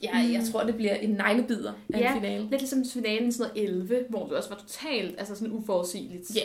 Ja, 0.03 0.23
Mm. 0.27 0.33
jeg 0.33 0.43
tror, 0.51 0.63
det 0.63 0.75
bliver 0.75 0.93
en 0.95 1.09
neglebider 1.09 1.73
af 1.93 1.99
Ja, 1.99 2.13
en 2.15 2.21
finale. 2.21 2.41
Lidt 2.49 2.61
ligesom 2.61 2.83
finalen 2.93 3.31
sådan 3.31 3.51
noget 3.55 3.69
11, 3.69 4.05
hvor 4.09 4.27
det 4.27 4.37
også 4.37 4.49
var 4.49 4.55
totalt 4.57 5.15
altså 5.19 5.35
sådan 5.35 5.51
uforudsigeligt. 5.53 6.35
Ja. 6.35 6.41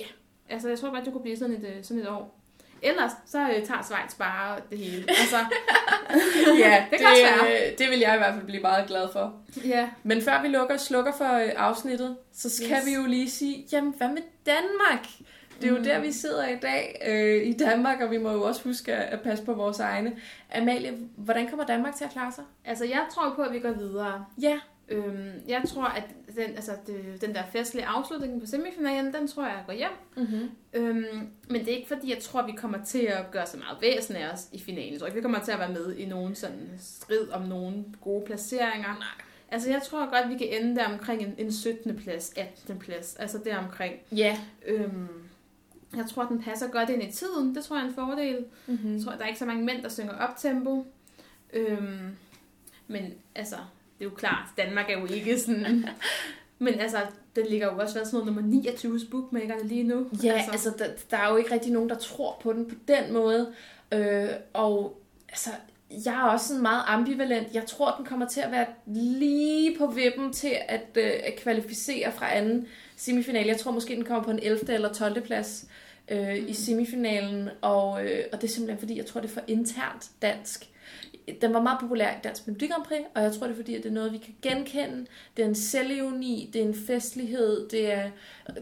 Altså, 0.51 0.69
jeg 0.69 0.79
tror 0.79 0.91
bare, 0.91 1.05
det 1.05 1.13
kunne 1.13 1.23
blive 1.23 1.37
sådan 1.37 1.55
et, 1.55 1.65
øh, 1.65 1.83
sådan 1.85 2.03
et 2.03 2.09
år. 2.09 2.41
Ellers, 2.85 3.11
så 3.27 3.41
øh, 3.41 3.67
tager 3.67 3.83
Schweiz 3.83 4.15
bare 4.19 4.59
det 4.71 4.79
hele. 4.79 5.05
Altså, 5.21 5.37
ja, 6.65 6.85
det 6.91 6.99
kan 6.99 7.07
også 7.07 7.23
være. 7.43 7.69
det, 7.71 7.79
det 7.79 7.91
vil 7.91 7.99
jeg 7.99 8.15
i 8.15 8.19
hvert 8.19 8.35
fald 8.35 8.45
blive 8.47 8.63
meget 8.63 8.87
glad 8.87 9.09
for. 9.13 9.35
ja. 9.65 9.89
Men 10.03 10.23
før 10.23 10.43
vi 10.43 10.49
lukker 10.49 10.77
slukker 10.77 11.13
for 11.19 11.33
øh, 11.35 11.51
afsnittet, 11.57 12.17
så 12.33 12.51
skal 12.57 12.71
yes. 12.79 12.87
vi 12.87 12.95
jo 12.95 13.07
lige 13.07 13.31
sige, 13.31 13.67
jamen 13.73 13.95
hvad 13.99 14.09
med 14.09 14.23
Danmark? 14.47 15.07
Det 15.61 15.65
er 15.65 15.73
jo 15.73 15.79
Mm. 15.79 15.85
der, 15.85 15.99
vi 16.01 16.13
sidder 16.13 16.49
i 16.49 16.57
dag 16.63 17.03
øh, 17.07 17.47
i 17.47 17.53
Danmark, 17.53 18.01
og 18.01 18.11
vi 18.11 18.19
må 18.19 18.33
jo 18.33 18.43
også 18.43 18.61
huske 18.65 18.93
at, 18.95 19.13
at 19.13 19.21
passe 19.21 19.45
på 19.45 19.53
vores 19.55 19.81
egne. 19.81 20.13
Amalie, 20.55 20.93
hvordan 21.17 21.49
kommer 21.49 21.67
Danmark 21.67 21.95
til 21.95 22.05
at 22.05 22.11
klare 22.11 22.33
sig? 22.33 22.45
Altså, 22.65 22.85
jeg 22.85 23.01
tror 23.15 23.33
på, 23.37 23.43
at 23.43 23.53
vi 23.53 23.59
går 23.59 23.73
videre. 23.73 24.25
Ja, 24.43 24.59
Øhm, 24.95 25.31
jeg 25.49 25.63
tror, 25.69 25.85
at 25.85 26.05
den, 26.37 26.51
altså, 26.51 26.73
det, 26.87 27.21
den 27.21 27.35
der 27.35 27.43
festlige 27.53 27.87
afslutning 27.87 28.41
på 28.41 28.47
semifinalen, 28.47 29.15
den 29.15 29.29
tror 29.29 29.47
jeg 29.47 29.63
går 29.67 29.73
hjem. 29.73 29.91
mm-hmm. 30.17 30.51
Øhm, 30.73 31.29
men 31.49 31.61
det 31.61 31.69
er 31.73 31.77
ikke 31.77 31.89
fordi, 31.89 32.11
jeg 32.11 32.19
tror, 32.19 32.47
vi 32.47 32.53
kommer 32.53 32.85
til 32.85 32.99
at 32.99 33.31
gøre 33.31 33.47
så 33.47 33.57
meget 33.57 33.79
væsen 33.81 34.17
af 34.17 34.33
os 34.33 34.49
i 34.53 34.61
finalen. 34.61 34.93
Jeg 34.93 35.01
tror 35.01 35.07
ikke, 35.07 35.17
vi 35.17 35.23
kommer 35.23 35.41
til 35.41 35.53
at 35.53 35.59
være 35.59 35.73
med 35.73 35.97
i 35.97 36.07
nogen 36.07 36.35
sådan 36.35 36.71
strid 36.79 37.29
om 37.29 37.43
nogle 37.43 37.85
gode 38.01 38.25
placeringer. 38.27 38.89
Nej. 38.89 39.25
Altså, 39.49 39.71
jeg 39.71 39.83
tror 39.83 40.11
godt, 40.11 40.33
vi 40.33 40.39
kan 40.39 40.63
ende 40.63 40.77
der 40.77 40.93
omkring 40.93 41.23
en, 41.23 41.35
en 41.39 41.53
17. 41.53 41.97
plads, 41.97 42.33
18. 42.37 42.79
plads. 42.79 43.17
Altså 43.17 43.39
der 43.45 43.57
omkring. 43.59 43.95
ja. 44.13 44.39
Øhm, 44.67 45.09
jeg 45.97 46.07
tror, 46.11 46.25
den 46.25 46.43
passer 46.43 46.69
godt 46.69 46.91
ind 46.91 47.03
i 47.03 47.13
tiden. 47.13 47.55
Det 47.55 47.65
tror 47.65 47.77
jeg 47.77 47.85
er 47.85 47.89
en 47.89 47.95
fordel. 47.95 48.45
Mm-hmm. 48.67 48.95
Jeg 48.95 49.05
tror, 49.05 49.13
der 49.13 49.23
er 49.23 49.27
ikke 49.27 49.39
så 49.39 49.47
mange 49.47 49.65
mænd, 49.65 49.83
der 49.83 49.89
synger 49.89 50.13
op 50.13 50.37
tempo. 50.37 50.87
Øhm, 51.53 52.17
men 52.87 53.15
altså, 53.35 53.57
det 53.99 54.05
er 54.05 54.11
jo 54.11 54.15
klart, 54.17 54.49
Danmark 54.57 54.91
er 54.91 54.99
jo 54.99 55.07
ikke 55.07 55.41
sådan... 55.41 55.89
men 56.59 56.81
altså, 56.81 56.99
den 57.37 57.47
ligger 57.47 57.73
jo 57.73 57.79
også 57.79 57.95
været 57.95 58.07
sådan 58.07 58.25
noget 58.25 58.35
nummer 58.35 58.51
29 58.51 58.93
hos 58.93 59.05
bookmakerne 59.11 59.69
lige 59.69 59.83
nu. 59.83 60.07
Ja, 60.23 60.33
altså, 60.33 60.51
altså 60.51 60.73
der, 60.79 60.87
der 61.11 61.17
er 61.17 61.31
jo 61.31 61.37
ikke 61.37 61.53
rigtig 61.53 61.73
nogen, 61.73 61.89
der 61.89 61.95
tror 61.95 62.41
på 62.43 62.53
den 62.53 62.69
på 62.69 62.75
den 62.89 63.13
måde. 63.13 63.53
Øh, 63.93 64.29
og 64.53 65.01
altså, 65.29 65.51
jeg 66.05 66.15
er 66.15 66.23
også 66.23 66.49
sådan 66.49 66.63
meget 66.63 66.83
ambivalent. 66.87 67.55
Jeg 67.55 67.67
tror, 67.67 67.95
den 67.97 68.07
kommer 68.07 68.29
til 68.29 68.41
at 68.41 68.51
være 68.51 68.67
lige 68.87 69.79
på 69.79 69.87
vippen 69.87 70.33
til 70.33 70.57
at, 70.69 70.87
øh, 70.95 71.13
at 71.25 71.37
kvalificere 71.37 72.13
fra 72.13 72.37
anden 72.37 72.67
semifinal. 72.97 73.47
Jeg 73.47 73.57
tror 73.57 73.71
måske, 73.71 73.97
den 73.97 74.05
kommer 74.05 74.25
på 74.25 74.31
en 74.31 74.41
11. 74.43 74.73
eller 74.75 74.93
12. 74.93 75.21
plads 75.21 75.67
øh, 76.09 76.29
mm. 76.29 76.49
i 76.49 76.53
semifinalen. 76.53 77.49
Og, 77.61 78.05
øh, 78.05 78.25
og 78.33 78.41
det 78.41 78.49
er 78.49 78.53
simpelthen 78.53 78.79
fordi, 78.79 78.97
jeg 78.97 79.07
tror, 79.07 79.21
det 79.21 79.29
er 79.29 79.35
for 79.35 79.43
internt 79.47 80.11
dansk. 80.23 80.69
Den 81.41 81.55
var 81.55 81.63
meget 81.63 81.81
populær 81.81 82.11
i 82.11 82.17
Dansk 82.25 82.47
Melodi 82.47 82.67
Grand 82.67 82.85
Prix, 82.85 83.01
og 83.15 83.23
jeg 83.23 83.33
tror, 83.33 83.47
det 83.47 83.53
er 83.53 83.57
fordi, 83.57 83.75
at 83.75 83.83
det 83.83 83.89
er 83.89 83.95
noget, 83.95 84.13
vi 84.13 84.19
kan 84.19 84.35
genkende. 84.43 85.07
Det 85.37 85.43
er 85.43 85.49
en 85.49 85.55
selvironi, 85.55 86.51
det 86.53 86.63
er 86.63 86.67
en 86.67 86.75
festlighed, 86.87 87.69
det 87.69 87.93
er, 87.93 88.11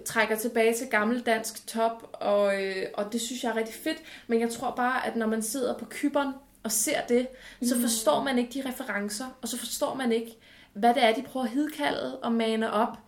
trækker 0.05 0.37
tilbage 0.37 0.75
til 0.75 0.87
gammel 0.87 1.21
dansk 1.21 1.67
top, 1.67 2.11
og, 2.13 2.63
øh, 2.63 2.87
og 2.95 3.13
det 3.13 3.21
synes 3.21 3.45
jeg 3.45 3.51
er 3.51 3.57
rigtig 3.57 3.75
fedt. 3.75 3.99
Men 4.27 4.41
jeg 4.41 4.51
tror 4.51 4.71
bare, 4.71 5.07
at 5.07 5.17
når 5.17 5.27
man 5.27 5.43
sidder 5.43 5.79
på 5.79 5.85
kyberen 5.85 6.33
og 6.63 6.73
ser 6.73 7.01
det, 7.09 7.29
så 7.63 7.81
forstår 7.81 8.23
man 8.23 8.39
ikke 8.39 8.63
de 8.63 8.69
referencer, 8.69 9.39
og 9.43 9.49
så 9.49 9.59
forstår 9.59 9.95
man 9.95 10.13
ikke, 10.13 10.37
hvad 10.73 10.95
det 10.95 11.05
er, 11.05 11.15
de 11.15 11.23
prøver 11.23 11.47
at 11.47 11.53
hidkalde 11.53 12.19
og 12.19 12.33
mane 12.33 12.73
op. 12.73 12.99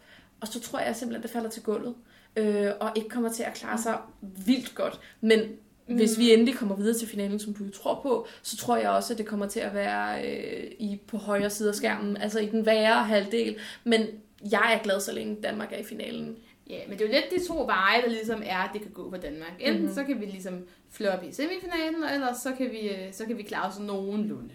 Og 0.40 0.48
så 0.48 0.60
tror 0.60 0.78
jeg 0.78 0.96
simpelthen, 0.96 1.22
det 1.22 1.30
falder 1.30 1.50
til 1.50 1.62
gulvet, 1.62 1.94
øh, 2.36 2.70
og 2.80 2.92
ikke 2.96 3.08
kommer 3.08 3.32
til 3.32 3.42
at 3.42 3.54
klare 3.54 3.78
sig 3.78 3.98
vildt 4.20 4.74
godt. 4.74 5.00
Men 5.20 5.40
hvis 5.86 6.18
vi 6.18 6.32
endelig 6.32 6.54
kommer 6.54 6.76
videre 6.76 6.98
til 6.98 7.08
finalen, 7.08 7.38
som 7.38 7.54
du 7.54 7.70
tror 7.70 8.00
på, 8.02 8.26
så 8.42 8.56
tror 8.56 8.76
jeg 8.76 8.90
også, 8.90 9.14
at 9.14 9.18
det 9.18 9.26
kommer 9.26 9.46
til 9.46 9.60
at 9.60 9.74
være 9.74 10.28
øh, 10.28 10.70
i 10.78 11.00
på 11.06 11.16
højre 11.16 11.50
side 11.50 11.68
af 11.68 11.74
skærmen, 11.74 12.16
altså 12.16 12.40
i 12.40 12.46
den 12.46 12.66
værre 12.66 13.04
halvdel. 13.04 13.56
Men 13.84 14.06
jeg 14.50 14.74
er 14.78 14.82
glad, 14.82 15.00
så 15.00 15.12
længe 15.12 15.36
Danmark 15.42 15.72
er 15.72 15.76
i 15.76 15.84
finalen. 15.84 16.36
Ja, 16.70 16.78
men 16.88 16.98
det 16.98 17.04
er 17.04 17.08
jo 17.08 17.14
lidt 17.14 17.42
de 17.42 17.48
to 17.48 17.64
veje, 17.64 18.02
der 18.02 18.08
ligesom 18.08 18.42
er, 18.44 18.58
at 18.58 18.70
det 18.72 18.82
kan 18.82 18.90
gå 18.90 19.10
for 19.10 19.16
Danmark. 19.16 19.52
Enten 19.60 19.80
mm-hmm. 19.80 19.94
så 19.94 20.04
kan 20.04 20.20
vi 20.20 20.26
ligesom 20.26 20.54
floppe 20.90 21.26
i 21.26 21.32
semifinalen, 21.32 22.04
eller 22.14 22.34
så 22.42 22.52
kan 22.58 22.70
vi, 22.70 22.88
øh, 22.88 23.12
så 23.12 23.26
kan 23.26 23.38
vi 23.38 23.42
klare 23.42 23.68
os 23.68 23.78
nogenlunde. 23.78 24.54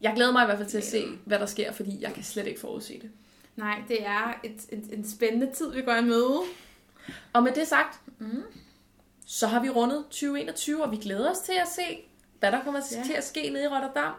Jeg 0.00 0.12
glæder 0.16 0.32
mig 0.32 0.42
i 0.42 0.46
hvert 0.46 0.58
fald 0.58 0.68
til 0.68 0.78
at 0.78 0.84
se, 0.84 1.04
hvad 1.24 1.38
der 1.38 1.46
sker, 1.46 1.72
fordi 1.72 1.98
jeg 2.00 2.12
kan 2.12 2.22
slet 2.22 2.46
ikke 2.46 2.60
forudse 2.60 3.00
det. 3.02 3.10
Nej, 3.56 3.82
det 3.88 4.06
er 4.06 4.40
et, 4.44 4.66
et, 4.72 4.84
en 4.92 5.08
spændende 5.08 5.50
tid, 5.54 5.72
vi 5.72 5.82
går 5.82 5.94
i 5.94 6.04
møde. 6.04 6.40
Og 7.32 7.42
med 7.42 7.52
det 7.52 7.66
sagt, 7.66 8.00
Mm. 8.18 8.42
Så 9.30 9.46
har 9.46 9.62
vi 9.62 9.68
rundet 9.68 10.04
2021, 10.10 10.84
og 10.84 10.90
vi 10.92 10.96
glæder 10.96 11.30
os 11.30 11.38
til 11.38 11.52
at 11.52 11.68
se, 11.68 11.82
hvad 12.38 12.52
der 12.52 12.64
kommer 12.64 12.80
Ja. 12.92 13.02
til 13.04 13.12
at 13.12 13.24
ske 13.24 13.50
nede 13.50 13.64
i 13.64 13.66
Rotterdam. 13.66 14.12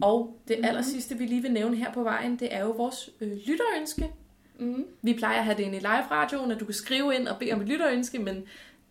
Og 0.00 0.36
det 0.48 0.56
aller 0.64 0.82
sidste, 0.82 1.14
vi 1.18 1.26
lige 1.26 1.42
vil 1.42 1.52
nævne 1.52 1.76
her 1.76 1.92
på 1.92 2.02
vejen, 2.02 2.36
det 2.38 2.54
er 2.54 2.60
jo 2.60 2.70
vores 2.70 3.10
øh, 3.20 3.28
lytterønske. 3.46 4.10
Mm. 4.58 4.84
Vi 5.02 5.14
plejer 5.14 5.38
at 5.38 5.44
have 5.44 5.56
det 5.56 5.62
inde 5.62 5.76
i 5.76 5.80
live-radioen, 5.80 6.50
at 6.50 6.60
du 6.60 6.64
kan 6.64 6.74
skrive 6.74 7.14
ind 7.14 7.28
og 7.28 7.38
bede 7.38 7.52
om 7.52 7.60
et 7.60 7.68
lytterønske, 7.68 8.18
men 8.18 8.42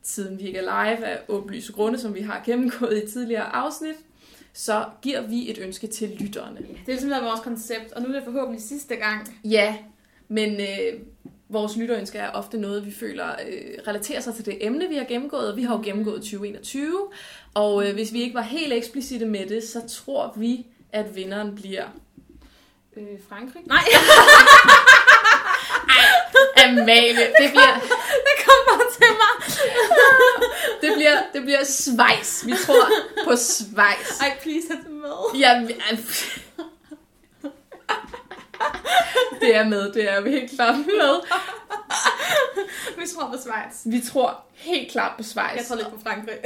siden 0.04 0.40
vi 0.40 0.44
ikke 0.44 0.60
er 0.60 0.62
live 0.96 1.06
af 1.06 1.20
åbenlyse 1.28 1.74
grunde, 1.74 2.00
som 2.00 2.16
vi 2.16 2.22
har 2.22 2.42
gennemgået 2.46 3.04
i 3.04 3.12
tidligere 3.12 3.56
afsnit, 3.56 3.96
så 4.54 4.86
giver 5.02 5.22
vi 5.22 5.52
et 5.52 5.58
ønske 5.58 5.88
til 5.88 6.10
lytterne. 6.20 6.60
Ja, 6.62 6.66
det 6.68 6.74
er 6.74 6.82
ligesom 6.88 7.10
været 7.10 7.24
vores 7.24 7.40
koncept, 7.42 7.92
og 7.92 8.02
nu 8.02 8.08
er 8.10 8.14
det 8.14 8.24
forhåbentlig 8.24 8.62
sidste 8.62 8.96
gang. 8.96 9.40
Ja, 9.44 9.78
men 10.28 10.62
øh, 10.62 11.00
vores 11.50 11.76
lytterønsker 11.78 12.20
er 12.22 12.32
ofte 12.32 12.58
noget, 12.58 12.86
vi 12.86 12.94
føler 13.00 13.28
øh, 13.48 13.62
relaterer 13.88 14.20
sig 14.22 14.36
til 14.36 14.46
det 14.46 14.58
emne, 14.66 14.88
vi 14.90 14.96
har 14.96 15.06
gennemgået, 15.06 15.56
vi 15.56 15.64
har 15.64 15.76
jo 15.78 15.82
gennemgået 15.84 16.22
2021. 16.22 17.08
Og 17.54 17.88
øh, 17.88 17.94
hvis 17.94 18.14
vi 18.14 18.22
ikke 18.22 18.36
var 18.36 18.42
helt 18.42 18.74
eksplicite 18.74 19.26
med 19.26 19.46
det, 19.46 19.64
så 19.64 19.82
tror 20.06 20.34
vi, 20.36 20.66
at 20.94 21.16
vinderen 21.16 21.56
bliver 21.56 21.86
Øh, 22.98 23.04
Frankrig? 23.30 23.62
Nej, 23.66 23.78
Amalie. 26.66 27.28
Det 27.42 27.50
bliver, 27.52 27.74
det 28.28 28.36
kom 28.46 28.60
bare 28.70 28.86
til 28.98 29.12
mig. 29.22 29.34
det 30.82 30.92
bliver, 30.96 31.18
det 31.34 31.42
bliver 31.42 31.64
Schweiz. 31.64 32.46
Vi 32.46 32.54
tror 32.66 32.86
på 33.24 33.36
Schweiz. 33.36 34.20
Ej, 34.22 34.38
please, 34.42 34.68
have 34.72 34.84
det 34.84 34.92
med. 34.92 35.40
Ja, 35.40 35.64
vi- 35.66 35.82
det 39.42 39.56
er 39.56 39.68
med, 39.68 39.92
det 39.94 40.12
er 40.12 40.22
vi 40.22 40.32
helt 40.32 40.52
klart 40.52 40.76
med. 40.78 41.28
Vi 42.98 43.04
tror 43.16 43.32
på 43.32 43.38
Schweiz. 43.42 43.86
Vi 43.86 44.02
tror 44.02 44.44
helt 44.54 44.92
klart 44.92 45.12
på 45.18 45.24
Schweiz. 45.24 45.56
Jeg 45.58 45.66
tror 45.66 45.76
lidt 45.76 45.88
på 45.90 46.00
Frankrig. 46.00 46.38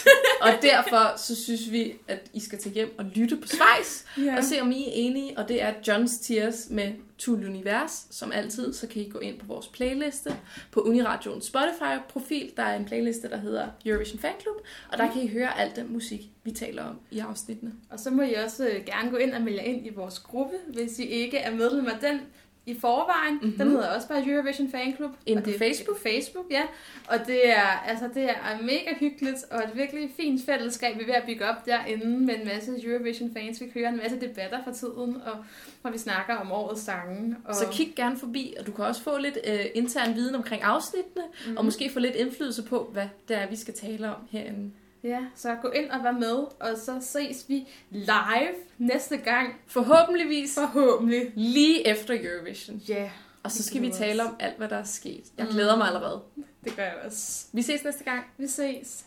Og 0.42 0.48
derfor 0.62 1.16
så 1.16 1.42
synes 1.44 1.72
vi, 1.72 1.92
at 2.08 2.18
I 2.32 2.40
skal 2.40 2.58
tage 2.58 2.74
hjem 2.74 2.94
og 2.98 3.04
lytte 3.04 3.36
på 3.36 3.48
Schweiz, 3.48 4.02
Ja. 4.26 4.36
og 4.36 4.44
se 4.44 4.60
om 4.60 4.72
I 4.72 4.82
er 4.84 4.92
enige. 4.92 5.38
Og 5.38 5.48
det 5.48 5.62
er 5.62 5.72
John's 5.72 6.22
Tears 6.26 6.66
med 6.70 6.92
Tool 7.18 7.46
Univers. 7.46 8.06
Som 8.10 8.32
altid, 8.32 8.72
så 8.74 8.86
kan 8.86 9.02
I 9.02 9.08
gå 9.10 9.18
ind 9.18 9.38
på 9.38 9.46
vores 9.46 9.66
playliste 9.66 10.36
på 10.72 10.80
Uniradioens 10.80 11.44
Spotify-profil. 11.44 12.52
Der 12.56 12.62
er 12.62 12.76
en 12.76 12.84
playliste, 12.84 13.30
der 13.30 13.36
hedder 13.36 13.66
Eurovision 13.86 14.18
Fan 14.20 14.32
Club, 14.42 14.56
og 14.92 14.98
der 14.98 15.12
kan 15.12 15.22
I 15.22 15.28
høre 15.28 15.58
al 15.60 15.72
den 15.76 15.92
musik, 15.92 16.20
vi 16.44 16.50
taler 16.50 16.84
om 16.84 16.98
i 17.10 17.18
afsnittene. 17.18 17.72
Og 17.90 18.00
så 18.00 18.10
må 18.10 18.22
I 18.22 18.34
også 18.34 18.66
øh, 18.66 18.84
gerne 18.84 19.10
gå 19.10 19.16
ind 19.16 19.34
og 19.34 19.42
melde 19.42 19.62
ind 19.64 19.86
i 19.86 19.90
vores 19.94 20.18
gruppe, 20.18 20.54
hvis 20.68 20.98
I 20.98 21.02
ikke 21.04 21.38
er 21.38 21.50
medlem 21.54 21.86
af 21.86 21.98
den 22.00 22.20
i 22.68 22.80
forvejen. 22.80 23.34
Mhm. 23.34 23.44
Mm-hmm. 23.44 23.58
Den 23.58 23.70
hedder 23.70 23.88
også 23.88 24.08
bare 24.08 24.28
Eurovision 24.28 24.70
Fan 24.70 24.96
Club. 24.96 25.10
Inde 25.26 25.40
og 25.40 25.44
på 25.44 25.50
Facebook. 25.58 25.98
Facebook, 26.02 26.46
ja. 26.50 26.62
Og 27.08 27.18
det 27.26 27.48
er, 27.48 27.68
altså, 27.86 28.08
det 28.14 28.22
er 28.22 28.62
mega 28.62 28.94
hyggeligt, 29.00 29.44
og 29.50 29.58
et 29.58 29.70
virkelig 29.74 30.10
fint 30.16 30.46
fællesskab, 30.46 30.96
vi 30.96 31.02
er 31.02 31.06
ved 31.06 31.14
at 31.14 31.24
bygge 31.26 31.44
op 31.44 31.66
derinde 31.66 32.06
med 32.06 32.34
en 32.40 32.46
masse 32.46 32.72
Eurovision-fans. 32.84 33.60
Vi 33.60 33.66
kører 33.74 33.88
en 33.88 33.96
masse 33.96 34.20
debatter 34.20 34.64
for 34.64 34.72
tiden, 34.72 35.16
og 35.26 35.44
hvor 35.80 35.90
vi 35.90 35.98
snakker 35.98 36.34
om 36.34 36.52
årets 36.52 36.82
sange. 36.82 37.36
Og... 37.44 37.54
Så 37.54 37.68
kig 37.72 37.92
gerne 37.96 38.16
forbi, 38.16 38.54
og 38.60 38.66
du 38.66 38.72
kan 38.72 38.84
også 38.84 39.02
få 39.02 39.18
lidt 39.18 39.38
øh, 39.46 39.66
intern 39.74 40.14
viden 40.14 40.34
omkring 40.34 40.62
afsnittene, 40.62 41.24
mm. 41.46 41.56
og 41.56 41.64
måske 41.64 41.90
få 41.90 41.98
lidt 41.98 42.14
indflydelse 42.14 42.62
på, 42.62 42.90
hvad 42.92 43.06
det 43.28 43.36
er, 43.36 43.48
vi 43.48 43.56
skal 43.56 43.74
tale 43.74 44.14
om 44.14 44.20
herinde. 44.30 44.70
Ja, 45.02 45.20
så 45.34 45.56
gå 45.62 45.68
ind 45.68 45.90
og 45.90 46.04
vær 46.04 46.12
med, 46.12 46.34
og 46.60 46.78
så 46.84 46.98
ses 47.00 47.44
vi 47.48 47.68
live 47.90 48.54
næste 48.78 49.16
gang. 49.16 49.54
Forhåbentligvis 49.66 50.54
Forhåbentlig. 50.54 51.32
lige 51.34 51.88
efter 51.88 52.14
Eurovision. 52.20 52.76
Ja, 52.88 52.94
yeah, 52.94 53.10
Og 53.42 53.50
så 53.52 53.62
skal 53.62 53.82
vi 53.82 53.90
tale 53.90 54.22
om 54.24 54.36
alt, 54.40 54.56
hvad 54.58 54.68
der 54.68 54.76
er 54.76 54.84
sket. 54.84 55.24
Jeg 55.38 55.46
glæder 55.46 55.76
mig 55.76 55.86
allerede. 55.86 56.20
det 56.64 56.76
gør 56.76 56.82
jeg 56.82 56.94
også. 57.06 57.46
Vi 57.52 57.62
ses 57.62 57.84
næste 57.84 58.04
gang. 58.04 58.24
Vi 58.38 58.46
ses. 58.46 59.04